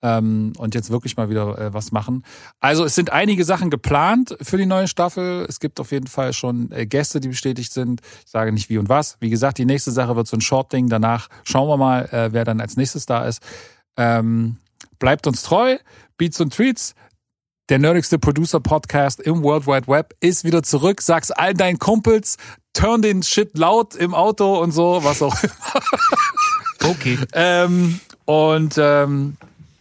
Ähm, 0.00 0.52
und 0.58 0.74
jetzt 0.76 0.90
wirklich 0.90 1.16
mal 1.16 1.28
wieder 1.28 1.58
äh, 1.58 1.74
was 1.74 1.90
machen. 1.90 2.24
Also 2.60 2.84
es 2.84 2.94
sind 2.94 3.10
einige 3.10 3.44
Sachen 3.44 3.68
geplant 3.68 4.36
für 4.40 4.56
die 4.56 4.66
neue 4.66 4.86
Staffel. 4.86 5.44
Es 5.48 5.58
gibt 5.58 5.80
auf 5.80 5.90
jeden 5.90 6.06
Fall 6.06 6.32
schon 6.32 6.70
äh, 6.70 6.86
Gäste, 6.86 7.18
die 7.18 7.28
bestätigt 7.28 7.72
sind. 7.72 8.00
Ich 8.24 8.30
sage 8.30 8.52
nicht 8.52 8.68
wie 8.68 8.78
und 8.78 8.88
was. 8.88 9.16
Wie 9.18 9.30
gesagt, 9.30 9.58
die 9.58 9.64
nächste 9.64 9.90
Sache 9.90 10.14
wird 10.14 10.28
so 10.28 10.36
ein 10.36 10.40
Short-Ding. 10.40 10.88
Danach 10.88 11.28
schauen 11.42 11.68
wir 11.68 11.76
mal, 11.76 12.04
äh, 12.12 12.32
wer 12.32 12.44
dann 12.44 12.60
als 12.60 12.76
nächstes 12.76 13.06
da 13.06 13.24
ist. 13.26 13.42
Ähm, 13.96 14.58
bleibt 15.00 15.26
uns 15.26 15.42
treu. 15.42 15.78
Beats 16.16 16.40
und 16.40 16.54
Tweets. 16.54 16.94
Der 17.68 17.78
nerdigste 17.78 18.18
Producer-Podcast 18.18 19.20
im 19.20 19.42
World 19.42 19.66
Wide 19.66 19.88
Web 19.88 20.14
ist 20.20 20.44
wieder 20.44 20.62
zurück. 20.62 21.02
Sag's 21.02 21.30
all 21.30 21.54
deinen 21.54 21.78
Kumpels. 21.78 22.36
Turn 22.72 23.02
den 23.02 23.22
Shit 23.22 23.58
laut 23.58 23.94
im 23.94 24.14
Auto 24.14 24.58
und 24.60 24.70
so, 24.70 25.02
was 25.02 25.20
auch 25.20 25.36
Okay. 26.84 27.18
ähm, 27.34 28.00
und 28.24 28.76
ähm, 28.78 29.36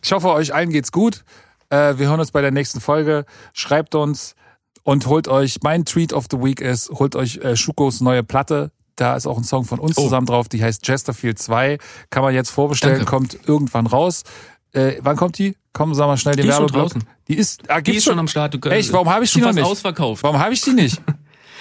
ich 0.07 0.13
hoffe, 0.13 0.29
euch 0.29 0.53
allen 0.53 0.69
geht's 0.71 0.91
gut. 0.91 1.23
Äh, 1.69 1.97
wir 1.97 2.07
hören 2.07 2.19
uns 2.21 2.31
bei 2.31 2.41
der 2.41 2.51
nächsten 2.51 2.79
Folge. 2.79 3.25
Schreibt 3.53 3.93
uns 3.93 4.35
und 4.83 5.05
holt 5.07 5.27
euch, 5.27 5.57
mein 5.63 5.83
Tweet 5.83 6.13
of 6.13 6.27
the 6.31 6.37
Week 6.41 6.61
ist, 6.61 6.89
holt 6.91 7.15
euch 7.17 7.37
äh, 7.37 7.57
Schukos 7.57 7.99
neue 7.99 8.23
Platte. 8.23 8.71
Da 8.95 9.15
ist 9.17 9.27
auch 9.27 9.37
ein 9.37 9.43
Song 9.43 9.65
von 9.65 9.79
uns 9.79 9.97
Oh. 9.97 10.03
zusammen 10.03 10.25
drauf, 10.27 10.47
die 10.47 10.63
heißt 10.63 10.81
Chesterfield 10.83 11.37
2. 11.39 11.77
Kann 12.09 12.23
man 12.23 12.33
jetzt 12.33 12.49
vorbestellen, 12.51 12.95
Danke. 12.99 13.09
kommt 13.11 13.37
irgendwann 13.45 13.85
raus. 13.85 14.23
Äh, 14.71 14.93
wann 15.01 15.17
kommt 15.17 15.37
die? 15.37 15.55
Komm, 15.73 15.93
sag 15.93 16.07
mal 16.07 16.17
schnell 16.17 16.35
den 16.35 16.43
Die 16.43 16.49
ist 16.49 16.55
schon 16.55 16.63
Werbeblock. 16.73 16.91
draußen. 16.93 17.03
Die 17.27 17.35
ist, 17.35 17.69
ah, 17.69 17.81
Die 17.81 17.95
ist 17.97 18.05
schon 18.05 18.17
am 18.17 18.27
Start. 18.29 18.53
Du, 18.53 18.69
Echt? 18.69 18.91
Warum 18.93 19.09
habe 19.09 19.25
ich 19.25 19.31
die 19.33 19.39
schon 19.39 19.49
noch 19.49 19.55
nicht? 19.55 19.65
ausverkauft. 19.65 20.23
Warum 20.23 20.39
habe 20.39 20.53
ich 20.53 20.61
die 20.61 20.71
nicht? 20.71 21.01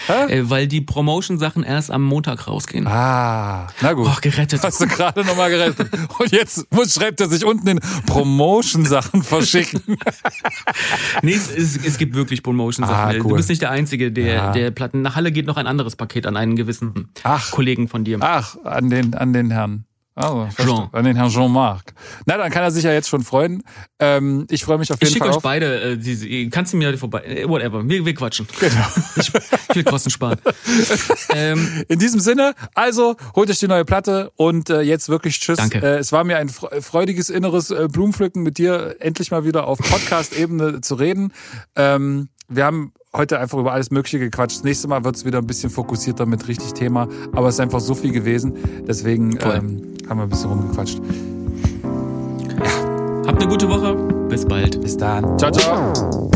Äh, 0.09 0.43
weil 0.45 0.67
die 0.69 0.81
Promotion-Sachen 0.81 1.63
erst 1.63 1.91
am 1.91 2.03
Montag 2.03 2.47
rausgehen. 2.47 2.87
Ah, 2.87 3.67
na 3.81 3.93
gut. 3.95 4.07
Oh, 4.09 4.17
gerettet. 4.21 4.63
Hast 4.63 4.81
du 4.81 4.87
gerade 4.87 5.25
nochmal 5.25 5.51
gerettet. 5.51 5.91
Und 6.19 6.31
jetzt 6.33 6.73
muss, 6.73 6.95
schreibt 6.95 7.21
er 7.21 7.29
sich 7.29 7.45
unten 7.45 7.67
in 7.67 7.81
Promotion-Sachen 8.07 9.23
verschicken. 9.23 9.81
nee, 11.23 11.33
es, 11.33 11.51
es, 11.51 11.77
es 11.85 11.99
gibt 11.99 12.15
wirklich 12.15 12.43
Promotion-Sachen. 12.43 12.95
Ah, 12.95 13.13
cool. 13.23 13.31
Du 13.31 13.37
bist 13.37 13.49
nicht 13.49 13.63
der 13.63 13.71
Einzige, 13.71 14.13
der, 14.13 14.27
Ja. 14.35 14.53
der 14.53 14.71
Platten. 14.71 15.03
Nach 15.03 15.17
Halle 15.17 15.33
geht 15.33 15.47
noch 15.47 15.57
ein 15.57 15.67
anderes 15.67 15.97
Paket 15.97 16.27
an 16.27 16.37
einen 16.37 16.57
gewissen 16.57 17.09
Ach. 17.23 17.51
Kollegen 17.51 17.89
von 17.89 18.05
dir. 18.05 18.19
Ach, 18.21 18.57
an 18.65 18.91
den, 18.91 19.15
an 19.15 19.33
den 19.33 19.51
Herrn. 19.51 19.86
Verstehe. 20.19 20.67
Jean. 20.75 20.89
An 20.93 21.05
den 21.05 21.15
Herrn 21.17 21.29
Jean-Marc. 21.31 21.93
Na, 22.25 22.39
dann 22.39 22.51
kann 22.51 22.63
er 22.63 22.71
sich 22.71 22.85
ja 22.85 22.93
jetzt 22.93 23.09
schon 23.09 23.23
freuen. 23.23 23.63
Ähm, 23.99 24.47
ich 24.51 24.65
freue 24.65 24.79
mich 24.79 24.91
auf 24.91 24.97
Ich 25.01 25.09
jeden 25.09 25.13
schicke 25.13 25.25
Fall 25.27 25.31
euch 25.33 25.37
auf. 25.37 25.43
beide, 25.43 25.81
äh, 25.93 25.97
diese, 25.99 26.27
kannst 26.49 26.73
du 26.73 26.79
mir 26.79 26.97
vorbei, 26.97 27.23
äh, 27.25 27.49
whatever, 27.49 27.87
wir, 27.87 28.05
wir 28.05 28.15
quatschen. 28.15 28.47
Genau. 28.59 28.75
Ich, 29.17 29.33
ich 29.71 29.77
will 29.77 29.85
Kosten 29.85 30.11
sparen. 30.11 30.39
ähm, 31.35 31.85
In 31.89 31.99
diesem 31.99 32.21
Sinne, 32.21 32.55
also 32.75 33.17
holt 33.35 33.51
euch 33.51 33.59
die 33.59 33.69
neue 33.69 33.85
Platte 33.85 34.31
und 34.37 34.71
äh, 34.71 34.81
jetzt 34.83 35.09
wirklich 35.09 35.39
Tschüss. 35.41 35.57
Danke. 35.59 35.79
Äh, 35.83 35.99
es 35.99 36.13
war 36.13 36.25
mir 36.25 36.37
ein 36.39 36.49
fre- 36.49 36.81
freudiges 36.83 37.31
inneres 37.31 37.71
äh, 37.71 37.89
Blumenpflücken 37.91 38.43
mit 38.43 38.59
dir 38.59 38.97
endlich 39.01 39.31
mal 39.31 39.45
wieder 39.45 39.67
auf 39.67 39.79
Podcast-Ebene 39.79 40.81
zu 40.81 40.95
reden. 40.97 41.33
Ähm, 41.77 42.29
wir 42.49 42.65
haben 42.65 42.93
heute 43.17 43.39
einfach 43.39 43.59
über 43.59 43.73
alles 43.73 43.91
Mögliche 43.91 44.19
gequatscht. 44.19 44.59
Das 44.59 44.65
nächste 44.65 44.89
Mal 44.89 45.05
wird 45.05 45.17
es 45.17 45.25
wieder 45.25 45.39
ein 45.39 45.47
bisschen 45.47 45.71
fokussierter 45.71 46.27
mit 46.27 46.47
richtig 46.49 46.73
Thema, 46.75 47.09
aber 47.33 47.49
es 47.49 47.55
ist 47.57 47.61
einfach 47.61 47.81
so 47.81 47.95
viel 47.95 48.13
gewesen. 48.13 48.55
Deswegen 48.87 49.39
ähm, 49.43 49.95
haben 50.09 50.19
wir 50.19 50.25
ein 50.25 50.29
bisschen 50.29 50.51
rumgequatscht. 50.51 51.01
habt 53.27 53.43
eine 53.43 53.49
gute 53.49 53.69
Woche. 53.69 53.95
Bis 54.29 54.45
bald. 54.45 54.81
Bis 54.81 54.97
dann. 54.97 55.39
Ciao, 55.39 55.51
ciao. 55.51 56.31